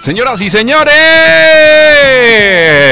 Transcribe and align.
Señoras 0.00 0.40
y 0.40 0.48
señores, 0.48 0.94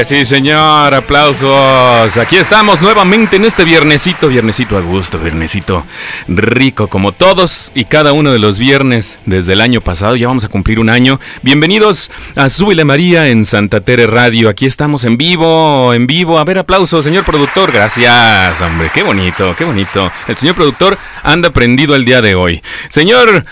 sí 0.08 0.25
señor, 0.25 0.92
aplausos. 0.92 2.17
Aquí 2.17 2.36
estamos 2.36 2.83
nuevamente 2.83 3.36
en 3.36 3.44
este 3.44 3.65
viernesito, 3.65 4.26
viernesito 4.29 4.76
a 4.76 4.81
gusto, 4.81 5.17
viernesito 5.18 5.86
rico, 6.27 6.88
como 6.88 7.13
todos 7.13 7.70
y 7.74 7.84
cada 7.84 8.12
uno 8.12 8.32
de 8.32 8.40
los 8.40 8.58
viernes 8.58 9.20
desde 9.24 9.52
el 9.52 9.61
año 9.61 9.80
pasado. 9.80 10.16
Ya 10.16 10.27
vamos 10.27 10.45
a 10.45 10.48
cumplir 10.48 10.80
un 10.80 10.90
año. 10.90 11.20
Bienvenidos 11.42 12.11
a 12.34 12.50
Súbile 12.50 12.84
María 12.84 13.29
en 13.29 13.45
Santa 13.45 13.80
Tere 13.82 14.09
Radio. 14.09 14.48
Aquí 14.48 14.66
estamos 14.66 15.04
en 15.04 15.16
vivo, 15.16 15.95
en 15.95 16.09
vivo. 16.09 16.41
A 16.41 16.45
ver, 16.45 16.59
aplausos, 16.59 17.04
señor 17.04 17.25
productor. 17.25 17.70
Gracias, 17.70 18.61
hombre. 18.61 18.91
Qué 18.93 19.04
bonito, 19.04 19.54
qué 19.57 19.64
bonito. 19.64 20.11
El 20.27 20.36
señor 20.36 20.57
productor 20.57 20.98
anda 21.23 21.50
prendido 21.50 21.95
el 21.95 22.04
día 22.04 22.20
de 22.20 22.34
hoy. 22.34 22.62
Señor 22.88 23.45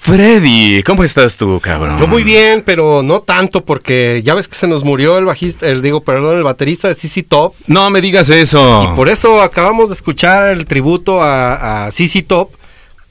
Freddy, 0.00 0.82
¿cómo 0.82 1.04
estás 1.04 1.36
tú, 1.36 1.60
cabrón? 1.60 1.98
Yo 1.98 2.06
muy 2.06 2.22
bien, 2.22 2.62
pero 2.64 3.02
no 3.02 3.20
tanto 3.20 3.64
porque 3.64 4.22
ya 4.24 4.34
ves 4.34 4.48
que 4.48 4.54
se 4.54 4.66
nos 4.66 4.84
murió 4.84 5.18
el 5.18 5.24
bajista, 5.24 5.66
el 5.66 5.82
digo, 5.82 6.02
perdón, 6.02 6.36
el 6.36 6.42
baterista 6.42 6.88
de 6.88 6.94
CC 6.94 7.22
Top. 7.22 7.54
No 7.66 7.88
me 7.90 8.00
digas 8.00 8.28
eso. 8.30 8.84
Y 8.84 8.96
por 8.96 9.08
eso 9.08 9.40
acabamos 9.40 9.90
de 9.90 9.94
escuchar 9.94 10.48
el 10.48 10.66
tributo 10.66 11.22
a, 11.22 11.86
a 11.86 11.90
CC 11.90 12.22
Top 12.22 12.50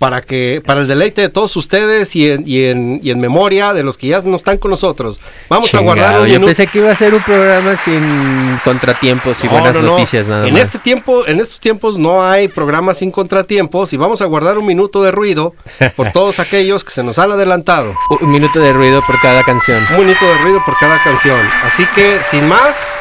para 0.04 0.22
que 0.22 0.62
para 0.66 0.82
el 0.82 0.88
deleite 0.88 1.22
de 1.22 1.30
todos 1.30 1.56
ustedes 1.56 2.14
y 2.18 2.30
en, 2.30 2.44
y 2.46 2.66
en, 2.66 3.00
y 3.02 3.10
en 3.12 3.22
memoria 3.22 3.74
de 3.74 3.84
los 3.84 3.98
que 3.98 4.08
ya 4.08 4.20
no 4.20 4.36
están 4.36 4.58
con 4.58 4.70
nosotros. 4.72 5.18
Vamos 5.48 5.74
a 5.74 5.80
guardar 5.80 6.20
un 6.20 6.28
Yo 6.28 6.42
pensé 6.44 6.68
que 6.68 6.80
iba 6.80 6.92
a 6.92 6.96
ser 6.96 7.14
un 7.14 7.22
programa 7.22 7.78
sin 7.78 8.60
contratiempos 8.66 9.38
y 9.42 9.46
No, 9.48 9.54
buenas 9.54 9.74
no, 9.76 9.82
no. 9.82 9.88
noticias 9.92 10.28
nada 10.28 10.46
En 10.46 10.54
más. 10.56 10.64
este 10.64 10.80
tiempo, 10.80 11.26
en 11.26 11.40
estos 11.40 11.62
tiempos 11.62 11.98
no 11.98 12.26
hay 12.26 12.50
programas 12.50 12.98
sin 12.98 13.12
contratiempos 13.12 13.94
y 13.94 13.98
vamos 13.98 14.22
a 14.22 14.26
guardar 14.26 14.58
un 14.58 14.66
minuto 14.66 15.02
de 15.02 15.12
ruido 15.12 15.56
por 15.96 16.12
todos 16.14 16.40
aquellos 16.40 16.84
que 16.84 16.92
se 16.92 17.02
nos 17.02 17.18
han 17.18 17.32
adelantado. 17.32 17.94
Un 18.20 18.30
minuto 18.30 18.60
de 18.60 18.74
ruido 18.74 19.02
por 19.08 19.18
cada 19.22 19.42
canción. 19.44 19.82
Un 19.92 20.06
minuto 20.06 20.26
de 20.26 20.38
ruido 20.40 20.62
por 20.66 20.78
cada 20.80 21.02
canción. 21.02 21.40
Así 21.64 21.86
que, 21.96 22.20
sin 22.24 22.46
más, 22.50 22.92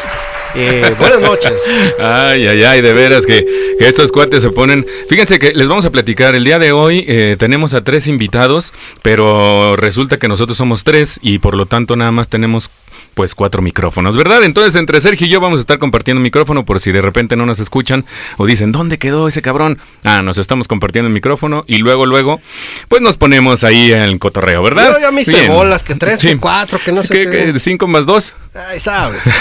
eh, 0.55 0.95
buenas 0.99 1.21
noches. 1.21 1.53
Ay, 1.99 2.47
ay, 2.47 2.65
ay, 2.65 2.81
de 2.81 2.93
veras 2.93 3.27
que, 3.27 3.45
que 3.79 3.89
estos 3.89 4.13
cuates 4.13 4.43
se 4.43 4.51
ponen. 4.51 4.87
Fíjense 5.09 5.39
que 5.39 5.53
les 5.53 5.69
vamos 5.69 5.85
a 5.85 5.91
platicar. 5.91 6.35
El 6.35 6.45
día 6.45 6.59
de 6.59 6.73
hoy 6.73 7.05
eh, 7.09 7.37
tenemos 7.39 7.75
a 7.75 7.83
tres 7.83 8.07
invitados, 8.07 8.73
pero 9.03 9.77
resulta 9.77 10.19
que 10.19 10.29
nosotros 10.29 10.57
somos 10.57 10.85
tres 10.85 11.19
y 11.23 11.39
por 11.39 11.55
lo 11.55 11.67
tanto 11.67 11.97
nada 11.97 12.11
más 12.11 12.29
tenemos 12.29 12.71
pues 13.15 13.35
cuatro 13.35 13.61
micrófonos, 13.61 14.17
¿verdad? 14.17 14.43
Entonces 14.43 14.75
entre 14.75 14.99
Sergio 15.01 15.27
y 15.27 15.31
yo 15.31 15.39
vamos 15.39 15.59
a 15.59 15.61
estar 15.61 15.79
compartiendo 15.79 16.23
micrófono 16.23 16.65
por 16.65 16.81
si 16.81 16.93
de 16.93 17.03
repente 17.03 17.37
no 17.37 17.45
nos 17.45 17.59
escuchan 17.59 18.07
o 18.39 18.47
dicen, 18.47 18.73
¿dónde 18.73 18.99
quedó 18.99 19.29
ese 19.29 19.43
cabrón? 19.43 19.79
Ah, 20.03 20.23
nos 20.23 20.39
estamos 20.39 20.67
compartiendo 20.67 21.09
el 21.09 21.13
micrófono 21.13 21.65
y 21.67 21.79
luego, 21.79 22.07
luego, 22.07 22.41
pues 22.89 23.03
nos 23.03 23.19
ponemos 23.19 23.65
ahí 23.65 23.93
en 23.93 24.01
el 24.01 24.19
cotorreo, 24.19 24.63
¿verdad? 24.63 24.95
Yo 24.95 25.01
ya 25.01 25.11
me 25.11 25.23
hice 25.23 25.47
bolas, 25.49 25.85
que 25.85 25.95
tres, 25.95 26.21
que 26.21 26.39
cuatro, 26.39 26.79
que 26.83 26.91
no 26.91 27.03
sé 27.05 27.13
¿Qué, 27.13 27.31
qué. 27.31 27.53
qué, 27.53 27.59
¿Cinco 27.59 27.87
más 27.87 28.07
dos? 28.07 28.35
Ay, 28.55 28.81
sabes. 28.81 29.23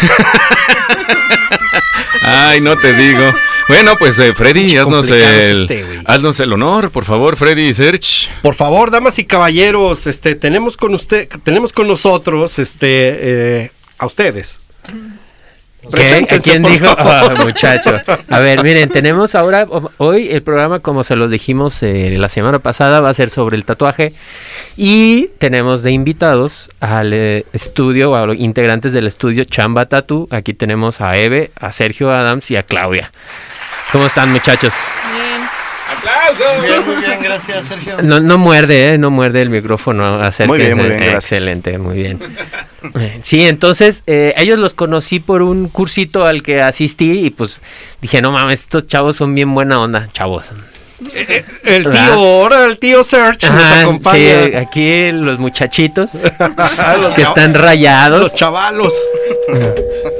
Ay, 2.22 2.62
no 2.62 2.78
te 2.78 2.94
digo. 2.94 3.34
Bueno, 3.68 3.95
pues 3.98 4.18
eh, 4.20 4.34
Freddy, 4.34 4.78
haznos 4.78 5.09
el, 5.09 5.23
este, 5.23 6.02
haznos 6.06 6.40
el 6.40 6.53
honor, 6.53 6.92
por 6.92 7.06
favor, 7.06 7.36
Freddy 7.36 7.70
y 7.70 7.73
Serge. 7.73 8.30
Por 8.42 8.53
favor, 8.53 8.92
damas 8.92 9.18
y 9.20 9.26
caballeros, 9.26 10.08
este, 10.08 10.36
tenemos 10.36 10.78
con 10.78 10.94
usted, 10.94 11.28
tenemos 11.44 11.73
con 11.73 11.88
nosotros, 11.88 12.59
este, 12.59 13.64
eh, 13.64 13.72
a 13.98 14.06
ustedes. 14.06 14.59
¿Qué? 15.82 15.88
¿A 15.88 15.92
Preséntense, 15.92 16.52
quién 16.52 16.64
dijo? 16.64 16.96
muchacho. 17.44 18.00
A 18.30 18.40
ver, 18.40 18.64
miren, 18.64 18.90
tenemos 18.90 19.36
ahora, 19.36 19.68
hoy 19.98 20.30
el 20.30 20.44
programa, 20.44 20.80
como 20.80 21.04
se 21.04 21.16
los 21.16 21.32
dijimos 21.32 21.82
eh, 21.82 22.16
la 22.18 22.30
semana 22.30 22.60
pasada, 22.60 23.02
va 23.02 23.10
a 23.10 23.14
ser 23.14 23.30
sobre 23.30 23.58
el 23.58 23.66
tatuaje. 23.66 24.14
Y 24.78 25.30
tenemos 25.40 25.82
de 25.82 25.92
invitados 25.92 26.70
al 26.80 27.14
eh, 27.14 27.46
estudio, 27.54 28.16
a 28.16 28.26
los 28.26 28.38
integrantes 28.38 28.94
del 28.94 29.08
estudio 29.08 29.44
Chamba 29.44 29.86
Tattoo. 29.88 30.28
Aquí 30.30 30.54
tenemos 30.54 31.02
a 31.02 31.18
Eve, 31.18 31.52
a 31.56 31.72
Sergio 31.72 32.12
Adams 32.12 32.52
y 32.52 32.58
a 32.58 32.64
Claudia. 32.64 33.12
¿Cómo 33.91 34.06
están, 34.06 34.31
muchachos? 34.31 34.74
¡Aplausos! 36.01 36.63
Bien, 36.63 36.85
muy 36.85 36.95
bien, 36.95 37.19
gracias, 37.22 37.67
Sergio. 37.67 38.01
No, 38.01 38.19
no 38.19 38.38
muerde, 38.38 38.94
¿eh? 38.94 38.97
No 38.97 39.12
muerde 39.12 39.41
el 39.41 39.50
micrófono. 39.50 40.03
acérquense. 40.22 40.47
Muy 40.47 40.57
bien, 40.59 40.78
muy 40.78 40.85
bien, 40.88 41.00
gracias. 41.00 41.31
Excelente, 41.41 41.78
muy 41.78 41.95
bien. 41.95 42.19
Eh, 43.00 43.19
Sí, 43.23 43.45
entonces, 43.45 44.03
eh, 44.07 44.34
ellos 44.38 44.57
los 44.57 44.73
conocí 44.73 45.19
por 45.19 45.44
un 45.44 45.69
cursito 45.69 46.25
al 46.25 46.41
que 46.41 46.61
asistí 46.61 47.25
y 47.25 47.29
pues 47.29 47.59
dije, 48.01 48.22
no 48.22 48.31
mames, 48.31 48.61
estos 48.61 48.88
chavos 48.88 49.16
son 49.17 49.35
bien 49.35 49.53
buena 49.53 49.79
onda, 49.79 50.09
chavos. 50.13 50.45
El 51.63 51.84
¿Verdad? 51.85 52.06
tío, 52.06 52.13
ahora 52.13 52.66
el 52.66 52.78
tío 52.78 53.03
Search 53.03 53.51
nos 53.51 53.72
acompaña. 53.72 54.45
sí, 54.45 54.56
aquí 54.56 55.12
los 55.12 55.39
muchachitos 55.39 56.12
los, 57.01 57.13
que 57.13 57.22
están 57.23 57.53
rayados. 57.56 58.19
los 58.19 58.35
chavalos. 58.35 58.94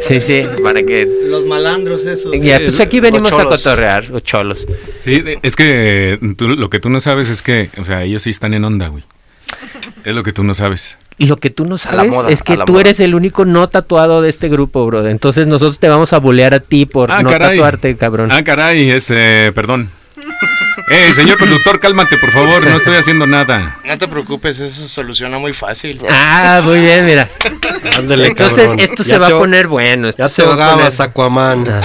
Sí, 0.08 0.20
sí, 0.20 0.44
para 0.64 0.82
que... 0.84 1.08
Los 1.26 1.46
malandros 1.46 2.04
esos. 2.06 2.32
Ya, 2.40 2.60
pues 2.60 2.80
aquí 2.80 3.00
venimos 3.00 3.32
a 3.32 3.44
cotorrear, 3.46 4.10
los 4.10 4.24
cholos. 4.24 4.66
Sí, 5.00 5.24
es 5.42 5.56
que 5.56 6.18
tú- 6.38 6.48
lo 6.50 6.70
que 6.70 6.80
tú 6.80 6.90
no 6.90 7.00
sabes 7.00 7.30
es 7.30 7.42
que, 7.42 7.70
o 7.80 7.86
sea, 7.86 8.04
ellos 8.04 8.24
sí 8.24 8.30
están 8.32 8.54
en 8.54 8.64
onda, 8.66 8.88
güey. 8.88 9.04
Es 10.04 10.16
lo 10.16 10.24
que 10.24 10.32
tú 10.34 10.44
no 10.44 10.54
sabes. 10.54 10.98
Y 11.18 11.28
lo 11.28 11.38
que 11.38 11.52
tú 11.52 11.66
no 11.66 11.78
sabes 11.78 12.10
moda, 12.10 12.32
es 12.32 12.42
que 12.42 12.58
tú 12.66 12.72
moda. 12.74 12.82
eres 12.82 13.00
el 13.00 13.14
único 13.14 13.46
no 13.46 13.70
tatuado 13.70 14.22
de 14.24 14.30
este 14.30 14.50
grupo, 14.50 14.84
bro. 14.88 15.06
Entonces 15.08 15.46
nosotros 15.46 15.78
te 15.78 15.88
vamos 15.88 16.14
a 16.14 16.18
bulear 16.20 16.56
a 16.56 16.60
ti 16.60 16.88
por 16.88 17.12
Ah, 17.12 17.22
no 17.22 17.30
caray. 17.30 17.58
tatuarte, 17.58 17.96
cabrón. 17.96 18.32
Ah, 18.32 18.44
caray, 18.44 18.90
este, 18.90 19.52
perdón. 19.52 19.90
Eh, 20.92 21.14
señor 21.16 21.38
conductor, 21.38 21.80
cálmate, 21.80 22.18
por 22.18 22.32
favor, 22.32 22.66
no 22.66 22.76
estoy 22.76 22.96
haciendo 22.98 23.26
nada. 23.26 23.80
No 23.86 23.98
te 23.98 24.08
preocupes, 24.08 24.60
eso 24.60 24.82
se 24.82 24.90
soluciona 24.90 25.40
muy 25.40 25.54
fácil. 25.54 26.00
Ah, 26.10 26.62
muy 26.64 26.80
bien, 26.80 27.06
mira. 27.06 27.30
Ándale, 27.98 28.28
Entonces 28.28 28.58
cabrón. 28.66 28.80
esto 28.80 29.04
Ya 29.04 29.10
se 29.14 29.18
va 29.18 29.28
te- 29.28 29.34
a 29.34 29.38
poner 29.38 29.68
bueno. 29.68 30.10
Esto 30.10 30.24
Ya 30.24 30.30
se 30.30 30.42
te 30.44 30.48
va 30.50 30.72
a 30.74 30.76
poner- 30.76 30.92
Aquaman. 31.02 31.66
Ah. 31.70 31.82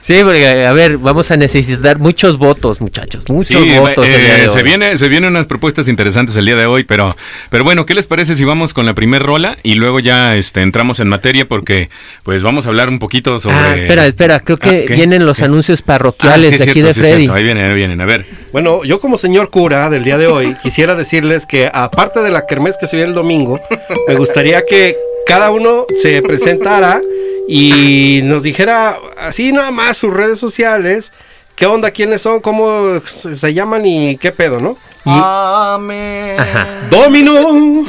Sí, 0.00 0.16
porque 0.22 0.66
a 0.66 0.72
ver, 0.72 0.96
vamos 0.98 1.30
a 1.30 1.36
necesitar 1.36 1.98
muchos 1.98 2.38
votos, 2.38 2.80
muchachos. 2.80 3.24
Muchos 3.28 3.62
Sí, 3.62 3.78
votos. 3.78 4.06
eh, 4.06 4.46
se, 4.48 4.62
viene, 4.62 4.96
se 4.96 5.08
vienen 5.08 5.30
unas 5.30 5.46
propuestas 5.46 5.88
interesantes 5.88 6.36
el 6.36 6.46
día 6.46 6.56
de 6.56 6.66
hoy, 6.66 6.84
pero, 6.84 7.16
pero 7.50 7.64
bueno, 7.64 7.84
¿qué 7.86 7.94
les 7.94 8.06
parece 8.06 8.34
si 8.34 8.44
vamos 8.44 8.72
con 8.74 8.86
la 8.86 8.94
primer 8.94 9.22
rola 9.22 9.56
y 9.62 9.74
luego 9.74 9.98
ya 10.00 10.36
este, 10.36 10.60
entramos 10.62 11.00
en 11.00 11.08
materia? 11.08 11.46
Porque 11.48 11.90
pues 12.22 12.42
vamos 12.42 12.66
a 12.66 12.68
hablar 12.68 12.88
un 12.88 12.98
poquito 12.98 13.40
sobre... 13.40 13.56
Ah, 13.56 13.76
espera, 13.76 14.06
espera, 14.06 14.40
creo 14.40 14.56
que 14.56 14.68
Ah, 14.68 14.86
¿qué? 14.86 14.94
vienen 14.94 15.26
los 15.26 15.38
¿Qué? 15.38 15.44
anuncios 15.44 15.80
Ah, 15.82 15.86
parroquiales 15.86 16.48
sí, 16.50 16.54
es 16.54 16.58
de 16.60 16.64
aquí 16.64 16.72
cierto, 16.80 16.88
de 16.88 16.94
sí, 16.94 17.00
Freddy. 17.00 17.16
cierto. 17.22 17.34
Ahí 17.34 17.42
vienen, 17.44 17.70
ahí 17.70 17.74
vienen, 17.78 18.00
a 18.00 18.04
ver. 18.04 18.26
Bueno, 18.52 18.84
yo 18.84 19.00
como 19.00 19.16
señor 19.16 19.48
cura 19.50 19.88
del 19.88 20.04
día 20.04 20.18
de 20.18 20.26
hoy, 20.26 20.54
quisiera 20.62 20.94
decirles 20.94 21.46
que 21.46 21.70
aparte 21.72 22.20
de 22.20 22.30
la 22.30 22.44
kermés 22.46 22.76
que 22.78 22.86
se 22.86 22.96
viene 22.96 23.08
el 23.10 23.14
domingo, 23.14 23.58
me 24.06 24.14
gustaría 24.16 24.62
que 24.68 24.96
cada 25.26 25.50
uno 25.50 25.86
se 25.94 26.20
presentara 26.22 27.00
y 27.48 28.20
nos 28.24 28.42
dijera 28.42 28.98
así 29.18 29.52
nada 29.52 29.70
más 29.70 29.96
sus 29.96 30.12
redes 30.12 30.38
sociales, 30.38 31.12
qué 31.54 31.66
onda, 31.66 31.90
quiénes 31.90 32.20
son, 32.22 32.40
cómo 32.40 33.00
se 33.06 33.34
se 33.34 33.54
llaman 33.54 33.86
y 33.86 34.16
qué 34.18 34.32
pedo, 34.32 34.58
¿no? 34.60 34.76
Amén. 35.04 36.38
Ajá. 36.38 36.66
Domino. 36.90 37.86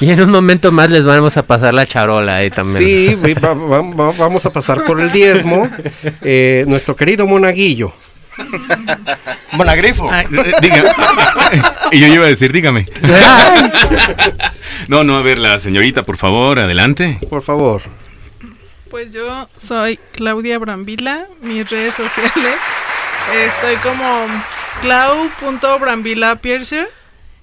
Y 0.00 0.10
en 0.10 0.20
un 0.20 0.30
momento 0.30 0.70
más 0.70 0.90
les 0.90 1.04
vamos 1.04 1.36
a 1.38 1.42
pasar 1.42 1.72
la 1.72 1.86
charola 1.86 2.36
ahí 2.36 2.50
también. 2.50 2.76
Sí, 2.76 3.14
vi- 3.14 3.32
va- 3.34 3.54
va- 3.54 3.80
va- 3.80 4.12
vamos 4.18 4.44
a 4.44 4.50
pasar 4.50 4.84
por 4.84 5.00
el 5.00 5.10
diezmo. 5.10 5.68
Eh, 6.22 6.64
nuestro 6.66 6.96
querido 6.96 7.26
monaguillo. 7.26 7.92
Monagrifo. 9.52 10.12
Eh, 10.14 10.24
diga- 10.60 10.94
y 11.92 12.00
yo 12.00 12.06
iba 12.06 12.24
a 12.24 12.28
decir, 12.28 12.52
dígame. 12.52 12.86
No, 14.88 15.04
no, 15.04 15.16
a 15.16 15.22
ver, 15.22 15.38
la 15.38 15.58
señorita, 15.58 16.02
por 16.02 16.16
favor, 16.16 16.58
adelante. 16.58 17.18
Por 17.28 17.42
favor. 17.42 17.82
Pues 18.90 19.10
yo 19.10 19.48
soy 19.56 19.98
Claudia 20.12 20.58
Brambila, 20.58 21.26
mis 21.40 21.68
redes 21.70 21.94
sociales. 21.94 22.54
Estoy 23.46 23.76
como 23.76 24.26
clau.brambila 24.82 26.36
piercer. 26.36 26.88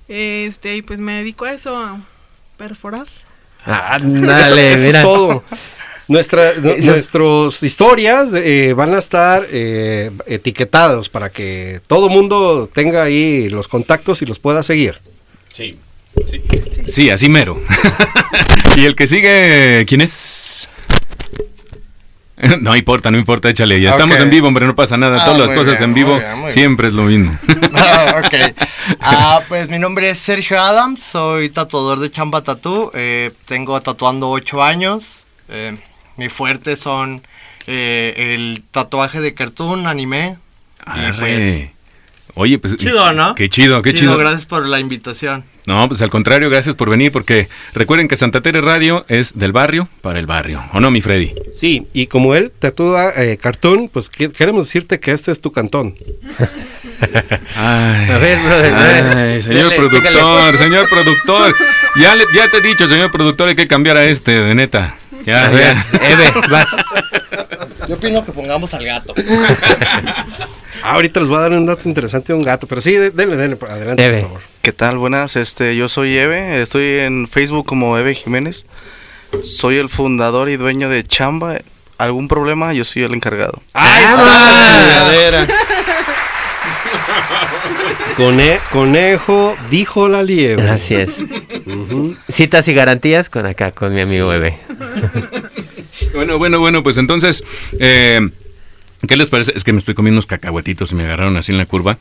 Este, 0.08 0.75
y 0.75 0.81
pues 0.81 1.00
me 1.00 1.14
dedico 1.14 1.46
a 1.46 1.54
eso, 1.54 1.78
a 1.78 2.00
perforar. 2.58 3.06
Ah, 3.66 3.98
Eso, 3.98 4.08
dale, 4.25 4.74
eso 4.74 4.86
mira. 4.88 5.00
es 5.00 5.06
todo. 5.06 5.44
Nuestra, 6.10 6.54
nuestras 6.62 7.64
historias 7.64 8.30
eh, 8.34 8.74
van 8.76 8.94
a 8.94 8.98
estar 8.98 9.48
eh, 9.50 10.12
etiquetados 10.26 11.08
para 11.08 11.30
que 11.30 11.80
todo 11.88 12.10
mundo 12.10 12.70
tenga 12.74 13.04
ahí 13.04 13.48
los 13.50 13.68
contactos 13.70 14.22
y 14.22 14.26
los 14.26 14.40
pueda 14.40 14.62
seguir. 14.64 15.00
Sí. 15.54 15.78
Sí, 16.26 16.42
sí 16.88 17.10
así 17.10 17.30
mero. 17.30 17.62
y 18.76 18.84
el 18.86 18.96
que 18.96 19.08
sigue, 19.08 19.86
¿quién 19.88 20.02
es? 20.02 20.68
No 22.62 22.74
importa, 22.76 23.12
no 23.12 23.18
importa, 23.18 23.50
échale. 23.50 23.82
Ya 23.82 23.90
estamos 23.92 24.18
en 24.18 24.30
vivo, 24.30 24.48
hombre, 24.48 24.66
no 24.66 24.74
pasa 24.74 24.96
nada. 24.98 25.18
Ah, 25.22 25.26
Todas 25.26 25.40
las 25.42 25.52
cosas 25.52 25.74
bien, 25.78 25.84
en 25.90 25.94
vivo 25.94 26.12
muy 26.14 26.20
bien, 26.22 26.32
muy 26.36 26.42
bien. 26.44 26.52
siempre 26.54 26.88
es 26.88 26.94
lo 26.94 27.04
mismo. 27.04 27.38
Ah, 27.74 28.22
ok. 28.26 28.56
Ah, 29.02 29.42
pues 29.50 29.68
mi 29.70 29.78
nombre 29.78 30.10
es 30.10 30.20
Sergio 30.20 30.58
Adams, 30.60 31.02
soy 31.04 31.50
tatuador 31.50 32.00
de 32.00 32.10
Chamba 32.10 32.42
Tattoo. 32.42 32.92
eh, 32.94 33.32
tengo 33.46 33.80
tatuando 33.82 34.30
8 34.30 34.64
años. 34.64 35.24
eh, 35.50 35.76
mi 36.19 36.30
fuerte 36.30 36.75
son 36.75 37.24
eh, 37.68 38.33
el 38.36 38.62
tatuaje 38.71 39.21
de 39.21 39.33
cartoon, 39.33 39.88
anime. 39.88 40.38
Y 40.81 40.83
pues, 40.86 41.06
Arre. 41.19 41.74
Oye, 42.36 42.60
pues. 42.60 42.77
Chido, 42.77 43.12
¿no? 43.13 43.33
Qué 43.36 43.50
chido, 43.50 43.81
qué 43.81 43.94
chido. 43.94 44.18
Gracias 44.18 44.45
por 44.45 44.68
la 44.68 44.80
invitación. 44.80 45.44
No, 45.66 45.88
pues 45.88 46.01
al 46.01 46.10
contrario, 46.10 46.50
gracias 46.50 46.75
por 46.75 46.89
venir, 46.89 47.12
porque 47.12 47.48
recuerden 47.74 48.07
que 48.07 48.16
Santa 48.16 48.42
Tere 48.42 48.60
Radio 48.62 49.06
es 49.07 49.38
del 49.38 49.51
barrio 49.51 49.88
para 50.01 50.18
el 50.19 50.25
barrio. 50.25 50.63
¿O 50.74 50.80
no, 50.80 50.89
mi 50.89 51.00
Freddy? 51.01 51.33
Sí, 51.54 51.86
y 51.94 52.07
como 52.07 52.33
él 52.33 52.51
tatúa 52.57 53.12
eh, 53.16 53.38
cartón, 53.38 53.88
pues 53.92 54.10
que- 54.10 54.31
queremos 54.31 54.66
decirte 54.66 55.00
que 55.00 55.12
este 55.12 55.31
es 55.31 55.42
tu 55.42 55.51
cantón. 55.51 55.95
Ay, 57.56 58.10
A 58.10 58.18
ver, 58.18 58.39
brother, 58.39 58.74
ay, 58.75 59.42
señor 59.42 59.63
Dale, 59.69 59.75
productor, 59.75 60.57
señor 60.57 60.89
productor. 60.89 61.56
Ya, 61.98 62.16
le- 62.16 62.25
ya 62.33 62.50
te 62.50 62.57
he 62.57 62.62
dicho, 62.62 62.88
señor 62.88 63.12
productor, 63.12 63.50
hay 63.50 63.56
que 63.56 63.68
cambiar 63.68 63.98
a 63.98 64.06
este, 64.06 64.31
de 64.31 64.56
neta. 64.56 64.95
Ya, 65.25 65.45
A 65.45 65.50
ver, 65.50 65.75
ya. 65.75 66.07
Eve, 66.10 66.31
vas. 66.50 66.69
Yo 67.88 67.95
opino 67.95 68.24
que 68.24 68.31
pongamos 68.31 68.74
al 68.74 68.86
gato. 68.86 69.13
Ah, 70.81 70.94
ahorita 70.94 71.19
les 71.19 71.27
voy 71.30 71.38
a 71.38 71.42
dar 71.42 71.51
un 71.51 71.66
dato 71.66 71.89
interesante 71.89 72.31
de 72.31 72.39
un 72.39 72.45
gato, 72.45 72.66
pero 72.68 72.80
sí, 72.81 72.94
de- 72.94 73.12
denle, 73.12 73.36
denle, 73.36 73.56
por- 73.57 73.69
adelante, 73.69 74.04
Eve. 74.06 74.21
por 74.21 74.27
favor. 74.30 74.42
¿Qué 74.62 74.71
tal? 74.71 74.98
Buenas, 74.98 75.36
este, 75.36 75.75
yo 75.75 75.89
soy 75.89 76.18
Eve, 76.18 76.62
estoy 76.62 77.00
en 77.00 77.27
Facebook 77.27 77.66
como 77.66 77.98
Eve 77.98 78.16
Jiménez. 78.16 78.66
Soy 79.44 79.77
el 79.77 79.89
fundador 79.89 80.50
y 80.50 80.57
dueño 80.57 80.89
de 80.89 81.04
Chamba. 81.04 81.60
¿Algún 81.98 82.27
problema? 82.30 82.71
Yo 82.74 82.86
soy 82.86 83.04
el 83.04 83.13
encargado. 83.13 83.62
¡Ahí 83.74 84.04
está! 84.06 85.45
Cone- 88.19 88.60
conejo 88.71 89.56
dijo 89.71 90.10
la 90.10 90.24
liebre. 90.24 90.69
Así 90.69 90.94
es. 90.94 91.18
Citas 92.27 92.68
y 92.68 92.74
garantías 92.74 93.30
con 93.30 93.45
acá, 93.45 93.71
con 93.71 93.95
mi 93.95 94.01
amigo 94.01 94.33
Eve. 94.33 94.57
Bueno, 96.13 96.38
bueno, 96.38 96.60
bueno, 96.60 96.81
pues 96.81 96.98
entonces, 96.98 97.44
eh, 97.80 98.30
¿qué 99.07 99.18
les 99.18 99.27
parece? 99.27 99.51
Es 99.56 99.63
que 99.63 99.74
me 99.74 99.80
estoy 99.80 99.95
comiendo 99.95 100.16
unos 100.16 100.27
cacahuetitos 100.27 100.92
y 100.92 100.95
me 100.95 101.04
agarraron 101.04 101.36
así 101.38 101.51
en 101.51 101.57
la 101.57 101.66
curva. 101.66 101.98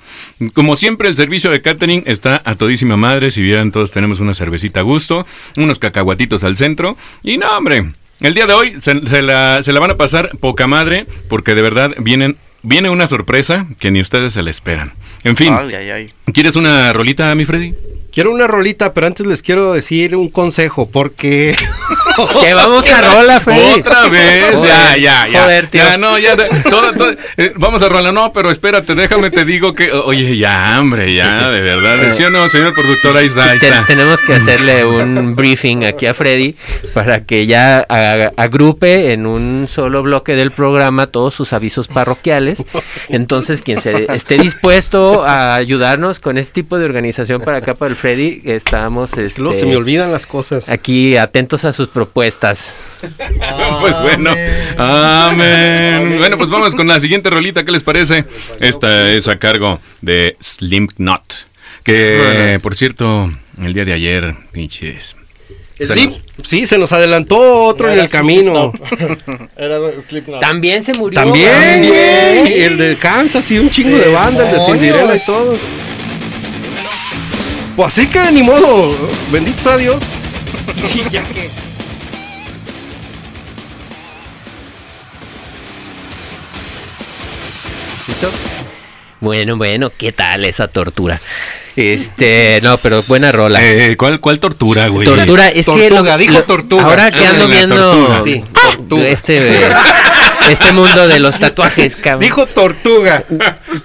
Como 0.55 0.77
siempre, 0.77 1.09
el 1.09 1.17
servicio 1.17 1.51
de 1.51 1.61
catering 1.61 2.05
está 2.07 2.41
a 2.45 2.55
todísima 2.55 2.97
madre. 2.97 3.31
Si 3.31 3.43
vieran, 3.43 3.73
todos 3.73 3.91
tenemos 3.91 4.21
una 4.21 4.35
cervecita 4.35 4.81
a 4.81 4.83
gusto, 4.85 5.27
unos 5.57 5.79
cacahuatitos 5.79 6.45
al 6.45 6.57
centro. 6.57 6.97
Y 7.25 7.39
no, 7.39 7.51
hombre, 7.57 7.93
el 8.21 8.35
día 8.35 8.47
de 8.47 8.53
hoy 8.55 8.81
se, 8.81 9.05
se 9.07 9.21
la, 9.21 9.63
se 9.63 9.73
la 9.73 9.81
van 9.81 9.91
a 9.91 9.97
pasar 9.97 10.31
poca 10.39 10.67
madre 10.67 11.07
porque 11.29 11.55
de 11.55 11.63
verdad 11.63 11.95
vienen, 11.99 12.37
viene 12.63 12.89
una 12.91 13.07
sorpresa 13.09 13.67
que 13.81 13.91
ni 13.91 14.01
ustedes 14.01 14.33
se 14.33 14.43
la 14.43 14.51
esperan. 14.51 14.93
En 15.25 15.37
fin, 15.37 15.53
Ay, 15.57 15.75
ay, 15.75 15.91
ay. 15.91 16.11
¿quieres 16.33 16.57
una 16.57 16.93
rolita, 16.93 17.35
mi 17.35 17.45
Freddy? 17.45 17.75
Quiero 18.13 18.33
una 18.33 18.47
rolita, 18.47 18.93
pero 18.95 19.07
antes 19.07 19.27
les 19.27 19.43
quiero 19.43 19.73
decir 19.73 20.17
un 20.17 20.29
consejo, 20.29 20.89
porque 20.89 21.55
Que 22.41 22.55
vamos 22.55 22.91
a 22.91 23.01
rola, 23.01 23.41
Freddy. 23.41 23.81
Otra 23.81 24.09
vez, 24.09 24.55
Joder, 24.55 24.69
ya, 24.71 24.97
ya, 24.97 25.29
ya. 25.29 25.43
joder, 25.43 25.67
tío. 25.69 25.83
Ya, 25.85 25.97
no, 25.99 26.19
ya, 26.19 26.37
de- 26.37 26.49
todo- 26.69 26.93
todo- 26.93 27.15
eh, 27.37 27.53
vamos 27.57 27.83
a 27.83 27.89
rolar, 27.89 28.13
no, 28.13 28.33
pero 28.33 28.51
espérate, 28.51 28.95
déjame 28.95 29.31
te 29.31 29.45
digo 29.45 29.75
que, 29.75 29.91
oye, 29.93 30.37
ya, 30.37 30.77
hombre, 30.79 31.15
ya, 31.15 31.49
de 31.51 31.61
verdad, 31.61 32.13
¿sí 32.13 32.23
o 32.25 32.31
no, 32.31 32.49
señor 32.49 32.75
productor? 32.75 33.17
Ahí 33.17 33.27
está, 33.27 33.51
ahí 33.51 33.59
está. 33.61 33.85
tenemos 33.87 34.21
que 34.21 34.35
hacerle 34.35 34.85
un 34.85 35.35
briefing 35.37 35.85
aquí 35.85 36.07
a 36.07 36.15
Freddy 36.15 36.55
para 36.95 37.25
que 37.25 37.47
ya 37.47 37.81
agrupe 38.37 39.13
en 39.13 39.27
un 39.27 39.67
solo 39.69 40.03
bloque 40.03 40.35
del 40.35 40.51
programa 40.53 41.07
todos 41.07 41.35
sus 41.35 41.53
avisos 41.53 41.89
parroquiales. 41.89 42.65
Entonces, 43.09 43.63
quien 43.63 43.79
se 43.81 44.07
esté 44.15 44.39
dispuesto 44.39 45.25
a 45.25 45.55
ayudarnos 45.55 46.21
con 46.21 46.39
este 46.39 46.53
tipo 46.55 46.79
de 46.79 46.85
organización 46.85 47.41
para 47.43 47.59
acá, 47.59 47.75
para 47.75 47.91
el 47.91 47.97
Freddy, 47.97 48.43
estamos 48.45 49.13
luego 49.17 49.51
este, 49.51 49.61
se 49.61 49.67
me 49.67 49.77
olvidan 49.77 50.11
las 50.13 50.27
cosas. 50.27 50.69
aquí 50.69 51.17
atentos 51.17 51.65
a 51.65 51.73
sus 51.73 51.89
propuestas. 51.89 52.08
Pues 53.81 54.01
bueno, 54.03 54.35
amén. 54.77 56.17
Bueno, 56.19 56.37
pues 56.37 56.51
vamos 56.51 56.75
con 56.75 56.89
la 56.89 56.99
siguiente 56.99 57.31
rolita, 57.31 57.65
¿qué 57.65 57.71
les 57.71 57.83
parece? 57.83 58.25
Esta 58.61 59.11
es 59.13 59.29
a 59.29 59.39
cargo 59.39 59.81
de 60.01 60.37
Slim 60.41 60.89
Knot, 60.89 61.47
que, 61.85 62.59
por 62.63 62.75
cierto, 62.75 63.33
el 63.63 63.73
día 63.75 63.85
de 63.85 63.93
ayer, 63.93 64.35
pinches... 64.53 65.15
Slim, 65.81 66.11
sí, 66.43 66.67
se 66.67 66.77
nos 66.77 66.91
adelantó 66.91 67.39
otro 67.67 67.89
en 67.89 68.01
el 68.01 68.09
camino. 68.09 68.73
Era 69.57 69.79
Slipknot. 70.09 70.41
También 70.41 70.83
se 70.83 70.93
murió. 70.95 71.21
También, 71.21 71.53
También. 71.53 71.89
güey, 72.41 72.63
el 72.65 72.79
de 72.79 72.97
Kansas 72.97 73.49
y 73.53 73.61
un 73.61 73.71
chingo 73.71 73.97
de 73.97 74.11
banda, 74.11 74.51
el 74.51 74.57
de 74.59 74.65
Cinderella 74.65 75.15
y 75.15 75.21
todo. 75.25 75.57
Pues 77.77 77.87
así 77.97 78.09
que 78.09 78.21
ni 78.33 78.43
modo, 78.43 78.93
bendito 79.31 79.63
sea 79.63 79.77
Dios. 79.77 80.03
Y 80.97 81.09
ya 81.13 81.23
que- 81.23 81.49
Bueno, 89.21 89.57
bueno, 89.57 89.91
¿qué 89.97 90.13
tal 90.13 90.45
esa 90.45 90.69
tortura? 90.69 91.21
Este, 91.77 92.61
no, 92.65 92.79
pero 92.79 93.03
buena 93.05 93.33
rola. 93.33 93.61
Eh, 93.65 93.97
¿cuál, 93.97 94.21
¿Cuál 94.21 94.39
tortura, 94.41 94.89
güey? 94.89 95.07
Tortura, 95.07 95.49
es 95.49 95.67
que 95.67 95.89
Tortuga, 95.89 96.13
lo- 96.13 96.19
dijo 96.19 96.33
lo- 96.35 96.45
tortuga. 96.45 96.85
Ahora 96.85 97.11
que 97.11 97.27
ando 97.27 97.49
viendo 97.49 97.77
tortuga. 97.77 98.23
Sí, 98.23 98.45
tortuga. 98.53 99.09
este 99.09 99.69
este 100.51 100.73
mundo 100.73 101.07
de 101.09 101.19
los 101.21 101.39
tatuajes, 101.39 101.97
cabrón. 101.97 102.21
Dijo 102.21 102.47
tortuga. 102.47 103.25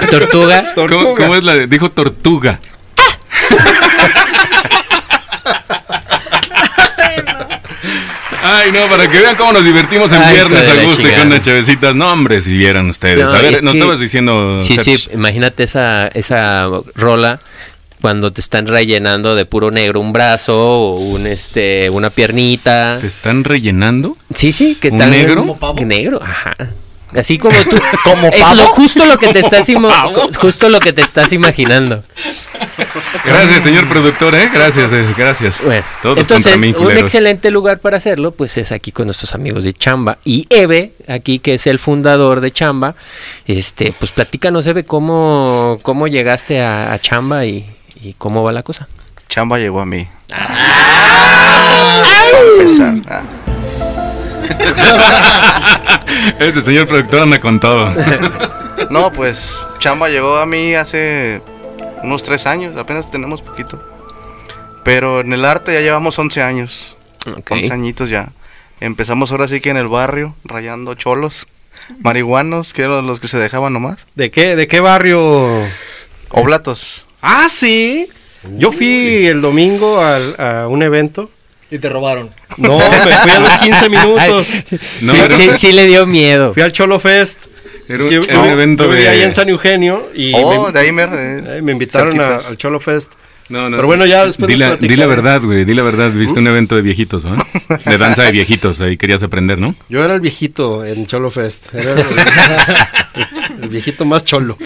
tortuga. 0.10 0.74
¿Cómo, 0.76 0.88
Tortuga. 0.88 1.16
cómo 1.16 1.36
es 1.36 1.44
la 1.44 1.54
de- 1.56 1.68
Dijo 1.68 1.90
tortuga. 1.92 2.60
Ay, 8.56 8.72
no, 8.72 8.88
para 8.88 9.10
que 9.10 9.20
vean 9.20 9.36
cómo 9.36 9.54
nos 9.54 9.64
divertimos 9.66 10.12
en 10.12 10.22
Ay, 10.22 10.34
viernes 10.36 10.68
a 10.70 10.84
gusto 10.84 11.02
y 11.02 11.12
con 11.12 11.30
las 11.30 11.42
chavecitas. 11.42 11.96
No, 11.96 12.12
hombre, 12.12 12.40
si 12.42 12.56
vieran 12.58 12.90
ustedes. 12.90 13.24
No, 13.30 13.36
a 13.36 13.42
ver, 13.42 13.56
es 13.56 13.64
nos 13.64 13.74
que- 13.74 13.80
estabas 13.80 14.00
diciendo. 14.00 14.58
Sí, 14.60 14.76
Serge. 14.76 14.98
sí, 14.98 15.10
imagínate 15.14 15.64
esa 15.64 16.08
esa 16.08 16.68
rola 16.96 17.40
cuando 18.02 18.34
te 18.34 18.42
están 18.42 18.68
rellenando 18.68 19.34
de 19.36 19.46
puro 19.46 19.72
negro 19.72 20.00
un 20.02 20.12
brazo 20.12 20.90
o 20.90 20.96
un 20.98 21.26
este 21.26 21.90
una 21.90 22.10
piernita. 22.10 22.98
¿Te 23.00 23.08
están 23.08 23.44
rellenando? 23.44 24.18
Sí, 24.36 24.52
sí, 24.52 24.78
que 24.80 24.90
¿Un 24.90 24.96
está 24.96 25.08
negro? 25.10 25.42
¿Como 25.42 25.58
pavo? 25.58 25.80
Negro, 25.82 26.20
ajá. 26.22 26.56
Así 27.16 27.38
como 27.38 27.58
tú. 27.64 27.78
¿Como 28.04 28.28
Es 28.28 28.42
pavo? 28.42 28.56
lo, 28.56 28.68
justo 28.68 29.06
lo 29.06 29.18
que 29.18 29.34
te 29.34 29.40
estás 29.40 29.68
justo 30.40 30.70
lo 30.70 30.80
que 30.80 30.94
te 30.94 31.02
estás 31.02 31.32
imaginando. 31.34 32.04
Gracias, 33.26 33.64
señor 33.64 33.88
productor, 33.88 34.36
¿eh? 34.36 34.50
Gracias, 34.54 34.92
eh, 34.94 35.06
gracias. 35.18 35.62
Bueno, 35.64 35.84
Todos 36.02 36.18
entonces 36.18 36.58
mí, 36.58 36.74
un 36.78 36.98
excelente 36.98 37.52
lugar 37.52 37.80
para 37.80 37.98
hacerlo, 37.98 38.32
pues 38.32 38.58
es 38.58 38.72
aquí 38.72 38.92
con 38.92 39.06
nuestros 39.06 39.34
amigos 39.36 39.64
de 39.64 39.74
Chamba 39.74 40.18
y 40.26 40.48
Eve, 40.50 40.94
aquí 41.08 41.40
que 41.40 41.56
es 41.56 41.68
el 41.68 41.80
fundador 41.80 42.42
de 42.42 42.52
Chamba. 42.52 42.96
Este, 43.46 43.94
pues 43.98 44.12
platícanos, 44.12 44.66
Eve, 44.66 44.84
cómo, 44.86 45.80
cómo 45.84 46.08
llegaste 46.08 46.62
a, 46.62 46.94
a 46.94 47.00
Chamba 47.00 47.46
y, 47.46 47.66
y 48.02 48.14
cómo 48.14 48.44
va 48.44 48.52
la 48.52 48.64
cosa. 48.64 48.88
Chamba 49.30 49.58
llegó 49.58 49.80
a 49.82 49.86
mí. 49.86 50.08
Para 50.30 50.56
empezar. 52.58 52.96
ah. 53.10 53.24
Ese 56.40 56.62
señor 56.62 56.88
productor 56.88 57.22
anda 57.22 57.40
con 57.40 57.60
todo. 57.60 57.94
No, 58.90 59.12
pues 59.12 59.66
Chamba 59.80 60.10
llegó 60.10 60.38
a 60.38 60.46
mí 60.46 60.76
hace 60.76 61.42
unos 62.04 62.24
tres 62.24 62.46
años, 62.46 62.76
apenas 62.76 63.10
tenemos 63.10 63.42
poquito. 63.42 63.82
Pero 64.84 65.22
en 65.22 65.32
el 65.32 65.46
arte 65.46 65.74
ya 65.74 65.80
llevamos 65.80 66.20
11 66.20 66.42
años, 66.42 66.98
Ok. 67.26 67.52
11 67.52 67.72
añitos 67.72 68.10
ya. 68.10 68.30
Empezamos 68.82 69.32
ahora 69.32 69.48
sí 69.48 69.62
que 69.62 69.70
en 69.70 69.78
el 69.78 69.88
barrio, 69.88 70.36
rayando 70.44 70.96
cholos, 70.96 71.48
marihuanos, 72.02 72.74
que 72.74 72.82
eran 72.82 73.08
los 73.08 73.20
que 73.22 73.28
se 73.30 73.38
dejaban 73.38 73.72
nomás. 73.74 74.06
¿De 74.16 74.30
qué, 74.32 74.56
de 74.58 74.68
qué 74.68 74.80
barrio? 74.82 75.64
Oblatos. 76.32 77.06
Ah, 77.22 77.48
sí. 77.50 78.10
Yo 78.58 78.72
fui 78.74 79.26
el 79.28 79.40
domingo 79.42 80.02
al- 80.02 80.36
a 80.40 80.68
un 80.68 80.84
evento. 80.84 81.30
Y 81.74 81.80
te 81.80 81.90
robaron. 81.90 82.30
No, 82.58 82.78
me 82.78 82.86
fui 83.18 83.32
a 83.32 83.40
los 83.40 83.58
15 83.64 83.90
minutos. 83.90 84.48
No, 85.02 85.12
sí, 85.14 85.20
era- 85.20 85.36
sí, 85.36 85.50
sí 85.58 85.72
le 85.74 85.88
dio 85.88 86.06
miedo. 86.06 86.54
Fui 86.54 86.62
al 86.62 86.72
Cholo 86.72 87.00
Fest. 87.00 87.40
Era 87.90 87.98
Es 88.00 88.04
un, 88.06 88.10
que 88.12 88.16
era 88.18 88.34
yo- 88.36 88.42
un 88.44 88.48
evento 88.50 88.88
de. 88.88 89.10
allá 89.10 89.24
en 89.26 89.34
San 89.34 89.50
Eugenio 89.50 90.08
y 90.16 90.32
Oh, 90.36 90.68
me, 90.68 90.72
de 90.72 90.80
ahí 90.80 90.92
me, 90.92 91.04
eh, 91.04 91.62
me 91.64 91.72
invitaron 91.72 92.22
a- 92.22 92.36
al 92.36 92.58
Cholo 92.58 92.80
Fest. 92.80 93.14
No, 93.50 93.70
no. 93.70 93.76
Pero 93.76 93.88
bueno, 93.88 94.06
ya 94.06 94.26
después 94.26 94.48
Di 94.48 94.56
la, 94.56 94.78
di 94.78 94.96
la 94.96 95.06
verdad, 95.06 95.42
güey. 95.42 95.66
Di 95.66 95.74
la 95.74 95.84
verdad. 95.84 96.12
Viste 96.12 96.40
un 96.40 96.48
evento 96.48 96.76
de 96.78 96.82
viejitos, 96.82 97.26
¿no? 97.26 97.36
De 97.86 97.98
danza 97.98 98.24
de 98.24 98.32
viejitos. 98.32 98.80
Ahí 98.80 98.96
querías 98.96 99.22
aprender, 99.22 99.58
¿no? 99.60 99.76
Yo 99.90 100.04
era 100.04 100.14
el 100.16 100.22
viejito 100.22 100.86
en 100.86 101.08
Cholo 101.08 101.30
Fest. 101.30 101.74
Era 101.74 101.94
el, 103.62 103.70
viejito 103.70 104.06
más 104.06 104.24
cholo. 104.26 104.58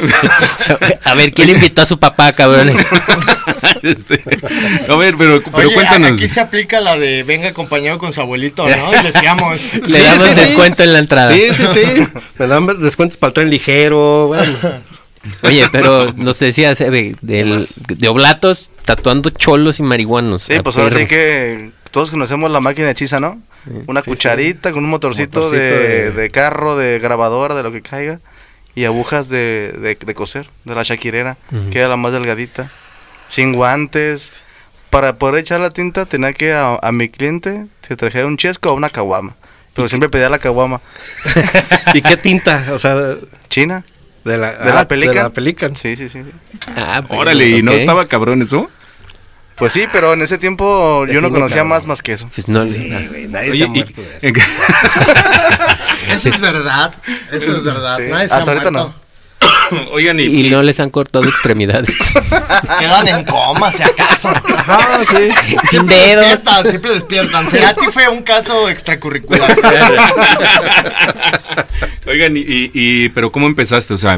A 1.03 1.13
ver, 1.15 1.33
¿quién 1.33 1.49
invitó 1.49 1.81
a 1.81 1.85
su 1.85 1.99
papá, 1.99 2.31
cabrón? 2.33 2.73
Sí. 3.81 4.15
A 4.89 4.95
ver, 4.95 5.15
pero, 5.17 5.41
pero 5.43 5.67
Oye, 5.67 5.73
cuéntanos. 5.73 6.11
Aquí 6.13 6.27
se 6.27 6.39
aplica 6.39 6.79
la 6.81 6.97
de 6.97 7.23
venga 7.23 7.49
acompañado 7.49 7.97
con 7.99 8.13
su 8.13 8.21
abuelito, 8.21 8.67
¿no? 8.67 8.91
Y 8.93 9.03
le 9.03 9.11
fiamos. 9.11 9.61
Le 9.73 9.99
Sí, 9.99 10.05
damos 10.05 10.23
sí, 10.23 10.29
sí. 10.33 10.39
descuento 10.41 10.83
en 10.83 10.93
la 10.93 10.99
entrada. 10.99 11.33
Sí, 11.33 11.43
sí, 11.53 11.63
sí. 11.73 11.81
Me 12.37 12.47
dan 12.47 12.65
descuentos 12.81 13.17
para 13.17 13.29
el 13.29 13.33
tren 13.33 13.49
ligero. 13.49 14.27
Bueno, 14.27 14.51
Oye, 15.43 15.67
pero 15.71 16.13
nos 16.13 16.39
decías, 16.39 16.79
del, 16.79 17.15
de 17.21 18.07
oblatos 18.07 18.69
tatuando 18.85 19.29
cholos 19.29 19.79
y 19.79 19.83
marihuanos. 19.83 20.43
Sí, 20.43 20.59
pues 20.63 20.77
ahora 20.77 20.97
sí 20.97 21.05
que 21.05 21.71
todos 21.91 22.09
conocemos 22.11 22.49
la 22.51 22.59
máquina 22.59 22.91
hechiza, 22.91 23.19
¿no? 23.19 23.39
Una 23.87 24.01
Sí, 24.01 24.09
cucharita 24.11 24.71
con 24.71 24.83
un 24.85 24.89
motorcito, 24.89 25.41
Motorcito 25.41 25.61
de, 25.61 25.69
de- 26.05 26.11
de 26.11 26.29
carro, 26.29 26.77
de 26.77 26.99
grabadora, 26.99 27.55
de 27.55 27.63
lo 27.63 27.71
que 27.71 27.81
caiga. 27.81 28.19
Y 28.77 28.85
agujas 28.85 29.27
de, 29.27 29.73
de, 29.81 29.95
de 29.99 30.13
coser, 30.13 30.45
de 30.63 30.75
la 30.75 30.83
shaquirera, 30.83 31.35
Ujú. 31.51 31.71
que 31.71 31.79
era 31.79 31.87
la 31.87 31.97
más 31.97 32.11
delgadita, 32.13 32.69
sin 33.27 33.53
guantes. 33.53 34.33
Para 34.91 35.15
poder 35.17 35.39
echar 35.41 35.59
la 35.61 35.71
tinta 35.71 36.05
tenía 36.05 36.31
que 36.31 36.53
a, 36.53 36.75
a 36.75 36.91
mi 36.91 37.09
cliente 37.09 37.65
se 37.81 37.95
trajera 37.95 38.27
un 38.27 38.37
chesco 38.37 38.69
o 38.71 38.75
una 38.75 38.91
caguama. 38.91 39.33
Pero 39.73 39.89
siempre 39.89 40.09
pedía 40.09 40.29
la 40.29 40.37
caguama. 40.37 40.79
¿Y 41.95 42.03
qué 42.03 42.17
tinta? 42.17 42.67
O 42.71 42.77
sea, 42.77 42.93
de 42.95 43.17
¿China? 43.49 43.83
la, 44.23 44.35
¿De 44.53 44.73
la 44.73 44.87
Pelican? 44.87 45.15
De 45.15 45.21
la 45.23 45.29
Pelican. 45.31 45.75
Sí, 45.75 45.95
sí, 45.95 46.07
sí. 46.09 46.21
sí. 46.23 46.31
Ah, 46.75 47.03
pues, 47.07 47.19
Órale, 47.19 47.49
¿y 47.49 47.63
no 47.63 47.71
estaba 47.71 48.05
cabrón 48.05 48.43
eso? 48.43 48.69
Pues 49.57 49.73
sí, 49.73 49.85
pero 49.91 50.13
en 50.13 50.21
ese 50.21 50.37
tiempo 50.37 51.05
yo 51.07 51.19
no 51.19 51.29
conocía 51.31 51.57
cabrón. 51.57 51.69
más 51.69 51.85
más 51.87 52.01
que 52.03 52.13
eso. 52.13 52.29
Pues 52.33 52.47
no, 52.47 52.61
Sí, 52.61 52.89
no. 52.91 53.09
güey, 53.09 53.27
nadie 53.27 53.49
Oye, 53.49 53.57
se 53.57 53.63
ha 53.63 53.67
muerto 53.67 54.01
de 54.01 54.17
eso. 54.29 54.39
Eso 56.09 56.29
es 56.29 56.39
verdad. 56.39 56.93
Eso 57.31 57.51
es 57.51 57.63
verdad. 57.63 57.97
Sí. 57.97 58.03
Nadie 58.09 58.27
se 58.27 58.33
ha 58.33 58.37
Hasta 58.37 58.51
ahorita 58.51 58.71
muerto. 58.71 58.93
Oigan, 59.91 60.19
y, 60.19 60.23
Y 60.23 60.49
no 60.49 60.61
les 60.63 60.79
han 60.79 60.89
cortado 60.89 61.27
extremidades. 61.27 62.13
Quedan 62.79 63.07
en 63.07 63.25
coma, 63.25 63.71
si 63.73 63.83
acaso. 63.83 64.29
Ajá, 64.29 64.99
sí. 65.05 65.29
Sin 65.47 65.59
Siempre 65.69 65.95
dedos. 65.97 66.25
despiertan, 66.25 66.69
siempre 66.69 66.91
despiertan. 66.93 67.49
Cerati 67.49 67.85
fue 67.91 68.07
un 68.07 68.23
caso 68.23 68.69
extracurricular. 68.69 69.55
Oigan, 72.07 72.37
y, 72.37 72.41
y- 72.41 72.71
y- 72.73 73.09
pero 73.09 73.31
¿cómo 73.31 73.47
empezaste? 73.47 73.93
O 73.93 73.97
sea, 73.97 74.17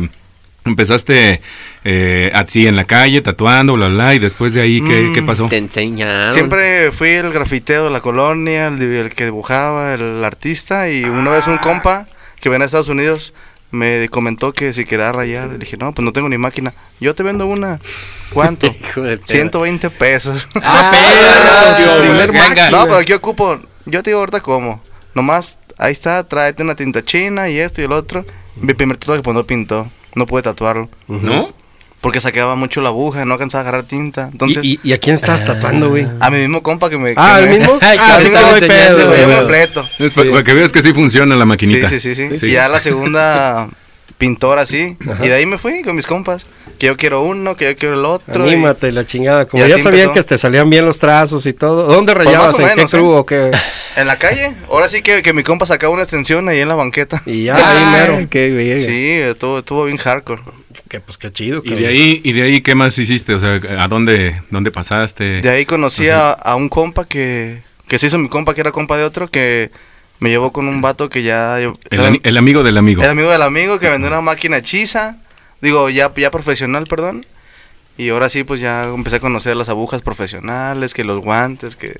empezaste 0.66 1.42
eh, 1.84 2.32
así 2.34 2.68
en 2.68 2.76
la 2.76 2.86
calle, 2.86 3.22
tatuando, 3.22 3.74
bla, 3.74 3.88
bla, 3.88 4.16
y 4.16 4.20
después 4.20 4.54
de 4.54 4.62
ahí, 4.62 4.82
¿qué, 4.82 5.02
Mm, 5.02 5.14
qué 5.14 5.24
pasó? 5.24 5.48
Te 5.48 5.58
enseñaron. 5.58 6.34
Siempre 6.34 6.92
fui 6.92 7.10
el 7.10 7.32
grafiteo 7.32 7.86
de 7.86 7.90
la 7.90 8.02
colonia, 8.02 8.68
el, 8.68 9.14
que 9.16 9.26
dibujaba, 9.26 9.94
el 9.94 10.24
artista, 10.24 10.90
y 10.90 11.04
una 11.04 11.32
vez 11.32 11.48
un 11.48 11.58
compa 11.58 12.08
que 12.40 12.50
venía 12.50 12.66
a 12.66 12.68
Estados 12.68 12.90
Unidos 12.90 13.34
me 13.72 14.10
comentó 14.10 14.52
que 14.52 14.74
si 14.74 14.86
quería 14.86 15.12
rayar, 15.12 15.50
le 15.50 15.58
dije, 15.60 15.78
no, 15.78 15.94
pues 15.94 16.04
no 16.04 16.12
tengo 16.12 16.28
ni 16.28 16.38
máquina, 16.38 16.74
yo 17.00 17.14
te 17.14 17.24
vendo 17.24 17.46
una, 17.46 17.80
¿cuánto? 18.34 18.68
Hijo 18.82 19.02
de 19.02 19.18
perra. 19.18 19.28
120 19.28 19.90
pesos. 19.92 20.48
Ah, 20.62 20.92
ganga. 22.16 22.34
máquina. 22.34 22.72
no, 22.72 22.84
pero 22.86 22.98
aquí 22.98 23.14
ocupo, 23.14 23.60
yo 23.86 24.04
te 24.04 24.10
digo 24.10 24.20
ahorita 24.20 24.42
cómo, 24.42 24.82
nomás, 25.14 25.60
ahí 25.78 25.92
está, 25.92 26.24
tráete 26.24 26.64
una 26.64 26.76
tinta 26.76 27.04
china 27.04 27.50
y 27.50 27.60
esto 27.60 27.82
y 27.82 27.86
el 27.86 27.92
otro. 27.92 28.26
Mi 28.56 28.74
primer 28.74 28.98
tatuaje 28.98 29.22
pues 29.24 29.36
no 29.36 29.46
pintó, 29.46 29.90
no 30.16 30.26
pude 30.26 30.42
tatuarlo, 30.42 30.90
¿No? 31.08 31.54
porque 32.02 32.22
saqueaba 32.22 32.56
mucho 32.56 32.82
la 32.82 32.90
aguja, 32.90 33.26
no 33.26 33.34
alcanzaba 33.34 33.60
a 33.60 33.68
agarrar 33.68 33.84
tinta, 33.84 34.30
entonces... 34.32 34.64
¿Y, 34.64 34.80
y, 34.84 34.90
y 34.90 34.94
a 34.94 35.00
quién 35.00 35.16
estás 35.16 35.44
tatuando, 35.44 35.90
güey? 35.90 36.08
A 36.22 36.30
mi 36.30 36.38
mismo 36.38 36.64
compa 36.64 36.90
que 36.90 36.98
me... 36.98 37.14
Ah, 37.18 37.40
¿el 37.40 37.50
me- 37.50 37.60
mismo? 37.60 37.78
Ay, 37.82 37.98
ah, 38.02 38.16
ahorita 38.16 38.40
sí, 38.40 38.62
no 38.62 38.68
pedo, 38.68 39.08
güey, 39.08 39.22
Yo 39.22 39.28
me 39.28 39.42
fleto. 39.48 39.90
Para 40.16 40.44
que 40.44 40.54
veas 40.54 40.72
que 40.72 40.82
sí 40.82 40.94
funciona 40.94 41.36
la 41.36 41.46
maquinita. 41.46 41.90
Sí, 41.90 42.00
sí, 42.00 42.16
sí, 42.16 42.30
sí. 42.30 42.40
Sí. 42.40 42.46
Y 42.48 42.52
ya 42.52 42.70
la 42.70 42.80
segunda 42.80 43.70
pintora 44.20 44.62
así. 44.62 44.96
Y 45.24 45.28
de 45.28 45.34
ahí 45.34 45.48
me 45.48 45.58
fui 45.58 45.82
con 45.82 45.96
mis 45.96 46.06
compas. 46.06 46.46
Que 46.78 46.86
yo 46.88 46.96
quiero 46.96 47.22
uno, 47.24 47.56
que 47.58 47.66
yo 47.66 47.76
quiero 47.78 47.96
el 47.96 48.06
otro. 48.06 48.46
y- 48.46 48.54
Anímate, 48.54 48.92
la 48.94 49.06
chingada. 49.06 49.46
Como 49.48 49.66
y 49.66 49.68
ya 49.70 49.78
sabían 49.80 50.10
empezó. 50.10 50.24
que 50.24 50.30
te 50.30 50.38
salían 50.38 50.70
bien 50.70 50.86
los 50.86 50.98
trazos 51.00 51.46
y 51.46 51.52
todo. 51.52 51.88
¿Dónde 51.88 52.14
Pues 52.14 52.26
rayabas? 52.28 52.58
¿En 52.60 52.70
qué 52.70 52.76
menos, 52.76 52.92
crew 52.92 53.12
¿eh? 53.16 53.18
o 53.18 53.26
qué? 53.26 53.52
En 53.98 54.08
la 54.08 54.18
calle. 54.18 54.54
Ahora 54.70 54.88
sí 54.88 55.02
que, 55.02 55.22
que 55.22 55.34
mi 55.34 55.44
compa 55.44 55.66
sacaba 55.66 55.92
una 55.92 56.04
extensión 56.04 56.48
ahí 56.48 56.60
en 56.60 56.70
la 56.70 56.76
banqueta. 56.76 57.22
Y 57.26 57.46
ya, 57.46 57.56
ahí 57.56 57.62
Ay, 57.66 58.00
mero. 58.16 58.28
qué 58.30 58.50
bien. 58.52 58.80
Sí, 58.80 59.10
estuvo, 59.12 59.58
estuvo 59.60 59.86
bien 59.86 59.98
hardcore. 59.98 60.42
Que 60.88 61.02
pues 61.02 61.18
qué 61.18 61.32
chido. 61.34 61.62
Y 61.66 61.72
de 61.74 61.88
ahí, 61.88 62.22
y 62.24 62.32
de 62.32 62.44
ahí, 62.44 62.62
¿qué 62.62 62.76
más 62.76 62.98
hiciste? 62.98 63.34
O 63.34 63.40
sea, 63.42 63.60
¿a 63.80 63.88
dónde, 63.90 64.42
dónde 64.50 64.72
pasaste? 64.72 65.42
De 65.42 65.50
ahí 65.50 65.66
conocí 65.66 66.08
a, 66.08 66.32
a 66.32 66.56
un 66.56 66.70
compa 66.70 67.06
que, 67.06 67.62
que 67.90 68.00
se 68.00 68.08
hizo 68.08 68.18
mi 68.18 68.30
compa, 68.30 68.54
que 68.54 68.62
era 68.62 68.72
compa 68.72 68.96
de 68.98 69.04
otro, 69.04 69.28
que 69.28 69.70
me 70.20 70.30
llevó 70.30 70.52
con 70.52 70.68
un 70.68 70.82
vato 70.82 71.10
que 71.10 71.24
ya... 71.24 71.60
yo- 71.60 71.74
El, 71.90 72.06
ani- 72.06 72.22
el 72.24 72.38
amigo 72.38 72.64
del 72.64 72.78
amigo. 72.78 73.02
El 73.04 73.10
amigo 73.10 73.30
del 73.30 73.42
amigo 73.42 73.80
que 73.80 73.90
vendió 73.90 74.08
una 74.10 74.22
máquina 74.22 74.58
hechiza. 74.58 75.18
Digo, 75.62 75.90
ya, 75.90 76.14
ya 76.16 76.32
profesional, 76.32 76.86
perdón. 76.88 77.26
Y 77.98 78.10
ahora 78.10 78.30
sí, 78.30 78.44
pues 78.44 78.60
ya 78.62 78.86
empecé 78.86 79.18
a 79.18 79.20
conocer 79.20 79.56
las 79.58 79.68
agujas 79.70 80.02
profesionales, 80.02 80.94
que 80.94 81.04
los 81.04 81.20
guantes, 81.22 81.76
que... 81.76 82.00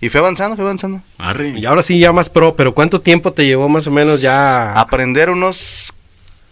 Y 0.00 0.08
fue 0.08 0.20
avanzando, 0.20 0.56
fue 0.56 0.64
avanzando. 0.64 1.00
Arre. 1.18 1.50
Y 1.50 1.64
ahora 1.66 1.82
sí 1.82 1.98
ya 1.98 2.12
más 2.12 2.28
pro, 2.30 2.56
pero 2.56 2.74
¿cuánto 2.74 3.00
tiempo 3.00 3.32
te 3.32 3.46
llevó 3.46 3.68
más 3.68 3.86
o 3.86 3.90
menos 3.90 4.20
ya? 4.22 4.72
Aprender 4.72 5.30
unos 5.30 5.92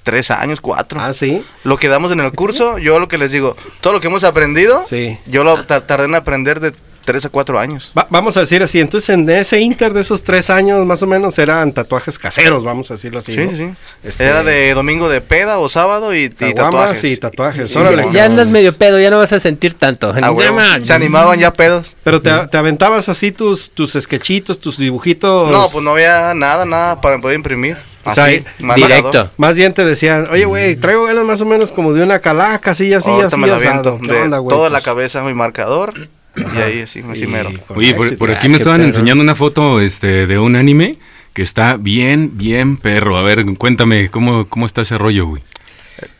tres 0.05 0.31
años, 0.31 0.61
cuatro. 0.61 1.01
Ah, 1.01 1.13
sí. 1.13 1.45
Lo 1.65 1.77
que 1.77 1.89
damos 1.89 2.13
en 2.13 2.21
el 2.21 2.33
curso, 2.33 2.79
yo 2.79 2.99
lo 2.99 3.09
que 3.09 3.19
les 3.19 3.31
digo, 3.33 3.57
todo 3.81 3.93
lo 3.93 4.01
que 4.01 4.07
hemos 4.09 4.25
aprendido, 4.25 4.85
Sí. 4.89 5.19
yo 5.27 5.45
lo 5.45 5.65
ta- 5.65 5.87
tardé 5.87 6.07
en 6.07 6.15
aprender 6.15 6.61
de 6.61 6.73
tres 7.05 7.25
a 7.25 7.29
cuatro 7.29 7.59
años. 7.59 7.93
Va- 7.97 8.07
vamos 8.11 8.37
a 8.37 8.41
decir 8.41 8.63
así, 8.63 8.81
entonces 8.81 9.09
en 9.11 9.29
ese 9.29 9.61
inter 9.61 9.93
de 9.93 10.01
esos 10.01 10.23
tres 10.23 10.51
años 10.51 10.85
más 10.87 11.03
o 11.03 11.07
menos 11.07 11.39
eran 11.39 11.73
tatuajes 11.73 12.19
caseros, 12.19 12.65
vamos 12.65 12.91
a 12.91 12.95
decirlo 12.95 13.19
así. 13.19 13.33
Sí, 13.33 13.39
¿no? 13.39 13.51
sí, 13.51 13.57
sí. 13.57 13.71
Este, 14.05 14.25
Era 14.25 14.43
de 14.43 14.73
domingo 14.75 15.09
de 15.09 15.21
peda 15.21 15.59
o 15.59 15.69
sábado 15.69 16.15
y, 16.15 16.25
y 16.25 16.29
tatuajes. 16.55 17.05
y 17.05 17.17
tatuajes. 17.17 17.71
Sí, 17.71 17.79
órale, 17.79 18.05
ya- 18.07 18.13
Ya 18.13 18.25
andas 18.27 18.49
medio 18.49 18.77
pedo, 18.77 18.99
ya 19.01 19.11
no 19.11 19.19
vas 19.19 19.33
a 19.33 19.39
sentir 19.39 19.75
tanto. 19.75 20.15
Ah. 20.17 20.33
Llama. 20.39 20.79
Se 20.83 20.93
animaban 20.93 21.39
ya 21.39 21.53
pedos. 21.53 21.97
Pero 22.05 22.21
te, 22.23 22.31
te 22.51 22.57
aventabas 22.57 23.09
así 23.09 23.33
tus, 23.33 23.71
tus 23.71 23.93
sketchitos, 23.93 24.59
tus 24.61 24.77
dibujitos. 24.79 25.51
No, 25.51 25.69
pues 25.71 25.85
no 25.85 25.91
había 25.93 26.35
nada, 26.35 26.65
nada 26.65 27.01
para 27.01 27.19
poder 27.19 27.37
imprimir. 27.37 27.77
O 28.05 28.13
sea, 28.13 28.25
Así, 28.25 28.45
y- 28.59 28.65
marcador. 28.65 28.89
Directo. 28.89 29.31
Más 29.37 29.57
bien 29.57 29.73
te 29.75 29.85
decían, 29.85 30.27
oye, 30.33 30.45
güey, 30.45 30.75
traigo 30.75 31.05
ganas 31.05 31.25
más 31.25 31.41
o 31.41 31.47
menos 31.47 31.71
como 31.71 31.93
de 31.93 32.03
una 32.03 32.19
calaca, 32.19 32.73
así, 32.73 32.93
así, 32.93 33.09
Ahorita 33.09 33.29
así, 33.29 33.37
me 33.37 33.47
la 33.47 33.57
asado. 33.57 33.71
aviento. 33.91 33.99
¿Qué 34.07 34.13
De 34.13 34.23
onda, 34.23 34.39
güey? 34.39 34.57
toda 34.57 34.71
la 34.71 34.79
Pues, 34.79 34.85
cabeza 34.85 35.23
mi 35.23 35.35
marcador. 35.35 36.09
Y 36.37 36.59
ahí 36.59 36.81
así, 36.81 37.03
así 37.11 37.25
y 37.25 37.27
mero. 37.27 37.51
Oye, 37.69 37.95
por, 37.95 38.31
Ah, 38.31 38.35
aquí 38.39 38.49
me 38.49 38.57
estaban 38.57 38.79
perro. 38.81 38.89
enseñando 38.89 39.23
una 39.23 39.35
foto 39.35 39.81
este, 39.81 40.27
de 40.27 40.39
un 40.39 40.57
anime 40.57 40.97
que 41.35 41.43
está 41.43 41.77
bien, 41.77 42.31
bien 42.39 42.77
perro. 42.77 43.17
A 43.19 43.23
ver, 43.23 43.45
cuéntame, 43.59 44.11
¿cómo, 44.11 44.47
cómo 44.49 44.67
está 44.67 44.83
ese 44.83 44.97
rollo, 44.99 45.27
güey? 45.27 45.43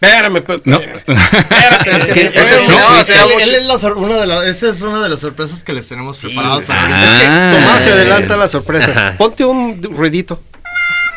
Espérame, 0.01 0.43
pues, 0.43 0.61
No. 0.65 0.79
espérate. 0.79 1.13
es 1.91 2.05
que- 2.05 2.13
que- 2.13 2.21
ese 2.27 2.41
Ese 2.41 2.57
es- 2.57 2.63
es- 2.63 2.69
no, 2.69 2.75
él- 2.77 3.01
o 3.01 3.05
sea, 3.05 3.23
él- 3.25 3.31
mucho- 3.33 3.45
él 3.47 3.55
es 3.55 3.67
la 3.67 3.79
sor- 3.79 3.97
una 3.97 4.17
de 4.21 4.27
las- 4.27 4.45
esa 4.45 4.69
es 4.71 4.83
una 4.83 5.03
de 5.03 5.09
las 5.09 5.21
sorpresas 5.21 5.65
que 5.65 5.73
les 5.73 5.89
tenemos 5.89 6.19
preparadas 6.19 6.61
para 6.63 7.05
Es 7.05 7.11
que 7.21 7.27
Ah. 7.27 7.53
Tomás 7.59 7.83
se 7.83 7.91
adelanta 7.93 8.37
las 8.37 8.51
sorpresas. 8.51 9.17
Ponte 9.19 9.45
un 9.45 9.83
ruidito. 9.83 10.41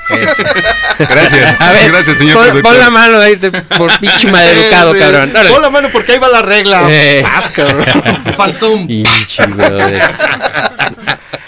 Gracias. 1.00 1.60
A 1.62 1.72
ver, 1.72 1.92
Gracias, 1.92 2.18
señor 2.18 2.62
pon, 2.62 2.80
la 2.80 2.90
mano 2.90 3.20
ahí 3.20 3.36
te- 3.38 3.52
por 3.52 3.98
pinche 4.00 4.32
maleducado, 4.32 4.94
Sí, 4.94 5.00
cabrón. 5.00 5.30
Órale. 5.32 5.50
Pon 5.50 5.62
la 5.62 5.70
mano 5.70 5.90
porque 5.92 6.14
ahí 6.14 6.20
va 6.20 6.30
la 6.30 6.42
regla. 6.42 6.88
Eh. 6.90 7.22
Paz, 7.24 7.50
cabrón. 7.52 7.86
Faltó 8.38 8.72
un 8.72 8.88
Pinche. 8.88 9.44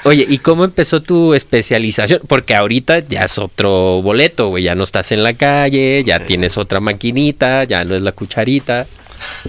Oye, 0.03 0.25
¿y 0.27 0.37
cómo 0.37 0.63
empezó 0.63 1.01
tu 1.01 1.33
especialización? 1.33 2.21
Porque 2.27 2.55
ahorita 2.55 2.99
ya 2.99 3.21
es 3.21 3.37
otro 3.37 4.01
boleto, 4.01 4.47
güey. 4.49 4.63
Ya 4.63 4.73
no 4.75 4.83
estás 4.83 5.11
en 5.11 5.21
la 5.23 5.33
calle, 5.33 6.03
ya 6.05 6.19
tienes 6.25 6.57
otra 6.57 6.79
maquinita, 6.79 7.65
ya 7.65 7.83
no 7.83 7.93
es 7.95 8.01
la 8.01 8.13
cucharita. 8.13 8.85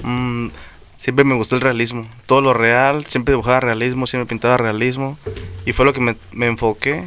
Mm, 0.02 0.48
siempre 0.96 1.24
me 1.24 1.34
gustó 1.36 1.54
el 1.54 1.60
realismo. 1.60 2.08
Todo 2.26 2.40
lo 2.40 2.54
real, 2.54 3.04
siempre 3.06 3.32
dibujaba 3.32 3.60
realismo, 3.60 4.06
siempre 4.08 4.28
pintaba 4.28 4.56
realismo. 4.56 5.16
Y 5.64 5.72
fue 5.72 5.84
lo 5.84 5.92
que 5.92 6.00
me, 6.00 6.16
me 6.32 6.46
enfoqué. 6.46 7.04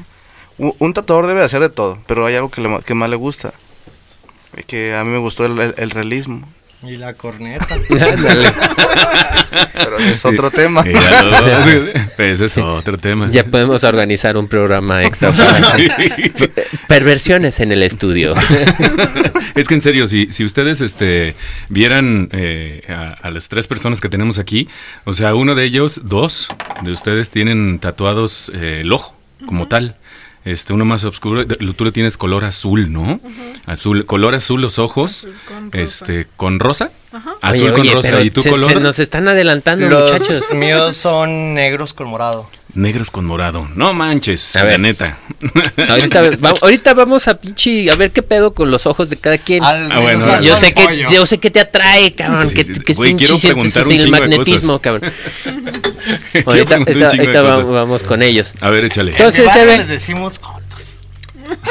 Un, 0.61 0.73
un 0.79 0.93
tatuador 0.93 1.25
debe 1.27 1.39
de 1.39 1.45
hacer 1.47 1.59
de 1.59 1.69
todo, 1.69 1.97
pero 2.07 2.25
hay 2.25 2.35
algo 2.35 2.49
que, 2.51 2.61
le- 2.61 2.81
que 2.85 2.93
más 2.93 3.09
le 3.09 3.15
gusta. 3.15 3.51
Y 4.57 4.63
Que 4.63 4.93
a 4.95 5.03
mí 5.03 5.09
me 5.09 5.17
gustó 5.17 5.45
el, 5.45 5.57
el- 5.59 5.73
el 5.77 5.89
realismo. 5.89 6.47
y 6.83 6.97
la 6.97 7.13
corneta. 7.15 7.77
Pero 9.73 9.97
ese 9.97 10.11
es 10.13 10.25
otro 10.25 10.51
tema. 10.51 10.83
Ya 10.85 11.23
lo- 11.23 11.67
ese 12.23 12.45
es 12.45 12.57
otro 12.57 12.97
tema. 12.97 13.29
Ya 13.29 13.43
podemos 13.43 13.83
organizar 13.83 14.37
un 14.37 14.47
programa 14.47 15.03
extra 15.03 15.31
para 15.31 15.63
Sí. 15.75 15.87
perversiones 16.87 17.59
en 17.59 17.71
el 17.71 17.83
estudio. 17.83 18.33
Es 19.55 19.67
que 19.67 19.73
en 19.73 19.81
serio, 19.81 20.07
si, 20.07 20.31
si 20.31 20.45
ustedes 20.45 20.81
este, 20.81 21.35
vieran 21.69 22.29
eh, 22.31 22.83
a, 22.89 23.27
a 23.27 23.31
las 23.31 23.47
tres 23.49 23.67
personas 23.67 23.99
que 24.01 24.09
tenemos 24.09 24.37
aquí, 24.39 24.67
o 25.05 25.13
sea, 25.13 25.35
uno 25.35 25.55
de 25.55 25.63
ellos, 25.65 26.01
dos 26.03 26.47
de 26.83 26.91
ustedes 26.91 27.29
tienen 27.31 27.79
tatuados 27.79 28.51
eh, 28.53 28.79
el 28.81 28.91
ojo 28.93 29.15
como 29.45 29.67
tal. 29.67 29.95
Este, 30.43 30.73
uno 30.73 30.85
más 30.85 31.03
oscuro, 31.03 31.45
tú 31.45 31.85
le 31.85 31.91
tienes 31.91 32.17
color 32.17 32.45
azul, 32.45 32.91
¿no? 32.91 33.19
Azul, 33.67 34.05
color 34.07 34.33
azul 34.33 34.59
los 34.59 34.79
ojos, 34.79 35.27
Azul 35.27 35.33
con 35.47 35.71
rosa. 35.71 35.83
este, 35.83 36.27
con 36.35 36.59
rosa, 36.59 36.91
Ajá. 37.13 37.35
azul 37.41 37.65
Oye, 37.65 37.71
con 37.73 37.81
oye, 37.81 37.91
rosa 37.93 38.21
y 38.23 38.31
tu 38.31 38.41
se, 38.41 38.49
color 38.49 38.73
se 38.73 38.79
nos 38.79 38.97
están 38.97 39.27
adelantando, 39.27 39.87
Los 39.87 40.11
muchachos. 40.13 40.43
míos 40.55 40.97
son 40.97 41.53
negros 41.53 41.93
con 41.93 42.07
morado. 42.07 42.49
negros 42.73 43.11
con 43.11 43.25
morado. 43.25 43.67
No 43.75 43.93
manches, 43.93 44.55
A 44.55 44.59
la 44.61 44.65
ver. 44.65 44.79
neta. 44.79 45.19
Ahorita, 45.89 46.21
va- 46.43 46.53
ahorita 46.61 46.93
vamos 46.95 47.27
a 47.27 47.35
pinche 47.35 47.91
a 47.91 47.95
ver 47.95 48.11
qué 48.11 48.23
pedo 48.23 48.53
con 48.55 48.71
los 48.71 48.85
ojos 48.87 49.09
de 49.11 49.17
cada 49.17 49.37
quien. 49.37 49.63
Al 49.63 49.91
Ah, 49.91 49.99
bueno, 49.99 50.41
yo 50.41 50.55
sé 50.55 50.73
que 50.73 51.05
yo 51.11 51.25
sé 51.27 51.37
que 51.37 51.51
te 51.51 51.59
atrae, 51.59 52.13
cabrón, 52.15 52.47
Sí, 52.49 52.55
que, 52.55 52.63
sí, 52.63 52.73
que 52.79 52.93
es 52.93 52.97
Güey, 52.97 53.15
quiero 53.15 53.33
pinche 53.35 53.47
sientes 53.49 53.73
preguntar 53.73 53.85
un 53.85 53.91
el 53.91 54.03
de 54.05 54.11
magnetismo, 54.37 54.79
cosas. 54.79 54.81
cabrón. 54.81 55.13
Ahorita, 56.45 56.77
de 56.79 57.05
ahorita 57.05 57.41
vamos, 57.41 58.03
con 58.03 58.21
ellos. 58.21 58.53
A 58.61 58.69
ver, 58.69 58.85
échale. 58.85 59.11
Entonces, 59.11 59.53
En 59.55 59.61
Eve- 59.61 59.77
les 59.79 59.87
decimos 59.87 60.39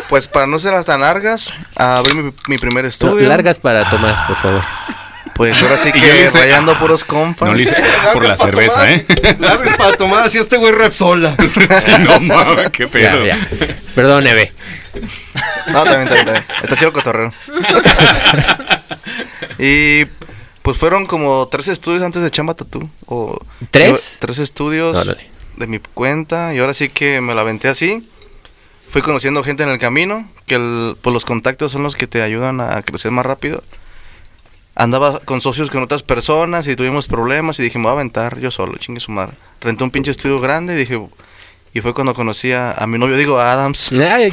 Pues 0.09 0.28
para 0.28 0.47
no 0.47 0.59
ser 0.59 0.82
tan 0.85 1.00
largas, 1.00 1.52
abrí 1.76 2.14
mi, 2.14 2.32
mi 2.49 2.59
primer 2.59 2.85
No, 2.85 2.88
estudio. 2.88 3.28
largas 3.28 3.59
para 3.59 3.88
Tomás, 3.88 4.20
por 4.23 4.37
favor. 4.37 4.62
Pues 5.35 5.62
ahora 5.62 5.78
sí 5.78 5.90
que 5.92 5.99
hice- 5.99 6.38
rayando 6.38 6.75
puros 6.78 7.04
compas. 7.04 7.49
No 7.49 7.54
le 7.54 7.62
hice 7.62 7.76
por 8.12 8.26
la 8.26 8.37
cerveza, 8.37 8.90
¿eh? 8.90 9.06
Largas 9.38 9.76
para 9.78 9.97
tomar 9.97 10.25
así 10.26 10.37
este 10.38 10.56
güey 10.59 10.73
Repsola. 10.73 11.35
Sí, 11.38 11.92
no 12.00 12.20
mames, 12.20 12.70
qué 12.70 12.87
pedo. 12.88 13.25
ya. 13.25 13.38
Perdón, 13.94 14.26
Eve. 14.26 14.52
No, 15.68 15.85
también, 15.85 16.09
también, 16.09 16.25
también. 16.26 16.44
Está 16.62 16.76
chido 16.76 16.92
cotorreo. 16.92 17.32
y 19.59 20.04
pues 20.62 20.76
fueron 20.76 21.07
como 21.07 21.47
tres 21.50 21.69
estudios 21.69 22.02
antes 22.02 22.23
de 22.23 22.31
Chamba 22.31 22.55
Tattoo. 22.55 22.88
O, 23.07 23.38
¿Tres? 23.71 24.12
yo- 24.14 24.19
tres 24.21 24.38
estudios 24.38 24.97
Órale. 24.97 25.26
de 25.57 25.67
mi 25.67 25.79
cuenta. 25.79 26.55
Y 26.55 26.59
ahora 26.59 26.75
sí 26.75 26.88
que 26.88 27.21
me 27.21 27.35
la 27.35 27.40
aventé 27.43 27.69
así. 27.69 28.07
Fui 28.90 29.02
conociendo 29.02 29.43
gente 29.43 29.62
en 29.62 29.69
el 29.71 29.79
camino. 29.79 30.29
Que 30.47 30.57
el- 30.57 30.97
pues 31.00 31.14
los 31.14 31.25
contactos 31.25 31.73
son 31.73 31.83
los 31.83 31.97
que 31.97 32.07
te 32.07 32.23
ayudan 32.23 32.61
a 32.61 32.83
crecer 32.83 33.11
más 33.11 33.25
rápido. 33.25 33.62
Andaba 34.75 35.19
con 35.21 35.40
socios 35.40 35.69
con 35.71 35.83
otras 35.83 36.02
personas 36.02 36.67
y 36.67 36.76
tuvimos 36.76 37.07
problemas 37.07 37.59
y 37.59 37.62
dije, 37.62 37.76
me 37.79 37.85
voy 37.85 37.90
a 37.90 37.95
aventar 37.95 38.38
yo 38.38 38.50
solo, 38.50 38.79
chingue 38.79 39.00
su 39.00 39.11
madre. 39.12 39.35
Renté 39.61 39.85
un 39.85 39.90
pinche 39.90 40.11
estudio 40.11 40.40
grande 40.40 40.75
y 40.75 40.76
dije, 40.76 40.99
y 41.75 41.81
fue 41.83 41.93
cuando 41.93 42.14
conocí 42.14 42.52
a, 42.52 42.73
a 42.73 42.87
mi 42.87 42.97
novio, 42.99 43.17
digo, 43.17 43.38
a 43.38 43.52
Adams, 43.52 43.93
Ay, 44.00 44.31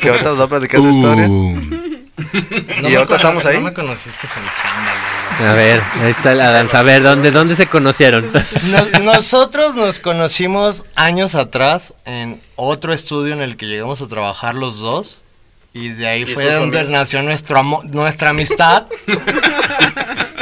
que 0.00 0.08
ahorita 0.08 0.30
nos 0.30 0.40
va 0.40 0.44
a 0.44 0.48
platicar 0.48 0.80
su 0.80 0.88
historia. 0.88 1.28
Uh, 1.28 1.54
No 1.54 2.88
Y 2.88 2.92
me 2.92 2.96
ahorita 2.96 3.16
estamos 3.16 3.44
ahí. 3.46 3.56
No 3.56 3.62
me 3.64 3.74
conociste 3.74 4.26
en 4.26 4.32
chamba. 4.32 4.92
A 5.38 5.52
ver, 5.54 5.80
ahí 6.02 6.10
está 6.10 6.32
el 6.32 6.40
Adams. 6.40 6.74
A 6.74 6.82
ver, 6.82 7.02
¿dónde, 7.02 7.30
dónde 7.30 7.54
se 7.54 7.66
conocieron? 7.68 8.30
Nos- 8.64 9.00
nosotros 9.02 9.74
nos 9.74 10.00
conocimos 10.00 10.84
años 10.96 11.34
atrás 11.34 11.94
en 12.04 12.40
otro 12.56 12.92
estudio 12.92 13.32
en 13.34 13.40
el 13.42 13.56
que 13.56 13.66
llegamos 13.66 14.00
a 14.00 14.08
trabajar 14.08 14.54
los 14.54 14.80
dos. 14.80 15.22
Y 15.80 15.90
de 15.90 16.08
ahí 16.08 16.22
Y 16.22 16.26
fue 16.26 16.44
donde 16.52 16.80
amigos. 16.80 16.98
nació 16.98 17.22
nuestro 17.22 17.58
amo- 17.58 17.82
nuestra 17.84 18.30
amistad. 18.30 18.84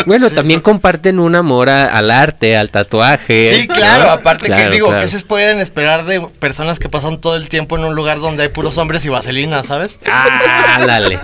Bueno, 0.04 0.28
Sí. 0.28 0.36
también 0.36 0.60
comparten 0.60 1.18
un 1.18 1.34
amor 1.34 1.68
a- 1.68 1.86
al 1.86 2.12
arte, 2.12 2.56
al 2.56 2.70
tatuaje. 2.70 3.56
Sí, 3.56 3.66
claro, 3.66 4.04
¿no? 4.04 4.10
aparte 4.10 4.46
Claro, 4.46 4.62
que 4.62 4.70
digo, 4.70 4.86
claro. 4.88 5.02
que 5.02 5.08
se 5.08 5.18
pueden 5.24 5.58
esperar 5.58 6.04
de 6.04 6.20
personas 6.20 6.78
que 6.78 6.88
pasan 6.88 7.20
todo 7.20 7.34
el 7.34 7.48
tiempo 7.48 7.76
en 7.76 7.82
un 7.84 7.96
lugar 7.96 8.20
donde 8.20 8.44
hay 8.44 8.48
puros 8.50 8.78
hombres 8.78 9.04
y 9.04 9.08
vaselina, 9.08 9.64
¿sabes? 9.64 9.98
Ah, 10.08 10.84
dale. 10.86 11.18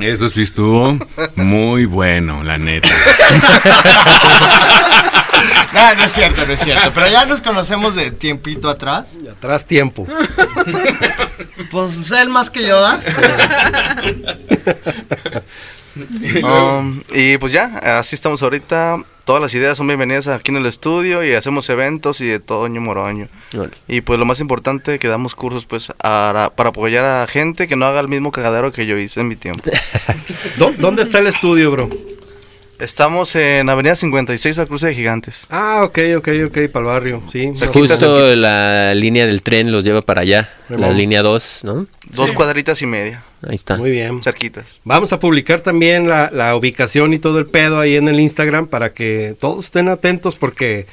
eso 0.00 0.28
sí 0.28 0.42
estuvo 0.42 0.98
muy 1.36 1.84
bueno, 1.84 2.42
la 2.42 2.58
neta. 2.58 2.88
No, 5.76 5.94
no 5.94 6.04
es 6.04 6.12
cierto, 6.12 6.46
no 6.46 6.52
es 6.54 6.60
cierto. 6.60 6.90
Pero 6.94 7.08
ya 7.08 7.26
nos 7.26 7.40
conocemos 7.42 7.94
de 7.94 8.10
tiempito 8.10 8.68
atrás. 8.68 9.08
Y 9.22 9.28
atrás 9.28 9.66
tiempo. 9.66 10.06
Pues 11.70 11.92
él 12.12 12.28
más 12.30 12.48
que 12.50 12.66
yo, 12.66 12.80
¿da? 12.80 13.00
Um, 16.42 17.00
y 17.14 17.38
pues 17.38 17.52
ya, 17.52 17.78
así 17.98 18.14
estamos 18.16 18.42
ahorita. 18.42 18.98
Todas 19.24 19.40
las 19.40 19.54
ideas 19.54 19.78
son 19.78 19.86
bienvenidas 19.86 20.28
aquí 20.28 20.50
en 20.50 20.58
el 20.58 20.66
estudio 20.66 21.24
y 21.24 21.32
hacemos 21.32 21.70
eventos 21.70 22.20
y 22.20 22.26
de 22.26 22.38
toño 22.38 22.82
moroño. 22.82 23.28
Y 23.88 24.02
pues 24.02 24.18
lo 24.18 24.26
más 24.26 24.40
importante 24.40 24.98
que 24.98 25.08
damos 25.08 25.34
cursos 25.34 25.64
pues 25.64 25.92
para, 25.96 26.50
para 26.50 26.68
apoyar 26.68 27.06
a 27.06 27.26
gente 27.26 27.66
que 27.66 27.76
no 27.76 27.86
haga 27.86 28.00
el 28.00 28.08
mismo 28.08 28.30
cagadero 28.30 28.72
que 28.72 28.84
yo 28.84 28.98
hice 28.98 29.20
en 29.20 29.28
mi 29.28 29.36
tiempo. 29.36 29.62
¿Dó- 30.58 30.74
¿Dónde 30.78 31.02
está 31.02 31.18
el 31.18 31.28
estudio, 31.28 31.70
bro? 31.70 31.88
Estamos 32.78 33.34
en 33.36 33.68
Avenida 33.70 33.96
56 33.96 34.58
a 34.58 34.66
Cruce 34.66 34.88
de 34.88 34.94
Gigantes. 34.94 35.44
Ah, 35.48 35.82
ok, 35.84 35.98
ok, 36.18 36.28
ok, 36.48 36.58
para 36.70 36.80
el 36.80 36.86
barrio, 36.86 37.22
sí. 37.32 37.52
Cerquita, 37.56 37.94
Justo 37.94 38.36
la 38.36 38.94
línea 38.94 39.26
del 39.26 39.42
tren 39.42 39.72
los 39.72 39.82
lleva 39.84 40.02
para 40.02 40.20
allá. 40.20 40.50
La 40.68 40.90
línea 40.90 41.22
2, 41.22 41.60
¿no? 41.64 41.86
Dos 42.10 42.32
cuadritas 42.32 42.82
y 42.82 42.86
media, 42.86 43.24
Ahí 43.48 43.54
está. 43.54 43.78
Muy 43.78 43.90
bien. 43.90 44.22
cerquitas. 44.22 44.76
Vamos 44.84 45.12
a 45.12 45.20
publicar 45.20 45.60
también 45.60 46.08
la, 46.08 46.30
la 46.32 46.54
ubicación 46.54 47.14
y 47.14 47.18
todo 47.18 47.38
el 47.38 47.46
pedo 47.46 47.80
ahí 47.80 47.96
en 47.96 48.08
el 48.08 48.20
Instagram 48.20 48.66
para 48.66 48.92
que 48.92 49.36
todos 49.40 49.64
estén 49.64 49.88
atentos 49.88 50.36
porque 50.36 50.86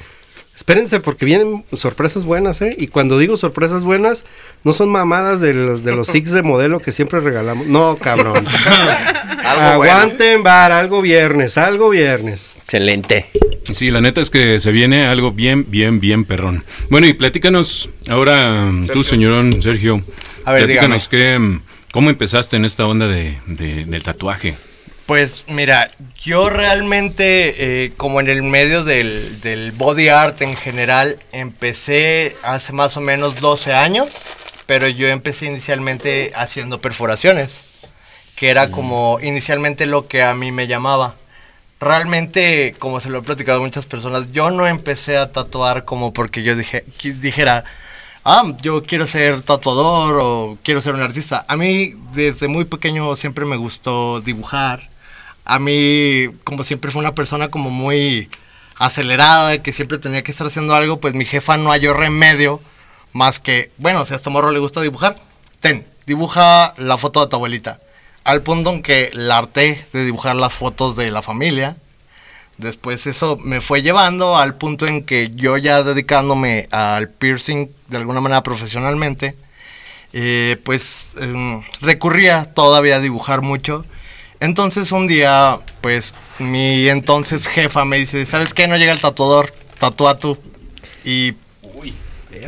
espérense 0.56 1.00
porque 1.00 1.24
vienen 1.24 1.64
sorpresas 1.72 2.24
buenas, 2.24 2.60
¿eh? 2.62 2.74
Y 2.78 2.86
cuando 2.88 3.18
digo 3.18 3.36
sorpresas 3.36 3.84
buenas, 3.84 4.24
no 4.64 4.72
son 4.72 4.88
mamadas 4.90 5.40
de 5.40 5.54
los 5.54 5.84
de 5.84 5.94
los 5.94 6.08
six 6.08 6.30
de 6.30 6.42
modelo 6.42 6.80
que 6.80 6.92
siempre 6.92 7.20
regalamos. 7.20 7.66
No, 7.66 7.96
cabrón. 7.96 8.44
Algo 9.44 9.76
bueno. 9.78 9.92
Aguanten, 9.92 10.42
bar, 10.42 10.72
algo 10.72 11.02
viernes, 11.02 11.58
algo 11.58 11.90
viernes. 11.90 12.52
Excelente. 12.64 13.26
Sí, 13.72 13.90
la 13.90 14.00
neta 14.00 14.20
es 14.20 14.30
que 14.30 14.58
se 14.58 14.72
viene 14.72 15.06
algo 15.06 15.32
bien, 15.32 15.66
bien, 15.68 16.00
bien 16.00 16.24
perrón. 16.24 16.64
Bueno, 16.88 17.06
y 17.06 17.12
platícanos 17.12 17.90
ahora, 18.08 18.70
tú, 18.80 18.84
Sergio. 18.84 19.04
señorón 19.04 19.62
Sergio. 19.62 20.02
A 20.44 20.52
ver, 20.52 20.64
platícanos 20.64 21.08
que, 21.08 21.38
mm, 21.38 21.60
cómo 21.92 22.10
empezaste 22.10 22.56
en 22.56 22.64
esta 22.64 22.84
onda 22.86 23.06
de, 23.06 23.36
de- 23.46 23.84
del 23.84 24.02
tatuaje. 24.02 24.54
Pues 25.06 25.44
mira, 25.48 25.90
yo 26.22 26.48
realmente, 26.48 27.84
eh, 27.84 27.92
como 27.94 28.20
en 28.20 28.30
el 28.30 28.42
medio 28.42 28.84
del, 28.84 29.38
del 29.42 29.72
body 29.72 30.08
art 30.08 30.40
en 30.40 30.56
general, 30.56 31.18
empecé 31.32 32.34
hace 32.42 32.72
más 32.72 32.96
o 32.96 33.02
menos 33.02 33.38
12 33.38 33.74
años, 33.74 34.08
pero 34.64 34.88
yo 34.88 35.08
empecé 35.08 35.44
inicialmente 35.44 36.32
haciendo 36.34 36.80
perforaciones, 36.80 37.60
que 38.34 38.48
era 38.48 38.70
como 38.70 39.18
inicialmente 39.20 39.84
lo 39.84 40.08
que 40.08 40.22
a 40.22 40.34
mí 40.34 40.52
me 40.52 40.66
llamaba. 40.68 41.14
Realmente, 41.80 42.74
como 42.78 42.98
se 43.00 43.10
lo 43.10 43.18
he 43.18 43.22
platicado 43.22 43.58
a 43.58 43.62
muchas 43.62 43.84
personas, 43.84 44.32
yo 44.32 44.50
no 44.50 44.66
empecé 44.66 45.18
a 45.18 45.32
tatuar 45.32 45.84
como 45.84 46.14
porque 46.14 46.42
yo 46.42 46.56
dije, 46.56 46.84
dijera, 47.20 47.64
ah, 48.24 48.54
yo 48.62 48.82
quiero 48.84 49.06
ser 49.06 49.42
tatuador 49.42 50.18
o 50.22 50.58
quiero 50.62 50.80
ser 50.80 50.94
un 50.94 51.02
artista. 51.02 51.44
A 51.46 51.56
mí 51.56 51.92
desde 52.14 52.48
muy 52.48 52.64
pequeño 52.64 53.14
siempre 53.16 53.44
me 53.44 53.56
gustó 53.56 54.22
dibujar. 54.22 54.93
A 55.44 55.58
mí, 55.58 56.28
como 56.44 56.64
siempre 56.64 56.90
fue 56.90 57.00
una 57.00 57.14
persona 57.14 57.48
como 57.48 57.70
muy 57.70 58.30
acelerada, 58.76 59.62
que 59.62 59.72
siempre 59.72 59.98
tenía 59.98 60.22
que 60.22 60.32
estar 60.32 60.46
haciendo 60.46 60.74
algo, 60.74 61.00
pues 61.00 61.14
mi 61.14 61.24
jefa 61.24 61.56
no 61.56 61.70
halló 61.70 61.94
remedio 61.94 62.60
más 63.14 63.40
que, 63.40 63.70
bueno, 63.78 64.04
si 64.04 64.12
a 64.12 64.16
este 64.16 64.28
morro 64.28 64.50
le 64.50 64.58
gusta 64.58 64.80
dibujar, 64.82 65.16
ten, 65.60 65.86
dibuja 66.04 66.74
la 66.76 66.98
foto 66.98 67.20
de 67.20 67.30
tu 67.30 67.36
abuelita. 67.36 67.80
Al 68.24 68.42
punto 68.42 68.70
en 68.70 68.82
que 68.82 69.10
la 69.14 69.38
harté 69.38 69.86
de 69.92 70.04
dibujar 70.04 70.36
las 70.36 70.52
fotos 70.52 70.96
de 70.96 71.10
la 71.10 71.22
familia. 71.22 71.76
Después 72.58 73.06
eso 73.06 73.36
me 73.36 73.60
fue 73.60 73.82
llevando 73.82 74.36
al 74.36 74.56
punto 74.56 74.86
en 74.86 75.04
que 75.04 75.30
yo 75.34 75.56
ya 75.58 75.82
dedicándome 75.82 76.68
al 76.70 77.08
piercing 77.08 77.68
de 77.88 77.96
alguna 77.96 78.20
manera 78.20 78.42
profesionalmente, 78.42 79.36
eh, 80.12 80.56
pues 80.64 81.08
em, 81.16 81.62
recurría 81.80 82.52
todavía 82.54 82.96
a 82.96 83.00
dibujar 83.00 83.42
mucho. 83.42 83.84
Entonces 84.44 84.92
un 84.92 85.06
día, 85.06 85.58
pues 85.80 86.12
mi 86.38 86.88
entonces 86.88 87.46
jefa 87.46 87.84
me 87.84 87.96
dice, 87.96 88.26
¿sabes 88.26 88.52
qué? 88.52 88.68
No 88.68 88.76
llega 88.76 88.92
el 88.92 89.00
tatuador, 89.00 89.52
tatúa 89.78 90.18
tú. 90.18 90.38
Y... 91.04 91.32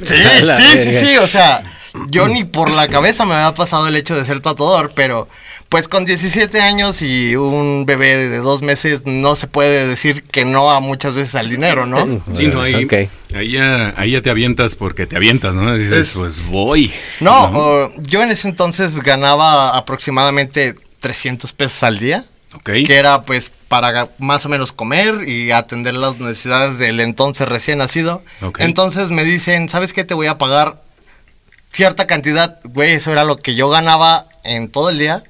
Sí, 0.05 0.15
la 0.43 0.57
sí, 0.59 0.63
sí, 0.65 0.77
verga. 0.91 1.07
sí, 1.07 1.17
o 1.19 1.27
sea, 1.27 1.63
yo 2.09 2.29
ni 2.29 2.45
por 2.45 2.71
la 2.71 2.89
cabeza 2.89 3.25
me 3.25 3.35
había 3.35 3.55
pasado 3.55 3.89
el 3.89 3.97
hecho 3.97 4.15
de 4.15 4.25
ser 4.25 4.41
tatuador, 4.41 4.93
pero 4.95 5.29
pues 5.69 5.89
con 5.89 6.05
17 6.05 6.61
años 6.61 7.03
y 7.03 7.35
un 7.35 7.87
bebé 7.87 8.29
de 8.29 8.39
dos 8.39 8.63
meses 8.63 9.01
no 9.05 9.35
se 9.35 9.47
puede 9.47 9.87
decir 9.89 10.23
que 10.23 10.45
no 10.45 10.71
a 10.71 10.81
muchas 10.81 11.15
veces 11.15 11.35
al 11.35 11.49
dinero, 11.49 11.87
¿no? 11.87 12.23
Sí, 12.35 12.47
no, 12.47 12.63
ahí, 12.63 12.87
ahí, 13.35 13.51
ya, 13.51 13.93
ahí 13.97 14.13
ya 14.13 14.23
te 14.23 14.31
avientas 14.31 14.75
porque 14.77 15.07
te 15.07 15.17
avientas, 15.17 15.55
¿no? 15.57 15.75
Dices, 15.77 16.11
Es- 16.11 16.15
pues 16.15 16.47
voy. 16.47 16.93
No, 17.21 17.91
yo 18.03 18.23
en 18.23 18.31
ese 18.31 18.49
entonces 18.49 19.01
ganaba 19.03 19.77
aproximadamente 19.77 20.77
300 21.01 21.53
pesos 21.53 21.83
al 21.83 21.99
día, 21.99 22.25
Ok. 22.55 22.71
que 22.87 22.97
era 22.97 23.23
pues 23.23 23.51
para 23.69 24.09
más 24.19 24.47
o 24.47 24.49
menos 24.49 24.73
comer 24.73 25.29
y 25.29 25.53
atender 25.53 25.95
las 25.95 26.19
necesidades 26.19 26.79
del 26.79 27.01
entonces 27.01 27.49
recién 27.49 27.79
nacido. 27.79 28.23
Ok. 28.43 28.61
Entonces 28.61 29.11
me 29.11 29.25
dicen, 29.25 29.69
¿sabes 29.69 29.93
qué? 29.93 30.05
Te 30.05 30.15
voy 30.15 30.27
a 30.29 30.39
pagar 30.39 30.83
cierta 31.73 32.07
cantidad, 32.07 32.59
güey, 32.65 32.95
eso 32.95 33.13
era 33.13 33.25
lo 33.25 33.39
que 33.39 33.55
yo 33.55 33.69
ganaba 33.69 34.27
en 34.45 34.69
todo 34.71 34.91
el 34.91 34.99
día, 34.99 35.23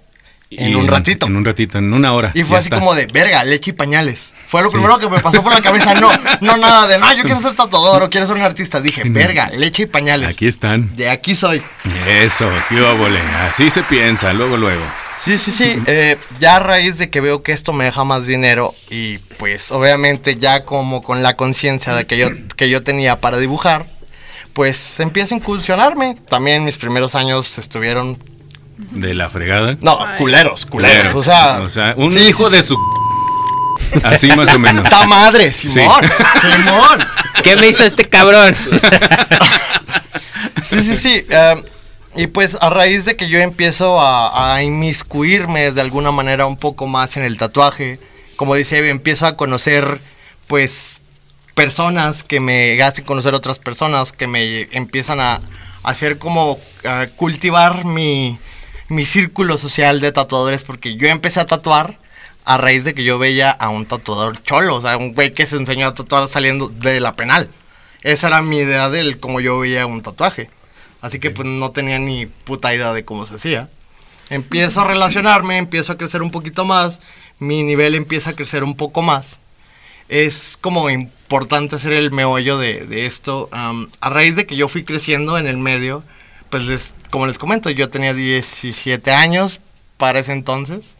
en 0.50 0.70
Y 0.70 0.74
un 0.76 0.86
ratito. 0.86 1.26
En 1.26 1.36
un 1.36 1.44
ratito, 1.44 1.78
en 1.78 1.92
una 1.92 2.12
hora. 2.12 2.30
Y 2.34 2.44
fue 2.44 2.58
así 2.58 2.66
está. 2.66 2.76
como 2.78 2.94
de, 2.94 3.06
verga, 3.06 3.42
leche 3.44 3.70
y 3.70 3.74
pañales. 3.74 4.32
Fue 4.46 4.62
lo 4.62 4.68
Sí. 4.70 4.74
primero 4.76 4.96
que 5.00 5.08
me 5.10 5.18
pasó 5.18 5.42
por 5.42 5.52
la 5.52 5.60
cabeza. 5.60 5.94
No, 5.94 6.08
no 6.40 6.56
nada 6.56 6.86
de, 6.86 6.98
no, 6.98 7.12
yo 7.16 7.24
quiero 7.24 7.40
ser 7.40 7.54
tatuador 7.56 8.04
o 8.04 8.10
quiero 8.10 8.28
ser 8.28 8.36
un 8.36 8.42
artista. 8.42 8.80
Dije, 8.80 9.02
Sí, 9.02 9.08
no. 9.08 9.14
verga, 9.18 9.50
leche 9.50 9.82
y 9.82 9.86
pañales. 9.86 10.28
Aquí 10.34 10.46
están. 10.46 10.94
De 10.94 11.10
aquí 11.10 11.34
soy. 11.34 11.60
Eso, 12.06 12.48
qué 12.68 12.80
óvole. 12.80 13.18
Así 13.48 13.68
se 13.72 13.82
piensa, 13.82 14.32
luego, 14.32 14.56
luego. 14.56 14.84
Sí, 15.26 15.36
sí, 15.38 15.50
sí. 15.50 15.82
eh, 15.86 16.16
ya 16.40 16.56
a 16.56 16.60
raíz 16.60 16.96
de 16.98 17.10
que 17.10 17.20
veo 17.20 17.42
que 17.42 17.52
esto 17.52 17.72
me 17.74 17.84
deja 17.84 18.04
más 18.04 18.26
dinero 18.26 18.74
y 18.90 19.18
pues 19.18 19.70
obviamente 19.72 20.36
ya 20.36 20.64
como 20.64 21.02
con 21.02 21.22
la 21.22 21.36
conciencia 21.36 21.94
de 21.94 22.06
que 22.06 22.16
yo, 22.16 22.28
que 22.56 22.70
yo 22.70 22.82
tenía 22.84 23.20
para 23.20 23.36
dibujar, 23.38 23.86
pues 24.54 25.00
empiezo 25.00 25.34
a 25.34 25.38
incursionarme. 25.38 26.16
También 26.28 26.64
mis 26.64 26.78
primeros 26.78 27.14
años 27.16 27.58
estuvieron... 27.58 28.18
De 28.92 29.14
la 29.14 29.28
fregada. 29.28 29.76
No, 29.80 29.98
culeros, 30.16 30.64
culeros. 30.64 31.14
O 31.14 31.22
sea, 31.22 31.58
O 31.60 31.68
sea, 31.68 31.94
un 31.96 32.12
sí, 32.12 32.20
hijo 32.20 32.48
sí, 32.48 32.56
de 32.56 32.62
su. 32.62 32.78
Así 34.04 34.28
más 34.32 34.54
o 34.54 34.58
menos. 34.58 34.88
¡Ta 34.88 35.06
madre! 35.06 35.52
¡Simón! 35.52 36.04
¡Simón! 36.40 37.04
¿Qué 37.42 37.56
me 37.56 37.68
hizo 37.68 37.82
este 37.82 38.04
cabrón? 38.04 38.54
Sí, 40.68 40.82
sí, 40.82 40.96
sí. 40.96 41.26
eh, 41.30 41.64
y 42.16 42.26
pues 42.28 42.56
a 42.60 42.70
raíz 42.70 43.04
de 43.04 43.16
que 43.16 43.28
yo 43.28 43.38
empiezo 43.38 43.98
a, 44.00 44.62
inmiscuirme 44.62 45.70
de 45.70 45.80
alguna 45.80 46.10
manera 46.10 46.46
un 46.46 46.56
poco 46.56 46.86
más 46.86 47.16
en 47.16 47.24
el 47.24 47.36
tatuaje, 47.36 47.98
como 48.36 48.54
dice 48.54 48.88
empiezo 48.88 49.26
a 49.26 49.36
conocer 49.36 50.00
pues 50.46 50.98
personas 51.54 52.22
que 52.22 52.40
me 52.40 52.80
hacen 52.82 53.04
conocer 53.04 53.34
otras 53.34 53.58
personas, 53.58 54.12
que 54.12 54.26
me 54.26 54.62
empiezan 54.72 55.20
a 55.20 55.40
hacer 55.82 56.18
como 56.18 56.58
cultivar 57.16 57.84
mi, 57.84 58.38
mi 58.88 59.04
círculo 59.04 59.58
social 59.58 60.00
de 60.00 60.12
tatuadores 60.12 60.64
porque 60.64 60.96
yo 60.96 61.08
empecé 61.08 61.40
a 61.40 61.46
tatuar 61.46 61.98
a 62.44 62.58
raíz 62.58 62.84
de 62.84 62.94
que 62.94 63.04
yo 63.04 63.18
veía 63.18 63.50
a 63.50 63.68
un 63.68 63.86
tatuador 63.86 64.42
cholo, 64.42 64.76
o 64.76 64.80
sea, 64.80 64.96
un 64.96 65.14
güey 65.14 65.32
que 65.32 65.46
se 65.46 65.56
enseñó 65.56 65.88
a 65.88 65.94
tatuar 65.94 66.28
saliendo 66.28 66.68
de 66.68 67.00
la 67.00 67.14
penal. 67.14 67.50
Esa 68.02 68.28
era 68.28 68.40
mi 68.40 68.58
idea 68.58 68.88
de 68.88 69.18
cómo 69.18 69.40
yo 69.40 69.58
veía 69.58 69.84
un 69.84 70.00
tatuaje. 70.00 70.48
Así 71.06 71.20
que 71.20 71.30
pues 71.30 71.46
no 71.46 71.70
tenía 71.70 72.00
ni 72.00 72.26
puta 72.26 72.74
idea 72.74 72.92
de 72.92 73.04
cómo 73.04 73.26
se 73.26 73.36
hacía. 73.36 73.68
Empiezo 74.28 74.80
a 74.80 74.88
relacionarme, 74.88 75.56
empiezo 75.56 75.92
a 75.92 75.96
crecer 75.96 76.20
un 76.20 76.32
poquito 76.32 76.64
más, 76.64 76.98
mi 77.38 77.62
nivel 77.62 77.94
empieza 77.94 78.30
a 78.30 78.32
crecer 78.32 78.64
un 78.64 78.74
poco 78.74 79.02
más. 79.02 79.38
Es 80.08 80.58
como 80.60 80.90
importante 80.90 81.76
hacer 81.76 81.92
el 81.92 82.10
meollo 82.10 82.58
de, 82.58 82.86
de 82.86 83.06
esto. 83.06 83.48
A 83.52 84.10
raíz 84.10 84.34
de 84.34 84.46
que 84.46 84.56
yo 84.56 84.66
fui 84.66 84.82
creciendo 84.82 85.38
en 85.38 85.46
el 85.46 85.58
medio, 85.58 86.02
pues 86.50 86.64
les, 86.64 86.92
como 87.10 87.28
les 87.28 87.38
comento, 87.38 87.70
yo 87.70 87.88
tenía 87.88 88.12
17 88.12 89.12
años 89.12 89.60
para 89.98 90.18
ese 90.18 90.32
entonces. 90.32 90.96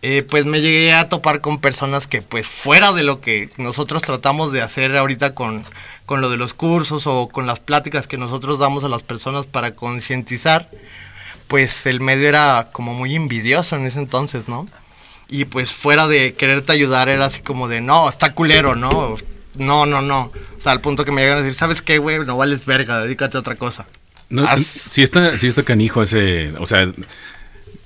Eh, 0.00 0.22
pues 0.22 0.46
me 0.46 0.62
llegué 0.62 0.94
a 0.94 1.10
topar 1.10 1.42
con 1.42 1.58
personas 1.58 2.06
que 2.06 2.22
pues 2.22 2.46
fuera 2.46 2.92
de 2.92 3.02
lo 3.02 3.20
que 3.20 3.50
nosotros 3.58 4.00
tratamos 4.00 4.50
de 4.52 4.62
hacer 4.62 4.96
ahorita 4.96 5.34
con, 5.34 5.62
con 6.06 6.20
lo 6.20 6.30
de 6.30 6.36
los 6.36 6.54
cursos 6.54 7.06
o 7.06 7.28
con 7.28 7.46
las 7.46 7.60
pláticas 7.60 8.06
que 8.06 8.16
nosotros 8.16 8.58
damos 8.58 8.84
a 8.84 8.88
las 8.88 9.02
personas 9.02 9.44
para 9.46 9.74
concientizar, 9.74 10.70
pues 11.48 11.84
el 11.86 12.00
medio 12.00 12.28
era 12.28 12.68
como 12.72 12.94
muy 12.94 13.14
envidioso 13.14 13.76
en 13.76 13.86
ese 13.86 13.98
entonces, 13.98 14.48
¿no? 14.48 14.66
Y 15.28 15.44
pues 15.44 15.70
fuera 15.72 16.06
de 16.06 16.34
quererte 16.34 16.72
ayudar 16.72 17.08
era 17.08 17.24
así 17.26 17.40
como 17.40 17.66
de, 17.68 17.80
no, 17.80 18.08
está 18.08 18.32
culero, 18.32 18.76
¿no? 18.76 19.16
No, 19.58 19.84
no, 19.86 20.00
no. 20.00 20.32
O 20.56 20.60
sea, 20.60 20.72
al 20.72 20.80
punto 20.80 21.04
que 21.04 21.10
me 21.12 21.22
llegan 21.22 21.38
a 21.38 21.40
decir, 21.42 21.56
¿sabes 21.56 21.82
qué, 21.82 21.98
güey? 21.98 22.18
No 22.24 22.36
vales 22.36 22.64
verga, 22.66 23.00
dedícate 23.00 23.36
a 23.36 23.40
otra 23.40 23.56
cosa. 23.56 23.86
No, 24.28 24.44
Haz- 24.46 24.88
sí 24.90 25.02
está, 25.02 25.36
sí 25.38 25.46
está 25.48 25.62
canijo 25.62 26.02
ese, 26.02 26.52
o 26.58 26.66
sea, 26.66 26.88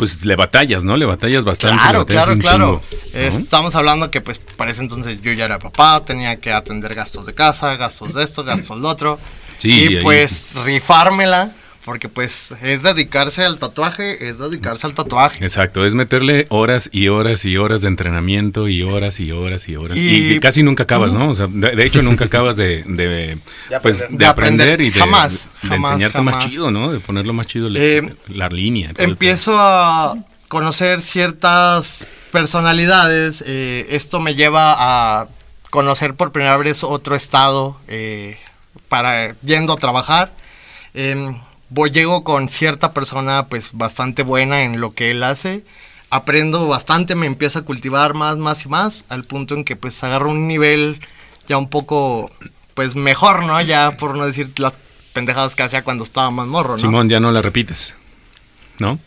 pues 0.01 0.25
le 0.25 0.35
batallas, 0.35 0.83
¿no? 0.83 0.97
Le 0.97 1.05
batallas 1.05 1.45
bastante. 1.45 1.77
Claro, 1.83 1.99
batallas 2.01 2.25
claro, 2.25 2.41
claro. 2.41 2.81
Eh. 3.13 3.31
Estamos 3.37 3.75
hablando 3.75 4.11
que 4.11 4.23
pues 4.23 4.39
para 4.39 4.71
ese 4.71 4.81
entonces 4.81 5.21
yo 5.21 5.31
ya 5.33 5.45
era 5.45 5.59
papá, 5.59 6.03
tenía 6.07 6.41
que 6.41 6.51
atender 6.55 6.95
gastos 6.95 7.27
de 7.27 7.35
casa, 7.35 7.77
gastos 7.77 8.15
de 8.15 8.25
esto, 8.25 8.43
gastos 8.43 8.81
de 8.81 8.87
otro. 8.89 9.19
Sí, 9.59 9.69
y 9.69 9.97
ahí- 9.99 10.03
pues 10.03 10.55
rifármela, 10.65 11.53
porque 11.85 12.09
pues 12.11 12.55
es 12.63 12.83
dedicarse 12.83 13.43
al 13.43 13.59
tatuaje, 13.59 14.29
es 14.29 14.39
dedicarse 14.39 14.87
al 14.87 14.95
tatuaje. 14.95 15.43
Exacto, 15.43 15.87
es 15.87 15.95
meterle 15.95 16.47
horas 16.51 16.91
y 16.93 17.09
horas 17.09 17.45
y 17.47 17.57
horas 17.57 17.81
de 17.81 17.89
entrenamiento 17.89 18.69
y 18.69 18.83
horas 18.83 19.19
y 19.19 19.33
horas 19.33 19.69
y 19.69 19.77
horas. 19.77 19.97
Y, 19.97 20.35
Y- 20.35 20.41
casi 20.41 20.63
nunca 20.63 20.83
acabas, 20.83 21.13
¿no? 21.13 21.31
O 21.31 21.35
sea, 21.35 21.47
de, 21.49 21.71
de 21.75 21.85
hecho 21.87 22.03
nunca 22.03 22.27
acabas 22.27 22.57
de, 22.57 22.83
de, 22.87 23.39
pues, 23.83 24.03
aprender. 24.03 24.11
de 24.11 24.17
De 24.19 24.27
aprender 24.27 24.69
aprender. 24.75 24.81
y 24.83 24.91
de, 24.91 25.01
Jamás, 25.01 25.33
de 25.63 25.69
jamás, 25.69 25.91
enseñarte 25.93 26.21
más 26.21 26.35
jamás. 26.35 26.51
chido, 26.51 26.71
¿no? 26.71 26.93
De 26.93 27.01
ponerlo 27.01 27.33
más 27.33 27.47
chido 27.47 27.69
Eh, 27.75 28.15
la 28.29 28.49
línea. 28.51 28.93
Empiezo 28.99 29.57
a 29.59 30.17
conocer 30.49 31.01
ciertas 31.01 32.07
personalidades. 32.33 33.43
eh, 33.47 33.87
esto 33.91 34.21
me 34.21 34.35
lleva 34.35 34.75
a 35.23 35.29
conocer 35.71 36.15
por 36.15 36.33
primera 36.33 36.57
vez 36.57 36.83
otro 36.85 37.15
estado 37.15 37.79
eh, 37.89 38.37
para 38.89 39.35
yendo 39.41 39.73
a 39.73 39.77
trabajar. 39.77 40.33
Em, 40.95 41.37
voy, 41.71 41.91
llego 41.91 42.23
con 42.25 42.49
cierta 42.49 42.93
persona 42.93 43.47
pues 43.47 43.71
bastante 43.73 44.23
buena 44.23 44.63
en 44.63 44.81
lo 44.81 44.93
que 44.93 45.11
él 45.11 45.23
hace. 45.23 45.65
Aprendo 46.11 46.67
bastante, 46.67 47.15
me 47.15 47.27
empiezo 47.27 47.61
a 47.61 47.63
cultivar 47.63 48.15
más, 48.15 48.37
más 48.37 48.65
y 48.65 48.69
más, 48.69 49.05
al 49.09 49.25
punto 49.25 49.55
en 49.55 49.65
que 49.65 49.77
pues 49.77 50.03
agarro 50.03 50.31
un 50.31 50.49
nivel 50.49 51.01
ya 51.49 51.57
un 51.57 51.71
poco 51.71 52.31
pues 52.75 52.97
mejor, 52.97 53.45
¿no? 53.45 53.61
Ya 53.61 53.93
por 53.93 54.17
no 54.17 54.27
decir 54.27 54.51
las 54.59 54.75
pendejadas 55.13 55.55
que 55.55 55.63
hacía 55.63 55.83
cuando 55.83 56.05
estaba 56.05 56.31
más 56.31 56.49
morro, 56.49 56.73
¿no? 56.73 56.79
Simón, 56.79 57.09
ya 57.09 57.21
no 57.21 57.31
la 57.31 57.43
repites. 57.43 57.95
¿No? 58.81 58.99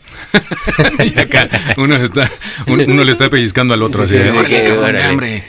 y 1.04 1.18
acá 1.18 1.48
uno, 1.76 1.96
está, 1.96 2.30
un- 2.68 2.80
uno 2.90 3.04
le 3.04 3.12
está 3.12 3.28
pellizcando 3.28 3.74
al 3.74 3.82
otro 3.82 4.04
así. 4.04 4.14
Sí, 4.16 4.20
"Órale, 4.28 4.48
que 4.48 4.62
cabrón, 4.62 4.78
órale". 4.84 5.02
hambre". 5.02 5.42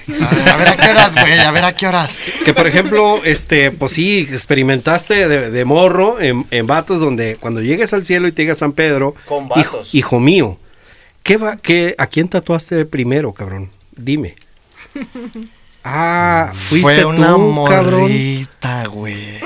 A 0.52 0.58
ver 0.58 0.68
a 0.68 0.76
qué 0.76 0.90
horas, 0.90 1.12
güey, 1.14 1.40
a 1.40 1.52
ver 1.52 1.64
a 1.66 1.76
qué 1.76 1.88
horas. 1.88 2.12
Que 2.44 2.54
por 2.54 2.66
ejemplo, 2.68 3.22
este, 3.24 3.72
pues 3.72 3.92
sí, 3.94 4.28
experimentaste 4.30 5.28
de, 5.28 5.52
de 5.52 5.66
morro 5.66 6.20
en, 6.20 6.46
en 6.52 6.66
vatos 6.68 7.00
donde 7.00 7.38
cuando 7.40 7.62
llegues 7.62 7.94
al 7.94 8.06
cielo 8.06 8.28
y 8.28 8.32
te 8.32 8.42
diga 8.42 8.56
San 8.56 8.72
Pedro, 8.74 9.16
Con 9.26 9.48
hijo, 9.58 9.82
hijo 9.94 10.20
mío, 10.20 10.58
¿qué 11.24 11.38
va, 11.38 11.58
qué, 11.58 11.94
¿a 11.98 12.08
quién 12.08 12.28
tatuaste 12.28 12.84
primero, 12.86 13.32
cabrón? 13.32 13.70
Dime. 13.96 14.36
Ah, 15.88 16.52
fuiste 16.56 16.82
Fue 16.82 17.06
una 17.06 17.28
tú, 17.36 17.66
cabrón. 17.70 18.02
morrita, 18.02 18.88
güey. 18.88 19.40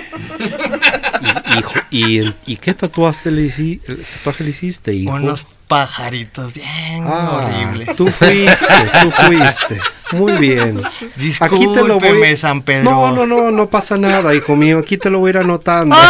Hijo, 1.58 1.74
¿y, 1.92 2.34
¿Y 2.46 2.56
qué 2.56 2.74
tatuaste 2.74 3.30
le 3.32 3.42
hici- 3.42 3.82
el 3.88 4.06
tatuaje 4.06 4.46
le 4.46 4.52
hiciste, 4.52 4.94
hijo? 4.94 5.12
Unos 5.16 5.46
pajaritos 5.68 6.54
bien 6.54 7.04
Ah, 7.06 7.42
horribles. 7.44 7.94
Tú 7.98 8.08
fuiste, 8.08 8.68
tú 9.02 9.12
fuiste. 9.12 9.82
Muy 10.14 10.32
bien. 10.38 10.82
Discúlpeme, 11.18 12.38
San 12.38 12.62
Pedro. 12.62 12.90
No, 12.90 13.12
no, 13.12 13.26
no, 13.28 13.52
no 13.52 13.68
pasa 13.70 13.98
nada, 13.98 14.34
hijo 14.34 14.56
mío. 14.56 14.80
Aquí 14.80 14.98
te 14.98 15.10
lo 15.10 15.20
voy 15.20 15.28
a 15.30 15.32
ir 15.32 15.38
anotando. 15.40 15.94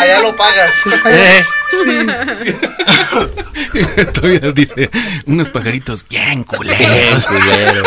Allá 0.00 0.20
lo 0.20 0.34
pagas. 0.36 0.74
Eh, 1.06 1.44
Todavía 4.14 4.52
dice, 4.52 4.90
unos 5.26 5.48
pajaritos 5.48 6.04
bien 6.08 6.44
culeros. 6.44 7.26
culero. 7.26 7.82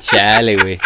Chale, 0.00 0.56
güey. 0.56 0.78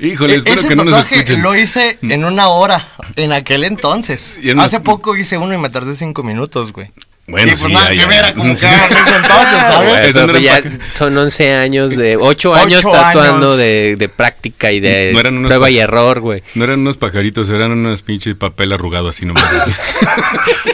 Híjole, 0.00 0.34
E- 0.34 0.36
espero 0.38 0.60
ese 0.60 0.68
que 0.68 0.76
no 0.76 0.84
nos 0.84 1.10
escuchen. 1.10 1.42
lo 1.42 1.54
hice 1.54 1.98
en 2.02 2.24
una 2.24 2.48
hora, 2.48 2.86
en 3.16 3.32
aquel 3.32 3.64
entonces. 3.64 4.38
En 4.42 4.60
Hace 4.60 4.80
poco 4.80 5.16
hice 5.16 5.38
uno 5.38 5.54
y 5.54 5.58
me 5.58 5.70
tardé 5.70 5.94
cinco 5.94 6.22
minutos, 6.22 6.72
güey. 6.72 6.90
Bueno, 7.28 7.48
Y 7.48 7.56
pues 7.56 7.60
sí, 7.62 7.72
nada 7.72 7.86
ya, 7.90 7.90
que 7.90 7.96
ya. 7.98 8.06
ver 8.06 8.24
a 8.24 8.34
como 8.34 8.54
Sí. 8.54 8.66
que 8.66 8.72
era 8.72 8.86
en 8.86 8.92
ese 9.08 9.16
entonces, 9.16 9.58
¿sabes? 9.58 10.04
Eso 10.04 10.12
Pero 10.12 10.26
no 10.26 10.32
pues 10.32 10.42
ya 10.44 10.62
son 10.92 11.18
11 11.18 11.54
años 11.54 11.96
de 11.96 12.16
8 12.16 12.26
Ocho 12.26 12.54
años 12.54 12.82
tatuando 12.82 13.46
años. 13.48 13.58
de, 13.58 13.96
de 13.98 14.08
práctica 14.08 14.70
y 14.70 14.78
de 14.80 15.10
No 15.12 15.18
eran 15.20 15.36
unos 15.38 15.48
prueba 15.48 15.68
y 15.70 15.78
error, 15.80 16.20
güey. 16.20 16.42
No 16.54 16.62
eran 16.64 16.80
unos 16.80 16.96
pajaritos, 16.96 17.50
eran 17.50 17.72
unos 17.72 18.02
pinches 18.02 18.36
papel 18.36 18.72
arrugado 18.72 19.08
así 19.08 19.26
nomás. 19.26 19.44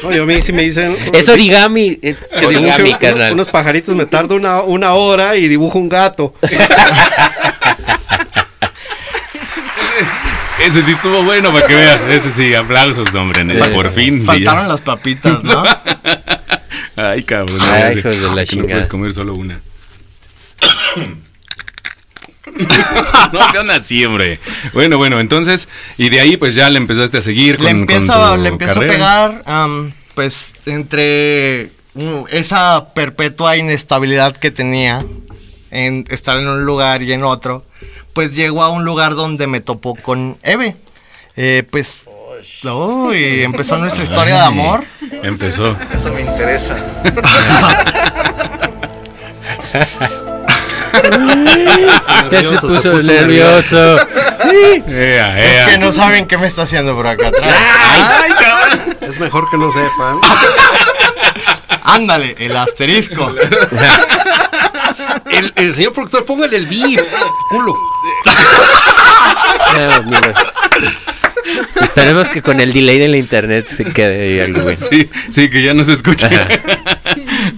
No, 0.02 0.10
yo 0.12 0.24
a 0.24 0.26
mí 0.26 0.42
sí 0.42 0.52
me 0.52 0.62
dicen. 0.62 0.96
Es 1.12 1.28
origami, 1.28 1.98
es 2.02 2.26
que 2.38 2.44
origami, 2.46 2.94
carnal. 2.94 3.32
unos 3.34 3.48
pajaritos, 3.48 3.94
me 3.94 4.04
tardo 4.06 4.34
una, 4.34 4.62
una 4.62 4.94
hora 4.94 5.36
y 5.36 5.46
dibujo 5.48 5.78
un 5.78 5.88
gato. 5.88 6.34
Ese 10.62 10.82
sí 10.82 10.92
estuvo 10.92 11.22
bueno 11.22 11.52
para 11.52 11.66
que 11.66 11.74
veas. 11.74 12.00
Ese 12.02 12.30
sí, 12.32 12.54
aplausos, 12.54 13.12
hombre. 13.14 13.44
Por 13.70 13.92
fin. 13.92 14.24
Faltaron 14.24 14.68
las 14.68 14.80
papitas, 14.80 15.42
¿no? 15.44 15.64
Ay, 16.96 17.22
cabrón. 17.24 17.58
Ay, 17.60 17.98
hijos 17.98 18.20
de 18.20 18.22
la 18.22 18.28
Que 18.28 18.36
no 18.36 18.44
chingada. 18.44 18.68
puedes 18.68 18.88
comer 18.88 19.12
solo 19.12 19.34
una. 19.34 19.60
no 23.32 23.52
sean 23.52 23.70
así, 23.70 24.04
hombre. 24.04 24.38
Bueno, 24.72 24.98
bueno, 24.98 25.20
entonces, 25.20 25.68
y 25.96 26.08
de 26.08 26.20
ahí 26.20 26.36
pues 26.36 26.54
ya 26.54 26.68
le 26.70 26.76
empezaste 26.76 27.18
a 27.18 27.22
seguir 27.22 27.56
con, 27.56 27.64
le 27.66 27.70
con 27.72 27.80
empiezo, 27.82 28.34
tu 28.34 28.42
le 28.42 28.48
empiezo 28.48 28.74
carrera. 28.74 29.24
a 29.24 29.28
pegar, 29.28 29.92
pues, 30.14 30.54
entre 30.66 31.70
uh, 31.94 32.26
esa 32.30 32.92
perpetua 32.94 33.56
inestabilidad 33.56 34.36
que 34.36 34.50
tenía 34.50 35.04
en 35.70 36.04
estar 36.10 36.36
en 36.38 36.46
un 36.48 36.64
lugar 36.64 37.02
y 37.02 37.12
en 37.12 37.24
otro, 37.24 37.64
pues 38.12 38.32
llegó 38.34 38.62
a 38.62 38.68
un 38.70 38.84
lugar 38.84 39.14
donde 39.14 39.46
me 39.46 39.60
topó 39.60 39.94
con 39.94 40.38
Eve. 40.42 40.76
Eh, 41.36 41.64
pues, 41.70 42.02
uy, 42.64 43.42
empezó 43.42 43.78
nuestra 43.78 44.04
historia 44.04 44.34
de 44.34 44.40
amor. 44.42 44.84
Empezó. 45.22 45.76
Eso 45.92 46.12
me 46.12 46.22
interesa. 46.22 46.76
Ya 52.30 52.42
se 52.42 52.52
nervioso, 52.52 52.80
se 52.80 52.90
puso 52.90 53.06
nervioso. 53.06 53.96
Ea, 54.88 55.38
Es 55.38 55.68
que 55.70 55.78
no 55.78 55.92
saben 55.92 56.26
qué 56.26 56.38
me 56.38 56.46
está 56.46 56.62
haciendo 56.62 56.94
por 56.94 57.06
acá 57.06 57.28
atrás. 57.28 57.54
Ay, 57.54 58.30
cabrón. 58.32 58.96
Es 59.00 59.18
mejor 59.18 59.50
que 59.50 59.56
no 59.56 59.70
sepan. 59.70 60.20
Ándale, 61.82 62.36
el 62.38 62.56
asterisco. 62.56 63.34
El, 65.44 65.52
el 65.56 65.74
señor 65.74 65.92
productor, 65.92 66.24
póngale 66.24 66.56
el 66.56 66.66
beep. 66.66 67.00
Culo. 67.50 67.74
No, 69.74 70.02
mira. 70.04 70.34
Esperemos 71.80 72.28
que 72.30 72.42
con 72.42 72.60
el 72.60 72.72
delay 72.72 72.98
de 72.98 73.08
la 73.08 73.16
internet 73.18 73.66
se 73.68 73.84
quede 73.84 74.22
ahí 74.22 74.40
algo, 74.40 74.62
güey. 74.62 74.76
Sí, 74.76 75.08
sí, 75.30 75.50
que 75.50 75.62
ya 75.62 75.74
no 75.74 75.84
se 75.84 75.94
escucha. 75.94 76.30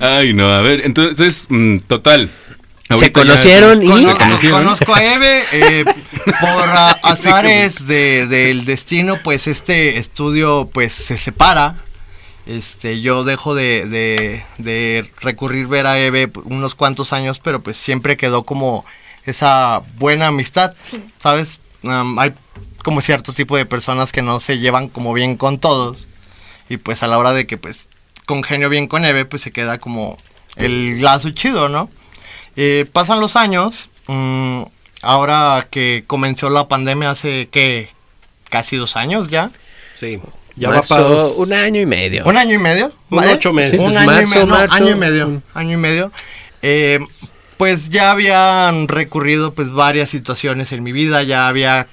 Ay, 0.00 0.32
no, 0.32 0.52
a 0.52 0.60
ver, 0.60 0.82
entonces, 0.84 1.46
mm, 1.48 1.78
total. 1.86 2.30
Se 2.96 3.06
ya- 3.06 3.12
conocieron 3.12 3.82
y- 3.82 3.88
conocieron. 4.14 4.62
Conozco 4.64 4.94
a 4.94 5.02
Eve 5.04 5.42
eh, 5.52 5.84
por 6.40 6.68
a- 6.68 6.90
azares 7.02 7.86
de- 7.86 8.26
del 8.26 8.64
destino, 8.64 9.18
pues 9.22 9.46
este 9.46 9.98
estudio 9.98 10.68
pues 10.72 10.92
se 10.92 11.18
separa. 11.18 11.76
Este, 12.46 13.00
yo 13.00 13.24
dejo 13.24 13.54
de, 13.54 13.86
de- 13.86 14.44
de 14.58 15.10
recurrir 15.20 15.66
ver 15.66 15.86
a 15.86 15.98
Eve 15.98 16.30
unos 16.44 16.74
cuantos 16.74 17.12
años, 17.12 17.38
pero 17.38 17.60
pues 17.60 17.76
siempre 17.76 18.16
quedó 18.16 18.42
como 18.44 18.84
esa 19.24 19.82
buena 19.98 20.26
amistad, 20.26 20.74
¿sabes? 21.18 21.60
Hay 22.18 22.34
como 22.82 23.00
cierto 23.00 23.32
tipo 23.32 23.56
de 23.56 23.64
personas 23.66 24.12
que 24.12 24.20
no 24.22 24.40
se 24.40 24.58
llevan 24.58 24.88
como 24.88 25.12
bien 25.14 25.36
con 25.36 25.58
todos. 25.58 26.06
Y 26.68 26.76
pues 26.78 27.02
a 27.02 27.06
la 27.06 27.18
hora 27.18 27.32
de 27.32 27.46
que 27.46 27.56
pues 27.58 27.86
congenio 28.26 28.68
bien 28.68 28.88
con 28.88 29.04
Eve, 29.04 29.24
pues 29.24 29.42
se 29.42 29.50
queda 29.52 29.78
como 29.78 30.18
el 30.56 31.02
lazo 31.02 31.30
chido, 31.30 31.68
¿no? 31.68 31.90
Eh, 32.56 32.86
pasan 32.92 33.20
los 33.20 33.36
años, 33.36 33.88
mm, 34.06 34.62
ahora 35.02 35.66
que 35.70 36.04
comenzó 36.06 36.48
la 36.50 36.68
pandemia 36.68 37.10
hace, 37.10 37.48
¿qué? 37.50 37.88
Casi 38.50 38.76
dos 38.76 38.96
años 38.96 39.28
ya. 39.28 39.50
Sí. 39.96 40.20
Ya 40.56 40.70
Marzo, 40.70 40.94
va 40.94 41.00
para 41.00 41.02
dos. 41.14 41.36
un 41.38 41.52
año 41.52 41.80
y 41.80 41.86
medio. 41.86 42.24
¿Un 42.24 42.36
año 42.36 42.54
y 42.54 42.58
medio? 42.58 42.92
Ocho 43.10 43.52
meses. 43.52 43.78
Un 43.80 43.86
Pues 43.86 43.96
año, 43.96 44.04
y 44.04 44.06
marzo, 44.14 44.30
medio, 44.30 44.46
no, 44.46 44.54
marzo. 44.54 44.74
año 44.74 44.90
y 44.90 44.94
medio. 44.94 45.28
Mm. 45.28 45.42
Año 45.54 45.72
y 45.72 45.76
medio. 45.76 46.12
Eh, 46.62 47.00
pues 47.56 47.90
ya 47.90 48.10
habían 48.10 48.88
recurrido 48.88 49.52
pues 49.52 49.70
varias 49.70 50.10
situaciones 50.10 50.72
en 50.72 50.82
mi 50.82 50.92
vida, 50.92 51.22
ya 51.22 51.48
había 51.48 51.86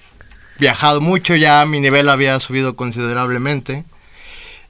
viajado 0.59 1.01
mucho, 1.01 1.35
ya 1.35 1.65
mi 1.65 1.79
nivel 1.79 2.09
había 2.09 2.39
subido 2.39 2.75
considerablemente. 2.75 3.83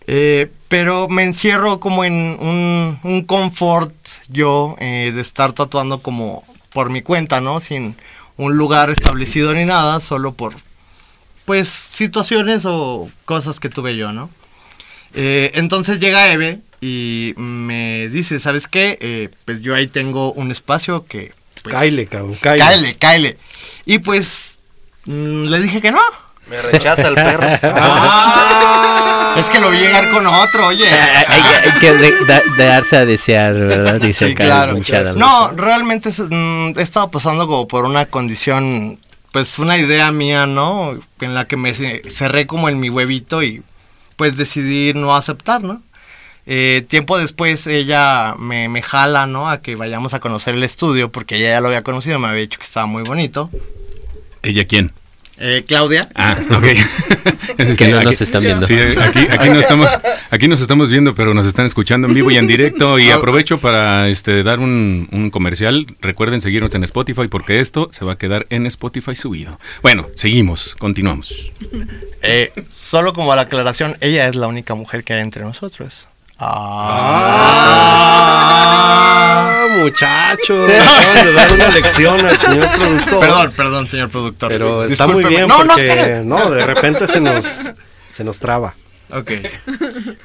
Eh, 0.08 0.50
pero 0.68 1.08
me 1.10 1.24
encierro 1.24 1.80
como 1.80 2.04
en 2.06 2.38
un, 2.40 3.00
un 3.04 3.24
confort 3.26 3.94
yo 4.28 4.76
eh, 4.80 5.12
de 5.14 5.22
estar 5.22 5.54
tatuando 5.54 6.02
como 6.02 6.44
por 6.74 6.90
mi 6.90 7.02
cuenta, 7.02 7.42
¿no? 7.42 7.60
Sin 7.60 7.96
un 8.38 8.58
lugar 8.58 8.90
establecido 8.90 9.54
ni 9.54 9.66
nada, 9.66 10.00
solo 10.00 10.34
por 10.34 10.56
pues 11.46 11.70
situaciones 11.92 12.64
o 12.66 13.10
cosas 13.26 13.60
que 13.60 13.70
tuve 13.70 13.96
yo, 13.98 14.12
¿no? 14.14 14.30
Eh, 15.14 15.52
entonces 15.56 16.00
llega 16.00 16.32
Eve 16.32 16.60
y 16.80 17.34
me 17.38 18.08
dice, 18.10 18.40
¿sabes 18.40 18.68
qué? 18.68 18.98
Eh, 19.02 19.30
pues 19.46 19.62
yo 19.62 19.76
ahí 19.76 19.88
tengo 19.88 20.32
un 20.34 20.52
espacio 20.52 21.06
que... 21.06 21.34
Pues, 21.64 21.74
Cáile, 21.76 22.08
cabrón, 22.08 22.38
cáile. 22.42 22.96
Cáele. 22.98 23.38
Y 23.86 24.00
pues 24.00 24.58
mm, 25.06 25.46
le 25.46 25.62
dije 25.62 25.82
que 25.82 25.92
no. 25.92 26.00
Me 26.48 26.62
rechaza 26.62 27.08
el 27.10 27.16
perro. 27.16 27.48
Ah. 27.64 29.36
Es 29.38 29.50
que 29.50 29.60
lo 29.60 29.70
vi 29.72 29.78
llegar 29.78 30.12
con 30.12 30.26
otro, 30.28 30.68
oye. 30.68 30.86
Hay, 30.90 31.80
que 31.80 31.94
de- 31.94 32.26
da- 32.26 32.42
darse 32.58 32.98
a 32.98 33.06
desear, 33.06 33.54
¿verdad? 33.54 34.02
Dice 34.02 34.28
Sí, 34.28 34.36
claro. 34.36 34.78
No, 35.16 35.52
realmente 35.56 36.10
es, 36.10 36.20
mm, 36.20 36.78
he 36.78 36.82
estado 36.82 37.10
pasando 37.12 37.48
como 37.48 37.68
por 37.68 37.86
una 37.86 38.06
condición, 38.08 39.00
pues 39.32 39.60
una 39.60 39.78
idea 39.78 40.12
mía, 40.12 40.46
¿no? 40.46 41.00
En 41.20 41.34
la 41.34 41.46
que 41.46 41.58
me 41.58 41.74
ce- 41.74 42.02
cerré 42.10 42.48
como 42.48 42.70
en 42.70 42.80
mi 42.80 42.90
huevito 42.90 43.44
y 43.44 43.64
pues 44.16 44.38
decidí 44.38 44.94
no 44.94 45.16
aceptar, 45.16 45.62
¿no? 45.64 45.82
Eh, 46.48 46.84
tiempo 46.88 47.18
después 47.18 47.68
ella 47.68 48.36
me, 48.38 48.68
me 48.68 48.82
jala, 48.82 49.28
¿no? 49.28 49.50
A 49.50 49.62
que 49.62 49.76
vayamos 49.76 50.14
a 50.14 50.20
conocer 50.20 50.56
el 50.56 50.64
estudio 50.64 51.10
porque 51.12 51.38
ella 51.38 51.50
ya 51.52 51.62
lo 51.62 51.68
había 51.68 51.84
conocido, 51.84 52.20
me 52.20 52.28
había 52.28 52.42
dicho 52.42 52.58
que 52.60 52.66
estaba 52.66 52.86
muy 52.88 53.04
bonito. 53.04 53.50
¿Ella 54.44 54.66
quién? 54.66 54.92
Eh, 55.44 55.64
Claudia. 55.68 56.08
Ah, 56.14 56.38
ok. 56.52 57.78
Que 57.78 57.88
no 57.88 58.04
nos 58.04 58.22
están 58.22 58.44
viendo. 58.44 58.66
Sí, 58.68 58.76
aquí, 58.76 59.28
aquí, 59.30 59.50
no 59.50 59.60
estamos, 59.60 59.90
aquí 60.30 60.48
nos 60.48 60.62
estamos 60.62 60.92
viendo, 60.92 61.16
pero 61.16 61.34
nos 61.34 61.48
están 61.48 61.66
escuchando 61.66 62.08
en 62.08 62.14
vivo 62.14 62.30
y 62.30 62.38
en 62.38 62.46
directo. 62.46 63.00
Y 63.00 63.10
aprovecho 63.10 63.60
para 63.60 64.08
este, 64.08 64.44
dar 64.44 64.60
un, 64.60 65.08
un 65.12 65.32
comercial. 65.32 65.88
Recuerden 66.00 66.42
seguirnos 66.42 66.76
en 66.76 66.84
Spotify 66.84 67.28
porque 67.28 67.60
esto 67.60 67.90
se 67.92 68.06
va 68.06 68.14
a 68.14 68.18
quedar 68.20 68.46
en 68.52 68.68
Spotify 68.68 69.16
subido. 69.16 69.60
Bueno, 69.82 70.08
seguimos, 70.14 70.76
continuamos. 70.76 71.52
Eh, 72.22 72.52
solo 72.70 73.14
como 73.14 73.34
la 73.36 73.42
aclaración, 73.42 73.96
ella 74.00 74.28
es 74.28 74.36
la 74.36 74.46
única 74.46 74.76
mujer 74.76 75.04
que 75.04 75.14
hay 75.14 75.22
entre 75.22 75.44
nosotros. 75.44 76.08
Ah, 78.34 79.68
muchachos. 79.78 80.70
Acaban 80.72 81.26
de 81.26 81.34
dar 81.38 81.52
una 81.54 81.68
lección 81.70 82.26
al 82.26 82.38
señor 82.40 82.68
productor. 82.76 83.20
Perdón, 83.20 83.52
perdón, 83.56 83.90
señor 83.90 84.10
productor. 84.10 84.50
Pero 84.50 84.84
está 84.86 85.08
muy 85.08 85.24
bien 85.24 85.48
No, 85.48 85.64
no, 85.64 85.74
porque 85.74 85.88
espere. 85.88 86.24
no, 86.26 86.50
de 86.52 86.66
repente 86.66 87.08
se 87.08 87.20
nos 87.20 87.64
se 88.12 88.24
nos 88.24 88.40
traba. 88.40 88.74
Ok. 89.14 89.32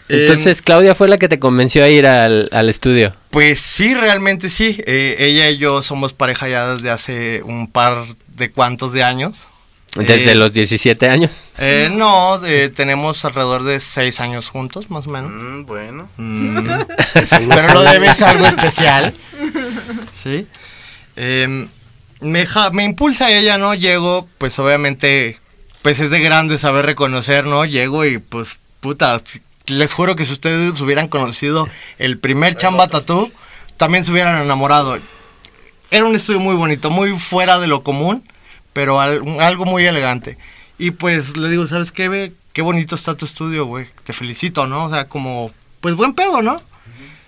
Entonces, 0.09 0.62
Claudia 0.62 0.94
fue 0.94 1.09
la 1.09 1.18
que 1.18 1.29
te 1.29 1.40
convenció 1.40 1.83
a 1.83 1.88
ir 1.88 2.07
al, 2.07 2.48
al 2.52 2.68
estudio. 2.68 3.14
Pues 3.31 3.61
sí, 3.61 3.94
realmente 3.94 4.48
sí. 4.48 4.81
Eh, 4.87 5.16
ella 5.18 5.50
y 5.50 5.59
yo 5.59 5.83
somos 5.83 6.12
pareja 6.12 6.48
ya 6.48 6.68
desde 6.74 6.90
hace 6.90 7.42
un 7.42 7.66
par 7.70 8.05
de 8.29 8.50
cuantos 8.52 8.92
de 8.92 9.02
años. 9.02 9.48
Desde 9.96 10.32
Eh, 10.32 10.35
los 10.35 10.52
17 10.52 11.09
años. 11.09 11.30
Eh, 11.59 11.88
no, 11.92 12.44
eh, 12.44 12.68
tenemos 12.74 13.24
alrededor 13.24 13.62
de 13.64 13.80
seis 13.80 14.20
años 14.20 14.48
juntos, 14.48 14.90
más 14.90 15.06
o 15.06 15.11
menos. 15.11 15.30
Mm, 15.32 15.64
bueno. 15.64 16.09
Mm, 16.16 16.59
pero 17.48 17.74
lo 17.74 17.82
debes 17.82 18.20
algo 18.22 18.46
especial. 18.46 19.14
Sí. 20.22 20.46
Em, 21.16 21.68
me, 22.20 22.46
ja- 22.46 22.70
me 22.70 22.85
impulsa 22.85 23.30
ella, 23.30 23.59
¿no? 23.59 23.74
Llego, 23.74 24.28
pues 24.38 24.59
obviamente, 24.59 25.38
pues 25.82 26.00
es 26.00 26.11
de 26.11 26.20
grande 26.20 26.59
saber 26.59 26.85
reconocer, 26.87 27.46
¿no? 27.46 27.64
Llego 27.64 28.04
y 28.04 28.18
pues, 28.18 28.59
puta, 28.80 29.20
les 29.66 29.92
juro 29.92 30.16
que 30.16 30.24
si 30.24 30.32
ustedes 30.32 30.80
hubieran 30.80 31.09
conocido 31.09 31.68
el 31.98 32.18
primer 32.18 32.56
chamba 32.56 32.88
tatú, 32.88 33.30
también 33.76 34.04
se 34.04 34.11
hubieran 34.12 34.42
enamorado. 34.42 34.98
Era 35.90 36.04
un 36.06 36.16
estudio 36.16 36.40
muy 36.40 36.56
bonito, 36.56 36.90
muy 36.90 37.16
fuera 37.18 37.59
de 37.61 37.68
lo 37.68 37.82
común, 37.85 38.24
pero 38.76 39.00
al- 39.00 39.40
algo 39.40 39.64
muy 39.64 39.86
elegante. 39.86 40.36
Y 40.78 40.90
pues 40.90 41.34
le 41.38 41.48
digo, 41.48 41.66
¿sabes 41.66 41.90
qué, 41.92 42.10
ve? 42.10 42.34
Qué 42.52 42.60
bonito 42.60 42.94
está 42.94 43.14
tu 43.14 43.24
estudio, 43.24 43.64
güey. 43.64 43.86
Te 44.04 44.12
felicito, 44.12 44.66
¿no? 44.66 44.84
O 44.84 44.90
sea, 44.90 45.08
como, 45.08 45.50
pues 45.80 45.94
buen 45.94 46.12
pedo, 46.12 46.42
¿no? 46.42 46.60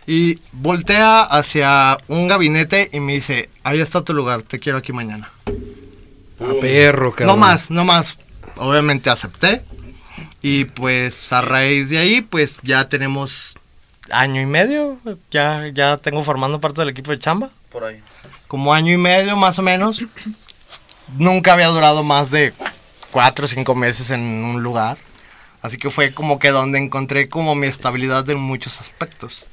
Y 0.07 0.39
voltea 0.53 1.23
hacia 1.23 1.97
un 2.07 2.29
gabinete 2.29 2.91
y 2.93 3.01
me 3.01 3.15
dice, 3.15 3.49
ahí 3.65 3.81
está 3.81 4.03
tu 4.05 4.13
lugar, 4.13 4.43
te 4.43 4.59
quiero 4.59 4.77
aquí 4.77 4.93
mañana. 4.93 5.31
A 6.39 6.53
perro, 6.61 7.13
cabrón. 7.13 7.29
No 7.29 7.37
más, 7.39 7.71
no 7.71 7.83
más. 7.87 8.19
Obviamente 8.57 9.09
acepté. 9.09 9.63
Y 10.43 10.67
pues 10.67 11.33
a 11.33 11.41
raíz 11.41 11.89
de 11.89 11.97
ahí, 11.97 12.21
pues 12.21 12.59
ya 12.63 12.91
tenemos 12.91 13.55
año 14.11 14.43
y 14.43 14.47
medio. 14.47 14.99
Ya, 15.31 15.69
ya 15.75 15.97
tengo 15.97 16.23
formando 16.25 16.61
parte 16.61 16.83
del 16.83 16.91
equipo 16.91 17.11
de 17.11 17.19
chamba. 17.19 17.49
Por 17.73 17.85
ahí. 17.85 18.01
Como 18.49 18.75
año 18.75 18.93
y 18.93 18.99
medio 18.99 19.35
más 19.37 19.59
o 19.59 19.63
menos. 19.63 20.03
Nunca 21.17 21.55
había 21.55 21.69
durado 21.69 22.03
más 22.03 22.31
de 22.31 22.53
cuatro 23.11 23.47
o 23.47 23.49
cinco 23.49 23.75
meses 23.75 24.11
en 24.11 24.21
un 24.21 24.63
lugar. 24.63 24.99
Así 25.63 25.77
que 25.77 25.91
fue 25.91 26.13
como 26.13 26.39
que 26.39 26.51
donde 26.51 26.79
encontré 26.79 27.29
como 27.29 27.55
mi 27.55 27.67
estabilidad 27.67 28.29
en 28.31 28.39
muchos 28.39 28.81
aspectos. 28.81 29.49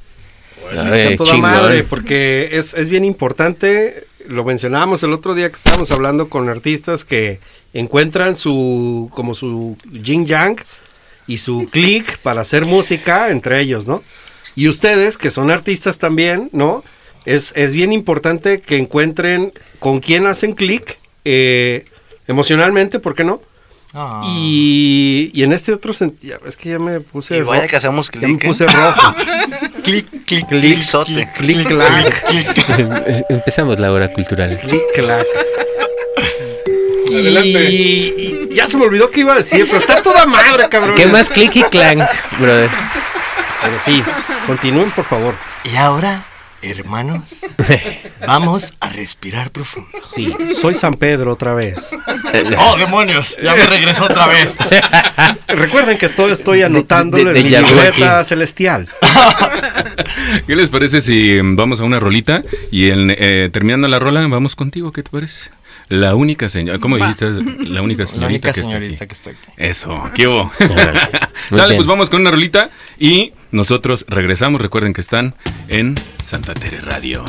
Está 0.69 0.91
Ay, 0.91 1.15
toda 1.15 1.37
madre, 1.37 1.83
porque 1.83 2.49
es, 2.53 2.73
es 2.73 2.89
bien 2.89 3.03
importante, 3.03 4.05
lo 4.27 4.43
mencionábamos 4.43 5.03
el 5.03 5.13
otro 5.13 5.35
día 5.35 5.49
que 5.49 5.55
estábamos 5.55 5.91
hablando 5.91 6.29
con 6.29 6.49
artistas 6.49 7.05
que 7.05 7.39
encuentran 7.73 8.37
su, 8.37 9.11
como 9.13 9.35
su 9.35 9.77
yin 9.91 10.25
yang 10.25 10.57
y 11.27 11.37
su 11.37 11.67
click 11.71 12.17
para 12.19 12.41
hacer 12.41 12.65
música 12.65 13.29
entre 13.29 13.59
ellos, 13.59 13.87
¿no? 13.87 14.01
Y 14.55 14.69
ustedes, 14.69 15.17
que 15.17 15.29
son 15.29 15.51
artistas 15.51 15.99
también, 15.99 16.49
¿no? 16.53 16.83
Es, 17.25 17.51
es 17.55 17.73
bien 17.73 17.91
importante 17.91 18.61
que 18.61 18.77
encuentren 18.77 19.51
con 19.79 19.99
quién 19.99 20.25
hacen 20.25 20.53
click 20.53 20.97
eh, 21.25 21.85
emocionalmente, 22.27 22.99
¿por 22.99 23.15
qué 23.15 23.23
no? 23.23 23.41
Ah. 23.93 24.23
Y, 24.27 25.31
y 25.33 25.43
en 25.43 25.53
este 25.53 25.71
otro 25.73 25.93
sentido, 25.93 26.37
es 26.45 26.57
que 26.57 26.69
ya 26.69 26.79
me 26.79 26.99
puse 26.99 27.37
Y 27.37 27.41
vaya 27.41 27.61
rojo. 27.61 27.69
que 27.69 27.75
hacemos 27.77 28.11
Ya 28.11 28.19
me 28.21 28.27
clic. 28.27 28.43
¿eh? 28.43 28.47
puse 28.47 28.67
rojo. 28.67 29.15
clic, 29.83 30.05
clic, 30.25 30.47
Clickzote. 30.47 31.29
click, 31.37 31.65
clack. 31.67 32.25
Empezamos 33.29 33.79
la 33.79 33.91
hora 33.91 34.11
cultural. 34.11 34.57
Click, 34.59 34.81
clack. 34.93 35.25
Adelante. 37.09 37.69
Y, 37.71 38.47
y 38.51 38.55
ya 38.55 38.67
se 38.67 38.77
me 38.77 38.85
olvidó 38.85 39.09
que 39.11 39.21
iba 39.21 39.33
a 39.33 39.37
decir, 39.37 39.65
pero 39.65 39.77
está 39.77 40.01
toda 40.01 40.25
madre, 40.25 40.67
cabrón. 40.69 40.95
¿Qué 40.95 41.05
más 41.07 41.29
click 41.29 41.55
y 41.55 41.63
clank, 41.63 42.01
brother? 42.39 42.69
Pero 43.61 43.79
sí, 43.83 44.03
continúen, 44.45 44.91
por 44.91 45.05
favor. 45.05 45.35
Y 45.63 45.75
ahora, 45.77 46.25
hermanos, 46.71 47.35
vamos 48.27 48.73
a 48.79 48.89
respirar 48.89 49.51
profundo. 49.51 49.89
Sí, 50.05 50.33
soy 50.59 50.73
San 50.75 50.95
Pedro 50.95 51.31
otra 51.33 51.53
vez. 51.53 51.95
¡Oh, 52.59 52.77
demonios! 52.77 53.37
Ya 53.41 53.55
me 53.55 53.65
regresó 53.65 54.05
otra 54.05 54.27
vez. 54.27 54.55
Recuerden 55.47 55.97
que 55.97 56.09
todo 56.09 56.31
estoy 56.31 56.61
anotándolo 56.63 57.33
de- 57.33 57.33
de 57.33 57.39
en 57.57 57.63
mi 57.63 57.69
libreta 57.69 58.23
celestial. 58.23 58.87
¿Qué 60.47 60.55
les 60.55 60.69
parece 60.69 61.01
si 61.01 61.41
mm, 61.41 61.55
vamos 61.55 61.79
a 61.79 61.83
una 61.83 61.99
rolita 61.99 62.43
y 62.71 62.89
en, 62.89 63.13
eh, 63.17 63.49
terminando 63.51 63.87
la 63.87 63.99
rola 63.99 64.25
vamos 64.27 64.55
contigo? 64.55 64.91
¿Qué 64.91 65.03
te 65.03 65.09
parece? 65.09 65.49
La 65.87 66.15
única 66.15 66.49
señora, 66.49 66.79
¿cómo 66.79 66.97
dijiste? 66.97 67.25
La 67.65 67.83
única 67.83 68.07
señorita 68.07 68.17
La 68.21 68.27
única 68.27 68.53
que 68.53 68.59
está 68.61 68.71
señorita 68.71 69.03
aquí. 69.03 69.07
que 69.07 69.13
está 69.13 69.29
aquí. 69.29 69.39
Eso, 69.57 70.09
¿qué 70.15 70.27
hubo? 70.27 70.51
Sale, 71.51 71.75
pues 71.75 71.85
vamos 71.87 72.09
con 72.09 72.21
una 72.21 72.31
rolita 72.31 72.71
y 72.97 73.33
nosotros 73.55 74.05
regresamos. 74.07 74.61
Recuerden 74.61 74.93
que 74.93 75.01
están 75.01 75.33
en 75.67 75.95
Santa 76.21 76.53
Tere 76.53 76.81
Radio. 76.81 77.23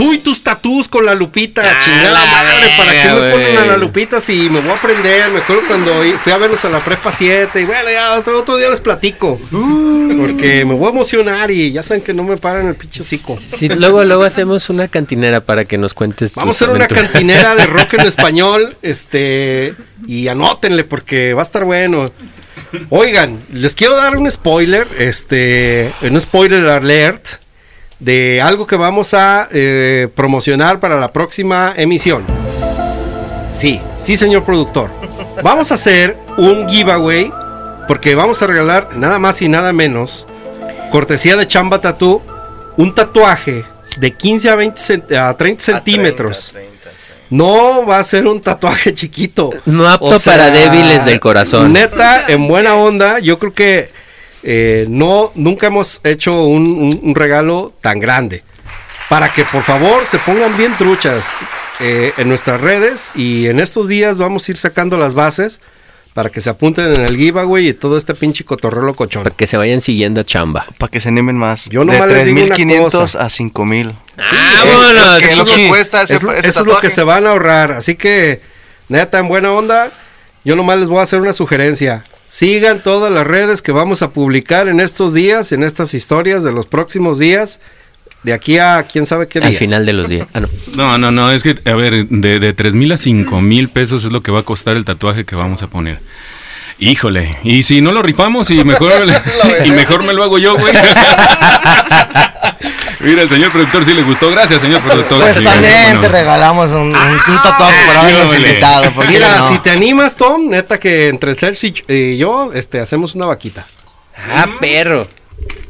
Tú 0.00 0.14
y 0.14 0.18
tus 0.18 0.42
tatús 0.42 0.88
con 0.88 1.04
la 1.04 1.14
lupita, 1.14 1.62
Ah, 1.62 1.78
chingada 1.84 2.10
la 2.10 2.24
madre, 2.24 2.54
¿para 2.78 2.90
qué 2.90 3.08
me 3.20 3.30
ponen 3.32 3.58
a 3.58 3.66
la 3.66 3.76
lupita 3.76 4.18
si 4.18 4.48
me 4.48 4.60
voy 4.60 4.70
a 4.70 4.74
aprender? 4.76 5.30
Me 5.30 5.40
acuerdo 5.40 5.60
cuando 5.68 5.92
fui 6.24 6.32
a 6.32 6.38
verlos 6.38 6.64
a 6.64 6.70
la 6.70 6.82
prepa 6.82 7.12
7 7.12 7.60
y 7.60 7.64
bueno, 7.66 7.90
ya 7.90 8.14
otro, 8.14 8.38
otro 8.38 8.56
día 8.56 8.70
les 8.70 8.80
platico. 8.80 9.38
Porque 9.50 10.64
me 10.64 10.72
voy 10.72 10.86
a 10.86 10.90
emocionar 10.90 11.50
y 11.50 11.70
ya 11.72 11.82
saben 11.82 12.02
que 12.02 12.14
no 12.14 12.24
me 12.24 12.38
paran 12.38 12.68
el 12.68 12.76
pinche 12.76 13.02
hocico. 13.02 13.36
Sí, 13.38 13.68
luego, 13.68 14.02
luego 14.04 14.22
hacemos 14.22 14.70
una 14.70 14.88
cantinera 14.88 15.42
para 15.42 15.66
que 15.66 15.76
nos 15.76 15.92
cuentes. 15.92 16.32
Vamos 16.32 16.56
a 16.62 16.64
hacer 16.64 16.74
una 16.74 16.86
cantinera 16.88 17.54
de 17.54 17.66
rock 17.66 17.92
en 17.92 18.06
español, 18.06 18.78
este, 18.80 19.74
y 20.06 20.28
anótenle 20.28 20.84
porque 20.84 21.34
va 21.34 21.42
a 21.42 21.44
estar 21.44 21.64
bueno. 21.64 22.10
Oigan, 22.88 23.38
les 23.52 23.74
quiero 23.74 23.96
dar 23.96 24.16
un 24.16 24.30
spoiler, 24.30 24.88
este, 24.98 25.92
un 26.00 26.18
spoiler 26.18 26.64
alert 26.70 27.26
de 28.00 28.40
algo 28.42 28.66
que 28.66 28.76
vamos 28.76 29.14
a 29.14 29.48
eh, 29.52 30.08
promocionar 30.14 30.80
para 30.80 30.98
la 30.98 31.12
próxima 31.12 31.74
emisión. 31.76 32.24
Sí, 33.52 33.80
sí, 33.96 34.16
señor 34.16 34.44
productor. 34.44 34.90
Vamos 35.42 35.70
a 35.70 35.74
hacer 35.74 36.16
un 36.36 36.68
giveaway 36.68 37.32
porque 37.88 38.14
vamos 38.14 38.40
a 38.42 38.46
regalar 38.46 38.90
nada 38.96 39.18
más 39.18 39.40
y 39.42 39.48
nada 39.48 39.72
menos, 39.72 40.26
cortesía 40.90 41.34
de 41.36 41.46
Chamba 41.46 41.80
Tattoo, 41.80 42.22
un 42.76 42.94
tatuaje 42.94 43.64
de 43.96 44.12
15 44.12 44.50
a, 44.50 44.54
20 44.54 44.80
cent- 44.80 45.12
a 45.16 45.34
30 45.36 45.64
centímetros. 45.64 46.54
No 47.30 47.86
va 47.86 47.98
a 47.98 48.04
ser 48.04 48.26
un 48.26 48.40
tatuaje 48.40 48.92
chiquito. 48.94 49.50
No 49.66 49.88
apto 49.88 50.06
O 50.06 50.18
sea, 50.18 50.34
para 50.34 50.50
débiles 50.50 51.04
del 51.04 51.20
corazón. 51.20 51.72
Neta, 51.72 52.24
en 52.28 52.46
buena 52.46 52.74
onda, 52.74 53.18
yo 53.18 53.38
creo 53.38 53.52
que 53.52 53.90
eh, 54.42 54.86
no, 54.88 55.32
nunca 55.34 55.66
hemos 55.68 56.00
hecho 56.04 56.44
un, 56.44 56.66
un- 56.66 57.00
un 57.02 57.14
regalo 57.14 57.72
tan 57.80 57.98
grande. 58.00 58.42
Para 59.08 59.32
que 59.32 59.44
por 59.44 59.62
favor 59.64 60.06
se 60.06 60.18
pongan 60.18 60.56
bien 60.56 60.72
truchas 60.78 61.32
eh, 61.80 62.12
en 62.16 62.28
nuestras 62.28 62.60
redes 62.60 63.10
y 63.16 63.46
en 63.48 63.58
estos 63.58 63.88
días 63.88 64.18
vamos 64.18 64.46
a 64.48 64.52
ir 64.52 64.56
sacando 64.56 64.96
las 64.96 65.14
bases 65.14 65.60
para 66.14 66.30
que 66.30 66.40
se 66.40 66.48
apunten 66.50 66.92
en 66.94 67.00
el 67.02 67.16
giveaway 67.16 67.68
y 67.68 67.72
todo 67.72 67.96
este 67.96 68.14
pinche 68.14 68.44
cotorreo 68.44 68.94
cochón. 68.94 69.22
Para 69.24 69.34
que 69.34 69.46
se 69.48 69.56
vayan 69.56 69.80
siguiendo 69.80 70.20
a 70.20 70.24
chamba. 70.24 70.64
Para 70.78 70.90
que 70.90 71.00
se 71.00 71.08
animen 71.08 71.36
más. 71.36 71.68
Yo 71.70 71.84
de 71.84 71.92
digo 71.92 72.04
una 72.04 72.12
3.500 72.56 72.90
cosa. 72.90 73.18
a 73.24 73.26
5.000. 73.28 73.92
¡Vámonos! 74.16 75.18
que 75.18 75.24
es 75.24 75.38
lo 75.38 75.44
que 75.44 75.50
Sí, 75.54 75.68
cuesta 75.68 76.02
ese- 76.02 76.14
es 76.14 76.22
ese 76.22 76.48
eso 76.48 76.60
es 76.60 76.66
lo 76.66 76.78
que 76.80 76.90
se 76.90 77.02
van 77.02 77.26
a 77.26 77.30
ahorrar. 77.30 77.72
Así 77.72 77.94
que, 77.96 78.40
neta, 78.88 79.18
en 79.18 79.28
buena 79.28 79.52
onda, 79.52 79.90
yo 80.44 80.56
nomás 80.56 80.78
les 80.78 80.88
voy 80.88 80.98
a 80.98 81.02
hacer 81.02 81.20
una 81.20 81.32
sugerencia. 81.32 82.04
Sigan 82.30 82.80
todas 82.80 83.12
las 83.12 83.26
redes 83.26 83.60
que 83.60 83.72
vamos 83.72 84.02
a 84.02 84.10
publicar 84.10 84.68
en 84.68 84.78
estos 84.80 85.12
días, 85.14 85.50
en 85.52 85.64
estas 85.64 85.94
historias 85.94 86.44
de 86.44 86.52
los 86.52 86.64
próximos 86.66 87.18
días, 87.18 87.58
de 88.22 88.32
aquí 88.32 88.58
a 88.58 88.84
quién 88.84 89.04
sabe 89.04 89.26
qué 89.26 89.40
Al 89.40 89.50
día. 89.50 89.58
final 89.58 89.84
de 89.84 89.92
los 89.92 90.08
días. 90.08 90.28
Ah, 90.32 90.40
no. 90.40 90.48
No, 90.74 90.96
no, 90.98 91.10
no, 91.10 91.32
es 91.32 91.42
que, 91.42 91.58
a 91.68 91.74
ver, 91.74 92.06
de, 92.06 92.38
de 92.38 92.52
3 92.52 92.74
mil 92.76 92.92
a 92.92 92.96
5 92.98 93.40
mil 93.40 93.68
pesos 93.68 94.04
es 94.04 94.12
lo 94.12 94.22
que 94.22 94.30
va 94.30 94.40
a 94.40 94.44
costar 94.44 94.76
el 94.76 94.84
tatuaje 94.84 95.24
que 95.24 95.34
vamos 95.34 95.62
a 95.62 95.66
poner. 95.66 95.98
Híjole, 96.78 97.36
y 97.42 97.62
si 97.64 97.80
no 97.82 97.92
lo 97.92 98.02
rifamos 98.02 98.50
y 98.50 98.62
mejor, 98.64 98.92
y 99.64 99.70
mejor 99.70 100.04
me 100.04 100.12
lo 100.14 100.22
hago 100.22 100.38
yo, 100.38 100.56
güey. 100.56 100.72
Mira, 103.00 103.22
el 103.22 103.28
señor 103.28 103.50
productor 103.50 103.84
sí 103.84 103.94
le 103.94 104.02
gustó. 104.02 104.30
Gracias, 104.30 104.60
señor 104.60 104.82
productor. 104.82 105.20
Pues 105.22 105.36
Sí, 105.36 105.44
también 105.44 105.72
bueno. 105.84 106.00
te 106.00 106.08
regalamos 106.08 106.68
un, 106.70 106.76
un- 106.94 106.94
un 106.94 107.42
tatuaje 107.42 107.86
por 107.86 107.96
habernos 107.96 108.34
invitado. 108.34 108.90
¿por 108.92 109.06
qué 109.06 109.12
Mira, 109.14 109.38
no? 109.38 109.48
si 109.48 109.58
te 109.60 109.70
animas, 109.70 110.16
Tom, 110.16 110.48
neta 110.48 110.78
que 110.78 111.08
entre 111.08 111.34
Sergio 111.34 111.72
y 111.88 112.16
yo 112.18 112.52
este, 112.54 112.78
hacemos 112.80 113.14
una 113.14 113.26
vaquita. 113.26 113.66
Ah, 114.34 114.46
perro. 114.60 115.08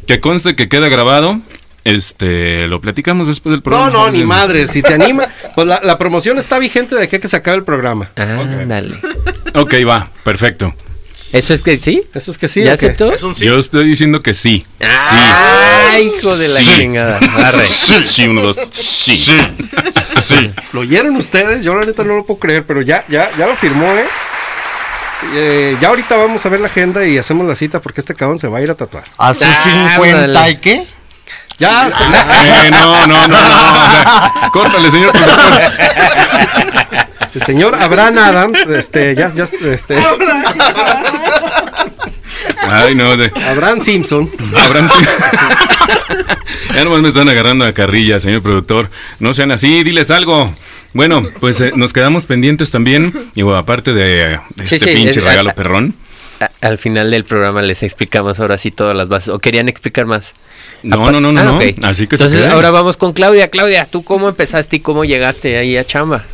Que 0.06 0.18
conste 0.20 0.56
que 0.56 0.68
queda 0.68 0.88
grabado. 0.88 1.38
Este, 1.84 2.66
lo 2.68 2.80
platicamos 2.80 3.26
después 3.28 3.52
del 3.52 3.60
No, 3.60 3.62
programa. 3.62 3.90
no, 3.90 4.10
ni 4.10 4.22
madre. 4.24 4.66
Si 4.66 4.82
te 4.82 4.92
anima, 4.94 5.24
pues 5.54 5.66
la, 5.66 5.80
la 5.82 5.96
promoción 5.98 6.38
está 6.38 6.58
vigente 6.58 6.94
de 6.94 7.04
aquí 7.04 7.16
a 7.16 7.20
que 7.20 7.28
se 7.28 7.36
acabe 7.36 7.56
el 7.58 7.64
programa. 7.64 8.10
Ándale. 8.16 8.96
Ok, 9.54 9.74
va, 9.88 10.10
perfecto. 10.24 10.74
¿Eso 11.32 11.54
es 11.54 11.62
que 11.62 11.78
sí? 11.78 12.02
Eso 12.14 12.30
es 12.30 12.38
que 12.38 12.48
sí. 12.48 12.62
¿Ya 12.62 12.72
aceptó? 12.74 13.12
Es 13.12 13.22
un 13.22 13.34
sí. 13.36 13.44
Yo 13.44 13.58
estoy 13.58 13.86
diciendo 13.88 14.22
que 14.22 14.34
sí. 14.34 14.64
¡Ay, 14.80 16.10
hijo 16.18 16.36
de 16.36 16.48
la 16.48 16.60
Sí. 16.60 16.70
chingada! 16.76 17.18
Arre. 17.18 17.66
Sí, 17.66 17.94
sí, 18.04 18.24
uno, 18.26 18.42
dos, 18.42 18.58
sí. 18.72 19.16
Sí. 19.16 20.52
¿Lo 20.72 20.80
oyeron 20.80 21.16
ustedes? 21.16 21.62
Yo 21.62 21.74
la 21.74 21.84
neta 21.86 22.04
no 22.04 22.16
lo 22.16 22.24
puedo 22.24 22.40
creer, 22.40 22.64
pero 22.66 22.82
ya, 22.82 23.04
ya, 23.08 23.30
ya 23.38 23.46
lo 23.46 23.56
firmó, 23.56 23.86
¿eh? 23.92 24.04
Eh, 25.34 25.76
ya 25.80 25.88
ahorita 25.88 26.16
vamos 26.16 26.44
a 26.46 26.48
ver 26.48 26.60
la 26.60 26.66
agenda 26.68 27.04
y 27.06 27.18
hacemos 27.18 27.46
la 27.46 27.54
cita 27.54 27.80
porque 27.80 28.00
este 28.00 28.14
cabrón 28.14 28.38
se 28.38 28.48
va 28.48 28.58
a 28.58 28.62
ir 28.62 28.70
a 28.70 28.74
tatuar. 28.74 29.04
A 29.18 29.34
sus 29.34 29.42
Ah, 29.42 29.62
50 29.94 30.24
ándale. 30.24 30.50
y 30.52 30.56
qué? 30.56 30.86
Ya, 31.58 31.90
se- 31.94 32.02
Eh, 32.02 32.70
no, 32.70 33.06
no, 33.06 33.28
no, 33.28 33.28
no. 33.28 33.36
o 33.36 33.90
sea, 33.90 34.50
córtale, 34.50 34.90
señor 34.90 35.12
productor. 35.12 35.60
El 37.34 37.42
señor 37.42 37.74
Abraham 37.80 38.18
Adams, 38.18 38.58
este, 38.66 39.14
ya, 39.14 39.32
ya, 39.34 39.44
este, 39.44 39.96
Ay, 42.62 42.94
no, 42.94 43.16
de, 43.16 43.30
Abraham 43.48 43.80
Simpson. 43.80 44.30
Abraham, 44.56 44.88
sí. 44.98 45.04
Ya 46.74 46.84
nomás 46.84 47.00
me 47.02 47.08
están 47.08 47.28
agarrando 47.28 47.64
a 47.64 47.72
carrilla, 47.72 48.20
señor 48.20 48.42
productor. 48.42 48.90
No 49.18 49.34
sean 49.34 49.50
así, 49.50 49.82
diles 49.82 50.10
algo. 50.10 50.52
Bueno, 50.92 51.26
pues 51.40 51.60
eh, 51.60 51.72
nos 51.74 51.92
quedamos 51.92 52.26
pendientes 52.26 52.70
también. 52.70 53.12
Y 53.34 53.42
bueno, 53.42 53.58
aparte 53.58 53.92
de, 53.92 54.34
eh, 54.34 54.40
de 54.54 54.66
Sí, 54.66 54.76
este 54.76 54.90
sí, 54.92 54.96
pinche 54.96 55.18
es- 55.18 55.24
regalo 55.24 55.50
a- 55.50 55.54
perrón. 55.54 55.94
A- 56.40 56.50
Al 56.66 56.78
final 56.78 57.10
del 57.10 57.24
programa 57.24 57.60
les 57.62 57.82
explicamos 57.82 58.38
ahora 58.40 58.56
sí 58.56 58.70
todas 58.70 58.94
las 58.96 59.08
bases. 59.08 59.28
¿O 59.30 59.38
querían 59.40 59.68
explicar 59.68 60.06
más? 60.06 60.34
No, 60.82 61.10
no, 61.10 61.20
no, 61.20 61.32
no, 61.32 61.40
Ah, 61.40 61.44
no. 61.44 61.88
Así 61.88 62.06
que 62.06 62.14
Entonces 62.16 62.46
ahora 62.46 62.70
vamos 62.70 62.96
con 62.96 63.12
Claudia. 63.12 63.48
Claudia, 63.48 63.84
¿tú 63.84 64.02
cómo 64.04 64.28
empezaste 64.28 64.76
y 64.76 64.80
cómo 64.80 65.04
llegaste 65.04 65.58
ahí 65.58 65.76
a 65.76 65.84
chamba? 65.84 66.24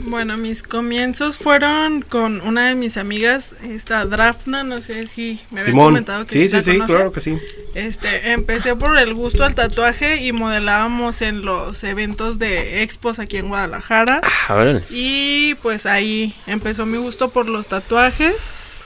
Bueno, 0.00 0.36
mis 0.36 0.62
comienzos 0.62 1.38
fueron 1.38 2.02
con 2.02 2.40
una 2.42 2.68
de 2.68 2.76
mis 2.76 2.96
amigas, 2.96 3.50
esta 3.64 4.04
Drafna, 4.04 4.62
no 4.62 4.80
sé 4.80 5.08
si 5.08 5.40
me 5.50 5.60
habían 5.60 5.76
comentado 5.76 6.24
que 6.24 6.38
Sí, 6.38 6.48
sí, 6.48 6.62
sí, 6.62 6.72
sí, 6.72 6.80
claro 6.80 7.12
que 7.12 7.20
sí. 7.20 7.36
Este, 7.74 8.30
empecé 8.32 8.76
por 8.76 8.96
el 8.96 9.12
gusto 9.12 9.44
al 9.44 9.56
tatuaje 9.56 10.24
y 10.24 10.32
modelábamos 10.32 11.20
en 11.20 11.44
los 11.44 11.82
eventos 11.82 12.38
de 12.38 12.82
expos 12.82 13.18
aquí 13.18 13.38
en 13.38 13.48
Guadalajara. 13.48 14.20
Ah, 14.22 14.54
órale. 14.54 14.84
Y 14.88 15.56
pues 15.62 15.84
ahí 15.84 16.34
empezó 16.46 16.86
mi 16.86 16.98
gusto 16.98 17.30
por 17.30 17.48
los 17.48 17.66
tatuajes 17.66 18.36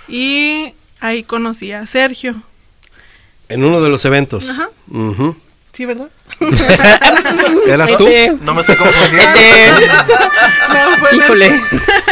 y 0.09 0.73
ahí 0.99 1.25
conocí 1.25 1.73
a 1.73 1.87
Sergio. 1.87 2.37
En 3.51 3.65
uno 3.65 3.83
de 3.83 3.91
los 3.91 4.05
eventos. 4.07 4.49
Ajá. 4.49 4.71
Ujú. 4.89 5.37
¿Sí, 5.73 5.87
verdad? 5.87 6.09
¿Eras 7.67 7.97
tú? 7.97 8.05
Vete, 8.07 8.37
No 8.43 8.55
me 8.55 8.61
estoy 8.61 8.77
confundiendo. 8.77 9.33
vete. 9.33 9.89
No, 10.73 10.97
fue 10.99 11.11
en 11.11 11.15
el- 11.15 11.23
Híjole. 11.23 11.61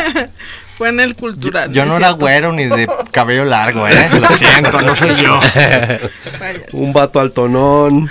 fue 0.76 0.88
en 0.88 1.00
el 1.00 1.14
cultural. 1.14 1.72
Yo 1.72 1.84
no 1.84 1.96
era 1.96 2.06
cierto. 2.08 2.20
güero 2.24 2.52
ni 2.52 2.64
de 2.66 2.88
cabello 3.10 3.44
largo, 3.44 3.86
¿eh? 3.86 4.08
Lo 4.18 4.28
siento, 4.30 4.80
no 4.82 4.96
soy 4.96 5.14
yo. 5.22 5.38
Vaya. 6.38 6.60
Un 6.72 6.92
vato 6.92 7.20
altonón. 7.20 8.08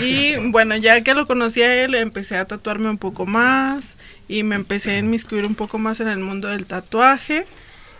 Y 0.00 0.36
bueno, 0.50 0.76
ya 0.76 1.02
que 1.02 1.14
lo 1.14 1.26
conocí 1.26 1.62
a 1.62 1.74
él, 1.84 1.94
empecé 1.94 2.36
a 2.36 2.44
tatuarme 2.46 2.88
un 2.90 2.98
poco 2.98 3.26
más 3.26 3.96
y 4.28 4.42
me 4.44 4.54
empecé 4.54 4.92
a 4.92 4.98
inmiscuir 4.98 5.44
un 5.44 5.54
poco 5.54 5.78
más 5.78 6.00
en 6.00 6.08
el 6.08 6.18
mundo 6.18 6.48
del 6.48 6.64
tatuaje. 6.66 7.46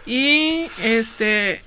Y 0.07 0.67
este, 0.83 1.63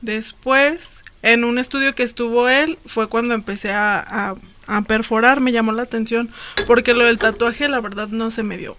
después, 0.00 0.97
en 1.22 1.44
un 1.44 1.58
estudio 1.58 1.94
que 1.94 2.02
estuvo 2.02 2.48
él, 2.48 2.78
fue 2.86 3.08
cuando 3.08 3.34
empecé 3.34 3.72
a, 3.72 3.98
a- 3.98 4.34
a 4.66 4.82
perforar, 4.82 5.40
me 5.40 5.50
llamó 5.52 5.72
la 5.72 5.82
atención, 5.82 6.28
porque 6.66 6.92
lo 6.94 7.04
del 7.06 7.18
tatuaje, 7.18 7.68
la 7.68 7.80
verdad, 7.80 8.08
no 8.08 8.30
se 8.30 8.42
me 8.42 8.58
dio. 8.58 8.76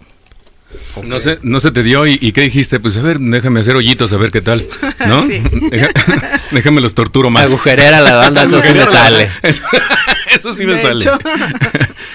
No 1.02 1.18
sé, 1.18 1.40
no 1.42 1.58
se 1.58 1.72
te 1.72 1.82
dio 1.82 2.06
y, 2.06 2.16
y 2.20 2.30
qué 2.30 2.42
dijiste, 2.42 2.78
pues 2.78 2.96
a 2.96 3.02
ver, 3.02 3.18
déjame 3.18 3.58
hacer 3.58 3.74
hoyitos 3.74 4.12
a 4.12 4.18
ver 4.18 4.30
qué 4.30 4.40
tal, 4.40 4.64
¿no? 5.08 5.26
Déjame 6.52 6.80
los 6.80 6.94
torturo 6.94 7.28
más. 7.30 7.44
Agujerera 7.46 8.00
la 8.00 8.14
banda, 8.16 8.44
eso 8.44 8.60
sí 8.62 8.72
me 8.72 8.86
sale. 8.86 9.30
Eso, 9.42 9.62
eso 10.34 10.52
sí 10.52 10.64
me 10.66 10.74
De 10.76 10.82
sale. 10.82 11.04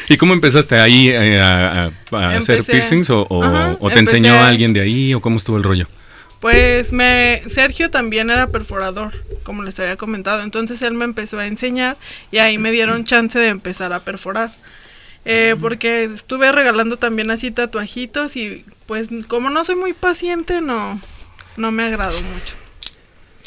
¿Y 0.08 0.16
cómo 0.18 0.34
empezaste 0.34 0.80
ahí 0.80 1.10
eh, 1.10 1.42
a, 1.42 1.92
a- 2.12 2.18
a 2.18 2.38
hacer 2.38 2.64
piercings 2.64 3.10
o, 3.10 3.24
o- 3.30 3.44
Ajá, 3.44 3.78
o 3.80 3.90
te 3.90 3.96
empecé- 4.00 4.18
enseñó 4.18 4.42
alguien 4.44 4.72
de 4.72 4.80
ahí 4.82 5.14
o 5.14 5.20
cómo 5.20 5.36
estuvo 5.38 5.58
el 5.58 5.64
rollo? 5.64 5.88
Pues 6.46 6.94
me 6.94 7.42
Sergio 7.50 7.90
también 7.90 8.30
era 8.30 8.46
perforador, 8.52 9.12
como 9.42 9.64
les 9.64 9.80
había 9.80 9.98
comentado. 9.98 10.44
Entonces 10.44 10.80
él 10.84 10.94
me 10.94 11.04
empezó 11.04 11.40
a 11.40 11.48
enseñar 11.48 11.98
y 12.30 12.38
ahí 12.38 12.60
me 12.60 12.70
dieron 12.70 13.04
chance 13.04 13.40
de 13.40 13.48
empezar 13.48 13.92
a 13.94 14.02
perforar. 14.02 14.52
Eh, 15.26 15.56
porque 15.60 16.04
estuve 16.04 16.52
regalando 16.52 16.98
también 16.98 17.32
así 17.32 17.50
tatuajitos 17.50 18.36
y 18.36 18.64
pues 18.86 19.08
como 19.28 19.50
no 19.50 19.64
soy 19.64 19.74
muy 19.74 19.94
paciente 19.94 20.62
no 20.62 21.02
no 21.58 21.72
me 21.72 21.86
agradó 21.86 22.16
mucho. 22.22 22.56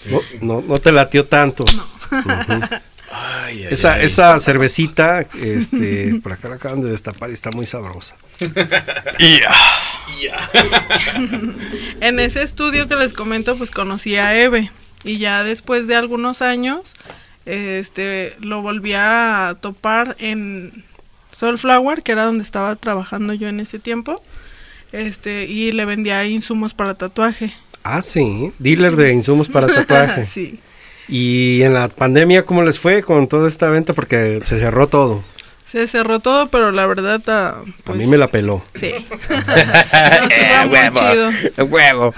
No, 0.06 0.20
no, 0.40 0.64
no 0.66 0.80
te 0.80 0.90
latió 0.90 1.24
tanto. 1.24 1.64
Esa, 3.70 4.00
esa 4.00 4.38
cervecita, 4.38 5.26
este, 5.42 6.20
por 6.22 6.32
acá 6.32 6.48
la 6.48 6.56
acaban 6.56 6.82
de 6.82 6.90
destapar 6.90 7.30
y 7.30 7.32
está 7.32 7.50
muy 7.50 7.66
sabrosa. 7.66 8.16
En 12.00 12.20
ese 12.20 12.42
estudio 12.42 12.88
que 12.88 12.96
les 12.96 13.12
comento 13.12 13.56
pues 13.56 13.70
conocí 13.70 14.16
a 14.16 14.36
Eve 14.36 14.70
y 15.04 15.18
ya 15.18 15.44
después 15.44 15.86
de 15.86 15.96
algunos 15.96 16.42
años 16.42 16.94
este 17.46 18.34
lo 18.40 18.62
volví 18.62 18.92
a 18.94 19.56
topar 19.60 20.16
en 20.18 20.84
Soulflower, 21.32 22.02
que 22.02 22.12
era 22.12 22.24
donde 22.24 22.42
estaba 22.42 22.74
trabajando 22.76 23.34
yo 23.34 23.48
en 23.48 23.60
ese 23.60 23.78
tiempo. 23.78 24.22
Este, 24.92 25.44
y 25.44 25.72
le 25.72 25.84
vendía 25.84 26.24
insumos 26.24 26.72
para 26.72 26.94
tatuaje. 26.94 27.52
Ah, 27.84 28.02
sí, 28.02 28.52
dealer 28.58 28.96
de 28.96 29.12
insumos 29.12 29.48
para 29.48 29.66
tatuaje. 29.66 30.26
sí. 30.26 30.58
Y 31.08 31.62
en 31.62 31.74
la 31.74 31.88
pandemia, 31.88 32.44
¿cómo 32.44 32.62
les 32.62 32.78
fue 32.78 33.02
con 33.02 33.28
toda 33.28 33.48
esta 33.48 33.68
venta? 33.70 33.92
Porque 33.94 34.40
se 34.42 34.58
cerró 34.58 34.86
todo. 34.86 35.22
Se 35.70 35.86
cerró 35.86 36.18
todo, 36.20 36.48
pero 36.48 36.70
la 36.72 36.86
verdad, 36.86 37.20
ah, 37.28 37.56
A 37.60 37.64
pues, 37.84 37.98
mí 37.98 38.06
me 38.06 38.16
la 38.16 38.28
peló. 38.28 38.62
Sí. 38.74 38.90
Va 39.30 40.64
muy 40.66 40.78
chido. 40.98 41.30
Huevo. 41.66 42.14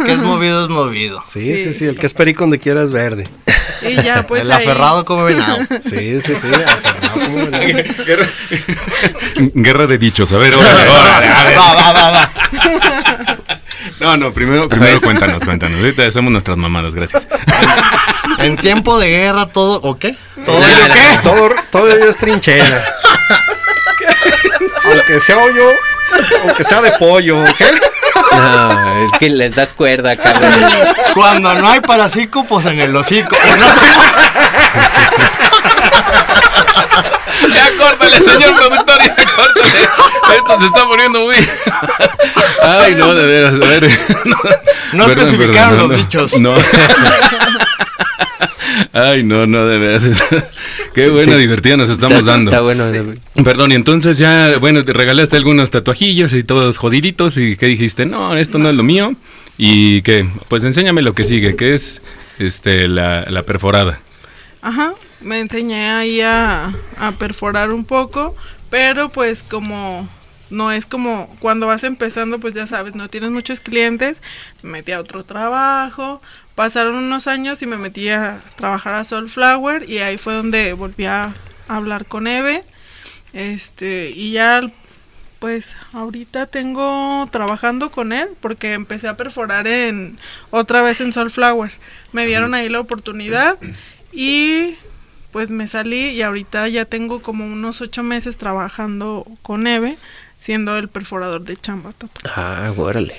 El 0.00 0.04
que 0.04 0.12
es 0.12 0.18
movido 0.18 0.64
es 0.64 0.68
movido. 0.70 1.22
Sí, 1.24 1.56
sí, 1.58 1.62
Sí. 1.64 1.74
sí, 1.74 1.84
el 1.86 1.96
que 1.96 2.06
es 2.06 2.14
perico 2.14 2.40
donde 2.42 2.58
quiera 2.58 2.82
es 2.82 2.90
verde. 2.90 3.28
Y 3.88 3.94
ya, 4.02 4.26
pues 4.26 4.42
el 4.42 4.50
ahí- 4.52 4.64
aferrado 4.66 5.04
como 5.04 5.24
venado. 5.24 5.58
Sí, 5.88 6.20
sí, 6.20 6.34
sí. 6.34 6.48
aferrado 6.48 7.20
como 7.20 7.36
venado. 7.50 8.26
Guerra 9.54 9.86
de 9.86 9.98
dichos, 9.98 10.32
a 10.32 10.38
ver, 10.38 10.54
órale, 10.54 10.88
órale, 10.88 11.26
a 11.28 11.44
ver. 11.44 11.58
Va, 11.58 11.74
va, 11.74 11.92
va, 11.92 12.10
va. 12.10 13.04
No, 14.00 14.16
no, 14.16 14.32
primero, 14.32 14.68
primero 14.68 15.00
cuéntanos, 15.00 15.42
cuéntanos. 15.44 15.80
Ahorita 15.80 16.06
hacemos 16.06 16.30
nuestras 16.30 16.56
mamadas, 16.56 16.94
gracias. 16.94 17.26
En 18.38 18.56
tiempo 18.56 18.98
de 19.00 19.08
guerra 19.08 19.46
todo, 19.46 19.80
¿o 19.82 19.98
qué? 19.98 20.16
¿Todo 20.44 20.60
No, 20.60 20.64
ello 20.64 20.88
no, 20.88 20.94
qué? 20.94 21.18
Todo, 21.24 21.50
todo 21.72 21.90
ello 21.90 22.08
es 22.08 22.16
trinchera. 22.18 22.84
aunque 24.84 25.18
sea 25.18 25.38
hoyo, 25.38 25.70
aunque 26.46 26.62
sea 26.62 26.80
de 26.80 26.92
pollo, 26.92 27.40
¿ok? 27.40 27.60
No, 28.32 29.06
es 29.06 29.18
que 29.18 29.30
les 29.30 29.54
das 29.54 29.72
cuerda, 29.72 30.14
cabrón. 30.16 30.70
Cuando 31.14 31.52
no 31.54 31.68
hay 31.68 31.80
paraciclo, 31.80 32.44
pues 32.44 32.66
en 32.66 32.80
el 32.80 32.94
hocico. 32.94 33.36
Ya 37.54 37.70
córtale, 37.78 38.16
señor 38.18 38.56
productor, 38.56 38.98
ya 39.04 39.14
córtale. 39.14 39.78
Esto 40.36 40.60
se 40.60 40.66
está 40.66 40.86
poniendo 40.86 41.20
muy. 41.20 41.34
Ay, 42.62 42.94
no, 42.96 43.14
de 43.14 43.24
veras, 43.26 43.54
a 43.54 43.58
ver. 43.58 43.90
No 44.92 45.04
Perdón, 45.04 45.24
especificaron 45.24 45.70
perdón, 45.70 45.88
los 45.90 45.98
no, 45.98 46.04
dichos. 46.04 46.40
No. 46.40 46.54
Ay, 48.92 49.22
no, 49.22 49.46
no, 49.46 49.66
de 49.66 49.78
veras. 49.78 50.02
Qué 50.94 51.08
buena, 51.10 51.36
divertida 51.36 51.76
nos 51.76 51.90
estamos 51.90 52.18
Está- 52.20 52.30
dando. 52.32 52.50
Está 52.50 52.62
bueno. 52.62 52.84
Perdón, 53.44 53.72
y 53.72 53.74
entonces 53.74 54.16
ya, 54.18 54.56
bueno, 54.58 54.84
te 54.84 54.92
regalaste 54.92 55.36
algunos 55.36 55.70
tatuajillos 55.70 56.32
y 56.32 56.42
todos 56.42 56.78
jodiditos 56.78 57.36
y 57.36 57.56
que 57.56 57.66
dijiste, 57.66 58.06
no, 58.06 58.34
esto 58.36 58.58
no 58.58 58.70
es 58.70 58.76
lo 58.76 58.82
mío. 58.82 59.12
Y 59.58 60.02
que, 60.02 60.26
pues 60.48 60.64
enséñame 60.64 61.02
lo 61.02 61.12
que 61.14 61.24
sigue, 61.24 61.54
que 61.56 61.74
es 61.74 62.00
este 62.38 62.88
la, 62.88 63.26
la 63.28 63.42
perforada. 63.42 64.00
Ajá, 64.62 64.92
me 65.20 65.40
enseñé 65.40 65.90
ahí 65.90 66.20
a, 66.20 66.74
a 66.98 67.12
perforar 67.12 67.70
un 67.70 67.84
poco, 67.84 68.36
pero 68.70 69.08
pues 69.08 69.42
como 69.42 70.08
no 70.50 70.72
es 70.72 70.86
como 70.86 71.34
cuando 71.40 71.66
vas 71.66 71.84
empezando, 71.84 72.38
pues 72.38 72.54
ya 72.54 72.66
sabes, 72.66 72.94
no 72.94 73.08
tienes 73.08 73.30
muchos 73.30 73.60
clientes, 73.60 74.22
me 74.62 74.70
metí 74.70 74.92
a 74.92 75.00
otro 75.00 75.24
trabajo, 75.24 76.22
pasaron 76.54 76.96
unos 76.96 77.26
años 77.26 77.62
y 77.62 77.66
me 77.66 77.76
metí 77.76 78.08
a 78.08 78.40
trabajar 78.56 78.94
a 78.94 79.04
Soulflower 79.04 79.88
y 79.88 79.98
ahí 79.98 80.16
fue 80.16 80.34
donde 80.34 80.72
volví 80.72 81.04
a 81.04 81.34
hablar 81.68 82.06
con 82.06 82.26
Eve, 82.26 82.64
este, 83.32 84.10
y 84.10 84.32
ya 84.32 84.62
pues 85.38 85.76
ahorita 85.92 86.46
tengo 86.46 87.28
trabajando 87.30 87.90
con 87.90 88.12
él 88.12 88.28
porque 88.40 88.72
empecé 88.72 89.06
a 89.06 89.16
perforar 89.16 89.66
en 89.68 90.18
otra 90.50 90.82
vez 90.82 91.00
en 91.00 91.12
Soulflower. 91.12 91.70
Me 92.10 92.26
dieron 92.26 92.54
ahí 92.54 92.68
la 92.68 92.80
oportunidad 92.80 93.56
y 94.12 94.74
pues 95.32 95.50
me 95.50 95.66
salí 95.66 96.10
y 96.10 96.22
ahorita 96.22 96.68
ya 96.68 96.84
tengo 96.84 97.20
como 97.22 97.44
unos 97.46 97.80
ocho 97.80 98.02
meses 98.02 98.36
trabajando 98.36 99.26
con 99.42 99.66
Eve, 99.66 99.98
siendo 100.38 100.76
el 100.76 100.88
perforador 100.88 101.42
de 101.42 101.56
chamba 101.56 101.92
tatu. 101.92 102.20
Ah, 102.24 102.72
órale. 102.76 103.16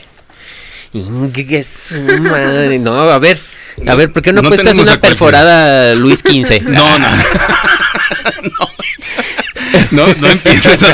Madre. 2.21 2.79
No, 2.79 2.93
a 2.93 3.19
ver. 3.19 3.39
A 3.87 3.95
ver, 3.95 4.11
¿por 4.11 4.21
qué 4.21 4.33
no, 4.33 4.41
No 4.41 4.49
tenemos 4.49 4.79
una 4.79 4.99
perforada 4.99 5.95
Luis 5.95 6.19
XV? 6.19 6.61
No, 6.67 6.99
no. 6.99 7.07
No, 8.41 8.69
no 9.91 10.07
empieces 10.29 10.81
a, 10.83 10.93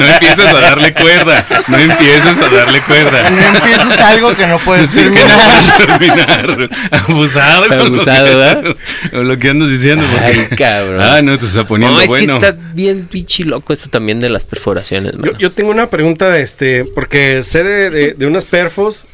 no 0.00 0.06
empieces 0.06 0.46
a 0.46 0.60
darle 0.60 0.92
cuerda. 0.94 1.46
No 1.68 1.78
empieces 1.78 2.38
a 2.38 2.48
darle 2.48 2.80
cuerda. 2.82 3.30
No 3.30 3.58
empieces 3.58 4.00
algo 4.00 4.34
que 4.34 4.46
no 4.46 4.58
puedes 4.58 4.90
Sí, 4.90 5.00
que 5.00 5.10
no 5.10 5.14
terminar. 5.16 6.46
puedes 6.46 6.66
terminar. 6.66 6.68
Abusado. 6.90 7.72
Abusado, 7.86 8.24
¿verdad? 8.24 8.76
Con 9.10 9.28
lo 9.28 9.38
que 9.38 9.48
andas 9.50 9.70
diciendo. 9.70 10.04
porque- 10.10 10.48
Ay, 10.50 10.56
cabrón. 10.56 11.00
Ah, 11.02 11.22
no, 11.22 11.38
te 11.38 11.46
está 11.46 11.66
poniendo 11.66 11.96
No, 11.96 12.00
es 12.02 12.08
bueno. 12.08 12.38
que 12.38 12.46
está 12.46 12.58
bien 12.74 13.06
pinche 13.06 13.44
loco 13.44 13.72
esto 13.72 13.88
también 13.90 14.20
de 14.20 14.28
las 14.28 14.44
perforaciones, 14.44 15.14
Yo, 15.22 15.36
yo 15.38 15.52
tengo 15.52 15.70
una 15.70 15.88
pregunta, 15.88 16.38
este, 16.38 16.84
porque 16.84 17.42
sé 17.42 17.62
de, 17.64 17.90
de, 17.90 18.14
de 18.14 18.26
unas 18.26 18.44
perfos, 18.44 19.06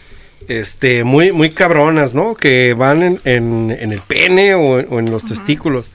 este, 0.48 1.04
muy, 1.04 1.32
muy 1.32 1.50
cabronas, 1.50 2.14
¿no? 2.14 2.34
Que 2.34 2.74
van 2.74 3.02
en, 3.02 3.20
en, 3.24 3.76
en 3.78 3.92
el 3.92 4.00
pene 4.00 4.54
o, 4.54 4.60
o 4.76 4.98
en 4.98 5.10
los 5.10 5.24
testículos. 5.24 5.86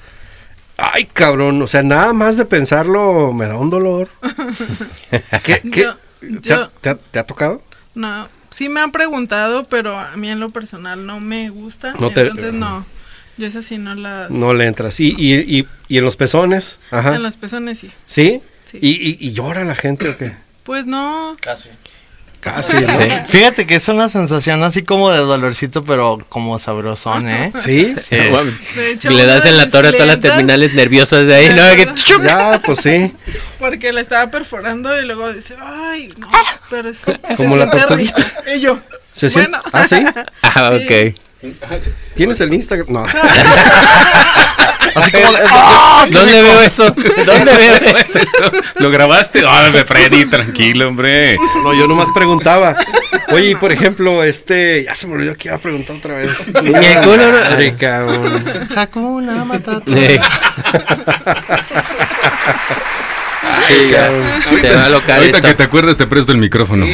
Ay, 0.81 1.05
cabrón, 1.05 1.61
o 1.61 1.67
sea, 1.67 1.83
nada 1.83 2.13
más 2.13 2.37
de 2.37 2.45
pensarlo 2.45 3.33
me 3.33 3.45
da 3.47 3.57
un 3.57 3.69
dolor. 3.69 4.09
¿Qué, 5.43 5.61
qué- 5.71 5.81
Yo- 5.81 5.95
¿te, 6.41 6.53
ha- 6.53 6.57
yo- 6.57 6.69
te 6.81 6.89
ha, 6.89 6.95
te 6.95 7.19
ha 7.19 7.23
tocado? 7.25 7.61
No, 7.95 8.27
sí 8.49 8.69
me 8.69 8.79
han 8.79 8.91
preguntado, 8.91 9.65
pero 9.65 9.97
a 9.97 10.15
mí 10.15 10.29
en 10.29 10.39
lo 10.39 10.49
personal 10.49 11.05
no 11.05 11.19
me 11.19 11.49
gusta, 11.49 11.93
No 11.99 12.11
te- 12.11 12.21
entonces 12.21 12.53
no. 12.53 12.85
Yo 13.37 13.47
esas 13.47 13.65
sí 13.65 13.77
no 13.77 13.95
las... 13.95 14.29
No 14.29 14.53
le 14.53 14.65
entras. 14.65 14.99
¿Y, 14.99 15.15
y, 15.17 15.35
y, 15.35 15.65
y 15.87 15.97
en 15.97 16.03
los 16.03 16.17
pezones? 16.17 16.77
Ajá. 16.91 17.15
En 17.15 17.23
los 17.23 17.37
pezones 17.37 17.79
sí. 17.79 17.89
¿Sí? 18.05 18.41
Sí. 18.69 18.79
¿Y, 18.81 18.89
y, 18.89 19.17
y 19.19 19.31
llora 19.31 19.63
la 19.63 19.75
gente 19.75 20.09
o 20.09 20.17
qué? 20.17 20.33
Pues 20.63 20.85
no, 20.85 21.37
Casi. 21.39 21.69
Casi, 22.39 22.73
¿no? 22.73 22.87
Sí. 22.87 23.09
Fíjate 23.27 23.67
que 23.67 23.75
es 23.75 23.87
una 23.89 24.07
sensación 24.07 24.63
así 24.63 24.83
como 24.83 25.11
de 25.11 25.17
dolorcito, 25.19 25.83
pero 25.83 26.19
como 26.29 26.57
sabrosón, 26.57 27.27
¿eh? 27.29 27.51
¿Sí? 27.63 27.95
De 28.09 28.91
hecho... 28.91 29.11
Y 29.11 29.15
le 29.15 29.25
das 29.25 29.45
en 29.45 29.57
la 29.57 29.69
torre 29.69 29.89
a 29.89 29.91
todas 29.91 30.07
las 30.07 30.19
terminales 30.21 30.73
nerviosas 30.73 31.27
de 31.27 31.35
ahí, 31.35 31.49
¿no? 31.49 31.95
Sí, 31.95 32.05
Que. 32.13 32.23
Ya, 32.27 32.61
pues 32.65 32.79
sí. 32.79 33.13
Porque 33.59 33.91
la 33.91 33.99
estaba 34.01 34.31
perforando 34.31 34.97
y 34.97 35.05
luego 35.05 35.33
dice, 35.33 35.55
ay, 35.61 36.13
no, 36.17 36.29
pero 36.69 36.89
es... 36.89 37.01
Como 37.35 37.57
la 37.57 37.69
tortuguita. 37.69 38.15
rico". 38.17 38.29
Y 38.55 38.61
yo, 38.61 38.79
¿Se 39.11 39.29
siente? 39.29 39.51
Bueno. 39.51 39.63
¿Ah, 39.73 39.87
sí? 39.87 39.95
Ah, 40.41 40.71
Sí. 40.79 41.15
¿Tienes 42.15 42.41
el 42.41 42.53
Instagram? 42.53 42.87
No. 42.91 43.05
Así 44.95 45.11
como 45.11 45.31
de, 45.31 45.39
¿Dónde 46.11 46.41
veo 46.41 46.61
eso? 46.61 46.89
¿Dónde 47.25 47.79
veo 47.81 47.97
eso? 47.97 48.19
¿Lo 48.75 48.89
grabaste? 48.89 49.43
Ah, 49.47 49.71
Freddy, 49.85 50.25
tranquilo, 50.25 50.87
hombre. 50.87 51.37
No, 51.63 51.73
yo 51.73 51.87
nomás 51.87 52.09
preguntaba. 52.13 52.75
Oye, 53.31 53.55
por 53.55 53.71
ejemplo, 53.71 54.23
este. 54.23 54.83
Ya 54.85 54.95
se 54.95 55.07
me 55.07 55.13
olvidó 55.13 55.35
que 55.35 55.49
iba 55.49 55.57
a 55.57 55.59
preguntar 55.59 55.95
otra 55.97 56.15
vez. 56.15 56.29
Hakuna 58.75 59.45
Matata. 59.45 59.83
Sí, 63.67 63.89
ya. 63.91 64.09
Se 64.59 64.75
va 64.75 64.85
a 64.85 64.89
local 64.89 65.17
Ahorita 65.19 65.37
esto. 65.37 65.47
que 65.47 65.53
te 65.53 65.63
acuerdas 65.63 65.95
te 65.95 66.07
presto 66.07 66.31
el 66.31 66.39
micrófono. 66.39 66.87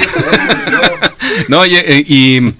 no, 1.47 1.59
oye, 1.59 1.79
eh, 1.87 2.03
y 2.05 2.53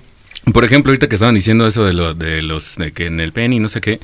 por 0.54 0.64
ejemplo, 0.66 0.92
ahorita 0.92 1.08
que 1.10 1.16
estaban 1.16 1.36
diciendo 1.36 1.68
eso 1.68 1.84
de, 1.86 1.94
lo, 1.94 2.14
de 2.14 2.42
los 2.42 2.76
de 2.78 2.92
que 2.92 3.08
en 3.08 3.20
el 3.20 3.32
pen 3.32 3.54
y 3.54 3.60
no 3.60 3.70
sé 3.70 3.82
qué, 3.82 4.00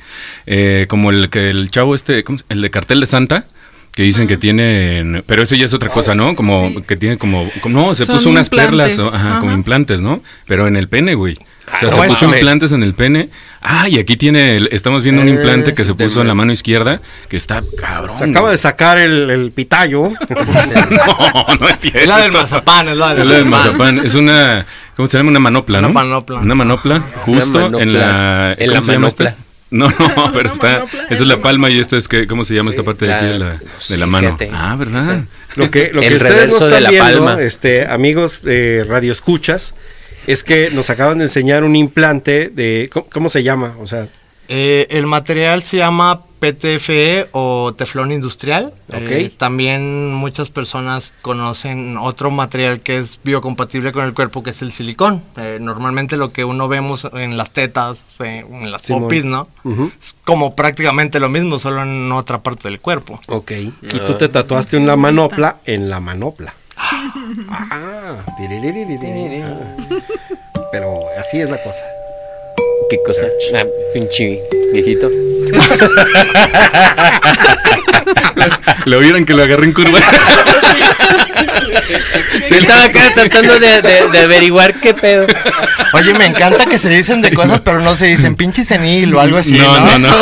eh, 0.46 0.86
como 0.88 1.10
el 1.10 1.30
que 1.30 1.50
el 1.50 1.70
chavo 1.70 1.94
este, 1.94 2.24
¿cómo 2.24 2.38
se- 2.38 2.44
el 2.48 2.60
de 2.62 2.70
cartel 2.70 3.00
de 3.00 3.06
Santa, 3.06 3.44
que 3.92 4.02
dicen 4.04 4.26
que 4.26 4.36
tiene, 4.38 5.22
pero 5.26 5.42
eso 5.42 5.54
ya 5.54 5.66
es 5.66 5.74
otra 5.74 5.90
cosa, 5.90 6.14
¿no? 6.14 6.34
Como 6.34 6.70
Sí. 6.70 6.82
que 6.88 6.96
tiene 6.96 7.18
como, 7.18 7.50
como- 7.60 7.80
no, 7.88 7.94
se 7.94 8.06
Son 8.06 8.16
puso 8.16 8.30
unas 8.30 8.48
perlas, 8.48 8.98
o- 8.98 9.14
ajá, 9.14 9.38
como 9.40 9.52
implantes, 9.52 10.00
¿no? 10.02 10.22
Pero 10.46 10.66
en 10.66 10.76
el 10.76 10.88
pene, 10.88 11.14
güey. 11.14 11.34
O 11.34 11.78
sea, 11.78 11.88
Ah, 11.88 11.90
se 11.92 11.96
no 11.96 12.04
puso 12.08 12.24
implantes 12.24 12.72
en 12.72 12.82
el 12.82 12.92
pene. 12.92 13.28
Ah, 13.60 13.88
y 13.88 13.98
aquí 14.00 14.16
tiene, 14.16 14.56
el- 14.56 14.68
estamos 14.72 15.04
viendo 15.04 15.22
un 15.22 15.28
Ah, 15.28 15.30
implante 15.30 15.74
que 15.74 15.84
se 15.84 15.94
puso 15.94 16.20
en 16.20 16.26
la 16.26 16.34
mano 16.34 16.52
izquierda, 16.52 17.00
que 17.28 17.36
está 17.36 17.62
cabrón. 17.80 18.18
Se 18.18 18.24
acaba 18.24 18.50
de 18.50 18.58
sacar 18.58 18.98
el, 18.98 19.30
el 19.30 19.52
pitallo. 19.52 20.10
no, 20.90 21.46
no 21.60 21.68
es 21.68 21.80
cierto. 21.80 21.98
Es 22.00 22.08
la 22.08 22.18
del 22.18 22.32
mazapán, 22.32 22.88
es 22.88 22.96
la 22.96 23.12
Es 23.12 23.18
del 23.18 23.28
la 23.28 23.34
del 23.36 23.44
mazapán. 23.44 23.78
mazapán. 23.78 24.06
Es 24.06 24.14
una. 24.14 24.66
¿Cómo 24.96 25.08
se 25.08 25.16
llama? 25.16 25.30
Una 25.30 25.40
manopla, 25.40 25.78
Una 25.78 25.88
¿no? 25.88 25.94
manopla. 25.94 26.40
Una 26.40 26.54
manopla, 26.54 27.00
justo 27.24 27.52
manopla. 27.60 27.82
en 27.82 27.92
la. 27.92 28.52
En 28.52 28.58
¿cómo 28.58 28.72
la 28.72 28.78
esta? 28.78 28.92
manopla. 28.92 29.36
No, 29.70 29.86
no, 29.88 29.96
pero 30.34 30.50
Una 30.50 30.52
está. 30.52 30.72
manopla 30.74 31.02
Esa 31.08 31.22
es 31.22 31.26
la 31.28 31.40
palma 31.40 31.70
y 31.70 31.78
esta 31.80 31.96
es 31.96 32.08
que. 32.08 32.26
¿Cómo 32.26 32.44
se 32.44 32.54
llama 32.54 32.70
esta 32.70 32.82
parte 32.82 33.06
de 33.06 33.14
aquí 33.14 33.24
de 33.26 33.38
la, 33.38 33.46
la- 33.46 33.52
de 33.54 33.60
sí, 33.78 33.96
la 33.96 34.06
mano? 34.06 34.28
fíjate. 34.36 34.50
Ah, 34.54 34.76
¿verdad? 34.78 35.24
Lo 35.56 35.70
que, 35.70 35.90
lo 35.92 36.02
El 36.02 36.08
que 36.08 36.14
ustedes 36.16 36.30
no 36.32 36.36
reverso 36.36 36.66
de 36.66 36.76
están 36.76 36.82
la 36.82 36.90
viendo, 36.90 37.24
palma. 37.24 37.42
este, 37.42 37.86
amigos 37.86 38.42
de 38.42 38.84
Radio 38.88 39.12
Escuchas, 39.12 39.74
es 40.26 40.44
que 40.44 40.70
nos 40.70 40.90
acaban 40.90 41.18
de 41.18 41.24
enseñar 41.24 41.64
un 41.64 41.74
implante 41.76 42.50
de. 42.54 42.90
¿Cómo, 42.92 43.06
cómo 43.10 43.28
se 43.30 43.42
llama? 43.42 43.74
O 43.80 43.86
sea, 43.86 44.08
Eh, 44.48 44.86
el 44.90 45.06
material 45.06 45.62
se 45.62 45.78
llama 45.78 46.20
PTFE 46.42 47.28
o 47.30 47.72
teflón 47.76 48.10
industrial. 48.10 48.72
Ok. 48.88 48.96
Eh, 48.98 49.32
también 49.36 50.12
muchas 50.12 50.50
personas 50.50 51.12
conocen 51.22 51.96
otro 51.96 52.32
material 52.32 52.80
que 52.80 52.98
es 52.98 53.20
biocompatible 53.22 53.92
con 53.92 54.04
el 54.04 54.12
cuerpo, 54.12 54.42
que 54.42 54.50
es 54.50 54.60
el 54.60 54.72
silicón. 54.72 55.22
Eh, 55.36 55.58
normalmente 55.60 56.16
lo 56.16 56.32
que 56.32 56.44
uno 56.44 56.66
vemos 56.66 57.06
en 57.12 57.36
las 57.36 57.50
tetas, 57.50 57.98
eh, 58.18 58.44
en 58.50 58.72
las 58.72 58.82
Simón. 58.82 59.02
popis, 59.04 59.24
¿no? 59.24 59.46
Es 60.00 60.16
como 60.24 60.56
prácticamente 60.56 61.20
lo 61.20 61.28
mismo, 61.28 61.60
solo 61.60 61.82
en 61.82 62.10
otra 62.10 62.40
parte 62.40 62.68
del 62.68 62.80
cuerpo. 62.80 63.20
Ok. 63.28 63.52
Y 63.52 63.70
tú 64.04 64.18
te 64.18 64.28
tatuaste 64.28 64.76
una 64.76 64.96
manopla 64.96 65.58
en 65.64 65.88
la 65.88 66.00
manopla. 66.00 66.54
Ah, 67.48 68.16
tiririririrí. 68.36 69.42
Ah. 69.42 69.76
Pero 70.72 71.00
así 71.18 71.40
es 71.40 71.48
la 71.48 71.62
cosa. 71.62 71.84
¿Qué 72.90 72.98
cosa? 73.06 73.22
Ah, 73.56 73.64
pinche 73.94 74.40
viejito. 74.72 75.08
Lo 78.86 78.98
vieron 78.98 79.24
que 79.24 79.34
lo 79.34 79.42
agarré 79.42 79.64
en 79.66 79.72
curva. 79.72 79.98
Sí, 82.48 82.54
estaba 82.54 82.84
acá 82.84 83.10
tratando 83.14 83.58
de, 83.58 83.82
de- 83.82 84.08
de 84.08 84.18
averiguar 84.20 84.74
qué 84.74 84.94
pedo. 84.94 85.26
Oye, 85.92 86.14
me 86.14 86.26
encanta 86.26 86.66
que 86.66 86.78
se 86.78 86.88
dicen 86.88 87.20
de 87.22 87.32
cosas, 87.32 87.60
pero 87.60 87.80
no 87.80 87.94
se 87.94 88.06
dicen 88.06 88.34
pinche 88.34 88.64
senil 88.64 89.14
o 89.14 89.20
algo 89.20 89.36
así. 89.38 89.52
no, 89.52 89.80
no, 89.80 89.98
no. 89.98 90.08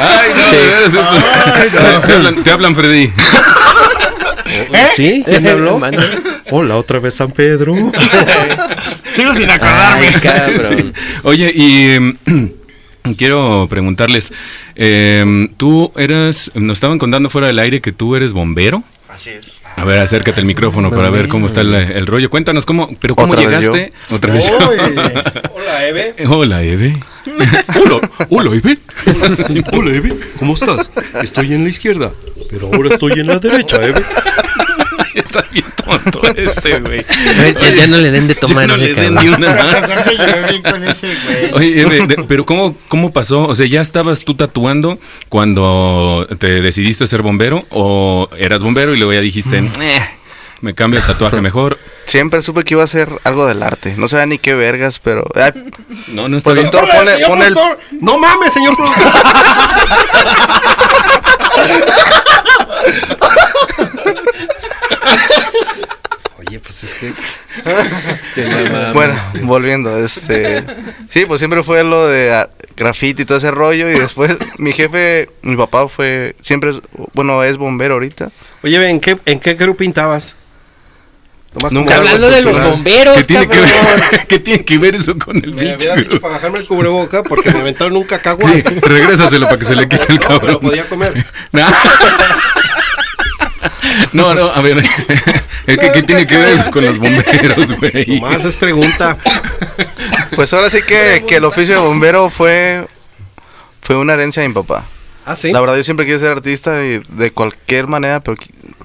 Ay, 0.00 0.30
no, 0.34 0.50
Sí. 0.50 0.56
veras, 0.56 0.92
Te, 2.06 2.12
hablan, 2.12 2.44
te 2.44 2.50
hablan, 2.50 2.76
Freddy. 2.76 3.12
¿Sí? 4.94 5.22
¿Quién 5.26 5.42
me 5.42 5.50
habló? 5.50 5.80
Hola, 6.50 6.76
otra 6.76 6.98
vez 6.98 7.14
San 7.14 7.30
Pedro. 7.32 7.74
Sigo 9.14 9.34
sin 9.34 9.50
acordarme. 9.50 10.06
Ay, 10.08 10.20
cabrón. 10.20 10.94
Oye, 11.22 11.52
y 11.54 11.90
em, 11.90 12.16
quiero 13.16 13.66
preguntarles, 13.68 14.32
em, 14.74 15.48
tú 15.56 15.92
eras, 15.96 16.50
nos 16.54 16.76
estaban 16.76 16.98
contando 16.98 17.30
fuera 17.30 17.48
del 17.48 17.58
aire 17.58 17.80
que 17.80 17.92
tú 17.92 18.16
eres 18.16 18.32
bombero. 18.32 18.82
Así 19.08 19.30
es. 19.30 19.58
A 19.76 19.84
ver, 19.84 20.00
acércate 20.00 20.40
al 20.40 20.46
micrófono 20.46 20.90
para 20.90 21.10
ver 21.10 21.28
cómo 21.28 21.46
está 21.46 21.60
el, 21.60 21.74
el 21.74 22.06
rollo. 22.06 22.30
Cuéntanos 22.30 22.64
cómo, 22.64 22.90
pero 22.98 23.14
cómo 23.14 23.34
Otra 23.34 23.46
vez 23.46 23.60
llegaste. 23.60 23.92
Otra 24.10 24.32
vez. 24.32 24.48
yo. 24.48 24.58
Hola, 25.54 25.86
Eve. 25.86 26.14
Hola, 26.26 26.62
Eve. 26.62 26.96
Hola, 27.26 28.10
hola, 28.30 28.50
Eve. 28.56 28.78
Hola, 29.72 29.90
Eve. 29.92 30.16
¿Cómo 30.38 30.54
estás? 30.54 30.90
Estoy 31.22 31.52
en 31.52 31.64
la 31.64 31.70
izquierda, 31.70 32.10
pero 32.50 32.70
ahora 32.72 32.88
estoy 32.88 33.20
en 33.20 33.26
la 33.26 33.38
derecha, 33.38 33.84
Eve. 33.84 34.02
Está 35.16 35.44
bien 35.50 35.64
tonto 35.84 36.20
este, 36.36 36.78
güey. 36.80 37.04
Ya, 37.60 37.70
ya 37.74 37.86
no 37.86 37.96
le 37.96 38.10
den 38.10 38.28
de 38.28 38.34
tomar. 38.34 38.68
Ya 38.68 38.76
no 38.76 38.82
ese 38.82 38.94
le 38.94 39.00
den 39.00 39.14
cabrón. 39.14 39.40
ni 39.40 39.46
una 39.46 39.54
más. 39.64 39.94
Bien. 40.08 41.52
Oye, 41.54 41.80
Eve, 41.80 42.06
de- 42.06 42.24
pero 42.28 42.44
¿cómo, 42.44 42.76
¿cómo 42.88 43.12
pasó? 43.12 43.46
O 43.46 43.54
sea, 43.54 43.66
¿ya 43.66 43.80
estabas 43.80 44.24
tú 44.24 44.34
tatuando 44.34 44.98
cuando 45.28 46.26
te 46.38 46.60
decidiste 46.60 47.06
ser 47.06 47.22
bombero? 47.22 47.64
¿O 47.70 48.28
eras 48.38 48.62
bombero 48.62 48.94
y 48.94 48.98
luego 48.98 49.12
ya 49.14 49.20
dijiste, 49.20 49.58
"Eh, 49.80 50.02
me 50.60 50.74
cambio 50.74 51.00
el 51.00 51.06
tatuaje 51.06 51.40
mejor? 51.40 51.78
Siempre 52.04 52.42
supe 52.42 52.62
que 52.64 52.74
iba 52.74 52.84
a 52.84 52.86
ser 52.86 53.08
algo 53.24 53.46
del 53.46 53.62
arte. 53.62 53.94
No 53.96 54.08
sabía 54.08 54.26
ni 54.26 54.38
qué 54.38 54.54
vergas, 54.54 54.98
pero. 55.00 55.24
ay, 55.34 55.52
No, 56.08 56.28
no 56.28 56.36
está 56.38 56.52
bien. 56.52 56.70
productor, 56.70 56.94
Hola, 56.94 56.98
pone, 56.98 57.12
señor 57.14 57.28
pone 57.30 57.46
el. 57.46 57.56
No 58.02 58.18
mames, 58.18 58.52
señor 58.52 58.76
productor. 58.76 59.02
Oye, 66.38 66.60
pues 66.60 66.84
es 66.84 66.94
que 66.94 67.12
Bueno, 68.92 69.14
volviendo, 69.42 69.98
este. 69.98 70.62
Sí, 71.10 71.24
pues 71.26 71.40
siempre 71.40 71.62
fue 71.62 71.82
lo 71.82 72.06
de 72.08 72.32
ah, 72.34 72.50
graffiti 72.76 73.22
y 73.22 73.24
todo 73.24 73.38
ese 73.38 73.50
rollo. 73.50 73.88
Y 73.90 73.98
después 73.98 74.36
mi 74.58 74.72
jefe, 74.72 75.30
mi 75.42 75.56
papá 75.56 75.88
fue. 75.88 76.36
Siempre, 76.40 76.70
es- 76.70 76.76
bueno, 77.14 77.42
es 77.42 77.56
bombero 77.56 77.94
ahorita. 77.94 78.30
Oye, 78.62 78.88
¿en 78.88 79.00
qué, 79.00 79.18
¿en 79.24 79.40
qué 79.40 79.56
crew 79.56 79.74
pintabas? 79.76 80.36
Nomás 81.54 81.72
Nunca 81.72 81.96
Hablando 81.96 82.28
de 82.28 82.42
los 82.42 82.60
bomberos, 82.62 83.16
¿Qué 83.16 83.24
tiene, 83.24 83.48
que 83.48 83.54
cabrón. 83.60 84.00
ver, 84.10 84.26
¿Qué 84.28 84.38
tiene 84.40 84.64
que 84.64 84.76
ver 84.76 84.94
eso 84.94 85.16
con 85.18 85.36
el 85.38 85.54
Me 85.54 85.74
dicho 85.74 85.88
grupo? 85.94 86.20
para 86.20 86.34
bajarme 86.34 86.58
el 86.58 86.66
cubreboca 86.66 87.22
porque 87.22 87.50
me 87.50 87.60
aventaron 87.60 87.96
un 87.96 88.04
cacahuate. 88.04 88.62
Sí, 88.68 88.80
regrésaselo 88.80 89.46
para 89.46 89.58
que 89.58 89.64
se 89.64 89.74
le 89.74 89.88
quite 89.88 90.04
el 90.12 90.16
No, 90.16 90.28
me 90.28 90.34
lo 90.34 90.38
cabrón. 90.40 90.58
podía 90.60 90.84
comer. 90.86 91.24
No, 94.12 94.34
no, 94.34 94.46
a 94.50 94.60
ver. 94.60 94.82
Es 95.66 95.78
que, 95.78 95.90
¿Qué 95.90 96.02
tiene 96.04 96.26
que 96.28 96.36
ver 96.36 96.50
eso 96.54 96.70
con 96.70 96.84
los 96.84 96.96
bomberos, 96.96 97.76
güey? 97.78 98.20
Nomás 98.20 98.44
es 98.44 98.54
pregunta. 98.56 99.18
Pues 100.36 100.52
ahora 100.54 100.70
sí 100.70 100.78
que, 100.86 101.24
que 101.26 101.36
el 101.36 101.44
oficio 101.44 101.74
de 101.74 101.80
bombero 101.80 102.30
fue. 102.30 102.86
Fue 103.82 103.96
una 103.96 104.12
herencia 104.12 104.42
de 104.42 104.48
mi 104.48 104.54
papá. 104.54 104.84
Ah, 105.24 105.34
sí. 105.34 105.50
La 105.50 105.60
verdad, 105.60 105.76
yo 105.76 105.82
siempre 105.82 106.06
quise 106.06 106.20
ser 106.20 106.30
artista 106.32 106.84
y 106.84 107.02
de 107.08 107.32
cualquier 107.32 107.88
manera, 107.88 108.20
pero 108.20 108.36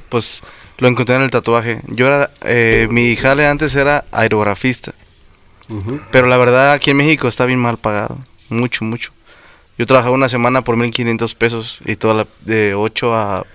pues 0.10 0.42
lo 0.80 0.88
encontré 0.88 1.16
en 1.16 1.22
el 1.22 1.30
tatuaje. 1.30 1.82
Yo 1.88 2.08
era. 2.08 2.32
eh, 2.44 2.88
mi 2.90 3.16
jale 3.16 3.46
antes 3.46 3.76
era 3.76 4.06
aerografista. 4.12 4.94
Pero 6.12 6.28
la 6.28 6.38
verdad, 6.38 6.74
aquí 6.74 6.90
en 6.92 6.98
México 6.98 7.28
está 7.28 7.46
bien 7.46 7.60
mal 7.60 7.78
pagado. 7.78 8.18
Mucho, 8.50 8.84
mucho. 8.86 9.12
Yo 9.78 9.86
trabajaba 9.86 10.16
una 10.16 10.28
semana 10.30 10.64
por 10.64 10.76
1500 10.78 11.34
pesos 11.36 11.80
y 11.86 11.96
toda 11.96 12.14
la, 12.14 12.28
de 12.42 12.74
8 12.76 13.16
a 13.16 13.46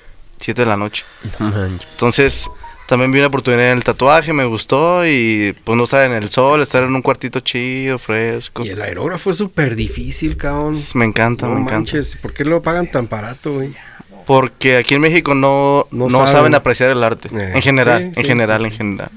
7 0.41 0.63
de 0.63 0.67
la 0.67 0.77
noche. 0.77 1.05
Entonces, 1.41 2.49
también 2.87 3.11
vi 3.11 3.19
una 3.19 3.29
oportunidad 3.29 3.73
en 3.73 3.79
el 3.79 3.85
tatuaje, 3.85 4.33
me 4.33 4.45
gustó 4.45 5.07
y 5.07 5.55
pues 5.65 5.77
no 5.77 5.85
estar 5.85 6.07
en 6.07 6.13
el 6.13 6.31
sol, 6.31 6.63
estar 6.63 6.85
en 6.85 6.95
un 6.95 7.03
cuartito 7.03 7.41
chido, 7.41 7.99
fresco. 7.99 8.65
Y 8.65 8.69
el 8.71 8.81
aerógrafo 8.83 9.31
es 9.31 9.37
súper 9.39 9.75
difícil, 9.75 10.37
cabrón. 10.37 10.75
Me 10.95 11.05
encanta, 11.05 11.47
No 11.47 11.55
me 11.55 11.61
encanta. 11.63 11.93
¿por 12.23 12.33
qué 12.33 12.45
lo 12.45 12.63
pagan 12.63 12.91
tan 12.91 13.09
barato, 13.09 13.55
güey? 13.55 13.75
Porque 14.27 14.77
aquí 14.77 14.95
en 14.95 15.01
México 15.01 15.35
no, 15.35 15.87
No 15.91 16.05
no, 16.07 16.11
saben. 16.11 16.29
saben. 16.29 16.55
apreciar 16.55 16.91
el 16.91 17.03
arte. 17.03 17.29
Eh, 17.33 17.53
en 17.55 17.63
general, 17.63 18.01
sí, 18.03 18.07
en 18.09 18.15
sí, 18.15 18.25
general, 18.25 18.61
sí, 18.61 18.67
en 18.67 18.73
general. 18.73 19.11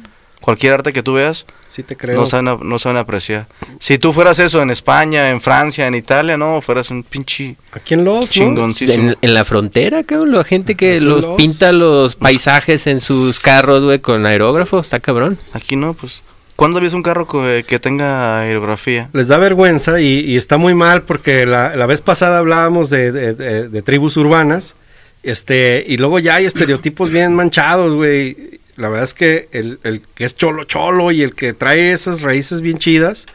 Cualquier 0.50 0.74
arte 0.74 0.94
que 0.94 1.04
tú 1.04 1.14
veas, 1.14 1.46
Sí 1.68 1.84
te 1.84 1.96
creo. 1.96 2.20
no 2.20 2.26
saben, 2.26 2.58
no 2.64 2.80
saben 2.80 2.98
apreciar. 2.98 3.46
Si 3.80 3.98
tú 4.00 4.14
fueras 4.14 4.40
eso 4.40 4.62
en 4.62 4.72
España, 4.72 5.30
en 5.30 5.42
Francia, 5.42 5.86
en 5.86 5.96
Italia, 5.96 6.38
no, 6.38 6.62
fueras 6.62 6.90
un 6.90 7.04
pinche 7.04 7.56
Aquí 7.72 7.94
en 7.94 8.04
Los, 8.04 8.32
chingoncísimo. 8.32 9.12
En, 9.12 9.18
en 9.22 9.34
la 9.34 9.46
frontera, 9.46 10.04
cabrón, 10.04 10.32
la 10.32 10.44
gente 10.44 10.76
que 10.76 11.00
los 11.02 11.22
los- 11.24 11.36
pinta 11.38 11.72
los 11.72 12.16
paisajes 12.16 12.88
en 12.88 13.00
sus 13.00 13.40
carros, 13.40 13.82
güey, 13.84 14.00
con 14.00 14.26
aerógrafo, 14.26 14.80
está 14.80 15.00
cabrón. 15.00 15.38
Aquí 15.54 15.76
no, 15.76 15.94
pues. 15.94 16.24
¿Cuándo 16.56 16.82
ves 16.82 16.94
un 16.94 17.04
carro 17.04 17.26
que 17.28 17.80
tenga 17.80 18.42
aerografía? 18.42 19.10
Les 19.14 19.30
da 19.30 19.38
vergüenza 19.38 20.02
y, 20.02 20.20
y 20.20 20.36
está 20.36 20.58
muy 20.58 20.74
mal 20.74 21.04
porque 21.04 21.46
la, 21.46 21.76
la 21.78 21.86
vez 21.86 22.02
pasada 22.02 22.40
hablábamos 22.40 22.90
de, 22.90 23.12
de- 23.14 23.34
de- 23.34 23.70
de 23.70 23.82
tribus 23.82 24.18
urbanas 24.18 24.76
este 25.24 25.84
y 25.88 25.98
luego 25.98 26.20
ya 26.20 26.36
hay 26.36 26.46
estereotipos 26.46 27.10
bien 27.12 27.34
manchados, 27.34 27.94
güey. 27.94 28.60
La 28.80 28.90
verdad 28.90 29.04
es 29.04 29.14
que 29.14 29.50
el, 29.52 29.80
el 29.84 30.02
que 30.16 30.26
es 30.26 30.36
cholo 30.36 30.64
cholo 30.64 31.12
y 31.12 31.22
el 31.22 31.36
que 31.36 31.54
trae 31.54 31.92
esas 31.92 32.22
raíces 32.22 32.62
bien 32.62 32.78
chidas 32.80 33.26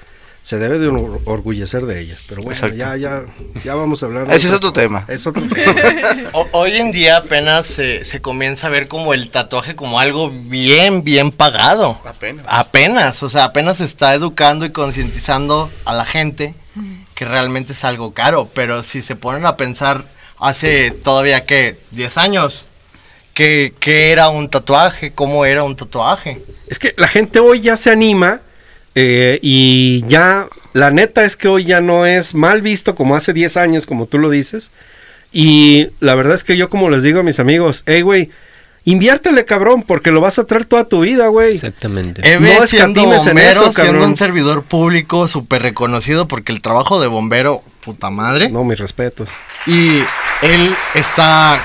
se 0.43 0.59
debe 0.59 0.79
de 0.79 0.89
or- 0.89 1.21
orgullecer 1.25 1.87
de 1.87 2.01
ellas. 2.01 2.23
Pero 2.29 2.43
bueno, 2.43 2.55
Exacto. 2.55 2.77
ya, 2.77 2.97
ya, 2.97 3.23
ya 3.65 3.75
vamos 3.75 4.03
a 4.03 4.07
hablar. 4.07 4.27
de 4.27 4.37
Ese 4.37 4.49
es 4.49 4.53
otro 4.53 4.73
tema. 4.75 5.05
Es 5.09 5.27
otro 5.27 5.43
tema. 5.43 5.75
O- 6.33 6.49
hoy 6.53 6.73
en 6.77 6.93
día 6.93 7.17
apenas 7.19 7.67
se, 7.67 8.05
se 8.05 8.21
comienza 8.21 8.67
a 8.67 8.71
ver 8.71 8.89
como 8.89 9.15
el 9.15 9.31
tatuaje 9.31 9.75
como 9.77 10.01
algo 10.01 10.31
bien, 10.31 11.03
bien 11.05 11.31
pagado. 11.31 11.99
Apenas. 12.05 12.45
Apenas, 12.49 13.23
o 13.23 13.31
sea, 13.31 13.45
apenas 13.45 13.79
se 13.79 13.85
está 13.85 14.15
educando 14.15 14.65
y 14.67 14.71
concientizando 14.71 15.71
a 15.87 15.95
la 15.95 16.05
gente 16.05 16.55
que 17.15 17.25
realmente 17.25 17.73
es 17.73 17.85
algo 17.85 18.13
caro. 18.13 18.51
Pero 18.55 18.83
si 18.83 19.01
se 19.03 19.17
ponen 19.17 19.47
a 19.47 19.57
pensar 19.57 20.05
hace 20.39 20.91
todavía, 20.91 21.47
¿qué? 21.47 21.79
10 21.93 22.19
años. 22.19 22.67
¿Qué, 23.35 23.75
qué 23.81 24.13
era 24.13 24.29
un 24.29 24.49
tatuaje? 24.49 25.13
¿Cómo 25.13 25.45
era 25.45 25.65
un 25.65 25.75
tatuaje? 25.75 26.41
Es 26.69 26.79
que 26.79 26.95
la 26.97 27.09
gente 27.09 27.41
hoy 27.41 27.61
ya 27.61 27.77
se 27.77 27.91
anima 27.91 28.41
eh, 28.95 29.41
y 29.43 30.05
ya, 30.07 30.47
la 30.73 30.91
neta 30.91 31.25
es 31.25 31.37
que 31.37 31.49
hoy 31.49 31.65
ya 31.65 31.81
no 31.81 32.07
es 32.07 32.35
mal 32.35 32.63
visto 32.63 32.95
como 32.95 33.17
hace 33.17 33.33
10 33.33 33.57
años, 33.57 33.87
como 33.87 34.07
tú 34.07 34.19
lo 34.19 34.31
dices. 34.31 34.71
Y 35.33 35.89
la 35.99 36.15
verdad 36.15 36.35
es 36.35 36.45
que 36.45 36.57
yo 36.57 36.71
como 36.71 36.89
les 36.91 37.03
digo 37.03 37.21
a 37.21 37.23
mis 37.25 37.41
amigos, 37.41 37.83
hey, 37.87 38.03
güey, 38.03 38.31
inviértele, 38.85 39.45
cabrón, 39.45 39.83
porque 39.83 40.13
lo 40.13 40.21
vas 40.21 40.39
a 40.39 40.45
traer 40.45 40.65
toda 40.65 40.85
tu 40.85 41.01
vida, 41.01 41.27
güey. 41.27 41.51
Exactamente. 41.51 42.23
Eve 42.23 42.55
No 42.55 42.67
siendo 42.69 43.01
escatimes 43.01 43.27
en 43.27 43.35
bombero, 43.35 43.51
eso, 43.51 43.73
siendo 43.73 43.75
cabrón. 43.75 44.11
un 44.11 44.17
servidor 44.17 44.63
público 44.63 45.27
súper 45.27 45.63
reconocido 45.63 46.29
porque 46.29 46.53
el 46.53 46.61
trabajo 46.61 47.01
de 47.01 47.09
bombero, 47.09 47.65
puta 47.81 48.11
madre. 48.11 48.49
No, 48.49 48.63
mis 48.63 48.79
respetos. 48.79 49.29
Y 49.67 49.99
él 50.43 50.77
está 50.95 51.61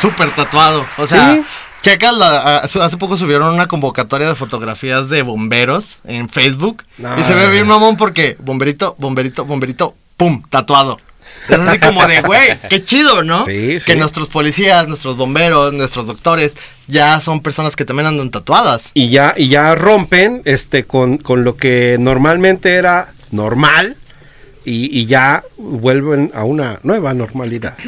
súper 0.00 0.34
tatuado. 0.34 0.84
O 0.98 1.06
sea, 1.06 1.34
Sí. 1.34 1.42
checas 1.82 2.14
la, 2.16 2.56
hace 2.58 2.96
poco 2.96 3.16
subieron 3.16 3.54
una 3.54 3.66
convocatoria 3.68 4.28
de 4.28 4.34
fotografías 4.34 5.08
de 5.08 5.22
bomberos 5.22 5.98
en 6.04 6.28
Facebook. 6.28 6.84
No. 6.98 7.18
Y 7.18 7.24
se 7.24 7.34
ve 7.34 7.48
bien 7.50 7.66
mamón 7.66 7.96
porque 7.96 8.36
bomberito, 8.40 8.96
bomberito, 8.98 9.44
bomberito, 9.44 9.94
pum, 10.16 10.42
tatuado. 10.48 10.96
Es 11.48 11.58
así 11.58 11.78
como 11.78 12.06
de, 12.06 12.20
güey, 12.22 12.58
qué 12.68 12.84
chido, 12.84 13.22
¿no? 13.22 13.44
Sí, 13.44 13.80
sí. 13.80 13.86
Que 13.86 13.96
nuestros 13.96 14.28
policías, 14.28 14.88
nuestros 14.88 15.16
bomberos, 15.16 15.72
nuestros 15.72 16.06
doctores, 16.06 16.54
ya 16.86 17.20
son 17.20 17.40
personas 17.40 17.76
que 17.76 17.84
también 17.84 18.06
andan 18.08 18.30
tatuadas. 18.30 18.90
Y 18.94 19.08
ya, 19.10 19.34
y 19.36 19.48
ya 19.48 19.74
rompen 19.74 20.42
este 20.44 20.84
con, 20.84 21.18
con 21.18 21.44
lo 21.44 21.56
que 21.56 21.96
normalmente 21.98 22.74
era 22.74 23.12
normal 23.30 23.96
y, 24.64 24.98
y 25.00 25.06
ya 25.06 25.42
vuelven 25.56 26.30
a 26.34 26.44
una 26.44 26.80
nueva 26.82 27.14
normalidad. 27.14 27.76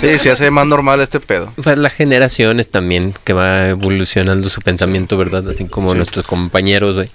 Sí, 0.00 0.18
se 0.18 0.30
hace 0.30 0.50
más 0.50 0.66
normal 0.66 1.00
este 1.00 1.20
pedo. 1.20 1.52
Para 1.62 1.76
las 1.76 1.92
generaciones 1.92 2.68
también 2.70 3.14
que 3.24 3.32
va 3.32 3.68
evolucionando 3.68 4.48
su 4.48 4.60
pensamiento, 4.60 5.16
¿verdad? 5.16 5.48
Así 5.48 5.64
como 5.66 5.94
nuestros 5.94 6.26
compañeros, 6.26 6.94
güey. 6.96 7.10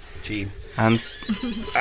An- 0.76 0.98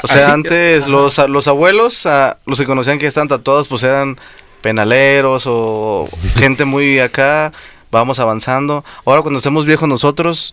o 0.04 0.08
sea, 0.08 0.22
Así- 0.24 0.32
antes 0.32 0.88
los, 0.88 1.18
los 1.30 1.48
abuelos, 1.48 2.06
a- 2.06 2.38
los 2.46 2.60
que 2.60 2.66
conocían 2.66 2.98
que 3.00 3.08
estaban 3.08 3.28
tatuados, 3.28 3.68
pues 3.68 3.84
eran 3.84 4.18
penaleros 4.62 5.44
o 5.46 6.06
gente 6.36 6.66
muy 6.66 7.00
acá. 7.00 7.54
Vamos 7.92 8.20
avanzando. 8.20 8.84
Ahora 9.06 9.22
cuando 9.22 9.38
estemos 9.38 9.66
viejos 9.66 9.88
nosotros, 9.88 10.52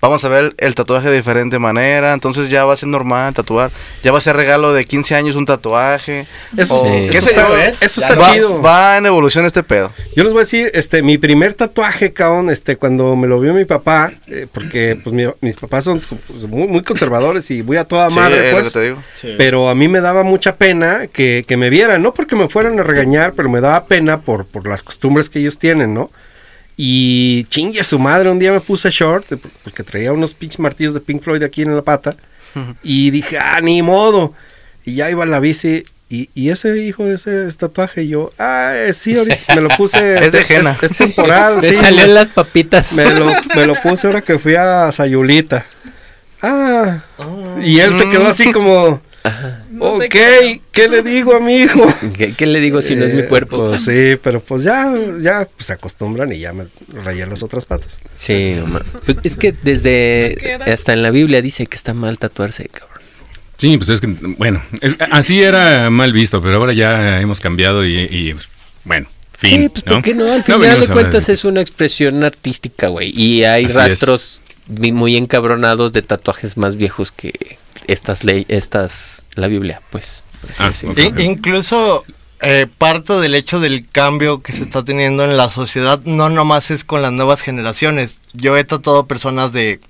vamos 0.00 0.24
a 0.24 0.28
ver 0.28 0.54
el 0.58 0.74
tatuaje 0.74 1.08
de 1.10 1.16
diferente 1.16 1.58
manera. 1.58 2.12
Entonces 2.12 2.48
ya 2.50 2.64
va 2.64 2.74
a 2.74 2.76
ser 2.76 2.88
normal 2.88 3.34
tatuar. 3.34 3.70
Ya 4.02 4.12
va 4.12 4.18
a 4.18 4.20
ser 4.20 4.36
regalo 4.36 4.72
de 4.72 4.84
15 4.84 5.14
años 5.14 5.36
un 5.36 5.46
tatuaje. 5.46 6.26
Eso, 6.56 6.84
sí. 6.84 6.90
qué 7.10 7.18
eso 7.18 7.28
sé 7.28 7.34
yo. 7.34 7.56
está, 7.56 7.84
eso 7.84 8.00
está 8.00 8.14
Va, 8.14 8.32
chido. 8.32 8.62
va 8.62 8.96
en 8.98 9.06
evolución 9.06 9.44
este 9.46 9.62
pedo. 9.62 9.92
Yo 10.14 10.24
les 10.24 10.32
voy 10.32 10.40
a 10.40 10.44
decir, 10.44 10.70
este, 10.74 11.02
mi 11.02 11.18
primer 11.18 11.54
tatuaje, 11.54 12.12
cabrón, 12.12 12.50
este, 12.50 12.76
cuando 12.76 13.16
me 13.16 13.26
lo 13.26 13.40
vio 13.40 13.52
mi 13.54 13.64
papá, 13.64 14.12
eh, 14.28 14.46
porque 14.52 14.98
pues 15.02 15.14
mi- 15.14 15.26
mis 15.40 15.56
papás 15.56 15.84
son 15.84 16.00
pues, 16.00 16.42
muy, 16.48 16.68
muy 16.68 16.82
conservadores 16.82 17.50
y 17.50 17.62
voy 17.62 17.76
a 17.76 17.84
toda 17.84 18.08
Sí, 18.10 18.16
madre, 18.16 18.52
pues. 18.52 18.68
que 18.68 18.72
te 18.78 18.84
digo. 18.86 19.02
Pero 19.38 19.68
a 19.68 19.74
mí 19.74 19.88
me 19.88 20.00
daba 20.00 20.22
mucha 20.22 20.56
pena 20.56 21.06
que, 21.12 21.44
que 21.46 21.56
me 21.56 21.70
vieran, 21.70 22.02
no 22.02 22.12
porque 22.14 22.36
me 22.36 22.48
fueran 22.48 22.78
a 22.78 22.82
regañar, 22.82 23.32
pero 23.34 23.48
me 23.48 23.60
daba 23.60 23.84
pena 23.86 24.20
por, 24.20 24.46
por 24.46 24.66
las 24.66 24.82
costumbres 24.82 25.28
que 25.30 25.38
ellos 25.40 25.58
tienen, 25.58 25.94
¿no? 25.94 26.10
Y 26.76 27.44
chingue 27.44 27.80
a 27.80 27.84
su 27.84 27.98
madre, 27.98 28.30
un 28.30 28.38
día 28.38 28.52
me 28.52 28.60
puse 28.60 28.90
short, 28.90 29.26
porque 29.64 29.82
traía 29.82 30.12
unos 30.12 30.34
pinches 30.34 30.58
martillos 30.58 30.92
de 30.92 31.00
Pink 31.00 31.22
Floyd 31.22 31.42
aquí 31.42 31.62
en 31.62 31.74
la 31.74 31.82
pata, 31.82 32.16
y 32.82 33.10
dije, 33.10 33.38
ah, 33.38 33.60
ni 33.62 33.82
modo. 33.82 34.34
Y 34.84 34.96
ya 34.96 35.10
iba 35.10 35.24
la 35.26 35.40
bici, 35.40 35.82
y, 36.08 36.30
y 36.34 36.50
ese 36.50 36.78
hijo, 36.78 37.06
ese 37.06 37.46
es 37.46 37.56
tatuaje, 37.56 38.04
y 38.04 38.08
yo, 38.08 38.32
ah, 38.38 38.72
eh, 38.74 38.92
sí, 38.92 39.16
me 39.54 39.60
lo 39.60 39.68
puse. 39.70 40.14
Es 40.24 40.32
de 40.32 40.44
henna. 40.48 40.76
Es, 40.80 40.96
temporal, 40.96 41.56
Me 41.62 41.68
sí, 41.68 41.74
salieron 41.74 42.14
las 42.14 42.28
papitas. 42.28 42.92
me 42.92 43.10
lo, 43.10 43.32
me 43.54 43.66
lo 43.66 43.74
puse 43.74 44.06
ahora 44.06 44.20
que 44.20 44.38
fui 44.38 44.54
a 44.54 44.92
Sayulita. 44.92 45.64
Ah. 46.42 47.02
Y 47.62 47.80
él 47.80 47.96
se 47.96 48.08
quedó 48.08 48.28
así 48.28 48.52
como. 48.52 49.00
No 49.94 49.98
te 49.98 50.06
ok. 50.06 50.60
¿qué 50.72 50.88
le 50.88 51.02
digo 51.02 51.34
a 51.34 51.40
mi 51.40 51.56
hijo? 51.56 51.92
¿Qué, 52.16 52.34
qué 52.34 52.46
le 52.46 52.60
digo 52.60 52.82
si 52.82 52.96
no 52.96 53.04
es 53.04 53.14
mi 53.14 53.20
Eh, 53.20 53.26
cuerpo? 53.28 53.66
pues 53.68 53.82
sí, 53.84 54.16
pero 54.22 54.40
pues 54.40 54.62
ya, 54.62 54.92
ya 55.20 55.48
pues, 55.56 55.66
se 55.66 55.72
acostumbran 55.72 56.32
y 56.32 56.38
ya 56.40 56.52
me 56.52 56.66
rayé 57.02 57.26
las 57.26 57.42
otras 57.42 57.64
patas. 57.66 57.98
Sí, 58.14 58.54
no 58.56 58.80
pues 59.04 59.18
es 59.24 59.36
que 59.36 59.52
¿Qué 59.52 59.58
desde 59.62 60.58
hasta 60.70 60.92
en 60.92 61.02
la 61.02 61.10
Biblia 61.10 61.40
dice 61.42 61.66
que 61.66 61.76
está 61.76 61.94
mal 61.94 62.18
tatuarse, 62.18 62.68
cabrón. 62.68 62.96
Sí, 63.58 63.76
pues 63.78 63.88
es 63.88 64.00
que, 64.02 64.08
bueno, 64.38 64.62
es- 64.82 64.96
así 65.10 65.42
era 65.42 65.88
mal 65.90 66.12
visto, 66.12 66.42
pero 66.42 66.56
ahora 66.58 66.72
ya 66.74 67.20
hemos 67.20 67.40
cambiado 67.40 67.86
y, 67.86 68.00
y, 68.10 68.34
pues, 68.34 68.48
bueno, 68.84 69.08
fin. 69.38 69.50
sí, 69.62 69.68
pues 69.70 69.82
¿por 69.82 70.02
qué 70.02 70.14
no? 70.14 70.30
Al 70.30 70.38
No 70.46 70.58
final 70.60 70.80
de 70.80 70.88
cuentas 70.88 71.28
es 71.30 71.44
una 71.44 71.62
expresión 71.62 72.22
artística, 72.22 72.88
güey. 72.88 73.10
Y 73.18 73.44
hay 73.44 73.64
Así 73.64 73.74
rastros 73.74 74.42
muy 74.68 75.16
encabronados 75.16 75.92
de 75.92 76.02
tatuajes 76.02 76.56
más 76.58 76.76
viejos 76.76 77.12
que 77.12 77.56
estas 77.88 78.24
ley, 78.24 78.44
estas, 78.48 79.26
la 79.34 79.48
Biblia, 79.48 79.80
pues. 79.90 80.22
Ah, 80.58 80.70
incluso 81.18 82.04
eh, 82.40 82.66
parte 82.78 83.14
del 83.14 83.34
hecho 83.34 83.60
del 83.60 83.88
cambio 83.88 84.42
que 84.42 84.52
se 84.52 84.62
está 84.62 84.84
teniendo 84.84 85.24
en 85.24 85.36
la 85.36 85.50
sociedad 85.50 86.00
no 86.04 86.28
nomás 86.28 86.70
es 86.70 86.84
con 86.84 87.02
las 87.02 87.12
nuevas 87.12 87.40
generaciones. 87.40 88.18
Yo 88.32 88.56
he 88.56 88.64
tatuado 88.64 89.06
personas 89.06 89.52
de 89.52 89.80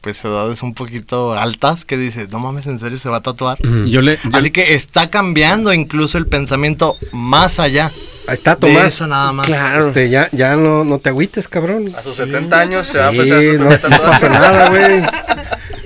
pues 0.00 0.24
edades 0.24 0.62
un 0.62 0.72
poquito 0.72 1.34
altas 1.34 1.84
que 1.84 1.98
dices, 1.98 2.30
no 2.32 2.38
mames, 2.38 2.64
¿en 2.66 2.78
serio 2.78 2.96
se 2.98 3.10
va 3.10 3.18
a 3.18 3.22
tatuar? 3.22 3.58
Ujú. 3.62 3.84
Yo 3.84 4.00
le, 4.00 4.18
yo- 4.24 4.30
Así 4.32 4.50
que 4.50 4.72
está 4.72 5.10
cambiando 5.10 5.74
incluso 5.74 6.16
el 6.16 6.26
pensamiento 6.26 6.96
más 7.12 7.58
allá 7.60 7.90
Ahí 8.26 8.34
está 8.34 8.54
de 8.54 8.60
Tomás. 8.62 8.86
eso 8.94 9.06
nada 9.06 9.32
más. 9.32 9.46
Claro. 9.46 9.86
Este, 9.86 10.08
ya, 10.08 10.30
ya 10.32 10.56
no, 10.56 10.84
no 10.84 10.98
te 11.00 11.10
agüites, 11.10 11.48
cabrón. 11.48 11.92
A 11.94 12.02
sus 12.02 12.16
70 12.16 12.58
años 12.58 12.86
se 12.88 12.98
va 12.98 13.08
a 13.08 13.10
empezar 13.10 13.38
a 13.38 13.42
no, 13.42 13.68
tatuar 13.78 13.90
no 14.00 14.02
pasa 14.06 14.28
nada, 14.30 14.70
güey. 14.70 15.02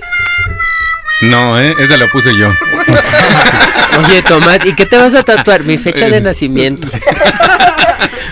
no, 1.21 1.59
eh, 1.59 1.73
esa 1.79 1.97
la 1.97 2.07
puse 2.07 2.35
yo. 2.37 2.49
Oye, 4.05 4.21
Tomás, 4.23 4.65
¿y 4.65 4.73
qué 4.75 4.85
te 4.85 4.97
vas 4.97 5.13
a 5.15 5.23
tatuar? 5.23 5.63
Mi 5.63 5.77
fecha 5.77 6.07
de 6.09 6.19
nacimiento. 6.21 6.87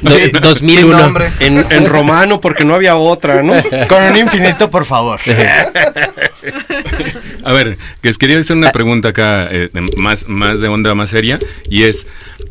Do- 0.02 0.40
2001. 0.42 0.98
nombre. 0.98 1.30
En, 1.40 1.66
en 1.72 1.88
romano, 1.88 2.42
porque 2.42 2.66
no 2.66 2.76
había 2.76 2.98
otra, 2.98 3.42
¿no? 3.42 3.54
Con 3.88 4.04
un 4.04 4.18
infinito, 4.18 4.70
por 4.70 4.86
favor. 4.86 5.20
A 7.46 7.52
ver, 7.54 7.78
que 8.02 8.08
les 8.10 8.18
quería 8.18 8.40
hacer 8.40 8.56
una 8.56 8.72
pregunta 8.72 9.10
acá, 9.10 9.48
eh, 9.52 9.70
más, 9.98 10.28
más 10.28 10.60
de 10.62 10.68
onda, 10.70 10.94
más 10.96 11.10
seria, 11.10 11.40
y 11.70 11.84
es, 11.84 12.08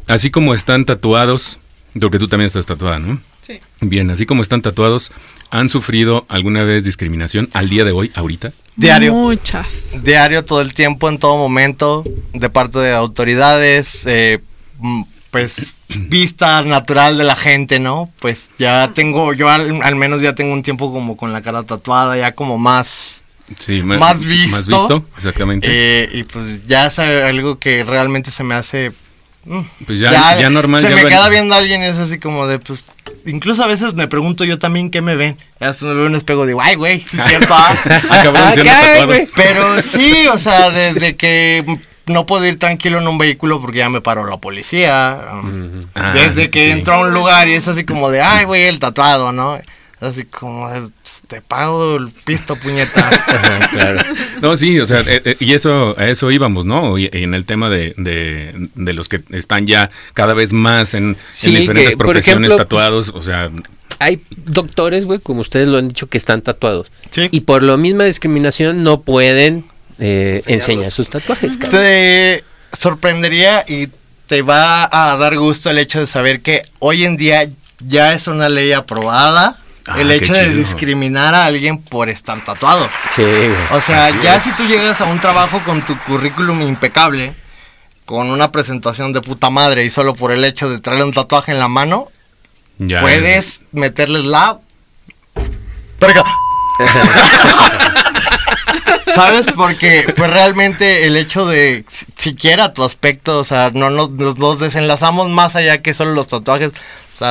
así 0.07 0.31
como 0.31 0.55
están 0.55 0.85
tatuados, 0.85 1.59
porque 1.99 2.19
tú 2.19 2.29
también 2.29 2.47
estás 2.47 2.67
tatuada, 2.67 2.99
¿no? 2.99 3.19
Sí. 3.47 3.61
Bien, 3.81 4.11
así 4.11 4.27
como 4.27 4.43
están 4.43 4.61
tatuados, 4.63 5.11
¿han 5.53 5.69
sufrido 5.69 6.25
alguna 6.29 6.65
vez 6.65 6.83
discriminación 6.83 7.49
al 7.53 7.69
día 7.69 7.85
de 7.85 7.93
hoy, 7.93 8.11
ahorita? 8.15 8.53
Diario. 8.75 9.13
Muchas. 9.13 10.03
Diario, 10.03 10.45
todo 10.47 10.63
el 10.63 10.73
tiempo, 10.73 11.09
en 11.11 11.19
todo 11.19 11.37
momento, 11.37 12.05
de 12.33 12.49
parte 12.49 12.79
de 12.79 12.93
autoridades, 12.93 14.05
eh, 14.07 14.41
mm, 14.79 15.03
pues 15.31 15.75
vista 16.09 16.63
natural 16.63 17.19
de 17.19 17.25
la 17.25 17.37
gente, 17.37 17.79
¿no? 17.79 18.11
Pues 18.19 18.49
ya 18.59 18.93
tengo, 18.95 19.35
yo 19.35 19.51
al, 19.51 19.83
al 19.83 19.95
menos 19.95 20.23
ya 20.23 20.35
tengo 20.35 20.55
un 20.55 20.63
tiempo 20.63 20.91
como 20.91 21.19
con 21.19 21.35
la 21.35 21.43
cara 21.43 21.63
tatuada, 21.63 22.17
ya 22.17 22.33
como 22.35 22.59
más... 22.59 23.23
Sí, 23.59 23.83
Más 23.83 24.25
visto. 24.25 24.57
Más 24.57 24.67
visto, 24.67 25.05
exactamente. 25.19 25.67
eh, 25.71 26.09
y 26.11 26.23
pues 26.23 26.67
ya 26.67 26.87
es 26.87 26.99
algo 26.99 27.59
que 27.59 27.85
realmente 27.85 28.31
se 28.31 28.43
me 28.43 28.55
hace... 28.55 28.93
pues 29.87 29.99
ya, 30.01 30.39
ya, 30.39 30.51
normal. 30.51 30.83
Se 30.83 30.89
ya 30.89 30.95
me 30.95 31.03
ven- 31.03 31.13
queda 31.13 31.29
viendo 31.29 31.55
a 31.55 31.59
alguien 31.59 31.83
y 31.83 31.87
es 31.87 31.99
así 31.99 32.19
como 32.19 32.47
de, 32.47 32.59
pues... 32.59 32.85
Incluso 33.27 33.63
a 33.63 33.67
veces 33.67 33.95
me 33.95 34.09
pregunto 34.09 34.45
yo 34.45 34.59
también 34.59 34.91
qué 34.91 35.01
me 35.01 35.15
ven. 35.17 35.37
Ya 35.61 35.69
después 35.69 35.91
me 35.93 35.99
veo 35.99 36.07
un 36.07 36.15
espejo 36.15 36.45
digo, 36.47 36.61
ay, 36.61 36.75
güey, 36.75 37.01
sí 37.01 37.17
cierto. 37.29 37.55
ah". 37.55 37.77
Ah, 38.11 39.05
güey. 39.07 39.29
Pero 39.37 39.81
sí, 39.83 40.27
o 40.29 40.39
sea, 40.39 40.71
desde 40.71 41.17
que 41.17 41.65
no 42.07 42.27
puedo 42.27 42.45
ir 42.47 42.59
tranquilo 42.59 42.99
en 42.99 43.07
un 43.07 43.19
vehículo 43.19 43.61
porque 43.61 43.79
ya 43.79 43.89
me 43.89 44.01
paró 44.01 44.27
la 44.27 44.39
policía. 44.39 45.21
Ah, 45.95 46.13
desde 46.15 46.51
que 46.51 46.67
sí. 46.67 46.71
entró 46.73 46.95
a 46.95 47.01
un 47.01 47.15
lugar 47.15 47.49
y 47.49 47.55
es 47.55 47.69
así 47.69 47.85
como 47.85 48.11
de, 48.11 48.21
ay, 48.23 48.45
güey, 48.45 48.65
el 48.65 48.79
tatuado, 48.79 49.33
¿no? 49.33 49.59
Así 50.01 50.25
como, 50.25 50.69
de, 50.69 50.89
te 51.33 51.41
pago 51.41 51.97
el 51.97 52.11
pisto, 52.11 52.57
puñetas. 52.57 53.19
Claro. 53.73 54.01
No, 54.43 54.57
sí, 54.57 54.79
o 54.81 54.87
sea, 54.87 55.01
eh, 55.01 55.23
eh, 55.25 55.37
y 55.41 55.55
eso, 55.55 55.95
a 55.99 56.09
eso 56.09 56.31
íbamos, 56.31 56.67
¿no? 56.67 56.99
Y, 56.99 57.05
y 57.05 57.23
en 57.23 57.33
el 57.33 57.47
tema 57.47 57.71
de, 57.71 57.95
de, 57.97 58.53
de 58.75 58.93
los 58.93 59.09
que 59.09 59.21
están 59.31 59.67
ya 59.67 59.91
cada 60.13 60.35
vez 60.35 60.53
más 60.53 60.93
en, 60.93 61.17
diferentes 61.43 61.91
que, 61.91 61.97
profesiones 61.97 62.49
ejemplo, 62.49 62.57
tatuados, 62.57 63.09
o 63.15 63.23
sea, 63.23 63.51
Hay 63.99 64.21
doctores, 64.45 65.07
güey, 65.07 65.21
como 65.21 65.41
ustedes 65.41 65.69
lo 65.69 65.79
han 65.79 65.89
dicho, 65.89 66.07
que 66.07 66.19
están 66.19 66.43
tatuados. 66.43 66.93
Sí. 67.11 67.29
Y 67.31 67.41
por 67.41 67.63
la 67.63 67.79
misma 67.79 68.05
discriminación 68.05 68.83
no 68.83 69.01
pueden 69.01 69.65
eh, 69.99 70.43
enseñar 70.47 70.93
sus 70.93 71.09
tatuajes, 71.09 71.57
cabrón. 71.57 71.81
te 71.81 72.45
sorprendería 72.79 73.65
y 73.67 73.89
te 74.27 74.43
va 74.43 74.85
a 74.85 75.17
dar 75.17 75.39
gusto 75.39 75.71
el 75.71 75.79
hecho 75.79 76.01
de 76.01 76.07
saber 76.07 76.43
que 76.43 76.63
hoy 76.79 77.05
en 77.05 77.17
día 77.17 77.49
ya 77.87 78.13
es 78.13 78.27
una 78.27 78.51
ley 78.51 78.73
aprobada 78.73 79.62
Ah, 79.89 80.01
el 80.01 80.11
hecho 80.13 80.33
de 80.33 80.51
discriminar 80.51 81.35
a 81.35 81.47
alguien 81.47 81.79
por 81.83 82.09
estar 82.09 82.43
tatuado. 82.45 82.89
Sí, 83.15 83.23
güey. 83.23 83.51
O 83.73 83.81
sea, 83.81 84.07
Así 84.07 84.19
ya 84.23 84.37
es. 84.37 84.43
si 84.45 84.53
tú 84.53 84.65
llegas 84.65 85.01
a 85.01 85.05
un 85.05 85.21
trabajo 85.21 85.61
con 85.65 85.83
tu 85.83 85.99
currículum 86.01 86.63
impecable, 86.63 87.35
con 88.05 88.31
una 88.31 88.53
presentación 88.53 89.13
de 89.13 89.21
puta 89.23 89.51
madre 89.51 89.85
y 89.85 89.91
solo 89.91 90.15
por 90.15 90.31
el 90.33 90.45
hecho 90.45 90.69
de 90.71 90.79
traerle 90.81 91.05
un 91.05 91.13
tatuaje 91.13 91.53
en 91.53 91.59
la 91.59 91.69
mano, 91.69 92.09
ya. 92.79 93.01
puedes 93.01 93.61
meterles 93.73 94.25
la... 94.25 94.59
Verga. 96.01 96.25
¿Sabes? 99.15 99.47
Porque 99.55 100.13
pues 100.17 100.31
realmente 100.31 101.07
el 101.07 101.17
hecho 101.17 101.47
de 101.47 101.85
si- 101.91 102.07
siquiera 102.17 102.73
tu 102.73 102.83
aspecto, 102.83 103.39
o 103.39 103.45
sea, 103.45 103.71
no 103.75 103.91
nos, 103.91 104.11
nos 104.11 104.59
desenlazamos 104.59 105.29
más 105.29 105.55
allá 105.55 105.83
que 105.83 105.93
solo 105.93 106.15
los 106.15 106.29
tatuajes, 106.29 106.73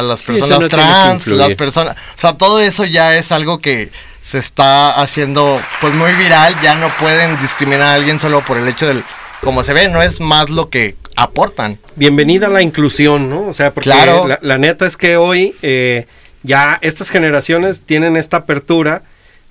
las 0.01 0.21
Sí, 0.21 0.27
personas 0.33 0.59
no 0.61 0.67
trans, 0.67 1.27
las 1.27 1.53
personas, 1.55 1.95
o 2.15 2.19
sea, 2.21 2.33
todo 2.37 2.59
eso 2.59 2.85
ya 2.85 3.15
es 3.17 3.31
algo 3.31 3.59
que 3.59 3.89
se 4.21 4.37
está 4.37 4.91
haciendo 4.91 5.59
pues 5.81 5.93
muy 5.95 6.11
viral, 6.13 6.55
ya 6.61 6.75
no 6.75 6.89
pueden 6.99 7.39
discriminar 7.41 7.81
a 7.89 7.93
alguien 7.95 8.19
solo 8.19 8.41
por 8.41 8.57
el 8.57 8.67
hecho 8.67 8.85
del 8.87 9.03
como 9.41 9.63
se 9.63 9.73
ve, 9.73 9.89
no 9.89 10.01
es 10.03 10.19
más 10.19 10.51
lo 10.51 10.69
que 10.69 10.95
aportan. 11.15 11.79
bienvenida 11.95 12.45
a 12.45 12.49
la 12.51 12.61
inclusión, 12.61 13.29
¿no? 13.29 13.47
O 13.47 13.53
sea, 13.53 13.73
porque 13.73 13.89
Claro. 13.89 14.27
la, 14.27 14.37
la 14.41 14.57
neta 14.59 14.85
es 14.85 14.95
que 14.97 15.17
hoy 15.17 15.55
eh, 15.63 16.05
ya 16.43 16.77
estas 16.81 17.09
generaciones 17.09 17.81
tienen 17.81 18.15
esta 18.17 18.37
apertura 18.37 19.01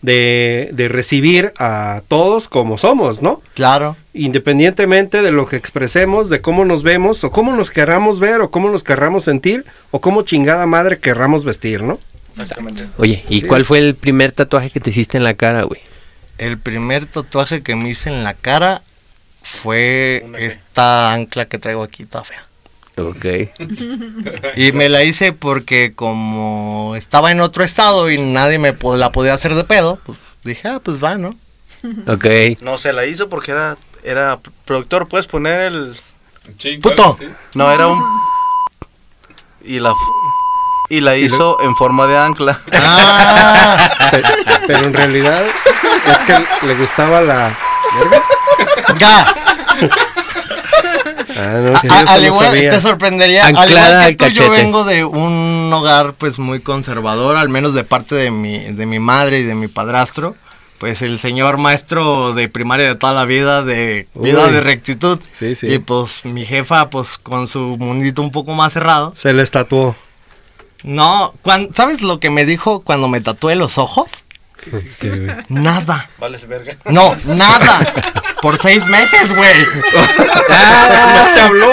de, 0.03 0.71
de 0.73 0.89
recibir 0.89 1.53
a 1.59 2.03
todos 2.09 2.49
como 2.49 2.79
somos, 2.79 3.21
¿no? 3.23 3.43
Claro. 3.55 3.97
Independientemente 4.15 5.23
de 5.23 5.31
lo 5.31 5.47
que 5.47 5.57
expresemos, 5.57 6.31
de 6.31 6.41
cómo 6.41 6.65
nos 6.65 6.83
vemos, 6.83 7.23
o 7.25 7.31
cómo 7.31 7.53
nos 7.53 7.71
querramos 7.71 8.19
ver, 8.21 8.41
o 8.41 8.51
cómo 8.51 8.71
nos 8.71 8.83
querramos 8.83 9.25
sentir, 9.25 9.65
o 9.91 10.01
cómo 10.01 10.23
chingada 10.23 10.67
madre 10.67 10.99
querramos 10.99 11.45
vestir, 11.45 11.83
¿no? 11.83 11.99
Oye, 12.97 13.25
¿y 13.29 13.41
Sí, 13.43 13.47
cuál 13.47 13.63
es- 13.63 13.67
fue 13.67 13.79
el 13.79 13.95
primer 13.95 14.33
tatuaje 14.33 14.71
que 14.71 14.81
te 14.81 14.91
hiciste 14.91 15.17
en 15.19 15.25
la 15.25 15.35
cara, 15.35 15.63
güey? 15.65 15.81
El 16.39 16.59
primer 16.59 17.05
tatuaje 17.07 17.63
que 17.63 17.77
me 17.77 17.91
hice 17.91 18.09
en 18.09 18.25
la 18.25 18.35
cara 18.35 18.83
fue 19.43 20.25
esta 20.39 21.13
ancla 21.13 21.45
que 21.47 21.59
traigo 21.59 21.83
aquí, 21.83 22.05
toda 22.07 22.25
fea. 22.25 22.45
Ok. 22.97 23.25
Y 24.57 24.73
me 24.73 24.89
la 24.89 25.05
hice 25.05 25.33
porque 25.33 25.93
como 25.95 26.95
estaba 26.97 27.31
en 27.31 27.41
otro 27.41 27.65
estado 27.65 28.11
y 28.11 28.19
nadie 28.19 28.59
me 28.59 28.73
po- 28.73 28.97
la 28.97 29.11
podía 29.13 29.35
hacer 29.35 29.55
de 29.55 29.65
pedo, 29.65 29.99
pues 30.05 30.19
dije, 30.45 30.69
ah, 30.69 30.81
pues 30.83 31.03
va, 31.03 31.15
¿no? 31.17 31.35
Ok. 32.07 32.27
No, 32.61 32.77
se 32.79 32.93
la 32.93 33.07
hizo 33.07 33.29
porque 33.29 33.53
era, 33.53 33.77
era 34.05 34.39
productor, 34.67 35.09
puedes 35.09 35.27
poner 35.27 35.61
el... 35.73 35.97
Puto. 36.83 37.17
No, 37.55 37.71
era 37.73 37.87
un... 37.87 38.03
Y 39.65 39.79
la... 39.79 39.93
Y 40.91 41.01
la 41.01 41.17
hizo 41.17 41.57
en 41.63 41.77
forma 41.77 42.07
de 42.09 42.19
ancla. 42.19 42.59
Ah, 42.73 44.11
Pe- 44.11 44.23
Pero 44.67 44.85
en 44.87 44.93
realidad 44.93 45.45
es 46.07 46.19
que 46.25 46.67
le 46.67 46.75
gustaba 46.75 47.21
la. 47.21 47.57
¿Verga? 47.99 48.23
ya. 48.99 49.35
Ah, 51.41 51.61
no, 51.61 51.79
sí, 51.79 51.89
A- 51.89 52.01
al 52.13 52.21
no 52.23 52.27
igual, 52.27 52.47
sabía. 52.47 52.71
te 52.71 52.81
sorprendería. 52.81 53.47
al 53.47 53.71
igual 53.71 53.95
al 53.95 54.17
que 54.17 54.27
tú, 54.27 54.33
yo 54.33 54.51
vengo 54.51 54.85
de 54.85 55.05
un 55.05 55.71
hogar 55.73 56.15
pues 56.15 56.39
muy 56.39 56.61
conservador, 56.61 57.37
al 57.37 57.49
menos 57.49 57.75
de 57.75 57.85
parte 57.85 58.15
de 58.15 58.31
mi, 58.31 58.59
de 58.59 58.87
mi 58.87 58.99
madre 58.99 59.41
y 59.41 59.43
de 59.45 59.55
mi 59.55 59.69
padrastro. 59.69 60.37
Pues 60.79 61.03
el 61.03 61.19
señor 61.19 61.59
maestro 61.59 62.33
de 62.33 62.49
primaria 62.49 62.87
de 62.89 62.95
toda 62.95 63.13
la 63.13 63.27
vida, 63.27 63.63
de 63.63 64.09
vida 64.15 64.47
Uy. 64.47 64.53
de 64.53 64.61
rectitud. 64.63 65.19
Sí, 65.33 65.55
sí. 65.55 65.67
Y 65.67 65.79
pues 65.79 66.25
mi 66.25 66.47
jefa, 66.47 66.89
pues 66.89 67.19
con 67.19 67.49
su 67.49 67.77
mundito 67.79 68.23
un 68.23 68.31
poco 68.33 68.55
más 68.55 68.73
cerrado. 68.73 69.13
Se 69.15 69.33
le 69.35 69.43
estatuó. 69.43 69.95
No, 70.83 71.35
¿sabes 71.75 72.01
lo 72.01 72.19
que 72.21 72.31
me 72.31 72.47
dijo 72.47 72.81
cuando 72.81 73.09
me 73.09 73.21
tatué 73.21 73.57
los 73.57 73.77
ojos? 73.77 74.09
Nada. 75.49 76.11
Vales 76.19 76.47
verga. 76.47 76.75
No, 76.87 77.17
nada. 77.25 77.93
Por 78.43 78.59
seis 78.59 78.87
meses, 78.87 79.35
güey. 79.35 79.65
¿Cómo 79.93 81.35
te 81.35 81.41
habló? 81.41 81.73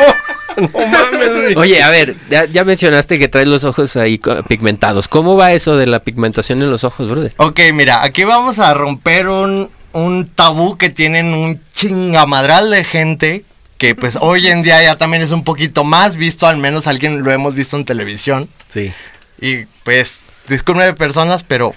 No 0.57 0.87
mames, 0.87 1.29
güey. 1.29 1.55
Oye, 1.55 1.83
a 1.83 1.89
ver, 1.89 2.15
ya, 2.29 2.45
ya 2.45 2.63
mencionaste 2.63 3.19
que 3.19 3.27
traes 3.27 3.47
los 3.47 3.63
ojos 3.63 3.95
ahí 3.95 4.19
pigmentados. 4.47 5.07
¿Cómo 5.07 5.35
va 5.35 5.51
eso 5.51 5.77
de 5.77 5.85
la 5.85 5.99
pigmentación 5.99 6.61
en 6.61 6.71
los 6.71 6.83
ojos, 6.83 7.09
brother? 7.09 7.33
Ok, 7.37 7.59
mira, 7.73 8.03
aquí 8.03 8.23
vamos 8.23 8.59
a 8.59 8.73
romper 8.73 9.27
un, 9.27 9.69
un 9.93 10.27
tabú 10.27 10.77
que 10.77 10.89
tienen 10.89 11.33
un 11.33 11.61
chingamadral 11.73 12.71
de 12.71 12.83
gente 12.83 13.45
que 13.77 13.95
pues 13.95 14.17
hoy 14.21 14.47
en 14.47 14.63
día 14.63 14.81
ya 14.81 14.97
también 14.97 15.23
es 15.23 15.31
un 15.31 15.43
poquito 15.43 15.83
más 15.83 16.15
visto, 16.15 16.47
al 16.47 16.57
menos 16.57 16.87
alguien 16.87 17.23
lo 17.23 17.31
hemos 17.31 17.55
visto 17.55 17.77
en 17.77 17.85
televisión. 17.85 18.49
Sí. 18.67 18.91
Y 19.39 19.65
pues, 19.83 20.21
disculpe 20.47 20.93
personas, 20.93 21.43
pero 21.43 21.73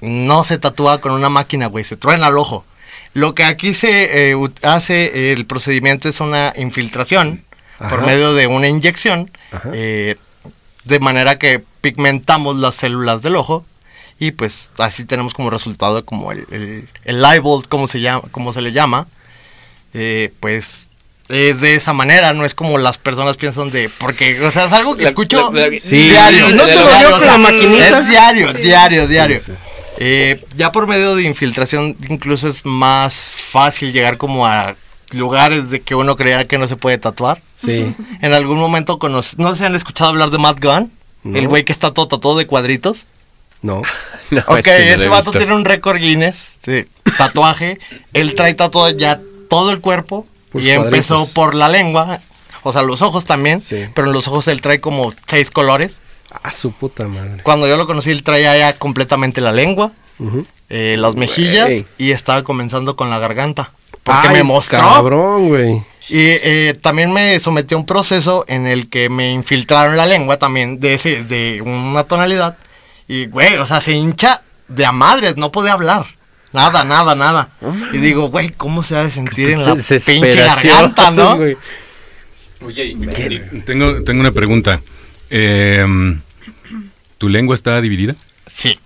no 0.00 0.44
se 0.44 0.58
tatúa 0.58 1.00
con 1.00 1.12
una 1.12 1.28
máquina, 1.28 1.66
güey, 1.66 1.84
se 1.84 1.96
truena 1.96 2.28
el 2.28 2.38
ojo. 2.38 2.64
Lo 3.12 3.34
que 3.34 3.44
aquí 3.44 3.74
se 3.74 4.30
eh, 4.32 4.36
hace, 4.62 5.04
eh, 5.06 5.32
el 5.32 5.44
procedimiento 5.46 6.08
es 6.08 6.20
una 6.20 6.52
infiltración 6.56 7.44
por 7.78 8.04
medio 8.06 8.34
de 8.34 8.46
una 8.46 8.68
inyección, 8.68 9.30
eh, 9.72 10.16
de 10.84 10.98
manera 11.00 11.38
que 11.38 11.62
pigmentamos 11.80 12.56
las 12.56 12.74
células 12.76 13.22
del 13.22 13.36
ojo 13.36 13.64
y 14.18 14.32
pues 14.32 14.68
así 14.78 15.04
tenemos 15.06 15.32
como 15.34 15.48
resultado 15.50 16.04
como 16.04 16.30
el, 16.30 16.46
el, 16.50 16.88
el 17.04 17.24
eyeball, 17.24 17.66
como 17.68 17.86
se, 17.86 18.00
llama, 18.00 18.22
como 18.30 18.52
se 18.52 18.60
le 18.60 18.72
llama, 18.72 19.06
eh, 19.94 20.30
pues 20.40 20.88
es 21.28 21.60
de 21.60 21.74
esa 21.74 21.92
manera, 21.92 22.32
no 22.34 22.44
es 22.44 22.54
como 22.54 22.76
las 22.78 22.98
personas 22.98 23.36
piensan 23.36 23.70
de, 23.70 23.88
porque, 23.88 24.40
o 24.42 24.50
sea, 24.50 24.66
es 24.66 24.72
algo 24.72 24.96
que 24.96 25.04
La- 25.04 25.08
escucho 25.10 25.50
la- 25.52 25.68
la- 25.68 25.78
Sí. 25.80 26.08
diario. 26.08 26.50
¿No 26.54 26.64
te 26.66 26.74
dolió 26.74 27.10
con 27.12 27.26
la 27.26 27.38
maquinita? 27.38 28.00
Es 28.00 28.08
diario, 28.08 28.52
diario, 28.52 29.06
diario. 29.08 29.38
Sí, 29.38 29.46
sí. 29.46 29.52
Eh, 30.02 30.42
ya 30.56 30.72
por 30.72 30.86
medio 30.88 31.14
de 31.14 31.24
infiltración 31.24 31.94
incluso 32.08 32.48
es 32.48 32.64
más 32.64 33.36
fácil 33.38 33.92
llegar 33.92 34.16
como 34.16 34.46
a 34.46 34.74
lugares 35.10 35.68
de 35.70 35.80
que 35.80 35.94
uno 35.94 36.16
creía 36.16 36.46
que 36.48 36.56
no 36.58 36.66
se 36.68 36.76
puede 36.76 36.96
tatuar. 36.98 37.42
Sí. 37.56 37.94
En 38.22 38.32
algún 38.32 38.58
momento 38.58 38.98
conoc- 38.98 39.36
no 39.36 39.54
se 39.54 39.66
han 39.66 39.74
escuchado 39.76 40.10
hablar 40.10 40.30
de 40.30 40.38
Matt 40.38 40.58
Gunn, 40.64 40.90
No. 41.22 41.38
el 41.38 41.48
güey 41.48 41.64
que 41.64 41.72
está 41.72 41.92
todo 41.92 42.08
tatuado 42.08 42.38
de 42.38 42.46
cuadritos. 42.46 43.06
No. 43.62 43.82
No, 44.30 44.42
ok, 44.46 44.66
ese 44.68 45.08
vato 45.08 45.32
tiene 45.32 45.52
un 45.54 45.64
récord 45.64 45.98
Guinness 45.98 46.46
de 46.64 46.88
tatuaje. 47.18 47.78
Él 48.12 48.34
trae 48.36 48.54
tatuado 48.54 48.88
ya 48.96 49.20
todo 49.48 49.72
el 49.72 49.80
cuerpo 49.80 50.24
Puros 50.52 50.66
y 50.66 50.70
empezó 50.70 51.28
por 51.34 51.56
la 51.56 51.68
lengua, 51.68 52.20
o 52.62 52.72
sea, 52.72 52.82
los 52.82 53.02
ojos 53.02 53.24
también, 53.24 53.60
Sí. 53.60 53.86
pero 53.94 54.06
en 54.06 54.12
los 54.12 54.28
ojos 54.28 54.46
él 54.46 54.60
trae 54.62 54.80
como 54.80 55.12
seis 55.26 55.50
colores. 55.50 55.96
A 56.42 56.52
su 56.52 56.72
puta 56.72 57.06
madre. 57.08 57.42
Cuando 57.42 57.66
yo 57.66 57.76
lo 57.76 57.86
conocí, 57.86 58.10
él 58.10 58.22
traía 58.22 58.56
ya 58.56 58.72
completamente 58.74 59.40
la 59.40 59.52
lengua, 59.52 59.92
eh, 60.68 60.96
las 60.98 61.16
mejillas 61.16 61.70
y 61.98 62.12
estaba 62.12 62.44
comenzando 62.44 62.96
con 62.96 63.10
la 63.10 63.18
garganta. 63.18 63.72
Porque 64.02 64.28
Ay, 64.28 64.34
me 64.36 64.42
mostró. 64.44 64.78
Cabrón, 64.78 65.48
güey. 65.48 65.74
Y 66.08 66.18
eh, 66.18 66.74
también 66.80 67.12
me 67.12 67.38
sometí 67.38 67.74
a 67.74 67.78
un 67.78 67.84
proceso 67.84 68.44
en 68.48 68.66
el 68.66 68.88
que 68.88 69.10
me 69.10 69.30
infiltraron 69.32 69.96
la 69.96 70.06
lengua 70.06 70.38
también 70.38 70.80
de, 70.80 70.94
ese, 70.94 71.24
de 71.24 71.60
una 71.62 72.04
tonalidad. 72.04 72.56
Y, 73.08 73.26
güey, 73.26 73.56
o 73.56 73.66
sea, 73.66 73.80
se 73.80 73.92
hincha 73.92 74.42
de 74.68 74.86
a 74.86 74.92
madres, 74.92 75.36
no 75.36 75.52
puede 75.52 75.70
hablar. 75.70 76.06
Nada, 76.52 76.82
nada, 76.84 77.14
nada. 77.14 77.50
Y 77.92 77.98
digo, 77.98 78.28
güey, 78.30 78.50
¿cómo 78.50 78.82
se 78.82 78.96
ha 78.96 79.04
de 79.04 79.10
sentir 79.10 79.50
en 79.50 79.64
la 79.64 79.74
pinche 79.74 80.34
garganta, 80.34 81.10
no? 81.10 81.38
Oye, 82.64 82.84
y- 82.84 83.60
tengo, 83.64 84.02
tengo 84.02 84.20
una 84.20 84.32
pregunta. 84.32 84.80
Eh, 85.30 85.86
¿Tu 87.18 87.28
lengua 87.28 87.54
está 87.54 87.80
dividida? 87.80 88.14
Sí. 88.52 88.78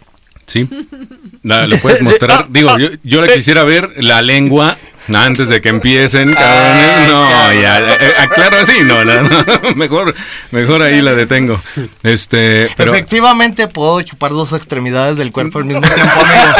¿Sí? 0.47 0.69
La- 1.43 1.67
¿Lo 1.67 1.79
puedes 1.79 2.03
mostrar? 2.03 2.47
Digo, 2.51 2.77
yo, 2.79 2.89
yo 3.03 3.21
la 3.21 3.33
quisiera 3.33 3.65
ver, 3.65 3.93
la 3.97 4.21
lengua, 4.23 4.77
antes 5.13 5.49
de 5.49 5.61
que 5.61 5.69
empiecen, 5.69 6.33
cabrones. 6.33 7.11
No, 7.11 7.53
ya, 7.53 7.79
eh, 7.79 8.15
aclaro 8.19 8.59
así, 8.59 8.79
no, 8.83 9.05
no, 9.05 9.23
no, 9.23 9.75
mejor, 9.75 10.15
mejor 10.51 10.83
ahí 10.83 11.01
la 11.01 11.15
detengo. 11.15 11.61
Este, 12.03 12.71
pero... 12.77 12.93
Efectivamente 12.95 13.69
puedo 13.69 14.01
chupar 14.03 14.31
dos 14.33 14.53
extremidades 14.53 15.17
del 15.17 15.33
cuerpo 15.33 15.59
al 15.59 15.65
mismo 15.67 15.83
tiempo, 15.83 16.21
amigo. 16.21 16.55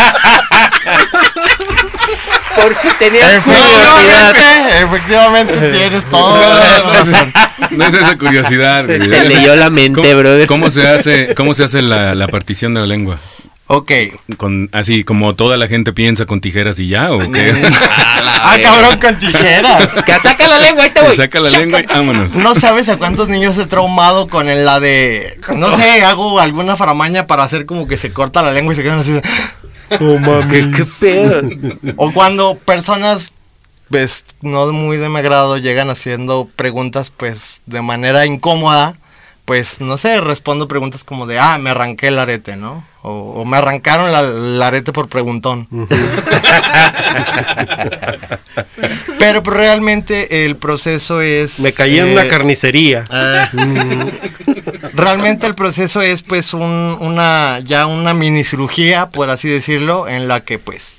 Por 2.57 2.75
si 2.75 2.89
tenías 2.99 3.43
curiosidad. 3.43 4.31
efectivamente, 4.83 4.83
efectivamente 4.83 5.71
tienes 5.71 6.05
todo. 6.07 6.39
la 6.41 6.81
razón. 6.93 7.33
No 7.71 7.85
es 7.87 7.95
esa 7.95 8.17
curiosidad. 8.19 8.87
Te 8.87 8.99
leyó 8.99 9.57
la 9.57 9.71
mente, 9.71 10.01
¿Cómo, 10.01 10.15
brother. 10.21 10.47
¿Cómo 10.47 10.71
se 10.71 10.87
hace, 10.89 11.35
cómo 11.35 11.55
se 11.55 11.65
hace 11.65 11.83
la, 11.83 12.15
la 12.15 12.29
partición 12.29 12.75
de 12.75 12.81
la 12.81 12.87
lengua? 12.87 13.19
Ok. 13.67 13.91
Con, 14.37 14.69
así 14.73 15.05
como 15.05 15.35
toda 15.35 15.57
la 15.57 15.67
gente 15.69 15.93
piensa 15.95 16.27
con 16.27 16.41
tijeras 16.43 16.79
y 16.79 16.89
ya, 16.89 17.11
¿o 17.13 17.19
qué? 17.33 17.55
Ah, 18.47 18.57
cabrón, 18.63 18.99
con 19.01 19.19
tijeras. 19.19 19.89
Que 20.05 20.13
saca 20.21 20.47
la 20.47 20.59
lengua, 20.61 20.85
ahí 20.85 20.91
te 20.91 21.01
Te 21.01 21.07
voy. 21.07 21.17
saca 21.17 21.41
la 21.41 21.51
lengua 21.51 21.81
y 21.81 21.87
vámonos. 21.87 22.35
No 22.35 22.55
sabes 22.55 22.89
a 22.91 22.99
cuántos 22.99 23.29
niños 23.29 23.57
he 23.59 23.65
traumado 23.67 24.29
con 24.29 24.49
el- 24.51 24.65
la 24.67 24.81
de. 24.81 25.41
No 25.57 25.75
sé, 25.75 26.03
hago 26.05 26.39
alguna 26.41 26.77
faramaña 26.77 27.27
para 27.27 27.43
hacer 27.43 27.65
como 27.67 27.89
que 27.89 27.97
se 27.97 28.13
corta 28.13 28.43
la 28.43 28.53
lengua 28.53 28.75
y 28.75 28.77
se 28.77 28.83
quedan 28.83 28.99
así. 29.01 29.19
Oh, 30.01 30.19
mami. 30.21 30.73
¿Qué 30.73 30.85
pedo? 31.01 31.41
O 31.97 32.13
cuando 32.13 32.57
personas, 32.59 33.33
pues, 33.91 34.25
no 34.43 34.73
muy 34.73 34.97
de 34.97 35.09
mi 35.09 35.19
agrado 35.19 35.59
llegan 35.59 35.91
haciendo 35.91 36.49
preguntas, 36.57 37.11
pues, 37.11 37.61
de 37.67 37.83
manera 37.83 38.27
incómoda. 38.27 38.95
Pues, 39.45 39.81
no 39.83 39.99
sé, 39.99 40.21
respondo 40.23 40.69
preguntas 40.69 41.05
como 41.05 41.27
de, 41.27 41.39
ah, 41.39 41.59
me 41.59 41.69
arranqué 41.71 42.09
el 42.09 42.19
arete, 42.19 42.57
¿no? 42.57 42.83
O, 43.03 43.11
o 43.43 43.45
me 43.45 43.59
arrancaron 43.59 44.11
la- 44.11 44.21
el 44.23 44.63
arete 44.63 44.91
por 44.91 45.09
preguntón. 45.11 45.69
Pero 49.19 49.41
realmente 49.43 50.45
el 50.45 50.57
proceso 50.57 51.21
es... 51.21 51.59
Me 51.61 51.73
caí 51.73 51.99
en 51.99 52.09
una 52.13 52.25
eh, 52.25 52.29
carnicería. 52.29 53.05
eh, 53.11 54.13
realmente 54.95 55.47
el 55.47 55.55
proceso 55.55 56.03
es 56.03 56.23
pues 56.23 56.55
un- 56.55 56.97
una 57.01 57.61
ya 57.61 57.87
una 57.87 58.15
mini 58.15 58.45
cirugía, 58.45 59.07
por 59.11 59.31
así 59.31 59.49
decirlo, 59.49 60.09
en 60.09 60.29
la 60.29 60.41
que 60.41 60.59
pues 60.59 60.99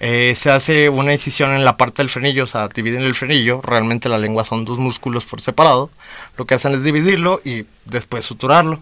eh, 0.00 0.34
se 0.36 0.50
hace 0.50 0.88
una 0.88 1.12
incisión 1.12 1.50
en 1.52 1.64
la 1.64 1.76
parte 1.76 2.02
del 2.02 2.08
frenillo, 2.10 2.44
o 2.44 2.46
sea, 2.46 2.68
dividen 2.68 3.02
el 3.02 3.14
frenillo, 3.14 3.60
realmente 3.62 4.08
la 4.08 4.18
lengua 4.18 4.44
son 4.44 4.64
dos 4.64 4.78
músculos 4.78 5.24
por 5.24 5.40
separado, 5.40 5.90
lo 6.36 6.44
que 6.46 6.54
hacen 6.54 6.72
es 6.72 6.84
dividirlo 6.84 7.40
y 7.44 7.64
después 7.84 8.24
suturarlo, 8.24 8.80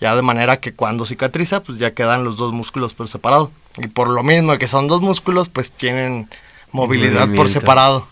ya 0.00 0.14
de 0.14 0.22
manera 0.22 0.58
que 0.60 0.72
cuando 0.72 1.04
cicatriza 1.04 1.62
pues 1.62 1.78
ya 1.78 1.90
quedan 1.92 2.22
los 2.24 2.36
dos 2.36 2.52
músculos 2.52 2.94
por 2.94 3.08
separado, 3.08 3.50
y 3.78 3.88
por 3.88 4.08
lo 4.08 4.22
mismo 4.22 4.56
que 4.58 4.68
son 4.68 4.86
dos 4.86 5.00
músculos 5.00 5.48
pues 5.48 5.72
tienen 5.72 6.28
movilidad 6.72 7.28
por 7.34 7.48
separado. 7.48 8.08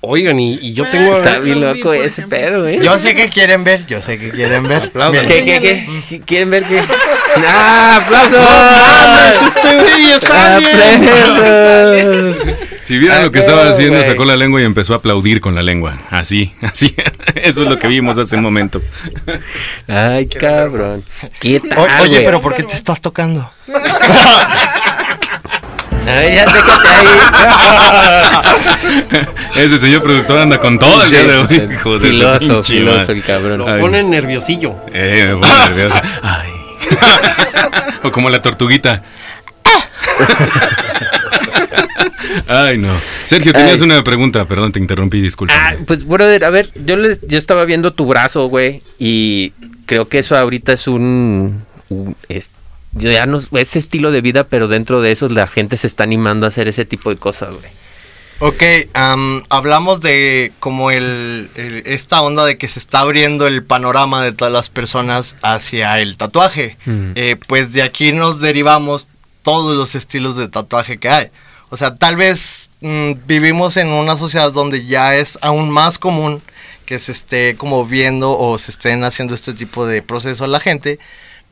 Oigan, 0.00 0.38
y, 0.38 0.54
y 0.62 0.74
yo 0.74 0.88
tengo. 0.88 1.18
Está 1.18 1.40
bien 1.40 1.56
vi, 1.60 1.80
loco 1.80 1.92
ese 1.92 2.20
ejemplo. 2.22 2.38
pedo, 2.38 2.68
¿eh? 2.68 2.78
Yo 2.80 2.96
sé 3.00 3.16
que 3.16 3.28
quieren 3.30 3.64
ver, 3.64 3.84
yo 3.86 4.00
sé 4.00 4.16
que 4.16 4.30
quieren 4.30 4.68
ver. 4.68 4.92
¿Qué, 5.12 5.26
qué, 5.26 5.44
qué, 5.60 5.88
qué? 6.08 6.20
¿Quieren 6.20 6.50
ver 6.50 6.64
qué? 6.64 6.80
¡Ah, 7.46 7.96
aplausos! 8.00 9.56
este 9.56 9.74
güey 9.74 10.12
es 10.12 10.30
alguien. 10.30 11.08
¡Aplausos! 11.08 12.36
Si 12.84 12.96
vieran 12.96 13.24
lo 13.24 13.32
que 13.32 13.40
estaba 13.40 13.68
haciendo, 13.68 14.02
sacó 14.04 14.24
la 14.24 14.36
lengua 14.36 14.62
y 14.62 14.64
empezó 14.64 14.94
a 14.94 14.98
aplaudir 14.98 15.40
con 15.40 15.54
la 15.56 15.62
lengua. 15.62 15.98
Así, 16.10 16.54
así. 16.62 16.94
Eso 17.34 17.64
es 17.64 17.68
lo 17.68 17.76
que 17.78 17.88
vimos 17.88 18.18
hace 18.18 18.36
un 18.36 18.42
momento. 18.42 18.80
Ay, 19.88 20.26
cabrón. 20.28 21.02
¿Qué 21.40 21.58
tal, 21.60 21.76
O- 21.76 21.82
oye, 22.02 22.08
güey? 22.12 22.24
pero 22.24 22.40
¿por 22.40 22.54
qué 22.54 22.62
te 22.62 22.76
estás 22.76 23.00
tocando? 23.00 23.50
Ay, 26.08 26.34
ya 26.36 26.44
déjate 26.46 26.88
ahí. 26.88 27.06
Ese 29.64 29.78
señor 29.78 30.02
productor 30.02 30.38
anda 30.38 30.58
con 30.58 30.78
todo 30.78 31.02
el 31.04 31.10
día 31.10 31.22
de 31.24 31.36
hoy. 31.36 31.68
Hijo 31.74 31.98
filoso, 31.98 32.62
filoso 32.62 33.12
el 33.12 33.22
cabrón. 33.22 33.58
Lo 33.58 33.68
Ay. 33.68 33.80
ponen 33.80 34.10
nerviosillo. 34.10 34.74
Eh, 34.92 35.24
me 35.28 35.34
pone 35.40 35.58
nervioso. 35.68 36.00
Ay. 36.22 36.50
o 38.02 38.10
como 38.10 38.30
la 38.30 38.40
tortuguita. 38.40 39.02
Ay, 42.46 42.78
no. 42.78 43.00
Sergio, 43.26 43.52
tenías 43.52 43.80
Ay. 43.80 43.86
una 43.86 44.02
pregunta. 44.04 44.44
Perdón, 44.46 44.72
te 44.72 44.78
interrumpí, 44.78 45.20
disculpa. 45.20 45.54
Ah, 45.56 45.74
pues, 45.86 46.06
brother, 46.06 46.44
a 46.44 46.50
ver, 46.50 46.70
yo, 46.84 46.96
le- 46.96 47.18
yo 47.26 47.38
estaba 47.38 47.64
viendo 47.64 47.92
tu 47.92 48.06
brazo, 48.06 48.46
güey, 48.48 48.82
y 48.98 49.52
creo 49.86 50.08
que 50.08 50.18
eso 50.20 50.36
ahorita 50.36 50.72
es 50.72 50.86
un... 50.86 51.62
un- 51.88 52.16
es, 52.28 52.50
yo 52.50 52.57
ya 52.92 53.26
no, 53.26 53.38
ese 53.52 53.78
estilo 53.78 54.10
de 54.10 54.20
vida, 54.20 54.44
pero 54.44 54.68
dentro 54.68 55.00
de 55.00 55.12
eso 55.12 55.28
la 55.28 55.46
gente 55.46 55.76
se 55.76 55.86
está 55.86 56.04
animando 56.04 56.46
a 56.46 56.50
hacer 56.50 56.68
ese 56.68 56.84
tipo 56.84 57.10
de 57.10 57.16
cosas, 57.16 57.54
güey. 57.54 57.70
Ok, 58.40 58.62
am, 58.94 59.42
hablamos 59.48 60.00
de 60.00 60.52
como 60.60 60.92
el, 60.92 61.50
el- 61.56 61.82
esta 61.86 62.22
onda 62.22 62.44
de 62.46 62.56
que 62.56 62.68
se 62.68 62.78
está 62.78 63.00
abriendo 63.00 63.48
el 63.48 63.64
panorama 63.64 64.22
de 64.22 64.30
todas 64.32 64.52
las 64.52 64.68
personas 64.68 65.34
hacia 65.42 65.98
el 66.00 66.16
tatuaje. 66.16 66.76
Mm. 66.86 67.10
Eh, 67.16 67.36
pues 67.48 67.72
de 67.72 67.82
aquí 67.82 68.12
nos 68.12 68.40
derivamos 68.40 69.08
todos 69.42 69.76
los 69.76 69.96
estilos 69.96 70.36
de 70.36 70.46
tatuaje 70.46 70.98
que 70.98 71.08
hay. 71.08 71.26
O 71.70 71.76
sea, 71.76 71.96
tal 71.96 72.16
vez 72.16 72.68
mm, 72.80 73.12
vivimos 73.26 73.76
en 73.76 73.88
una 73.88 74.16
sociedad 74.16 74.52
donde 74.52 74.86
ya 74.86 75.16
es 75.16 75.36
aún 75.42 75.68
más 75.68 75.98
común 75.98 76.40
que 76.86 77.00
se 77.00 77.10
esté 77.12 77.56
como 77.56 77.84
viendo 77.86 78.38
o 78.38 78.56
se 78.56 78.70
estén 78.70 79.02
haciendo 79.02 79.34
este 79.34 79.52
tipo 79.52 79.84
de 79.84 80.00
proceso 80.00 80.44
a 80.44 80.48
la 80.48 80.60
gente. 80.60 81.00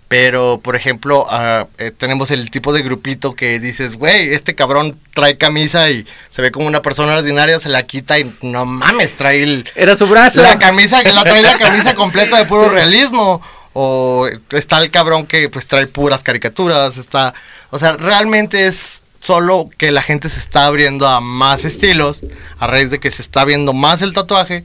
Pero, 0.08 0.60
por 0.62 0.76
ejemplo, 0.76 1.26
ah, 1.30 1.66
eh, 1.78 1.90
tenemos 1.90 2.30
el 2.30 2.50
tipo 2.50 2.72
de 2.72 2.82
grupito 2.82 3.34
que 3.34 3.58
dices, 3.58 3.96
güey, 3.96 4.34
este 4.34 4.54
cabrón 4.54 4.96
trae 5.14 5.36
camisa 5.36 5.90
y 5.90 6.06
se 6.30 6.42
ve 6.42 6.52
como 6.52 6.68
una 6.68 6.80
persona 6.80 7.14
ordinaria, 7.14 7.58
se 7.58 7.68
la 7.68 7.82
quita 7.82 8.18
y 8.18 8.32
no 8.40 8.64
mames, 8.64 9.16
trae 9.16 9.42
el, 9.42 9.68
Era 9.74 9.96
su 9.96 10.06
brazo. 10.06 10.42
la 10.42 10.60
camisa, 10.60 11.02
la 11.02 11.24
trae 11.24 11.42
la 11.42 11.58
camisa 11.58 11.94
completa 11.96 12.38
de 12.38 12.44
puro 12.44 12.68
realismo. 12.68 13.42
O 13.78 14.26
está 14.52 14.80
el 14.80 14.90
cabrón 14.90 15.26
que 15.26 15.50
pues 15.50 15.66
trae 15.66 15.86
puras 15.86 16.22
caricaturas, 16.22 16.96
está, 16.96 17.34
o 17.70 17.78
sea, 17.78 17.92
realmente 17.92 18.66
es 18.66 19.00
solo 19.20 19.68
que 19.76 19.90
la 19.90 20.00
gente 20.00 20.30
se 20.30 20.38
está 20.38 20.64
abriendo 20.64 21.06
a 21.06 21.20
más 21.20 21.64
estilos 21.64 22.22
a 22.58 22.68
raíz 22.68 22.90
de 22.90 23.00
que 23.00 23.10
se 23.10 23.20
está 23.20 23.44
viendo 23.44 23.74
más 23.74 24.00
el 24.00 24.14
tatuaje 24.14 24.64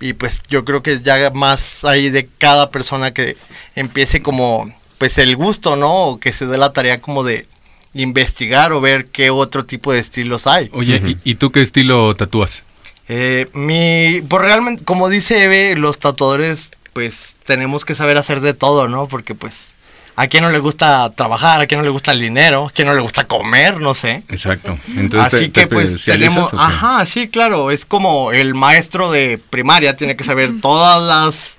y 0.00 0.14
pues 0.14 0.42
yo 0.48 0.64
creo 0.64 0.82
que 0.82 1.00
ya 1.00 1.30
más 1.30 1.84
ahí 1.84 2.10
de 2.10 2.28
cada 2.38 2.70
persona 2.70 3.12
que 3.12 3.36
empiece 3.76 4.20
como 4.20 4.70
pues 5.00 5.16
el 5.16 5.34
gusto, 5.34 5.76
¿no? 5.76 5.92
O 6.04 6.20
que 6.20 6.32
se 6.34 6.46
dé 6.46 6.58
la 6.58 6.74
tarea 6.74 7.00
como 7.00 7.24
de 7.24 7.46
investigar 7.94 8.72
o 8.72 8.80
ver 8.82 9.06
qué 9.06 9.30
otro 9.30 9.64
tipo 9.64 9.92
de 9.92 9.98
estilos 9.98 10.46
hay. 10.46 10.68
Oye, 10.72 11.16
¿y, 11.24 11.30
y 11.32 11.34
tú 11.36 11.50
qué 11.50 11.62
estilo 11.62 12.14
tatúas? 12.14 12.62
Eh, 13.08 13.48
mi, 13.54 14.20
pues 14.28 14.42
realmente, 14.42 14.84
como 14.84 15.08
dice 15.08 15.42
Eve, 15.44 15.74
los 15.76 15.98
tatuadores, 15.98 16.70
pues 16.92 17.34
tenemos 17.44 17.84
que 17.84 17.94
saber 17.94 18.18
hacer 18.18 18.40
de 18.40 18.52
todo, 18.54 18.88
¿no? 18.88 19.08
Porque 19.08 19.34
pues, 19.34 19.72
¿a 20.16 20.26
quién 20.28 20.44
no 20.44 20.50
le 20.50 20.58
gusta 20.58 21.10
trabajar? 21.16 21.60
¿A 21.62 21.66
quién 21.66 21.78
no 21.80 21.84
le 21.84 21.90
gusta 21.90 22.12
el 22.12 22.20
dinero? 22.20 22.66
¿A 22.66 22.70
quién 22.70 22.86
no 22.86 22.94
le 22.94 23.00
gusta 23.00 23.24
comer? 23.26 23.80
No 23.80 23.94
sé. 23.94 24.22
Exacto. 24.28 24.78
Entonces, 24.96 25.34
Así 25.34 25.48
te- 25.48 25.62
que 25.62 25.66
te 25.66 25.74
pues 25.74 26.04
tenemos, 26.04 26.50
ajá, 26.52 27.04
sí, 27.06 27.26
claro, 27.28 27.70
es 27.70 27.86
como 27.86 28.30
el 28.32 28.54
maestro 28.54 29.10
de 29.10 29.38
primaria, 29.50 29.96
tiene 29.96 30.14
que 30.14 30.24
saber 30.24 30.60
todas 30.60 31.02
las, 31.02 31.56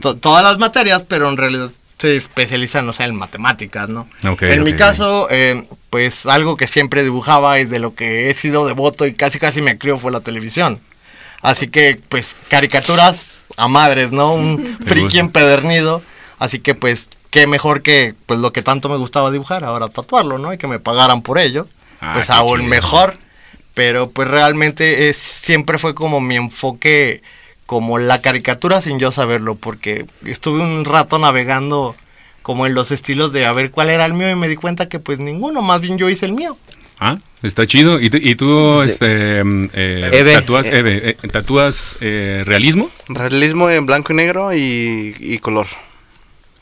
to- 0.00 0.16
todas 0.16 0.42
las 0.44 0.58
materias, 0.58 1.04
pero 1.08 1.30
en 1.30 1.36
realidad 1.38 1.70
se 2.00 2.16
especializa, 2.16 2.82
no 2.82 2.92
sé, 2.92 3.04
en 3.04 3.14
matemáticas, 3.14 3.88
¿no? 3.88 4.08
Ok, 4.28 4.42
en 4.42 4.64
mi 4.64 4.74
caso, 4.74 5.28
eh, 5.30 5.66
pues 5.90 6.26
algo 6.26 6.56
que 6.56 6.66
siempre 6.66 7.02
dibujaba 7.02 7.60
y 7.60 7.64
de 7.64 7.78
lo 7.78 7.94
que 7.94 8.30
he 8.30 8.34
sido 8.34 8.66
devoto 8.66 9.06
y 9.06 9.14
casi 9.14 9.38
casi 9.38 9.60
me 9.60 9.78
crió 9.78 9.98
fue 9.98 10.12
la 10.12 10.20
televisión. 10.20 10.80
Así 11.42 11.68
que, 11.68 12.00
pues, 12.08 12.36
caricaturas 12.48 13.28
a 13.56 13.68
madres, 13.68 14.12
¿no? 14.12 14.34
Un 14.34 14.78
friki 14.86 15.02
gusta. 15.04 15.20
empedernido. 15.20 16.02
Así 16.38 16.58
que, 16.60 16.74
pues, 16.74 17.08
qué 17.30 17.46
mejor 17.46 17.82
que, 17.82 18.14
pues, 18.26 18.40
lo 18.40 18.52
que 18.52 18.62
tanto 18.62 18.88
me 18.88 18.96
gustaba 18.96 19.30
dibujar, 19.30 19.64
ahora 19.64 19.88
tatuarlo, 19.88 20.38
¿no? 20.38 20.52
Y 20.52 20.58
que 20.58 20.66
me 20.66 20.78
pagaran 20.80 21.22
por 21.22 21.38
ello. 21.38 21.66
Ah, 22.00 22.12
pues 22.14 22.30
aún 22.30 22.60
chido. 22.60 22.70
mejor. 22.70 23.18
Pero, 23.74 24.10
pues, 24.10 24.28
realmente 24.28 25.08
es, 25.08 25.16
siempre 25.16 25.78
fue 25.78 25.94
como 25.94 26.20
mi 26.20 26.36
enfoque, 26.36 27.22
como 27.70 27.98
la 27.98 28.20
caricatura 28.20 28.80
sin 28.80 28.98
yo 28.98 29.12
saberlo, 29.12 29.54
porque 29.54 30.04
estuve 30.24 30.60
un 30.60 30.84
rato 30.84 31.20
navegando 31.20 31.94
como 32.42 32.66
en 32.66 32.74
los 32.74 32.90
estilos 32.90 33.32
de 33.32 33.46
a 33.46 33.52
ver 33.52 33.70
cuál 33.70 33.90
era 33.90 34.04
el 34.06 34.12
mío 34.12 34.28
y 34.28 34.34
me 34.34 34.48
di 34.48 34.56
cuenta 34.56 34.88
que, 34.88 34.98
pues, 34.98 35.20
ninguno, 35.20 35.62
más 35.62 35.80
bien 35.80 35.96
yo 35.96 36.08
hice 36.10 36.26
el 36.26 36.32
mío. 36.32 36.56
Ah, 36.98 37.18
está 37.44 37.68
chido. 37.68 38.00
¿Y, 38.00 38.10
tú- 38.10 38.18
y 38.20 38.34
tú 38.34 38.82
este, 38.82 39.44
mm, 39.44 39.68
eh, 39.72 40.10
Eve. 40.12 40.32
tatúas, 40.32 40.66
Eh. 40.66 41.16
Eh, 41.22 41.28
tatúas 41.28 41.96
eh, 42.00 42.42
realismo? 42.44 42.90
Realismo 43.08 43.70
en 43.70 43.86
blanco 43.86 44.12
y 44.12 44.16
negro 44.16 44.52
y, 44.52 45.14
y 45.20 45.38
color. 45.38 45.68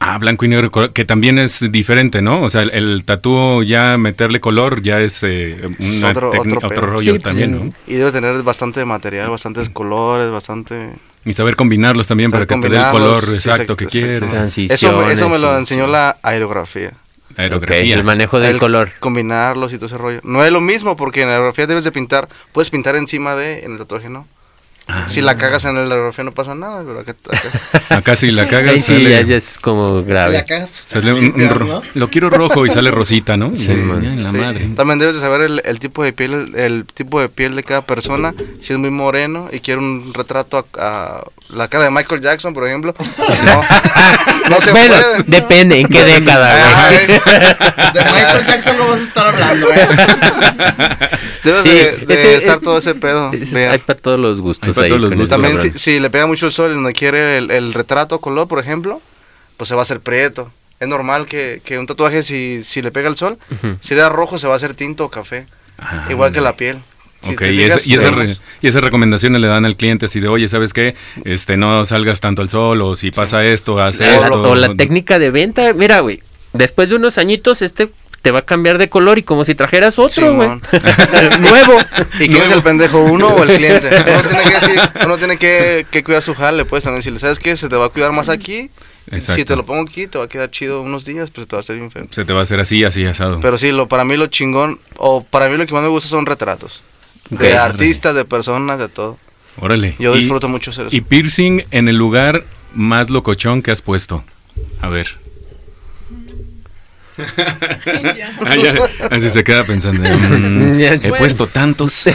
Ah, 0.01 0.17
blanco 0.19 0.45
y 0.45 0.49
negro, 0.49 0.71
color, 0.71 0.93
que 0.93 1.05
también 1.05 1.39
es 1.41 1.73
diferente, 1.73 2.23
¿no? 2.23 2.43
O 2.43 2.49
sea, 2.49 2.63
el, 2.63 2.71
el 2.71 3.05
tatú 3.05 3.65
ya 3.65 3.99
meterle 3.99 4.39
color 4.41 4.81
ya 4.81 5.01
es 5.01 5.21
eh, 5.25 5.59
una 6.01 6.11
otro- 6.11 6.31
otro 6.63 6.81
rollo 6.83 7.15
Sí, 7.15 7.19
también, 7.19 7.51
pues, 7.59 7.65
¿no? 7.65 7.73
Y 7.87 7.95
debes 7.97 8.13
tener 8.13 8.41
bastante 8.45 8.85
material, 8.85 9.29
bastantes 9.31 9.69
colores, 9.71 10.31
bastante... 10.31 10.91
Y 11.25 11.35
saber 11.35 11.57
combinarlos 11.57 12.07
también 12.07 12.31
para 12.31 12.47
que 12.47 12.55
te 12.57 12.69
dé 12.69 12.77
el 12.79 12.91
color 12.91 13.23
sí, 13.25 13.35
exacto 13.35 13.77
que 13.77 13.87
quieres. 13.87 14.23
Eso, 14.71 14.93
me- 15.01 15.13
eso 15.13 15.29
me 15.29 15.39
lo 15.39 15.53
sí. 15.55 15.59
enseñó 15.59 15.87
la 15.89 16.17
aerografía. 16.23 16.93
Ok, 17.33 17.39
Aerografía. 17.41 17.95
el 17.97 18.05
manejo 18.05 18.39
del 18.41 18.53
El 18.53 18.59
color. 18.59 18.93
Combinarlos 19.01 19.73
y 19.73 19.77
todo 19.77 19.87
ese 19.87 19.99
rollo. 19.99 20.21
No 20.23 20.45
es 20.45 20.53
lo 20.53 20.61
mismo 20.61 20.97
porque 20.97 21.23
en 21.23 21.29
la 21.29 21.35
aerografía 21.35 21.67
debes 21.67 21.85
de 21.85 21.93
pintar, 21.93 22.29
puedes 22.53 22.71
pintar 22.71 22.95
encima 22.97 23.35
de, 23.35 23.65
en 23.65 23.73
el 23.73 23.79
tatuaje 23.79 24.09
no. 24.09 24.27
Ah. 24.91 25.05
Si 25.07 25.21
la 25.21 25.37
cagas 25.37 25.65
en 25.67 25.75
la 25.75 25.83
aerografía 25.83 26.25
no 26.25 26.33
pasa 26.33 26.55
nada, 26.55 26.83
pero 26.87 27.01
acá, 27.01 27.15
acá- 27.31 27.79
Acá 27.99 28.17
si 28.17 28.31
la 28.31 28.49
cagas 28.49 28.73
Ahí 28.73 28.81
sí, 28.81 28.95
sale- 28.95 29.11
ya, 29.11 29.21
ya 29.21 29.37
es 29.37 29.59
como 29.61 30.03
grave. 30.03 30.39
acá, 30.39 30.61
pues, 30.61 30.85
sale 30.87 31.13
un- 31.13 31.49
ro- 31.51 31.67
¿no? 31.67 31.83
Lo 31.95 32.09
quiero 32.09 32.31
rojo 32.31 32.65
y 32.65 32.71
sale 32.71 32.91
rosita, 32.91 33.37
¿no? 33.37 33.53
Sí, 33.55 33.67
Ya, 33.69 33.75
man. 33.75 34.03
en 34.03 34.23
la 34.23 34.31
Sí. 34.31 34.37
madre. 34.39 34.69
También 34.75 34.99
debes 34.99 35.15
de 35.17 35.21
saber 35.21 35.43
el, 35.43 35.61
el 35.67 35.79
tipo 35.79 36.03
de 36.03 36.15
piel, 36.15 36.33
el, 36.33 36.55
el 36.57 36.85
tipo 36.87 37.21
de 37.21 37.29
piel 37.29 37.55
de 37.55 37.65
cada 37.65 37.83
persona. 37.83 38.33
Si 38.63 38.73
es 38.73 38.79
muy 38.79 38.89
moreno 38.91 39.49
y 39.53 39.61
quiere 39.61 39.79
un 39.81 40.13
retrato 40.15 40.67
a, 40.79 41.19
a 41.19 41.25
la 41.51 41.69
cara 41.69 41.85
de 41.85 41.91
Michael 41.91 42.23
Jackson, 42.23 42.55
por 42.55 42.67
ejemplo, 42.67 42.95
no, 43.45 43.63
no 44.49 44.61
se 44.63 44.71
bueno, 44.71 44.95
puede. 44.95 45.23
depende 45.27 45.81
en 45.81 45.89
qué 45.89 46.03
década. 46.03 46.89
Ay, 46.89 47.07
de 47.07 48.01
Michael 48.05 48.47
Jackson 48.47 48.79
no 48.79 48.89
vas 48.89 49.01
a 49.01 49.03
estar 49.03 49.27
hablando, 49.35 49.69
¿eh? 49.71 49.87
Debes 51.45 51.63
Sí, 51.63 51.69
de, 51.69 52.07
de 52.07 52.15
ese- 52.15 52.37
estar 52.39 52.61
todo 52.61 52.79
ese 52.79 52.95
pedo. 52.95 53.33
Es- 53.33 53.53
Vea. 53.53 53.73
Hay 53.73 53.79
para 53.79 53.99
todos 53.99 54.19
los 54.19 54.41
gustos 54.41 54.77
Hay 54.83 54.89
para 54.91 54.95
ahí 54.97 55.01
todos 55.01 55.01
los 55.01 55.11
con 55.11 55.19
gustos. 55.19 55.43
También 55.59 55.79
si, 55.79 56.01
le 56.01 56.11
pega 56.11 56.27
mucho 56.27 56.47
el 56.47 56.53
sol 56.53 56.73
y 56.73 56.81
no 56.81 56.91
quiere 56.93 57.39
el, 57.39 57.51
el 57.51 57.73
retrato 57.75 58.19
color, 58.21 58.49
por 58.49 58.59
ejemplo, 58.59 59.01
pues 59.57 59.69
se 59.69 59.75
va 59.75 59.81
a 59.81 59.85
hacer 59.85 60.01
prieto. 60.01 60.51
Es 60.81 60.87
normal 60.89 61.27
que, 61.27 61.61
que 61.65 61.79
un 61.79 61.87
tatuaje 61.87 62.23
si, 62.23 62.63
si 62.63 62.83
le 62.83 62.91
pega 62.93 63.09
el 63.09 63.17
sol, 63.17 63.37
si 63.81 63.95
le 63.95 64.01
da 64.01 64.09
rojo 64.09 64.39
se 64.39 64.47
va 64.47 64.55
a 64.55 64.57
hacer 64.57 64.75
tinto 64.75 65.05
o 65.05 65.09
café. 65.11 65.47
Ah, 65.79 66.07
Igual 66.11 66.33
que 66.33 66.41
la 66.41 66.55
piel. 66.57 66.79
Si 67.23 67.33
Ok, 67.33 67.39
te 67.39 67.53
y, 67.53 67.59
fijas, 67.65 67.77
esa- 67.79 67.91
y 67.91 67.95
esas 67.95 68.05
tenemos- 68.15 68.37
re- 68.39 68.43
y 68.63 68.69
esas 68.69 68.83
recomendaciones 68.85 69.41
le 69.41 69.49
dan 69.49 69.65
al 69.65 69.75
cliente 69.75 70.07
así 70.07 70.21
de, 70.21 70.29
oye, 70.29 70.47
¿sabes 70.47 70.73
qué? 70.73 70.95
Este, 71.25 71.57
no 71.57 71.85
salgas 71.85 72.21
tanto 72.21 72.43
al 72.43 72.49
sol 72.49 72.81
o 72.81 72.95
si 72.95 73.11
pasa 73.11 73.45
esto, 73.45 73.81
haz 73.81 73.99
O- 74.01 74.05
esto. 74.05 74.41
o 74.43 74.55
la 74.55 74.73
técnica 74.77 75.19
de 75.19 75.31
venta, 75.33 75.73
mira, 75.73 75.99
güey, 75.99 76.23
después 76.53 76.89
de 76.91 76.95
unos 76.95 77.19
añitos 77.19 77.61
este 77.63 77.89
te 78.29 78.33
va 78.33 78.41
a 78.41 78.43
cambiar 78.43 78.77
de 78.77 78.91
color 78.91 79.17
y 79.17 79.23
como 79.23 79.43
si 79.47 79.55
trajeras 79.55 79.99
otro, 79.99 80.35
güey. 80.35 80.49
Nuevo. 81.41 81.79
¿Y 82.21 82.29
quién 82.29 82.43
es 82.43 82.51
el 82.51 82.63
pendejo, 82.63 82.99
uno 82.99 83.29
o 83.29 83.43
el 83.43 83.57
cliente? 83.57 83.89
Uno 84.07 84.21
tiene 84.29 84.43
que, 84.43 84.55
decir- 84.61 84.91
uno 85.07 85.17
tiene 85.17 85.37
que, 85.39 85.87
que 85.91 86.05
cuidar 86.05 86.23
su 86.23 86.35
jale, 86.35 86.67
pues 86.67 86.85
también. 86.85 87.03
Si 87.03 87.11
le 87.11 87.19
sabes 87.19 87.39
que 87.39 87.57
se 87.57 87.71
te 87.71 87.77
va 87.77 87.87
a 87.87 87.89
cuidar 87.89 88.13
más 88.13 88.29
aquí, 88.29 88.69
Exacto. 89.11 89.35
si 89.37 89.45
te 89.47 89.57
lo 89.57 89.65
pongo 89.65 89.89
aquí, 89.89 90.07
te 90.09 90.19
va 90.19 90.25
a 90.25 90.29
quedar 90.29 90.51
chido 90.51 90.83
unos 90.83 91.07
días, 91.07 91.31
pero 91.31 91.47
te 91.47 91.57
va 91.57 91.61
a 91.61 91.63
hacer 91.63 91.77
bien 91.77 91.91
feo. 91.91 92.07
Se 92.11 92.27
te 92.27 92.35
va 92.35 92.41
a 92.41 92.43
hacer 92.43 92.61
así, 92.61 92.85
así 92.85 93.07
asado. 93.07 93.41
Pero 93.41 93.57
sí, 93.57 93.73
lo, 93.73 93.89
para 93.89 94.05
mí 94.05 94.19
lo 94.19 94.27
chingón, 94.27 94.79
o 94.99 95.25
para 95.25 95.49
mí 95.49 95.57
lo 95.57 95.67
que 95.67 95.73
más 95.73 95.83
me 95.83 95.89
gusta 95.89 96.11
son 96.11 96.27
retratos. 96.27 96.83
De 97.31 97.57
artistas, 97.57 98.15
de 98.15 98.27
personas, 98.27 98.79
de 98.79 98.89
todo. 98.91 99.17
Órale. 99.59 99.95
Yo 99.99 100.15
Y- 100.15 100.19
disfruto 100.19 100.49
mucho 100.49 100.71
hacer 100.71 100.89
eso. 100.89 100.95
Y 100.97 101.01
piercing 101.01 101.65
en 101.71 101.89
el 101.89 101.97
lugar 101.97 102.45
más 102.75 103.09
locochón 103.09 103.63
que 103.63 103.71
has 103.71 103.81
puesto. 103.81 104.23
A 104.83 104.89
ver. 104.91 105.17
Ah, 107.19 108.57
ya, 108.57 108.79
así 109.11 109.31
se 109.31 109.45
queda 109.45 109.65
pensando. 109.65 110.03
mm, 110.09 110.79
Ya. 110.79 110.93
he 110.95 111.13
puesto 111.13 111.47
tantos. 111.47 112.05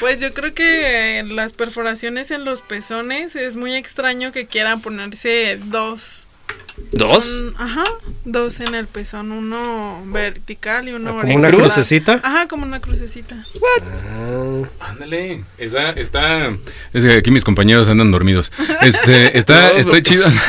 Pues 0.00 0.18
yo 0.18 0.32
creo 0.32 0.54
que 0.54 1.18
en 1.18 1.36
las 1.36 1.52
perforaciones 1.52 2.30
en 2.30 2.46
los 2.46 2.62
pezones 2.62 3.36
es 3.36 3.56
muy 3.56 3.74
extraño 3.76 4.32
que 4.32 4.46
quieran 4.46 4.80
ponerse 4.80 5.58
dos 5.62 6.19
¿Dos? 6.92 7.26
Un- 7.28 7.54
ajá, 7.58 7.84
dos 8.24 8.60
en 8.60 8.74
el 8.74 8.86
pezón, 8.86 9.32
uno 9.32 10.02
vertical 10.06 10.88
y 10.88 10.92
uno 10.92 11.10
¿Como 11.10 11.20
horizontal. 11.20 11.54
una 11.54 11.62
crucecita? 11.64 12.20
Ajá, 12.22 12.46
como 12.48 12.64
una 12.64 12.80
crucecita. 12.80 13.36
Ándale, 14.80 15.44
esa 15.58 15.90
está. 15.90 16.48
Es 16.92 17.04
que 17.04 17.12
aquí 17.12 17.30
mis 17.30 17.44
compañeros 17.44 17.88
andan 17.88 18.10
dormidos. 18.10 18.50
Este, 18.82 19.38
está, 19.38 19.70
está 19.78 20.02
chido. 20.02 20.26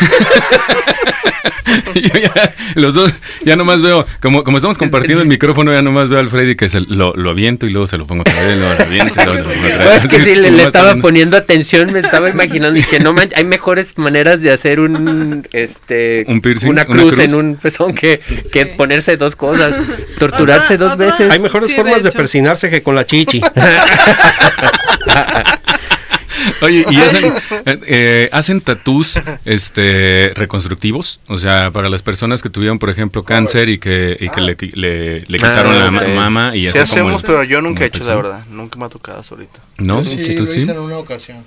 Yo 1.95 2.19
ya, 2.19 2.53
los 2.75 2.93
dos, 2.93 3.11
ya 3.43 3.55
nomás 3.55 3.81
veo, 3.81 4.05
como, 4.21 4.43
como 4.43 4.57
estamos 4.57 4.77
compartiendo 4.77 5.21
el 5.21 5.27
micrófono, 5.29 5.71
ya 5.73 5.81
nomás 5.81 6.09
veo 6.09 6.19
al 6.19 6.29
Freddy 6.29 6.55
que 6.55 6.67
se, 6.69 6.81
lo, 6.81 7.13
lo 7.15 7.29
aviento 7.29 7.65
y 7.65 7.69
luego 7.69 7.87
se 7.87 7.97
lo 7.97 8.05
pongo 8.07 8.21
otra 8.21 8.41
vez, 8.41 8.57
luego 8.57 8.73
lo 8.75 8.81
aviento 8.83 9.13
y 9.21 9.25
luego 9.25 9.43
se 9.43 9.49
lo 9.49 9.53
pongo 9.55 9.65
otra 9.67 9.85
No, 9.85 9.89
vez. 9.91 10.05
es 10.05 10.09
que 10.11 10.21
sí, 10.23 10.35
le, 10.35 10.63
estaba 10.63 10.95
poniendo 10.95 11.37
atención, 11.37 11.91
me 11.91 11.99
estaba 11.99 12.29
imaginando 12.29 12.77
y 12.77 12.81
dije, 12.81 12.99
no 12.99 13.13
man, 13.13 13.29
hay 13.35 13.43
mejores 13.45 13.97
maneras 13.97 14.41
de 14.41 14.51
hacer 14.51 14.79
un, 14.79 15.47
este, 15.53 16.10
Un 16.27 16.41
piercing, 16.41 16.69
una 16.69 16.85
una 16.87 16.93
cruz, 16.99 17.19
en 17.19 17.33
un 17.35 17.55
pezón 17.55 17.93
que, 17.93 18.19
que 18.51 18.63
Sí. 18.65 18.71
ponerse 18.77 19.17
dos 19.17 19.35
cosas, 19.35 19.75
torturarse 20.19 20.75
Otra- 20.75 20.85
dos 20.85 20.93
otra- 20.93 21.05
veces. 21.07 21.31
Hay 21.31 21.39
mejores 21.39 21.69
Sí, 21.69 21.75
de 21.75 21.81
formas 21.81 22.03
de, 22.03 22.09
hecho. 22.09 22.17
persinarse 22.17 22.69
que 22.69 22.81
con 22.81 22.95
la 22.95 23.05
chichi. 23.05 23.41
Oye, 26.61 26.85
¿y 26.89 26.95
hacen, 26.97 27.25
eh, 27.65 27.79
eh, 27.87 28.29
hacen 28.31 28.61
tatús 28.61 29.19
este, 29.45 30.31
reconstructivos? 30.35 31.19
O 31.27 31.37
sea, 31.37 31.71
para 31.71 31.89
las 31.89 32.01
personas 32.03 32.41
que 32.41 32.49
tuvieron, 32.49 32.79
por 32.79 32.89
ejemplo, 32.89 33.23
cáncer 33.23 33.69
y 33.69 33.77
que, 33.77 34.17
y 34.19 34.29
que 34.29 34.41
le, 34.41 34.55
le, 34.73 35.19
le 35.27 35.37
quitaron 35.37 35.73
Ah, 35.73 35.79
la 35.85 35.91
ma- 35.91 36.01
sí. 36.05 36.07
mama. 36.11 36.51
Y 36.55 36.59
Sí 36.59 36.71
como 36.71 36.83
hacemos, 36.83 37.21
el- 37.23 37.27
pero 37.27 37.43
yo 37.43 37.61
nunca 37.61 37.83
he 37.83 37.87
hecho, 37.87 38.03
la 38.05 38.13
empezó. 38.13 38.29
verdad. 38.29 38.45
Nunca 38.49 38.79
me 38.79 38.85
ha 38.85 38.89
tocado 38.89 39.19
hasta 39.19 39.35
ahorita. 39.35 39.59
¿No? 39.77 40.03
Sí, 40.03 40.35
¿Tú 40.35 40.41
lo 40.45 40.47
sí? 40.47 40.59
hice 40.59 40.71
en 40.71 40.79
una 40.79 40.97
ocasión. 40.97 41.43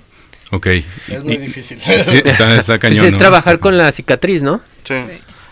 Ok. 0.51 0.67
Es 0.67 1.23
muy 1.23 1.33
Y- 1.33 1.37
difícil. 1.37 1.79
Sí, 1.85 1.91
está, 1.91 2.55
está 2.55 2.65
Pues 2.65 2.79
cañón. 2.79 3.05
es 3.05 3.13
¿no? 3.13 3.19
trabajar 3.19 3.59
con 3.59 3.77
la 3.77 3.91
cicatriz, 3.91 4.41
¿no? 4.41 4.61
Sí. 4.83 4.95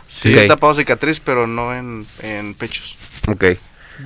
Sí. 0.08 0.38
He 0.38 0.46
tapado 0.48 0.76
cicatriz, 0.76 1.20
pero 1.20 1.48
no 1.48 1.74
en, 1.76 2.06
en 2.22 2.54
pechos. 2.54 2.96
Ok. 3.28 3.46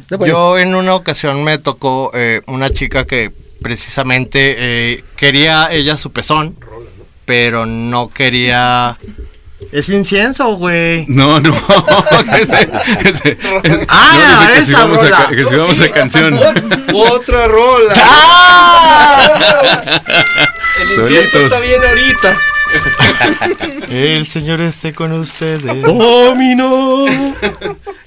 No, 0.09 0.17
bueno. 0.17 0.33
Yo 0.33 0.57
en 0.59 0.75
una 0.75 0.95
ocasión 0.95 1.43
me 1.43 1.57
tocó 1.57 2.11
eh, 2.13 2.41
una 2.47 2.69
chica 2.69 3.05
que 3.05 3.31
precisamente 3.61 4.55
eh, 4.57 5.03
quería 5.15 5.69
ella 5.71 5.97
su 5.97 6.11
pezón, 6.11 6.55
pero 7.25 7.65
no 7.65 8.09
quería... 8.09 8.97
Es 9.72 9.89
incienso, 9.89 10.55
güey. 10.55 11.05
No, 11.07 11.39
no. 11.39 11.53
que 12.36 12.45
se- 12.45 12.70
que 13.03 13.13
se- 13.13 13.38
Ah, 13.89 14.47
no, 14.49 14.55
si 14.65 14.72
esa 14.72 14.80
vamos 14.86 14.99
a, 15.01 15.03
rola. 15.09 15.28
que 15.30 15.45
si 15.45 15.55
vamos 15.55 15.82
a 15.82 15.89
canción. 15.89 16.39
Otra 16.93 17.47
rola. 17.47 17.93
El 20.82 20.91
incienso 20.91 21.03
Solitos. 21.32 21.41
está 21.43 21.59
bien 21.59 21.82
ahorita. 21.84 22.38
El 23.89 24.26
Señor 24.26 24.61
esté 24.61 24.93
con 24.93 25.11
ustedes. 25.13 25.63
Domino. 25.84 27.05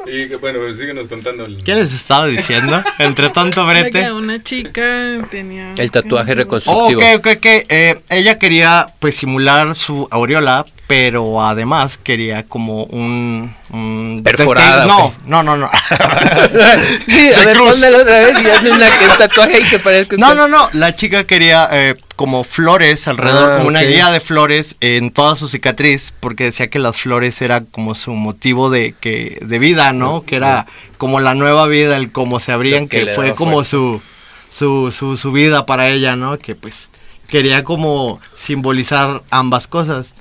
Y 0.06 0.28
que, 0.28 0.36
bueno, 0.36 0.58
pues 0.60 0.78
síguenos 0.78 1.08
contando. 1.08 1.44
el- 1.46 1.62
¿Qué 1.62 1.74
les 1.74 1.92
estaba 1.92 2.26
diciendo? 2.26 2.82
Entre 2.98 3.28
tanto 3.30 3.64
brete. 3.66 3.90
que 4.02 4.12
una 4.12 4.42
chica 4.42 5.18
tenía... 5.30 5.72
El 5.76 5.90
tatuaje 5.90 6.32
Oh, 6.32 6.34
reconstructivo. 6.34 7.00
ok, 7.00 7.06
ok, 7.18 7.26
ok. 7.36 7.46
Eh, 7.68 8.02
ella 8.08 8.38
quería 8.38 8.88
pues 8.98 9.16
simular 9.16 9.74
su 9.76 10.08
aureola, 10.10 10.64
pero 10.86 11.42
además 11.44 11.96
quería 11.96 12.44
como 12.46 12.84
un... 12.84 13.54
un 13.70 14.20
Perforada, 14.24 14.86
No, 14.86 15.14
no, 15.26 15.42
no, 15.42 15.56
no. 15.56 15.70
Sí, 17.06 17.30
a 17.32 17.40
De 17.40 17.46
ver, 17.46 17.58
póndalo 17.58 17.98
otra 18.02 18.18
vez 18.20 18.40
y 18.42 18.46
hazme 18.50 18.70
una, 18.72 18.86
un 18.86 19.18
tatuaje 19.18 19.60
y 19.60 19.64
que 19.64 19.78
parezca... 19.78 20.16
No, 20.18 20.34
no, 20.34 20.48
no. 20.48 20.68
La 20.72 20.94
chica 20.96 21.24
quería 21.24 21.68
eh, 21.72 21.94
como 22.20 22.44
flores 22.44 23.08
alrededor, 23.08 23.52
Ah, 23.52 23.56
como 23.56 23.68
una 23.68 23.80
ok. 23.80 23.86
guía 23.86 24.10
de 24.10 24.20
flores 24.20 24.76
en 24.82 25.10
toda 25.10 25.36
su 25.36 25.48
cicatriz, 25.48 26.12
porque 26.20 26.44
decía 26.44 26.68
que 26.68 26.78
las 26.78 26.98
flores 26.98 27.40
era 27.40 27.62
como 27.64 27.94
su 27.94 28.12
motivo 28.12 28.68
de 28.68 28.92
que 28.92 29.38
de 29.40 29.58
vida, 29.58 29.94
¿no? 29.94 30.22
Que 30.24 30.36
era 30.36 30.66
como 30.98 31.18
la 31.20 31.34
nueva 31.34 31.66
vida, 31.66 31.96
el 31.96 32.12
cómo 32.12 32.38
se 32.38 32.52
abrían, 32.52 32.88
que 32.88 33.06
que, 33.06 33.14
fue 33.14 33.34
como 33.34 33.64
su, 33.64 34.02
su, 34.50 34.92
su, 34.92 35.16
su 35.16 35.32
vida 35.32 35.64
para 35.64 35.88
ella, 35.88 36.14
¿no? 36.14 36.38
Que 36.38 36.54
pues 36.54 36.90
quería 37.26 37.64
como 37.64 38.20
simbolizar 38.36 39.22
ambas 39.30 39.66
cosas. 39.66 40.12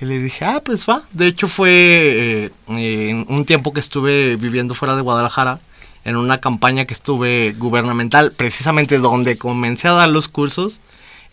Y 0.00 0.06
le 0.06 0.18
dije, 0.18 0.44
ah, 0.44 0.60
pues 0.60 0.86
va. 0.88 1.04
De 1.12 1.28
hecho 1.28 1.46
fue 1.46 1.70
eh, 1.70 2.50
en 2.66 3.26
un 3.28 3.44
tiempo 3.44 3.72
que 3.72 3.78
estuve 3.78 4.34
viviendo 4.34 4.74
fuera 4.74 4.96
de 4.96 5.02
Guadalajara, 5.02 5.60
en 6.04 6.16
una 6.16 6.38
campaña 6.40 6.84
que 6.84 6.94
estuve 6.94 7.54
gubernamental, 7.56 8.32
precisamente 8.32 8.98
donde 8.98 9.38
comencé 9.38 9.86
a 9.86 9.92
dar 9.92 10.08
los 10.08 10.26
cursos. 10.26 10.80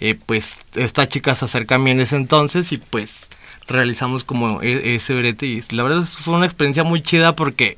Eh, 0.02 0.16
pues 0.26 0.58
esta 0.76 1.08
chica 1.08 1.34
se 1.36 1.46
acerca 1.46 1.76
a 1.76 1.78
mí 1.78 1.92
en 1.92 2.00
ese 2.02 2.16
entonces 2.18 2.72
y 2.72 2.78
pues 2.78 3.28
realizamos 3.68 4.24
como 4.26 4.62
e- 4.62 4.96
ese 4.96 5.14
brete 5.14 5.46
y 5.46 5.64
la 5.70 5.84
verdad 5.84 6.04
es 6.04 6.18
que 6.18 6.24
fue 6.24 6.34
una 6.34 6.46
experiencia 6.48 6.84
muy 6.84 7.02
chida 7.02 7.36
porque 7.36 7.78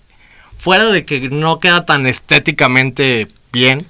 fuera 0.58 0.86
de 0.88 1.06
que 1.06 1.30
no 1.30 1.60
queda 1.60 1.86
tan 1.86 2.08
estéticamente 2.08 3.28
bien, 3.52 3.86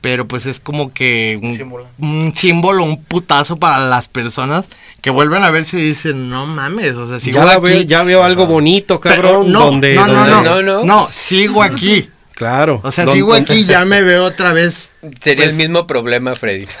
pero 0.00 0.26
pues 0.28 0.46
es 0.46 0.60
como 0.60 0.92
que 0.92 1.38
un, 1.42 1.56
Símbolo. 1.56 1.86
un 1.98 2.32
símbolo, 2.36 2.84
un 2.84 3.02
putazo 3.02 3.56
para 3.56 3.78
las 3.88 4.06
personas 4.08 4.66
que 5.00 5.10
vuelven 5.10 5.42
a 5.44 5.50
verse 5.50 5.78
y 5.78 5.82
dicen, 5.88 6.30
no 6.30 6.46
mames, 6.46 6.94
o 6.94 7.06
sea, 7.08 7.20
sigo 7.20 7.44
Ya, 7.44 7.52
aquí. 7.54 7.60
ve- 7.62 7.86
ya 7.86 8.02
veo 8.04 8.22
algo 8.22 8.46
bonito, 8.46 9.00
cabrón. 9.00 9.50
no, 9.52 9.60
donde, 9.60 9.94
no, 9.94 10.06
no, 10.06 10.14
donde- 10.14 10.30
no, 10.30 10.42
No, 10.42 10.62
no, 10.62 10.84
no. 10.84 11.08
sigo 11.08 11.62
aquí. 11.62 12.08
Claro. 12.34 12.80
O 12.82 12.90
sea, 12.90 13.04
Don- 13.04 13.14
sigo 13.14 13.32
aquí 13.34 13.52
y 13.54 13.64
ya 13.64 13.84
me 13.84 14.02
veo 14.02 14.24
otra 14.24 14.52
vez. 14.52 14.90
Sería 15.20 15.44
el 15.44 15.50
pues, 15.50 15.56
mismo 15.56 15.86
problema, 15.86 16.34
Freddy. 16.34 16.66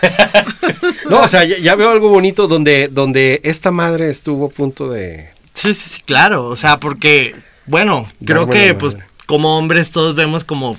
No, 1.08 1.20
o 1.20 1.28
sea, 1.28 1.44
ya, 1.44 1.58
ya 1.58 1.74
veo 1.74 1.90
algo 1.90 2.08
bonito 2.08 2.48
donde, 2.48 2.88
donde 2.90 3.40
esta 3.44 3.70
madre 3.70 4.08
estuvo 4.08 4.46
a 4.46 4.48
punto 4.48 4.88
de. 4.90 5.28
Sí, 5.52 5.74
sí, 5.74 5.88
sí, 5.90 6.02
claro. 6.04 6.46
O 6.46 6.56
sea, 6.56 6.78
porque, 6.80 7.36
bueno, 7.66 8.08
creo 8.24 8.48
que 8.48 8.72
pues 8.74 8.94
madre. 8.94 9.06
como 9.26 9.58
hombres 9.58 9.90
todos 9.90 10.14
vemos 10.14 10.44
como 10.44 10.78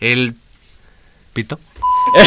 el 0.00 0.34
pito. 1.34 1.60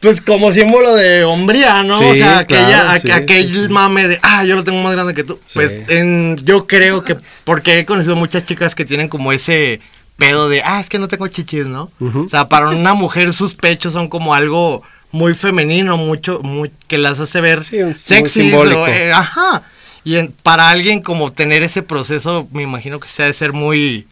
pues 0.00 0.20
como 0.20 0.52
símbolo 0.52 0.94
de 0.94 1.24
hombría, 1.24 1.82
¿no? 1.82 1.98
o 1.98 2.14
sea, 2.14 2.38
aquella, 2.38 2.66
claro, 2.68 2.90
aqu- 2.90 3.00
sí, 3.00 3.10
aquel 3.10 3.52
sí, 3.52 3.68
mame 3.68 4.08
de, 4.08 4.18
ah, 4.22 4.44
yo 4.44 4.56
lo 4.56 4.64
tengo 4.64 4.80
más 4.82 4.92
grande 4.92 5.14
que 5.14 5.24
tú. 5.24 5.40
Sí. 5.44 5.54
Pues 5.58 5.72
en, 5.88 6.36
yo 6.44 6.66
creo 6.66 7.02
que, 7.04 7.16
porque 7.44 7.78
he 7.80 7.86
conocido 7.86 8.16
muchas 8.16 8.44
chicas 8.44 8.74
que 8.74 8.84
tienen 8.84 9.08
como 9.08 9.32
ese 9.32 9.80
pedo 10.20 10.48
de, 10.48 10.62
ah, 10.62 10.78
es 10.80 10.88
que 10.88 11.00
no 11.00 11.08
tengo 11.08 11.26
chichis, 11.26 11.66
¿no? 11.66 11.90
O 12.00 12.28
sea, 12.28 12.46
para 12.46 12.68
una 12.68 12.94
mujer 12.94 13.32
sus 13.32 13.54
pechos 13.54 13.92
son 13.94 14.08
como 14.08 14.34
algo 14.34 14.82
muy 15.10 15.34
femenino, 15.34 15.96
mucho, 15.96 16.40
muy, 16.44 16.70
que 16.86 16.96
las 16.98 17.18
hace 17.18 17.40
ver 17.40 17.64
Sí, 17.64 17.78
sexy. 17.94 18.42
simbólico. 18.42 18.84
ajá. 19.12 19.62
Y 20.04 20.16
en- 20.16 20.32
para 20.42 20.70
alguien 20.70 21.02
como 21.02 21.32
tener 21.32 21.62
ese 21.64 21.82
proceso, 21.82 22.46
me 22.52 22.62
imagino 22.62 23.00
que 23.00 23.08
se 23.08 23.22
ha 23.24 23.26
de 23.26 23.34
ser 23.34 23.52
muy... 23.52 24.06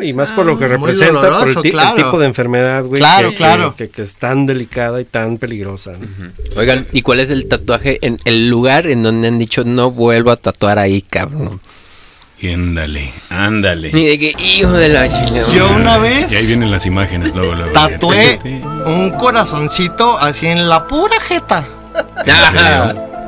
Y 0.00 0.12
más 0.14 0.30
por 0.32 0.46
lo 0.46 0.58
que 0.58 0.66
Muy 0.68 0.76
representa, 0.76 1.12
por 1.14 1.24
el, 1.24 1.30
doloroso, 1.32 1.62
ti- 1.62 1.68
el 1.70 1.94
tipo 1.96 2.18
de 2.18 2.26
enfermedad, 2.26 2.84
güey. 2.84 3.00
Claro, 3.00 3.30
que, 3.30 3.36
claro. 3.36 3.74
Que, 3.76 3.86
que- 3.88 3.90
que 3.96 4.02
es 4.02 4.16
tan 4.16 4.46
delicada 4.46 5.00
y 5.00 5.04
tan 5.04 5.38
peligrosa. 5.38 5.92
¿no? 5.92 6.06
Oigan, 6.56 6.86
¿y 6.92 7.02
cuál 7.02 7.20
es 7.20 7.30
el 7.30 7.46
tatuaje 7.48 7.98
en 8.00 8.18
el 8.24 8.48
lugar 8.48 8.86
en 8.86 9.02
donde 9.02 9.28
han 9.28 9.38
dicho 9.38 9.64
no 9.64 9.90
vuelvo 9.90 10.30
a 10.30 10.36
tatuar 10.36 10.78
ahí, 10.78 11.02
cabrón? 11.02 11.60
Ándale, 12.50 13.12
ándale. 13.30 13.90
Ni 13.92 14.06
de 14.06 14.18
que, 14.18 14.34
hijo 14.42 14.72
de 14.72 14.88
la 14.88 15.08
chingada. 15.08 15.52
Yo 15.54 15.70
una 15.70 15.98
vez 15.98 16.32
Y 16.32 16.36
ahí 16.36 16.46
vienen 16.46 16.70
las 16.70 16.86
imágenes 16.86 17.34
luego, 17.34 17.54
luego. 17.54 17.72
tatué 17.72 18.38
un 18.86 19.10
corazoncito 19.10 20.18
así 20.18 20.46
en 20.46 20.68
la 20.68 20.86
pura 20.86 21.20
jeta. 21.20 21.64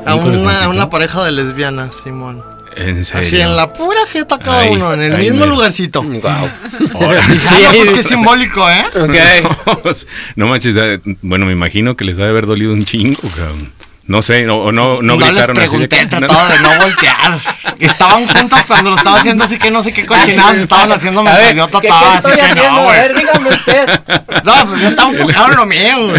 A 0.05 0.15
¿Un 0.15 0.35
una, 0.39 0.69
una 0.69 0.89
pareja 0.89 1.23
de 1.23 1.31
lesbianas, 1.31 1.91
Simón. 2.03 2.43
En 2.75 3.05
serio. 3.05 3.21
Así 3.25 3.39
en 3.39 3.55
la 3.55 3.67
pura 3.67 4.01
jeta 4.11 4.37
cada 4.37 4.59
Ay, 4.61 4.69
uno, 4.73 4.93
en 4.93 5.01
el 5.01 5.15
ay, 5.15 5.29
mismo 5.29 5.45
me- 5.45 5.51
lugarcito. 5.51 6.03
Guau. 6.03 6.49
Ahora. 6.93 7.21
Ah, 7.47 7.59
no, 7.63 7.71
pues 7.71 7.91
qué 7.91 8.03
simbólico, 8.03 8.69
¿eh? 8.69 8.85
Ok. 8.95 9.95
no 10.35 10.47
manches, 10.47 10.75
bueno, 11.21 11.45
me 11.45 11.53
imagino 11.53 11.95
que 11.95 12.03
les 12.03 12.17
debe 12.17 12.29
haber 12.29 12.45
dolido 12.47 12.73
un 12.73 12.83
chingo, 12.83 13.17
cabrón. 13.35 13.71
No 14.07 14.21
sé, 14.21 14.47
o 14.47 14.71
no, 14.71 15.01
no, 15.01 15.01
No, 15.01 15.15
les 15.17 15.29
gritaron 15.31 15.57
así 15.57 15.77
de 15.77 15.87
pregunté, 15.87 15.97
que- 15.97 16.05
trataba 16.05 16.49
de 16.49 16.59
no 16.59 16.69
voltear. 16.79 17.39
Estaban 17.79 18.27
juntos 18.27 18.59
cuando 18.67 18.91
lo 18.91 18.97
estaba 18.97 19.17
haciendo, 19.17 19.43
así 19.43 19.57
que 19.57 19.71
no 19.71 19.83
sé 19.83 19.93
qué 19.93 20.05
cochinadas 20.05 20.57
estaban 20.57 20.91
haciendo 20.91 21.23
mientras 21.23 21.55
yo 21.55 21.65
¿qué- 21.65 21.71
trataba, 21.87 22.01
qué 22.01 22.07
así 22.07 22.17
estoy 22.17 22.33
que 22.35 22.41
haciendo? 22.41 22.71
no, 22.81 22.89
A 22.89 22.91
ver, 22.91 23.13
güey. 23.13 23.25
dígame 23.25 23.49
usted. 23.49 23.99
No, 24.43 24.67
pues 24.67 24.81
yo 24.81 24.87
estaba 24.89 25.11
enfocado 25.11 25.51
en 25.51 25.57
lo 25.57 25.65
mío. 25.65 26.13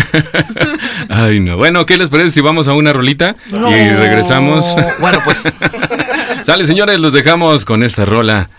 Ay, 1.08 1.38
no. 1.40 1.56
Bueno, 1.56 1.86
¿qué 1.86 1.96
les 1.96 2.08
parece 2.08 2.32
si 2.32 2.40
vamos 2.40 2.66
a 2.66 2.72
una 2.72 2.92
rolita 2.92 3.36
No. 3.50 3.70
y 3.70 3.88
regresamos? 3.88 4.74
Bueno, 5.00 5.20
pues 5.24 5.42
Sale, 6.42 6.66
señores, 6.66 6.98
los 6.98 7.12
dejamos 7.12 7.64
con 7.64 7.82
esta 7.84 8.04
rola. 8.04 8.50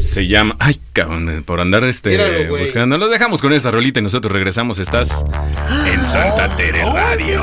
Se 0.00 0.26
llama. 0.26 0.56
Ay, 0.58 0.80
cabrón, 0.92 1.42
por 1.46 1.60
andar 1.60 1.84
este 1.84 2.10
Míralo, 2.10 2.58
buscando. 2.58 2.98
Los 2.98 3.10
dejamos 3.10 3.40
con 3.40 3.52
esta 3.52 3.70
rolita 3.70 4.00
y 4.00 4.02
nosotros 4.02 4.32
regresamos. 4.32 4.78
Estás 4.80 5.24
en 5.86 6.04
Santa 6.04 6.48
Tere 6.56 6.84
Radio. 6.84 7.42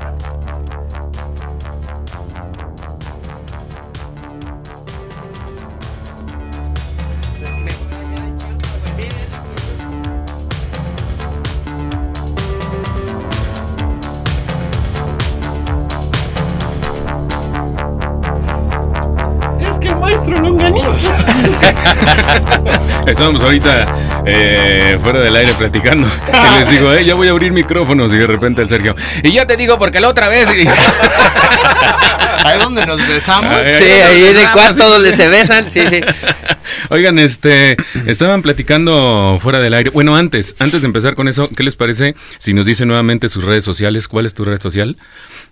Estábamos 23.05 23.41
ahorita 23.41 24.23
eh, 24.25 24.97
fuera 25.01 25.19
del 25.19 25.35
aire 25.35 25.53
platicando. 25.55 26.07
Y 26.07 26.59
les 26.59 26.69
digo, 26.71 26.93
eh, 26.93 27.03
ya 27.03 27.15
voy 27.15 27.27
a 27.27 27.31
abrir 27.31 27.51
micrófonos. 27.51 28.13
Y 28.13 28.17
de 28.17 28.27
repente 28.27 28.61
el 28.61 28.69
Sergio. 28.69 28.95
Y 29.23 29.31
ya 29.31 29.45
te 29.45 29.57
digo, 29.57 29.77
porque 29.79 29.99
la 29.99 30.07
otra 30.09 30.29
vez. 30.29 30.47
y- 30.55 30.67
Ahí 32.43 32.57
donde 32.59 32.85
nos 32.85 32.97
besamos. 33.07 33.51
Sí, 33.53 33.83
ay, 33.83 34.01
ahí 34.01 34.23
en 34.25 34.37
el 34.37 34.49
cuarto 34.51 34.83
sí. 34.83 34.89
donde 34.91 35.15
se 35.15 35.27
besan. 35.27 35.69
Sí, 35.69 35.81
sí. 35.89 36.01
Oigan, 36.89 37.19
este, 37.19 37.77
estaban 38.07 38.41
platicando 38.41 39.37
fuera 39.41 39.59
del 39.59 39.73
aire. 39.75 39.89
Bueno, 39.91 40.15
antes, 40.15 40.55
antes 40.59 40.81
de 40.81 40.87
empezar 40.87 41.13
con 41.15 41.27
eso, 41.27 41.47
¿qué 41.55 41.61
les 41.63 41.75
parece 41.75 42.15
si 42.39 42.53
nos 42.53 42.65
dicen 42.65 42.87
nuevamente 42.87 43.29
sus 43.29 43.43
redes 43.43 43.63
sociales? 43.63 44.07
¿Cuál 44.07 44.25
es 44.25 44.33
tu 44.33 44.43
red 44.43 44.59
social? 44.59 44.97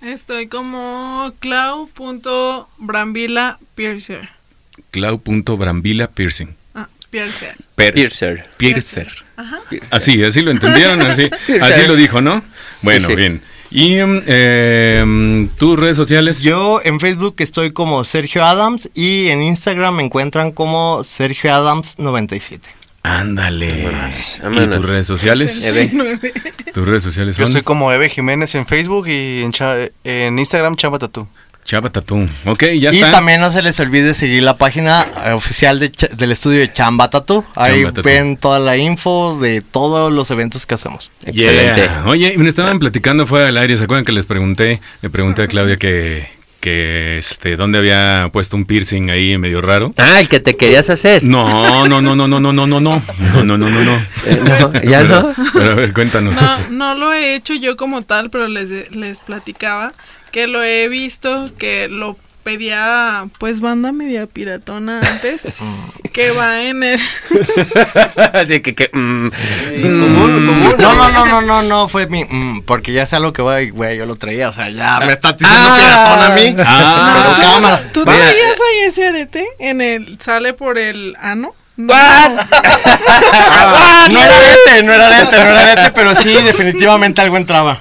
Estoy 0.02 0.47
como 0.47 1.32
clau.brambila 1.39 3.60
piercer. 3.76 4.30
Clau.brambila 4.91 6.08
piercing. 6.08 6.56
Piercer. 7.10 7.55
Per- 7.76 7.93
Piercer. 7.93 8.47
Piercer. 8.57 9.07
Ajá. 9.38 9.60
Así, 9.91 10.24
así 10.24 10.41
lo 10.41 10.51
entendieron, 10.51 11.01
así, 11.01 11.30
así 11.62 11.88
lo 11.88 11.95
dijo, 11.95 12.22
¿no? 12.22 12.43
Bueno, 12.82 13.07
sí. 13.07 13.16
bien. 13.16 13.41
¿Y 13.72 13.95
mm, 14.03 14.24
eh, 14.26 15.47
tus 15.57 15.80
redes 15.80 15.95
sociales? 15.97 16.41
Yo 16.41 16.82
en 16.84 16.99
Facebook 16.99 17.36
estoy 17.39 17.72
como 17.72 18.03
Sergio 18.03 18.43
Adams 18.43 18.89
y 18.93 19.28
en 19.28 19.41
Instagram 19.43 19.95
me 19.95 20.03
encuentran 20.03 20.51
como 20.51 21.03
Sergio 21.03 21.53
Adams 21.53 21.95
97. 21.99 22.68
Ándale. 23.03 23.88
¿Y 24.51 24.68
tus 24.68 24.86
redes 24.86 25.07
sociales? 25.07 25.64
Tus 26.74 26.88
redes 26.88 27.03
sociales 27.03 27.38
Yo 27.38 27.45
son 27.45 27.53
soy 27.53 27.62
como 27.62 27.91
Eve 27.93 28.10
Jiménez 28.10 28.53
en 28.55 28.66
Facebook 28.68 29.07
y 29.07 29.41
en, 29.43 29.51
cha- 29.51 29.88
en 30.03 30.38
Instagram 30.38 30.76
Chamba 30.76 30.99
Tatú. 30.99 31.28
Chava 31.70 31.89
Tatú. 31.91 32.28
Ok, 32.45 32.63
ya 32.80 32.91
y 32.91 32.95
está. 32.95 33.11
también 33.11 33.39
no 33.39 33.51
se 33.51 33.61
les 33.61 33.80
olvide 33.80 34.15
seguir 34.15 34.41
la 34.41 34.57
página 34.57 35.05
eh, 35.24 35.34
oficial 35.34 35.80
de 35.80 35.91
del 36.17 36.32
estudio 36.32 36.61
de 36.61 36.74
Chamba 36.74 37.11
Tattoo. 37.11 37.45
Ahí 37.55 37.84
Chamba 37.84 38.01
ven 38.01 38.38
toda 38.38 38.57
la 38.57 38.76
info 38.76 39.38
de 39.39 39.61
todos 39.61 40.11
los 40.11 40.32
eventos 40.32 40.65
que 40.65 40.74
hacemos. 40.74 41.11
Excelente. 41.24 41.88
Oye, 42.07 42.36
me 42.39 42.49
estaban 42.49 42.80
platicando 42.80 43.28
fuera 43.28 43.45
del 43.45 43.57
aire, 43.57 43.78
¿se 43.78 43.84
acuerdan 43.84 44.03
que 44.03 44.11
les 44.13 44.26
pregunté? 44.26 44.82
Le 45.03 45.11
pregunté 45.11 45.43
a 45.43 45.47
Claudia 45.47 45.78
que, 45.78 46.28
que 46.59 47.20
este, 47.20 47.55
dónde 47.55 47.78
había 47.78 48.32
puesto 48.34 48.57
un 48.57 48.65
piercing 48.65 49.11
ahí 49.11 49.38
medio 49.38 49.61
raro. 49.61 49.93
Ah, 49.97 50.20
el 50.22 50.28
que 50.28 50.39
te 50.39 50.57
querías 50.57 50.89
hacer. 50.89 51.24
No, 51.24 51.88
no, 51.88 52.01
no, 52.01 52.15
no, 52.15 52.28
no, 52.28 52.39
no, 52.39 52.51
no, 52.51 52.65
no, 52.65 52.80
no, 52.80 52.80
no, 52.80 53.43
no, 53.43 53.57
no, 53.57 53.70
no, 53.70 53.84
no. 53.84 53.95
Eh, 54.26 54.41
no, 54.43 54.74
¿Ya 54.89 55.01
Pero- 55.01 55.22
no? 55.22 55.34
Pero 55.53 55.72
a 55.72 55.76
ver, 55.76 55.93
cuéntanos. 55.93 56.34
No, 56.41 56.57
no 56.72 56.95
lo 56.95 57.13
he 57.13 57.36
hecho 57.36 57.53
yo 57.53 57.78
como 57.78 58.01
tal, 58.01 58.32
pero 58.32 58.47
les, 58.47 58.89
les 58.95 59.20
platicaba 59.20 59.91
que 60.32 60.47
lo 60.47 60.63
he 60.63 60.88
visto, 60.89 61.49
que 61.57 61.88
lo 61.88 62.17
pedía 62.43 63.25
pues 63.38 63.59
banda 63.61 63.91
media 63.91 64.25
piratona 64.25 65.01
antes, 65.01 65.41
que 66.13 66.32
va 66.32 66.61
en 66.63 66.84
el... 66.84 66.99
Así 68.34 68.61
que, 68.61 68.73
que 68.73 68.89
mm, 68.93 69.30
No, 69.97 70.27
no, 70.27 71.09
no, 71.09 71.25
no, 71.25 71.41
no, 71.41 71.61
no, 71.63 71.88
fue 71.89 72.07
mi. 72.07 72.23
mm, 72.25 72.61
porque 72.63 72.93
ya 72.93 73.05
sé 73.05 73.17
a 73.17 73.19
lo 73.19 73.34
que 73.34 73.41
voy, 73.41 73.69
güey, 73.69 73.97
yo 73.97 74.05
lo 74.05 74.15
traía. 74.15 74.49
O 74.49 74.53
sea, 74.53 74.69
ya 74.69 74.99
me 75.01 75.13
está 75.13 75.34
diciendo 75.34 75.57
Ah. 75.69 75.77
piratón 75.77 76.32
a 76.32 76.36
mí. 76.36 76.55
Ah. 76.65 77.36
pero 77.38 77.49
cámara. 77.51 77.84
¿Tú 77.93 77.99
Mira. 78.05 78.17
traías 78.17 78.57
ahí 78.59 78.88
ese 78.88 79.07
arete? 79.07 79.45
En 79.59 79.82
el... 79.82 80.17
¿Sale 80.19 80.53
por 80.53 80.77
el 80.77 81.15
ano? 81.21 81.53
No. 81.75 81.93
Ah, 83.21 84.07
no 84.11 84.19
era 84.21 84.36
arete, 84.38 84.84
no 84.84 84.93
era 84.93 85.07
arete, 85.07 85.36
no 85.38 85.45
era 85.45 85.61
arete, 85.71 85.91
pero 85.93 86.15
sí, 86.15 86.34
definitivamente 86.43 87.21
algo 87.21 87.38
entraba. 87.38 87.80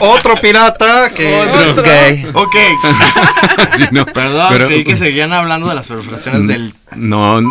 Otro 0.00 0.34
pirata 0.40 1.10
que. 1.14 1.34
Otro. 1.34 1.82
ok. 1.82 2.34
Ok. 2.34 2.56
Sí, 3.76 3.84
no, 3.90 4.06
Perdón, 4.06 4.46
pero- 4.50 4.66
creí 4.68 4.84
que 4.84 4.96
seguían 4.96 5.32
hablando 5.32 5.68
de 5.68 5.74
las 5.74 5.86
perforaciones 5.86 6.48
del 6.48 6.74
No, 6.96 7.40
no. 7.42 7.50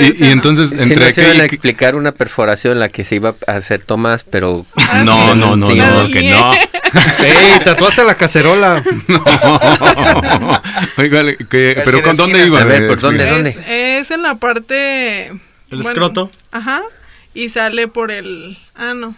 Y, 0.00 0.24
y 0.24 0.30
entonces, 0.30 0.72
entre 0.72 1.06
nos 1.06 1.18
iban 1.18 1.30
a 1.30 1.32
aquel... 1.34 1.40
explicar 1.42 1.94
una 1.94 2.12
perforación 2.12 2.72
en 2.74 2.80
la 2.80 2.88
que 2.88 3.04
se 3.04 3.14
iba 3.16 3.34
a 3.46 3.52
hacer 3.52 3.82
Tomás, 3.82 4.24
pero 4.24 4.66
Ah, 4.76 5.02
No, 5.04 5.14
sí. 5.32 5.38
no, 5.38 5.56
no, 5.56 5.70
La 5.74 5.90
no, 5.90 6.08
que 6.08 6.30
no. 6.30 6.52
¡Ey, 6.54 7.60
tatuaste 7.64 8.04
la 8.04 8.14
cacerola! 8.16 8.82
No. 9.08 9.22
Oiga, 10.98 11.24
que- 11.48 11.80
pero 11.84 12.02
¿con 12.02 12.16
dónde 12.16 12.46
iba? 12.46 12.60
A 12.60 12.64
ver, 12.64 12.86
¿por 12.88 13.00
dónde, 13.00 13.24
Es, 13.24 13.30
dónde? 13.30 13.98
es 14.00 14.10
en 14.10 14.22
la 14.22 14.34
parte... 14.36 15.28
El 15.28 15.38
bueno, 15.70 15.88
escroto. 15.88 16.30
Ajá 16.52 16.82
y 17.36 17.50
sale 17.50 17.86
por 17.86 18.10
el. 18.10 18.56
Ah, 18.74 18.94
no. 18.96 19.14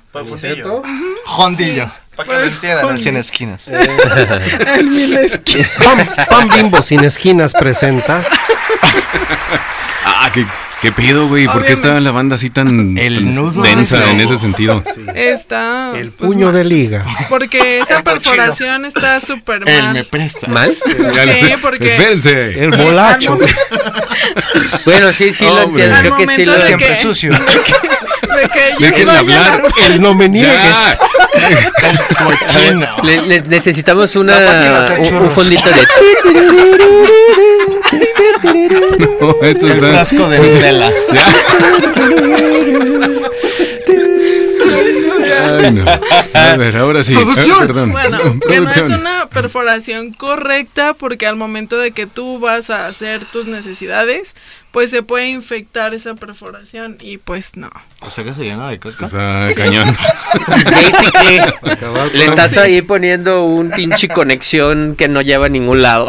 Hondillo. 1.24 1.88
Para 2.18 2.28
que 2.28 2.34
lo 2.34 2.44
entiendan, 2.52 2.84
al 2.88 2.98
100 3.00 3.16
esquinas. 3.16 3.68
El 4.76 4.86
mil 4.90 5.16
esquinas. 5.16 5.70
Pan, 5.78 6.26
Pan 6.28 6.48
Bimbo 6.54 6.82
sin 6.82 7.04
esquinas 7.04 7.52
presenta. 7.52 8.22
Ah, 10.04 10.30
qué, 10.34 10.44
qué 10.82 10.90
pedo, 10.92 11.28
güey. 11.28 11.46
¿Por 11.46 11.64
qué 11.64 11.72
estaba 11.72 12.00
la 12.00 12.10
banda 12.10 12.34
así 12.34 12.50
tan, 12.50 12.98
El 12.98 13.14
tan 13.16 13.34
nudo 13.34 13.62
densa 13.62 13.98
de- 14.00 14.10
en 14.10 14.20
ese 14.20 14.36
sentido? 14.36 14.82
Está... 15.14 15.92
El 15.96 16.10
pues, 16.10 16.28
puño 16.28 16.46
mal. 16.46 16.54
de 16.56 16.64
liga. 16.64 17.04
Porque 17.28 17.78
esa 17.82 17.98
El 17.98 18.02
perforación 18.04 18.84
está 18.84 19.20
súper 19.20 19.62
Él 19.68 19.82
me 19.84 19.92
mal. 19.94 20.04
presta. 20.06 20.46
¿Mal? 20.48 20.70
Sí, 20.74 20.96
porque... 21.62 21.86
Espérense. 21.86 22.64
El 22.64 22.70
bolacho. 22.70 23.38
Bueno, 24.84 25.12
sí, 25.12 25.32
sí 25.32 25.44
lo 25.44 25.62
entiendo. 25.62 25.96
Creo 26.00 26.16
que 26.16 26.26
sí 26.26 26.44
lo 26.44 26.60
Siempre 26.60 26.88
que- 26.88 26.96
sucio. 26.96 27.32
De 28.38 28.92
que 28.92 29.00
ellos 29.02 29.14
hablar. 29.14 29.62
a- 29.64 29.86
El 29.86 30.00
no 30.00 30.14
me 30.14 30.28
niegues. 30.28 30.78
Cochino. 32.18 32.86
Le- 33.02 33.22
le- 33.22 33.40
necesitamos 33.42 34.14
una, 34.16 34.34
un, 34.98 35.14
un 35.16 35.30
fondito 35.30 35.68
de... 35.70 35.86
No, 39.20 39.34
esto 39.42 39.66
El 39.66 39.72
está- 39.72 39.88
frasco 39.88 40.28
de 40.28 40.38
Nutella. 40.38 40.92
Ay, 45.60 45.72
no. 45.72 45.84
A 46.34 46.56
ver, 46.56 46.76
ahora 46.76 47.02
sí. 47.04 47.14
Producción. 47.14 47.56
Ah, 47.60 47.66
perdón. 47.66 47.90
Bueno, 47.92 48.18
que 48.46 48.60
no 48.60 48.70
es 48.70 48.76
una 48.90 49.26
perforación 49.28 50.12
correcta 50.12 50.94
porque 50.94 51.26
al 51.26 51.36
momento 51.36 51.78
de 51.78 51.92
que 51.92 52.06
tú 52.06 52.38
vas 52.38 52.70
a 52.70 52.86
hacer 52.86 53.24
tus 53.26 53.46
necesidades, 53.46 54.34
pues 54.78 54.92
se 54.92 55.02
puede 55.02 55.28
infectar 55.28 55.92
esa 55.92 56.14
perforación 56.14 56.98
y 57.00 57.18
pues 57.18 57.56
no. 57.56 57.68
O 57.98 58.12
sea 58.12 58.22
que 58.22 58.32
se 58.32 58.44
llena 58.44 58.68
de 58.68 58.78
coca. 58.78 59.06
Está 59.06 59.48
cañón. 59.56 59.88
Basically, 60.46 61.40
le 62.12 62.24
estás 62.26 62.56
ahí 62.58 62.80
poniendo 62.82 63.42
un 63.42 63.72
pinche 63.72 64.06
conexión 64.06 64.94
que 64.96 65.08
no 65.08 65.20
lleva 65.20 65.46
a 65.46 65.48
ningún 65.48 65.82
lado. 65.82 66.08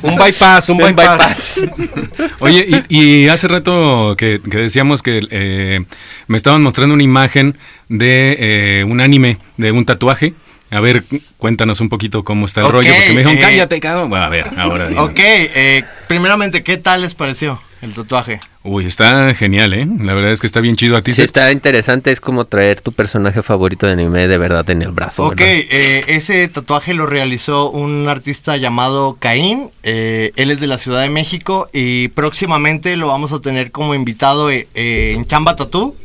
Un 0.00 0.16
bypass, 0.16 0.70
un 0.70 0.82
Un 0.82 0.96
bypass. 0.96 1.60
Oye, 2.38 2.84
y, 2.88 3.24
y 3.24 3.28
hace 3.28 3.48
rato 3.48 4.14
que, 4.16 4.40
que 4.50 4.56
decíamos 4.56 5.02
que 5.02 5.20
eh, 5.30 5.84
me 6.28 6.38
estaban 6.38 6.62
mostrando 6.62 6.94
una 6.94 7.04
imagen 7.04 7.58
de 7.90 8.36
eh, 8.80 8.84
un 8.84 9.02
anime, 9.02 9.36
de 9.58 9.72
un 9.72 9.84
tatuaje. 9.84 10.32
A 10.72 10.80
ver, 10.80 11.04
cuéntanos 11.36 11.80
un 11.80 11.88
poquito 11.88 12.24
cómo 12.24 12.46
está 12.46 12.62
el 12.62 12.72
rollo, 12.72 12.92
porque 12.94 13.10
me 13.10 13.18
dijeron, 13.18 13.36
eh, 13.36 13.40
cállate, 13.40 13.78
cabrón. 13.80 14.08
Bueno, 14.08 14.24
a 14.24 14.28
ver, 14.28 14.50
ahora. 14.56 14.88
dime. 14.88 15.00
Ok, 15.00 15.18
eh, 15.18 15.84
primeramente, 16.08 16.62
¿qué 16.62 16.78
tal 16.78 17.02
les 17.02 17.14
pareció 17.14 17.60
el 17.82 17.92
tatuaje? 17.94 18.40
Uy, 18.64 18.86
está 18.86 19.34
genial, 19.34 19.74
¿eh? 19.74 19.86
La 20.02 20.14
verdad 20.14 20.30
es 20.30 20.40
que 20.40 20.46
está 20.46 20.60
bien 20.60 20.76
chido 20.76 20.96
a 20.96 21.02
ti. 21.02 21.12
Sí, 21.12 21.20
está 21.22 21.50
interesante, 21.50 22.12
es 22.12 22.20
como 22.20 22.44
traer 22.44 22.80
tu 22.80 22.92
personaje 22.92 23.42
favorito 23.42 23.86
de 23.86 23.92
anime 23.94 24.28
de 24.28 24.38
verdad 24.38 24.68
en 24.70 24.82
el 24.82 24.92
brazo. 24.92 25.26
Ok, 25.26 25.40
eh, 25.40 26.04
ese 26.06 26.46
tatuaje 26.48 26.94
lo 26.94 27.06
realizó 27.06 27.70
un 27.70 28.08
artista 28.08 28.56
llamado 28.56 29.16
Caín. 29.18 29.70
eh, 29.82 30.30
él 30.36 30.52
es 30.52 30.60
de 30.60 30.68
la 30.68 30.78
Ciudad 30.78 31.02
de 31.02 31.08
México 31.10 31.68
y 31.72 32.08
próximamente 32.08 32.96
lo 32.96 33.08
vamos 33.08 33.32
a 33.32 33.40
tener 33.40 33.72
como 33.72 33.94
invitado 33.96 34.50
eh, 34.50 34.68
eh, 34.74 35.14
en 35.16 35.26
Chamba 35.26 35.56
Tattoo. 35.56 35.96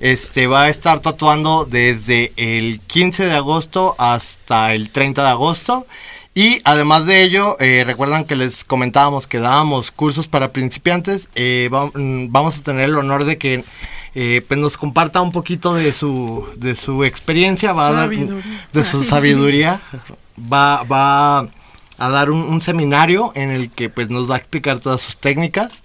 Este 0.00 0.46
va 0.46 0.62
a 0.64 0.68
estar 0.68 1.00
tatuando 1.00 1.66
desde 1.68 2.32
el 2.36 2.80
15 2.86 3.26
de 3.26 3.32
agosto 3.34 3.94
hasta 3.98 4.74
el 4.74 4.90
30 4.90 5.22
de 5.22 5.28
agosto. 5.28 5.86
Y 6.34 6.60
además 6.64 7.06
de 7.06 7.22
ello, 7.22 7.56
eh, 7.60 7.84
recuerdan 7.86 8.24
que 8.24 8.34
les 8.34 8.64
comentábamos 8.64 9.26
que 9.28 9.38
dábamos 9.38 9.90
cursos 9.92 10.26
para 10.26 10.52
principiantes. 10.52 11.28
eh, 11.36 11.68
va- 11.72 11.86
mm, 11.94 12.30
vamos 12.32 12.58
a 12.58 12.62
tener 12.62 12.86
el 12.90 12.96
honor 12.98 13.24
de 13.24 13.38
que 13.38 13.64
eh, 14.16 14.42
pues 14.46 14.58
nos 14.60 14.76
comparta 14.76 15.20
un 15.20 15.32
poquito 15.32 15.74
de 15.74 15.92
su, 15.92 16.46
de 16.56 16.74
su 16.76 17.02
experiencia, 17.04 17.72
va 17.72 17.88
a 17.88 17.92
dar- 17.92 18.04
Sabiduría. 18.04 18.66
de 18.72 18.84
su 18.84 19.02
sabiduría. 19.04 19.80
Va, 20.52 20.82
va 20.82 21.38
a 21.98 22.08
dar 22.10 22.30
un, 22.32 22.40
un 22.42 22.60
seminario 22.60 23.30
en 23.36 23.50
el 23.50 23.70
que 23.70 23.88
pues 23.88 24.10
nos 24.10 24.28
va 24.28 24.34
a 24.34 24.38
explicar 24.38 24.80
todas 24.80 25.00
sus 25.00 25.16
técnicas. 25.16 25.82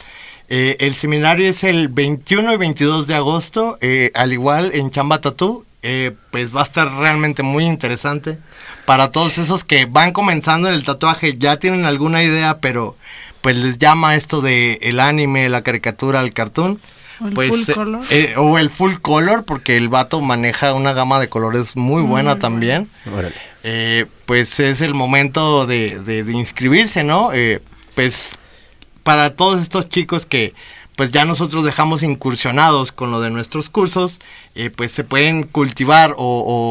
Eh, 0.49 0.77
el 0.79 0.95
seminario 0.95 1.47
es 1.47 1.63
el 1.63 1.87
21 1.89 2.53
y 2.53 2.57
22 2.57 3.05
de 3.07 3.15
agosto, 3.15 3.77
eh, 3.81 4.11
al 4.15 4.33
igual 4.33 4.71
en 4.73 4.89
Chamba 4.91 5.21
Tattoo. 5.21 5.65
eh, 5.81 6.11
pues 6.31 6.53
va 6.53 6.59
a 6.59 6.63
estar 6.65 6.91
realmente 6.95 7.41
muy 7.41 7.63
interesante 7.63 8.37
para 8.85 9.11
todos 9.13 9.37
esos 9.37 9.63
que 9.63 9.85
van 9.85 10.11
comenzando 10.11 10.67
en 10.67 10.73
el 10.73 10.83
tatuaje, 10.83 11.37
ya 11.37 11.55
tienen 11.57 11.85
alguna 11.85 12.21
idea, 12.21 12.57
pero 12.57 12.97
pues 13.39 13.55
les 13.55 13.77
llama 13.77 14.15
esto 14.17 14.41
de 14.41 14.77
el 14.81 14.99
anime, 14.99 15.47
la 15.47 15.61
caricatura, 15.61 16.19
el 16.19 16.33
cartoon. 16.33 16.81
O 17.21 17.27
el 17.27 17.33
Pues, 17.33 17.49
full 17.49 17.61
eh, 17.69 17.73
color. 17.73 18.01
eh, 18.09 18.33
o 18.37 18.57
el 18.57 18.69
full 18.69 18.95
color, 19.01 19.45
porque 19.45 19.77
el 19.77 19.87
vato 19.87 20.19
maneja 20.19 20.73
una 20.73 20.91
gama 20.91 21.17
de 21.19 21.29
colores 21.29 21.77
muy 21.77 22.01
buena 22.01 22.39
también. 22.39 22.89
Órale. 23.09 23.35
Eh, 23.63 24.05
pues 24.25 24.59
es 24.59 24.81
el 24.81 24.93
momento 24.93 25.65
de, 25.65 25.99
de- 25.99 26.23
de 26.25 26.31
inscribirse, 26.33 27.03
¿no? 27.05 27.31
Eh, 27.33 27.61
pues 27.95 28.31
para 29.09 29.31
todos 29.31 29.59
estos 29.59 29.89
chicos 29.89 30.27
que 30.27 30.53
pues 30.95 31.09
ya 31.09 31.25
nosotros 31.25 31.65
dejamos 31.65 32.03
incursionados 32.03 32.91
con 32.91 33.09
lo 33.09 33.21
de 33.21 33.31
nuestros 33.31 33.67
cursos, 33.71 34.19
eh, 34.53 34.69
pues 34.69 34.91
se 34.91 35.03
pueden 35.03 35.45
cultivar 35.45 36.13
o, 36.15 36.15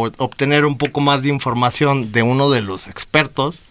o 0.06 0.24
obtener 0.24 0.64
un 0.64 0.78
poco 0.78 1.00
más 1.00 1.24
de 1.24 1.30
información 1.30 2.12
de 2.12 2.22
uno 2.22 2.48
de 2.48 2.62
los 2.62 2.86
expertos 2.86 3.62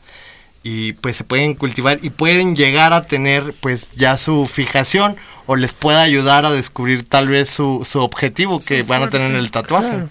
y 0.64 0.92
pues 0.92 1.16
se 1.16 1.24
pueden 1.24 1.54
cultivar 1.54 2.00
y 2.02 2.10
pueden 2.10 2.58
llegar 2.58 2.92
a 2.92 3.04
tener 3.04 3.54
pues 3.62 3.88
ya 3.96 4.18
su 4.18 4.46
fijación 4.48 5.16
o 5.46 5.56
les 5.56 5.74
pueda 5.74 6.02
ayudar 6.02 6.46
a 6.46 6.52
descubrir 6.52 7.08
tal 7.08 7.30
vez 7.30 7.50
su, 7.50 7.88
su 7.90 8.02
objetivo 8.02 8.60
que 8.60 8.84
van 8.84 9.02
a 9.02 9.08
tener 9.08 9.32
en 9.32 9.38
el 9.38 9.50
tatuaje. 9.50 10.08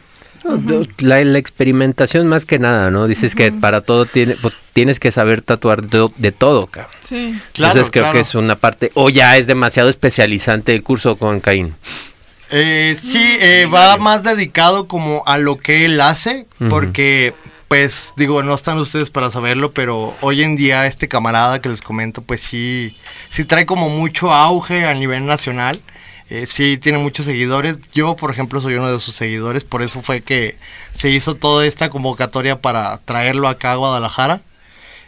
La, 0.99 1.23
la 1.25 1.39
experimentación 1.39 2.27
más 2.27 2.47
que 2.47 2.59
nada, 2.59 2.91
¿no? 2.91 3.07
Dices 3.07 3.35
que 3.35 3.53
para 3.53 3.81
todo 3.81 4.07
tiene, 4.07 4.37
pues, 4.37 4.55
tienes 4.73 5.01
que 5.01 5.13
saber 5.13 5.43
tatuar 5.43 5.83
de, 5.83 6.09
de 6.17 6.33
todo, 6.33 6.67
cabrón. 6.67 6.93
Sí. 7.01 7.41
Claro, 7.53 7.73
Entonces 7.73 7.91
creo 7.91 8.05
claro. 8.05 8.15
que 8.15 8.21
es 8.21 8.35
una 8.35 8.57
parte, 8.57 8.91
o 8.95 9.11
ya 9.11 9.37
es 9.37 9.47
demasiado 9.47 9.89
especializante 9.89 10.75
el 10.75 10.83
curso 10.83 11.17
con 11.17 11.41
Caín. 11.41 11.75
Eh, 12.51 12.97
sí, 13.03 13.39
eh, 13.41 13.67
va 13.73 13.97
más 13.97 14.23
dedicado 14.23 14.87
como 14.87 15.23
a 15.27 15.39
lo 15.39 15.57
que 15.57 15.85
él 15.85 16.01
hace, 16.01 16.47
porque, 16.71 17.35
pues, 17.69 18.13
digo, 18.17 18.43
no 18.43 18.55
están 18.55 18.79
ustedes 18.79 19.11
para 19.11 19.31
saberlo, 19.31 19.73
pero 19.73 20.15
hoy 20.21 20.43
en 20.43 20.57
día 20.57 20.87
este 20.87 21.09
camarada 21.09 21.61
que 21.61 21.69
les 21.69 21.83
comento, 21.83 22.23
pues 22.23 22.41
sí, 22.41 22.97
sí 23.31 23.45
trae 23.45 23.67
como 23.67 23.89
mucho 23.89 24.33
auge 24.33 24.87
a 24.87 24.95
nivel 24.95 25.27
nacional. 25.27 25.81
Eh, 26.29 26.47
sí, 26.51 26.77
tiene 26.79 26.99
muchos 26.99 27.27
seguidores. 27.27 27.77
Yo, 27.95 28.17
por 28.17 28.31
ejemplo, 28.31 28.61
soy 28.61 28.75
uno 28.75 28.93
de 28.93 28.99
sus 29.01 29.15
seguidores, 29.15 29.65
por 29.65 29.83
eso 29.83 30.03
fue 30.03 30.23
que 30.23 30.57
se 30.97 31.09
hizo 31.11 31.35
toda 31.37 31.67
esta 31.67 31.89
convocatoria 31.89 32.61
para 32.61 32.99
traerlo 33.05 33.49
acá 33.49 33.73
a 33.73 33.77
Guadalajara. 33.77 34.41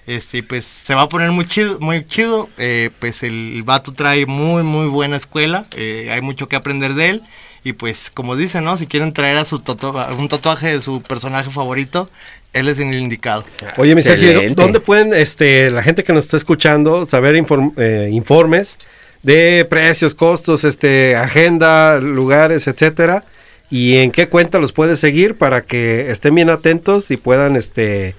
Este, 0.07 0.43
pues 0.43 0.65
se 0.85 0.95
va 0.95 1.03
a 1.03 1.09
poner 1.09 1.31
muy 1.33 1.47
chido, 1.47 1.79
muy 1.81 2.05
chido. 2.07 2.49
eh, 2.57 2.91
pues 2.99 3.23
el 3.23 3.63
vato 3.65 3.93
trae 3.93 4.27
muy, 4.27 4.63
muy 4.63 4.87
buena 4.87 5.17
escuela. 5.17 5.67
eh, 5.77 6.09
hay 6.13 6.21
mucho 6.21 6.47
que 6.49 6.57
aprender 6.57 6.95
de 6.95 7.11
él. 7.11 7.23
Y 7.65 7.73
pues, 7.73 8.11
como 8.15 8.37
dicen, 8.37 8.65
¿no? 8.65 8.79
Si 8.79 8.87
quieren 8.87 9.13
traer 9.13 9.37
a 9.37 9.45
su 9.45 9.59
tatua- 9.59 10.15
un 10.17 10.29
tatuaje 10.29 10.69
de 10.69 10.81
su 10.81 11.03
personaje 11.03 11.51
favorito, 11.51 12.09
él 12.53 12.69
es 12.69 12.79
el 12.79 12.95
indicado. 12.95 13.45
Oye, 13.77 13.95
mi 13.97 14.03
Sergio. 14.03 14.55
¿dónde 14.55 14.79
pueden 14.81 15.13
este, 15.13 15.69
la 15.69 15.83
gente 15.83 16.05
que 16.05 16.13
nos 16.13 16.25
está 16.25 16.37
escuchando 16.39 17.05
saber 17.05 17.35
inform- 17.35 17.75
eh, 17.77 18.09
informes 18.13 18.79
de 19.23 19.67
precios, 19.69 20.15
costos, 20.15 20.65
este, 20.65 21.17
agenda, 21.17 21.99
lugares, 22.01 22.67
etcétera? 22.67 23.25
¿Y 23.71 23.97
en 23.99 24.11
qué 24.13 24.29
cuenta 24.29 24.59
los 24.59 24.73
puede 24.73 24.97
seguir 24.97 25.37
para 25.37 25.63
que 25.63 26.11
estén 26.11 26.35
bien 26.35 26.49
atentos 26.49 27.11
y 27.11 27.19
puedan 27.19 27.55
este, 27.57 28.15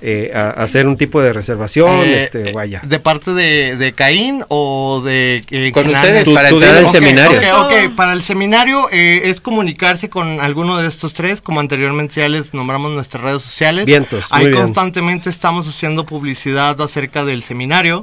eh, 0.00 0.32
a- 0.34 0.50
hacer 0.50 0.86
un 0.86 0.96
tipo 0.96 1.20
de 1.20 1.34
reservación? 1.34 2.00
Eh, 2.04 2.16
este, 2.16 2.48
eh, 2.48 2.52
vaya. 2.54 2.80
¿De 2.82 2.98
parte 2.98 3.32
de, 3.34 3.76
de 3.76 3.92
Caín 3.92 4.42
o 4.48 5.02
de... 5.04 5.42
eh, 5.50 5.70
Con 5.72 5.88
ustedes 5.94 6.24
Tú- 6.24 6.32
para 6.32 6.48
tú 6.48 6.56
entrar 6.62 6.76
al 6.76 6.78
dinos. 6.84 6.94
Ok, 6.94 6.98
seminario. 7.00 7.60
Ok, 7.66 7.94
para 7.94 8.12
el 8.14 8.22
seminario 8.22 8.86
eh, 8.90 9.22
es 9.24 9.42
comunicarse 9.42 10.08
con 10.08 10.40
alguno 10.40 10.78
de 10.78 10.88
estos 10.88 11.12
tres, 11.12 11.42
como 11.42 11.60
anteriormente 11.60 12.14
ya 12.22 12.28
les 12.30 12.54
nombramos 12.54 12.90
nuestras 12.92 13.22
redes 13.22 13.42
sociales. 13.42 13.84
Vientos, 13.84 14.30
muy 14.32 14.40
Ahí 14.40 14.46
bien. 14.46 14.62
constantemente 14.62 15.28
estamos 15.28 15.68
haciendo 15.68 16.06
publicidad 16.06 16.80
acerca 16.80 17.26
del 17.26 17.42
seminario. 17.42 18.02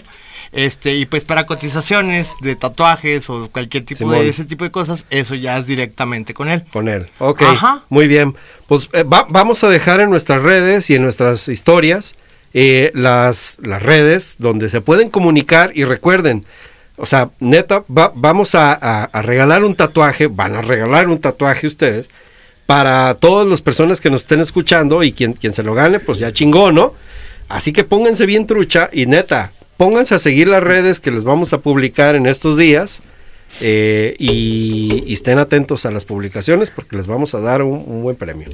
Este, 0.54 0.94
y 0.96 1.06
pues 1.08 1.26
para 1.26 1.48
cotizaciones 1.48 2.32
de 2.42 2.56
tatuajes 2.56 3.28
o 3.30 3.50
cualquier 3.52 3.86
tipo 3.86 3.98
Simón. 3.98 4.20
de 4.20 4.30
ese 4.30 4.46
tipo 4.46 4.64
de 4.64 4.70
cosas, 4.72 5.06
eso 5.10 5.34
ya 5.34 5.58
es 5.58 5.66
directamente 5.66 6.36
con 6.36 6.48
él. 6.50 6.64
Con 6.72 6.88
él. 6.90 7.08
Ok, 7.18 7.42
Ajá. 7.42 7.82
muy 7.90 8.08
bien. 8.08 8.36
Pues 8.68 8.88
eh, 8.94 9.02
va- 9.04 9.26
vamos 9.30 9.64
a 9.64 9.70
dejar 9.70 10.00
en 10.00 10.12
nuestras 10.12 10.44
redes 10.44 10.90
y 10.92 10.96
en 10.96 11.02
nuestras 11.02 11.48
historias 11.48 12.14
eh, 12.54 12.92
las, 12.94 13.58
las 13.64 13.82
redes 13.82 14.36
donde 14.38 14.70
se 14.70 14.80
pueden 14.80 15.10
comunicar 15.10 15.72
y 15.74 15.86
recuerden, 15.86 16.46
o 16.98 17.08
sea, 17.08 17.32
neta, 17.40 17.84
va- 17.90 18.12
vamos 18.14 18.54
a, 18.54 18.74
a- 18.74 19.06
a 19.06 19.22
regalar 19.24 19.64
un 19.64 19.74
tatuaje, 19.74 20.28
van 20.28 20.56
a 20.56 20.62
regalar 20.62 21.08
un 21.08 21.20
tatuaje 21.20 21.66
ustedes 21.66 22.12
para 22.68 23.16
todas 23.16 23.48
las 23.48 23.64
personas 23.64 24.00
que 24.00 24.12
nos 24.12 24.22
estén 24.22 24.40
escuchando 24.40 25.02
y 25.02 25.14
quien, 25.14 25.34
quien 25.34 25.54
se 25.56 25.64
lo 25.64 25.74
gane, 25.74 26.00
pues 26.00 26.20
ya 26.20 26.32
chingó, 26.32 26.72
¿no? 26.72 26.94
Así 27.50 27.74
que 27.74 27.84
pónganse 27.84 28.28
bien 28.28 28.46
trucha 28.46 28.90
y 28.94 29.08
neta, 29.08 29.52
pónganse 29.78 30.16
a 30.16 30.20
seguir 30.20 30.48
las 30.48 30.64
redes 30.64 31.00
que 31.00 31.12
les 31.12 31.24
vamos 31.24 31.54
a 31.54 31.60
publicar 31.60 32.16
en 32.16 32.26
estos 32.26 32.58
días. 32.58 33.02
eh, 33.62 34.16
y, 34.18 35.04
y 35.06 35.14
estén 35.14 35.38
atentos 35.38 35.86
a 35.86 35.92
las 35.92 36.06
publicaciones 36.06 36.72
porque 36.72 36.96
les 36.96 37.06
vamos 37.06 37.36
a 37.36 37.40
dar 37.40 37.62
un, 37.62 37.84
un 37.86 38.02
buen 38.02 38.16
premio. 38.16 38.48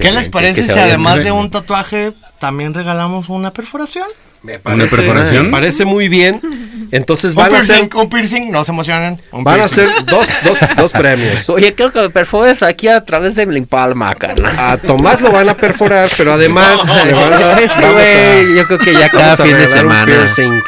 ¿Qué 0.00 0.10
les 0.12 0.30
parece 0.30 0.62
que 0.62 0.72
si 0.72 0.78
además 0.78 1.22
de 1.22 1.30
un 1.30 1.50
tatuaje 1.50 2.14
también 2.38 2.72
regalamos 2.72 3.28
una 3.28 3.52
perforación? 3.52 4.06
Me 4.42 4.60
¿Una 4.64 4.86
perforación? 4.86 5.46
me 5.46 5.50
parece 5.52 5.84
muy 5.84 6.08
bien. 6.08 6.40
Entonces 6.92 7.34
van 7.34 7.52
a 7.54 7.62
ser, 7.62 7.88
un 7.94 8.08
piercing, 8.08 8.52
no 8.52 8.64
se 8.64 8.70
emocionen. 8.70 9.20
van 9.32 9.60
a 9.60 9.66
ser 9.68 9.88
dos, 10.06 10.28
dos, 10.44 10.58
dos 10.76 10.92
premios. 10.92 11.48
Oye, 11.48 11.74
creo 11.74 11.90
que 11.90 12.00
me 12.00 12.10
perfores 12.10 12.62
aquí 12.62 12.86
a 12.86 13.04
través 13.04 13.34
de 13.34 13.44
la 13.44 13.66
palma, 13.66 14.14
carnal. 14.14 14.54
A 14.56 14.76
Tomás 14.78 15.20
lo 15.20 15.32
van 15.32 15.48
a 15.48 15.54
perforar, 15.56 16.08
pero 16.16 16.32
además 16.34 16.80
le 17.04 17.12
van 17.12 17.32
a, 17.32 17.58
Ese 17.58 17.80
vamos 17.80 18.00
a- 18.00 18.32
güey, 18.42 18.54
yo 18.56 18.66
creo 18.66 18.78
que 18.78 18.92
ya 18.92 19.08
cada 19.08 19.36
fin 19.36 19.56
de 19.56 19.62
un 19.64 19.68
semana. 19.68 20.04
piercing. 20.06 20.62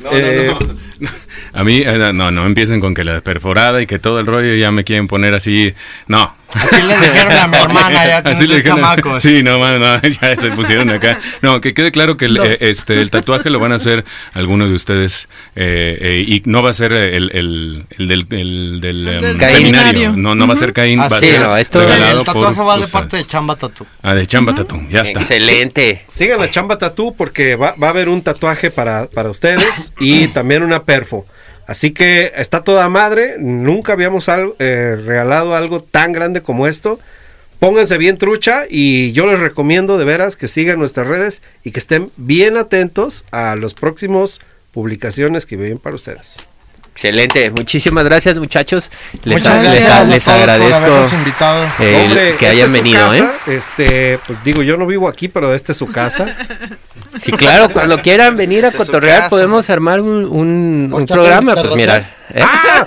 No, 0.00 0.10
Eh, 0.12 0.54
no, 0.54 0.58
no. 1.00 1.08
A 1.52 1.64
mí, 1.64 1.82
eh, 1.84 2.12
no, 2.14 2.30
no 2.30 2.46
empiecen 2.46 2.80
con 2.80 2.94
que 2.94 3.04
la 3.04 3.20
perforada 3.20 3.80
y 3.82 3.86
que 3.86 3.98
todo 3.98 4.20
el 4.20 4.26
rollo 4.26 4.54
ya 4.54 4.70
me 4.70 4.84
quieren 4.84 5.06
poner 5.08 5.34
así. 5.34 5.74
No. 6.06 6.36
Así 6.54 6.80
le 6.80 6.94
dijeron 6.96 7.32
a 7.36 7.46
mi 7.46 7.56
hermana, 7.62 8.06
ya 8.06 8.22
tiene 8.22 8.38
Así 8.38 8.46
le 8.46 8.54
tres 8.54 8.64
dijeron 8.64 8.78
a- 8.78 8.96
chamacos. 8.96 9.22
Sí, 9.22 9.42
no, 9.42 9.58
mano, 9.58 9.78
no, 9.78 10.00
ya 10.22 10.34
se 10.36 10.50
pusieron 10.52 10.88
acá. 10.88 11.18
No, 11.42 11.60
que 11.60 11.74
quede 11.74 11.92
claro 11.92 12.16
que 12.16 12.24
el, 12.24 12.38
eh, 12.38 12.56
este, 12.60 13.00
el 13.02 13.10
tatuaje 13.10 13.50
lo 13.50 13.58
van 13.58 13.72
a 13.72 13.74
hacer 13.74 14.04
algunos 14.32 14.70
de 14.70 14.76
ustedes 14.76 15.28
eh, 15.56 15.98
eh, 16.00 16.24
y 16.26 16.42
no 16.46 16.62
va 16.62 16.70
a 16.70 16.72
ser 16.72 16.92
el, 16.94 17.30
el, 17.34 17.84
el 17.98 18.08
del, 18.08 18.26
el 18.30 18.80
del, 18.80 19.08
em, 19.08 19.20
del 19.20 19.36
Caín. 19.36 19.56
seminario. 19.56 20.12
No, 20.16 20.34
no 20.34 20.46
va 20.46 20.54
a 20.54 20.56
ser 20.56 20.72
Caín, 20.72 21.00
va 21.00 21.04
a 21.06 21.20
ser 21.20 21.38
no, 21.40 21.56
esto- 21.58 21.82
el 21.82 22.24
tatuaje 22.24 22.54
por 22.56 22.66
va 22.68 22.78
de 22.78 22.86
parte 22.88 23.16
de 23.18 23.26
Chamba 23.26 23.56
Tattoo. 23.56 23.86
Ah, 24.02 24.14
de 24.14 24.26
Chamba 24.26 24.54
Tattoo, 24.54 24.80
ya 24.90 25.02
está. 25.02 25.20
Excelente. 25.20 26.04
Sigan 26.08 26.40
la 26.40 26.48
chamba 26.50 26.78
tatú 26.78 27.14
porque 27.14 27.56
va, 27.56 27.74
va 27.82 27.88
a 27.88 27.90
haber 27.90 28.08
un 28.08 28.22
tatuaje 28.22 28.70
para, 28.70 29.06
para 29.06 29.28
ustedes 29.30 29.92
y 30.00 30.28
también 30.28 30.62
una 30.62 30.82
perfo. 30.82 31.26
Así 31.68 31.90
que 31.90 32.32
está 32.34 32.64
toda 32.64 32.88
madre. 32.88 33.36
Nunca 33.38 33.92
habíamos 33.92 34.26
eh, 34.26 34.96
regalado 34.96 35.54
algo 35.54 35.80
tan 35.80 36.12
grande 36.12 36.40
como 36.40 36.66
esto. 36.66 36.98
Pónganse 37.60 37.98
bien 37.98 38.16
trucha 38.16 38.64
y 38.68 39.12
yo 39.12 39.26
les 39.26 39.38
recomiendo 39.38 39.98
de 39.98 40.06
veras 40.06 40.34
que 40.34 40.48
sigan 40.48 40.78
nuestras 40.78 41.06
redes 41.06 41.42
y 41.62 41.72
que 41.72 41.78
estén 41.78 42.10
bien 42.16 42.56
atentos 42.56 43.26
a 43.32 43.54
los 43.54 43.74
próximos 43.74 44.40
publicaciones 44.72 45.44
que 45.44 45.56
vienen 45.56 45.78
para 45.78 45.96
ustedes. 45.96 46.36
Excelente. 46.98 47.52
Muchísimas 47.52 48.04
gracias, 48.04 48.36
muchachos. 48.38 48.90
Les, 49.22 49.44
les- 49.44 49.62
gracias 49.62 50.26
a 50.26 50.34
agradezco 50.34 51.14
invitado. 51.14 51.64
eh, 51.78 52.02
Hombre, 52.04 52.34
que 52.36 52.46
hayan 52.48 52.72
venido, 52.72 53.14
¿eh? 53.14 53.24
Este, 53.46 54.18
pues 54.26 54.42
digo, 54.42 54.62
yo 54.64 54.76
no 54.76 54.84
vivo 54.84 55.06
aquí, 55.08 55.28
pero 55.28 55.54
esta 55.54 55.70
es 55.70 55.78
su 55.78 55.86
casa. 55.86 56.26
Sí, 57.22 57.30
claro, 57.30 57.68
cuando 57.72 58.00
quieran 58.00 58.36
venir 58.36 58.66
a 58.66 58.72
cotorrear 58.72 59.18
casa. 59.18 59.28
podemos 59.30 59.70
armar 59.70 60.00
un, 60.00 60.24
un, 60.24 60.90
un 60.92 61.06
programa, 61.06 61.54
pues 61.54 61.66
interracial. 61.78 62.04
mira. 62.34 62.44
¿eh? 62.44 62.44
¡Ah! 62.44 62.84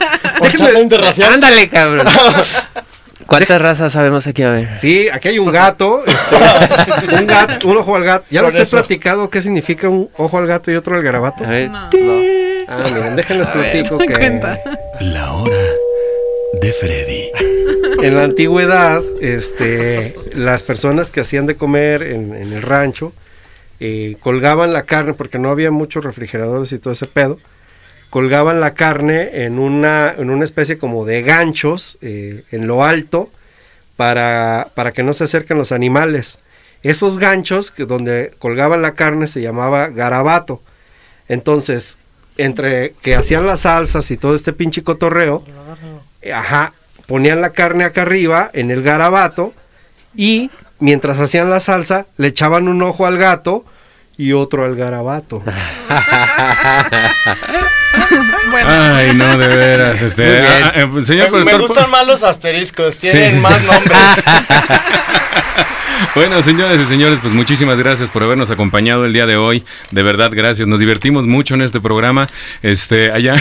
Ándale, 1.33 1.69
cabrón. 1.69 2.05
¿Cuántas 3.27 3.61
razas 3.61 3.93
sabemos 3.93 4.27
aquí? 4.27 4.43
A 4.43 4.49
ver. 4.49 4.75
Sí, 4.75 5.07
aquí 5.09 5.29
hay 5.29 5.39
un 5.39 5.51
gato, 5.51 6.03
este, 6.05 7.15
un 7.19 7.27
gato, 7.27 7.67
un 7.67 7.77
ojo 7.77 7.95
al 7.95 8.03
gato. 8.03 8.25
Ya 8.29 8.41
les 8.41 8.57
he 8.57 8.65
platicado 8.65 9.29
qué 9.29 9.41
significa 9.41 9.89
un 9.89 10.09
ojo 10.17 10.37
al 10.37 10.47
gato 10.47 10.71
y 10.71 10.75
otro 10.75 10.95
al 10.95 11.03
garabato. 11.03 11.43
A 11.43 11.49
ver. 11.49 11.69
No. 11.69 11.89
Ah, 12.67 12.85
miren, 12.93 13.15
déjenles 13.15 13.49
platico 13.49 13.97
que 13.97 14.13
cuenta. 14.13 14.59
La 14.99 15.33
hora 15.33 15.65
de 16.61 16.73
Freddy. 16.73 17.31
en 18.01 18.15
la 18.15 18.23
antigüedad, 18.23 19.01
este, 19.21 20.15
las 20.33 20.63
personas 20.63 21.11
que 21.11 21.21
hacían 21.21 21.45
de 21.45 21.55
comer 21.55 22.03
en, 22.03 22.35
en 22.35 22.53
el 22.53 22.61
rancho 22.61 23.13
eh, 23.83 24.15
colgaban 24.19 24.73
la 24.73 24.83
carne 24.83 25.13
porque 25.13 25.39
no 25.39 25.49
había 25.49 25.71
muchos 25.71 26.03
refrigeradores 26.03 26.71
y 26.71 26.77
todo 26.77 26.93
ese 26.93 27.07
pedo. 27.07 27.39
Colgaban 28.11 28.59
la 28.59 28.75
carne 28.75 29.45
en 29.45 29.57
una, 29.57 30.13
en 30.15 30.29
una 30.29 30.45
especie 30.45 30.77
como 30.77 31.05
de 31.05 31.23
ganchos 31.23 31.97
eh, 32.01 32.43
en 32.51 32.67
lo 32.67 32.83
alto 32.83 33.31
para, 33.95 34.69
para 34.75 34.91
que 34.91 35.01
no 35.01 35.13
se 35.13 35.23
acerquen 35.23 35.57
los 35.57 35.71
animales. 35.71 36.37
Esos 36.83 37.17
ganchos 37.17 37.71
que 37.71 37.85
donde 37.85 38.33
colgaban 38.37 38.83
la 38.83 38.95
carne 38.95 39.27
se 39.27 39.41
llamaba 39.41 39.87
garabato. 39.87 40.61
Entonces, 41.29 41.97
entre 42.37 42.93
que 43.01 43.15
hacían 43.15 43.47
las 43.47 43.61
salsas 43.61 44.11
y 44.11 44.17
todo 44.17 44.35
este 44.35 44.53
pinche 44.53 44.83
cotorreo, 44.83 45.43
ajá, 46.33 46.73
ponían 47.07 47.41
la 47.41 47.51
carne 47.51 47.85
acá 47.85 48.03
arriba 48.03 48.49
en 48.53 48.71
el 48.71 48.83
garabato 48.83 49.53
y 50.15 50.51
mientras 50.79 51.19
hacían 51.19 51.49
la 51.49 51.59
salsa 51.59 52.07
le 52.17 52.27
echaban 52.27 52.67
un 52.67 52.81
ojo 52.81 53.05
al 53.05 53.17
gato 53.17 53.65
y 54.17 54.33
otro 54.33 54.65
al 54.65 54.75
garabato. 54.75 55.43
Bueno, 58.51 58.69
Ay, 58.69 59.13
no, 59.15 59.37
de 59.37 59.47
veras. 59.47 60.01
Este, 60.01 60.39
ah, 60.41 60.73
eh, 60.75 61.05
señor 61.05 61.31
Me, 61.45 61.57
gustan 61.57 61.89
más 61.89 62.05
los 62.05 62.21
asteriscos, 62.23 62.97
tienen 62.97 63.35
Sí. 63.35 63.39
más 63.39 63.61
nombres. 63.63 63.97
Bueno, 66.13 66.41
señores 66.41 66.81
y 66.81 66.85
señores, 66.85 67.19
pues 67.21 67.33
muchísimas 67.33 67.77
gracias 67.77 68.09
por 68.09 68.23
habernos 68.23 68.51
acompañado 68.51 69.05
el 69.05 69.13
día 69.13 69.25
de 69.25 69.37
hoy. 69.37 69.63
De 69.91 70.03
verdad, 70.03 70.29
gracias. 70.33 70.67
Nos 70.67 70.79
divertimos 70.79 71.25
mucho 71.25 71.53
en 71.53 71.61
este 71.61 71.79
programa. 71.79 72.27
Este, 72.61 73.11
allá. 73.11 73.35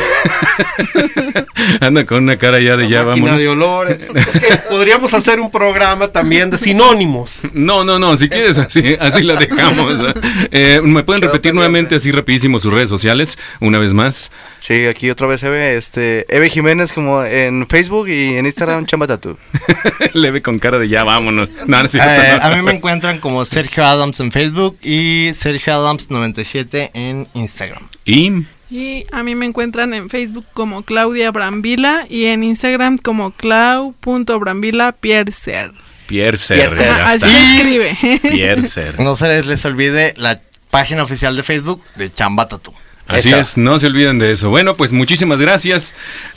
Anda 1.81 2.05
con 2.06 2.22
una 2.22 2.36
cara 2.36 2.60
ya 2.60 2.77
de 2.77 2.89
ya, 2.89 3.02
vamos. 3.02 3.39
de 3.39 3.48
olores. 3.48 3.98
Es 4.14 4.40
que 4.40 4.56
podríamos 4.70 5.14
hacer 5.14 5.40
un 5.40 5.51
programa 5.51 6.09
también 6.09 6.51
de 6.51 6.59
sinónimos. 6.59 7.40
No, 7.52 7.82
no, 7.82 7.98
no, 7.98 8.16
si 8.16 8.28
quieres 8.28 8.56
así, 8.56 8.97
así 9.01 9.22
la 9.22 9.35
dejamos. 9.35 9.94
¿eh? 10.01 10.14
Eh, 10.52 10.81
¿Me 10.82 11.02
pueden 11.02 11.22
repetir 11.22 11.55
nuevamente 11.55 11.97
así 11.97 12.12
rapidísimo 12.12 12.60
sus 12.60 12.72
redes 12.72 12.89
sociales? 12.89 13.36
Una 13.59 13.78
vez 13.78 13.94
más. 13.94 14.31
Sí, 14.59 14.87
aquí 14.87 15.11
otra 15.11 15.27
vez 15.27 15.43
Eve, 15.43 15.77
este, 15.77 16.27
Eve 16.35 16.51
Jiménez 16.51 16.93
como 16.93 17.25
en 17.25 17.67
Facebook 17.67 18.09
y 18.09 18.37
en 18.37 18.47
Instagram 18.47 18.87
Chamba 18.87 19.07
Tattoo. 19.07 19.39
Le 20.12 20.31
ve 20.31 20.43
con 20.43 20.59
cara 20.59 20.79
de 20.79 20.89
ya, 20.89 21.03
vámonos. 21.05 21.49
No, 21.67 21.79
no 21.79 21.85
es 21.87 21.93
cierto, 21.93 22.11
Eh, 22.11 22.37
no. 22.39 22.45
a 22.45 22.51
mí 22.57 22.62
me 22.62 22.73
encuentran 22.73 23.19
como 23.21 23.45
Sergio 23.45 23.85
Adams 23.85 24.21
en 24.21 24.33
Facebook 24.33 24.79
y 24.83 25.31
Sergio 25.35 25.75
Adams 25.75 26.11
97 26.11 26.91
en 26.95 27.27
Instagram. 27.35 27.89
Y 28.05 28.45
Y 28.71 29.07
a 29.12 29.23
mí 29.23 29.35
me 29.35 29.47
encuentran 29.47 29.95
en 29.95 30.11
Facebook 30.11 30.45
como 30.53 30.83
Claudia 30.83 31.31
Brambila 31.31 32.07
y 32.09 32.27
en 32.27 32.45
Instagram 32.45 32.99
como 32.99 33.31
Pierre 36.07 36.37
Ser. 36.77 36.99
ya 36.99 37.07
Así 37.07 37.27
escribe. 37.57 38.21
Pierre 38.21 38.62
Ser. 38.62 39.01
No 39.01 39.17
se 39.17 39.27
les, 39.29 39.47
les 39.47 39.65
olvide 39.65 40.12
la 40.17 40.41
página 40.71 41.03
oficial 41.03 41.35
de 41.37 41.43
Facebook 41.43 41.83
de 41.97 42.12
Chamba 42.12 42.47
Tattoo. 42.49 42.75
Así 43.11 43.28
Eso. 43.28 43.39
es, 43.39 43.57
no 43.57 43.78
se 43.78 43.87
olviden 43.87 44.19
de 44.19 44.32
eso. 44.32 44.51
Bueno, 44.51 44.74
pues 44.74 44.93
muchísimas 44.93 45.39
gracias 45.39 45.95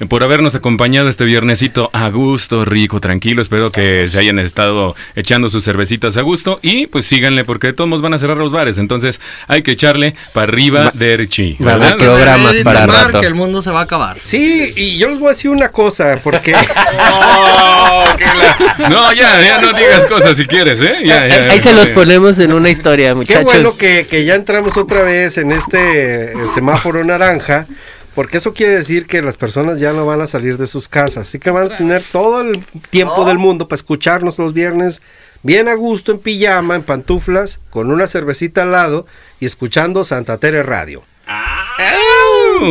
por 0.09 0.23
habernos 0.23 0.55
acompañado 0.55 1.07
este 1.09 1.23
viernesito 1.25 1.89
a 1.93 2.09
gusto, 2.09 2.65
rico, 2.65 2.99
tranquilo. 2.99 3.41
Espero 3.41 3.71
que 3.71 4.07
se 4.07 4.19
hayan 4.19 4.39
estado 4.39 4.95
echando 5.15 5.49
sus 5.49 5.63
cervecitas 5.63 6.17
a 6.17 6.21
gusto 6.21 6.59
y 6.61 6.87
pues 6.87 7.05
síganle 7.05 7.45
porque 7.45 7.67
de 7.67 7.73
todos 7.73 7.89
modos 7.89 8.01
van 8.01 8.13
a 8.13 8.17
cerrar 8.19 8.37
los 8.37 8.51
bares. 8.51 8.77
Entonces 8.77 9.21
hay 9.47 9.61
que 9.61 9.71
echarle 9.71 10.15
para 10.33 10.47
arriba 10.51 10.85
a 10.85 10.89
haber 10.89 11.27
¿verdad? 11.59 11.97
Programas 11.97 12.57
para 12.63 12.85
rato. 12.87 13.21
que 13.21 13.27
el 13.27 13.35
mundo 13.35 13.61
se 13.61 13.69
va 13.71 13.81
a 13.81 13.83
acabar. 13.83 14.17
Sí, 14.23 14.73
y 14.75 14.97
yo 14.97 15.09
les 15.09 15.19
voy 15.19 15.27
a 15.27 15.31
decir 15.31 15.51
una 15.51 15.69
cosa, 15.69 16.19
porque 16.23 16.53
Oh, 17.11 18.03
que 18.17 18.25
la- 18.25 18.89
No, 18.89 19.13
ya, 19.13 19.39
ya 19.41 19.61
no 19.61 19.73
digas 19.73 20.05
cosas 20.05 20.37
si 20.37 20.45
quieres, 20.45 20.79
¿eh? 20.81 20.97
Ya, 21.05 21.27
ya, 21.27 21.51
Ahí 21.51 21.59
se 21.59 21.73
los 21.73 21.89
ponemos 21.91 22.39
en 22.39 22.53
una 22.53 22.69
historia, 22.69 23.09
qué 23.09 23.15
muchachos. 23.15 23.43
bueno 23.45 23.77
que, 23.77 24.05
que 24.09 24.25
ya 24.25 24.35
entramos 24.35 24.77
otra 24.77 25.03
vez 25.03 25.37
en 25.37 25.51
este 25.51 26.31
eh, 26.31 26.33
semáforo 26.63 27.03
naranja, 27.03 27.67
porque 28.15 28.37
eso 28.37 28.53
quiere 28.53 28.75
decir 28.75 29.05
que 29.05 29.21
las 29.21 29.35
personas 29.35 29.81
ya 29.81 29.91
no 29.91 30.05
van 30.05 30.21
a 30.21 30.27
salir 30.27 30.57
de 30.57 30.65
sus 30.65 30.87
casas, 30.87 31.27
así 31.27 31.39
que 31.39 31.51
van 31.51 31.69
a 31.73 31.77
tener 31.77 32.01
todo 32.09 32.39
el 32.39 32.57
tiempo 32.89 33.25
del 33.25 33.37
mundo 33.37 33.67
para 33.67 33.75
escucharnos 33.75 34.39
los 34.39 34.53
viernes 34.53 35.01
bien 35.41 35.67
a 35.67 35.73
gusto 35.73 36.13
en 36.13 36.19
pijama, 36.19 36.75
en 36.75 36.83
pantuflas, 36.83 37.59
con 37.69 37.91
una 37.91 38.07
cervecita 38.07 38.61
al 38.61 38.71
lado 38.71 39.05
y 39.41 39.45
escuchando 39.45 40.05
Santa 40.05 40.37
Tere 40.37 40.63
Radio. 40.63 41.03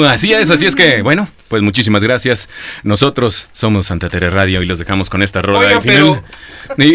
Así 0.06 0.32
es, 0.32 0.48
así 0.48 0.64
es 0.64 0.74
que, 0.74 1.02
bueno, 1.02 1.28
pues 1.48 1.60
muchísimas 1.60 2.01
gracias. 2.02 2.48
Nosotros 2.85 3.48
somos 3.52 3.85
Santa 3.86 4.09
Tere 4.09 4.31
Radio 4.31 4.62
y 4.62 4.66
los 4.66 4.78
dejamos 4.78 5.10
con 5.10 5.23
esta 5.23 5.43
rola 5.43 5.59
Oiga, 5.59 5.77
al 5.77 5.82
final. 5.82 6.23
Y- 6.78 6.94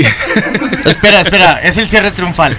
espera, 0.89 1.21
espera, 1.21 1.61
es 1.61 1.77
el 1.77 1.87
cierre 1.87 2.09
triunfal. 2.09 2.57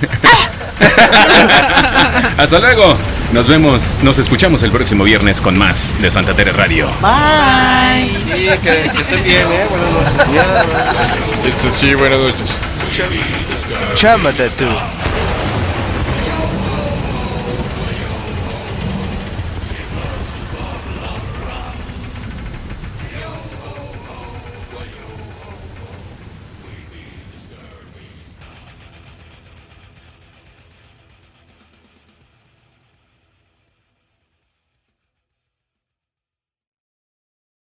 Hasta 2.38 2.60
luego. 2.60 2.96
Nos 3.32 3.46
vemos, 3.46 3.98
nos 4.02 4.18
escuchamos 4.18 4.62
el 4.62 4.70
próximo 4.70 5.04
viernes 5.04 5.42
con 5.42 5.58
más 5.58 5.94
de 6.00 6.10
Santa 6.10 6.34
Tere 6.34 6.52
Radio. 6.52 6.88
Bye. 7.02 8.08
Sí, 8.32 8.48
que, 8.62 9.00
estén 9.00 9.22
bien, 9.22 9.46
¿eh? 9.52 9.66
Buenas 9.68 9.92
noches. 9.92 11.54
Esto 11.54 11.70
sí, 11.70 11.94
buenas 11.94 12.18
noches. 12.20 12.58
Chamba 13.94 14.32
Tattoo. 14.32 14.97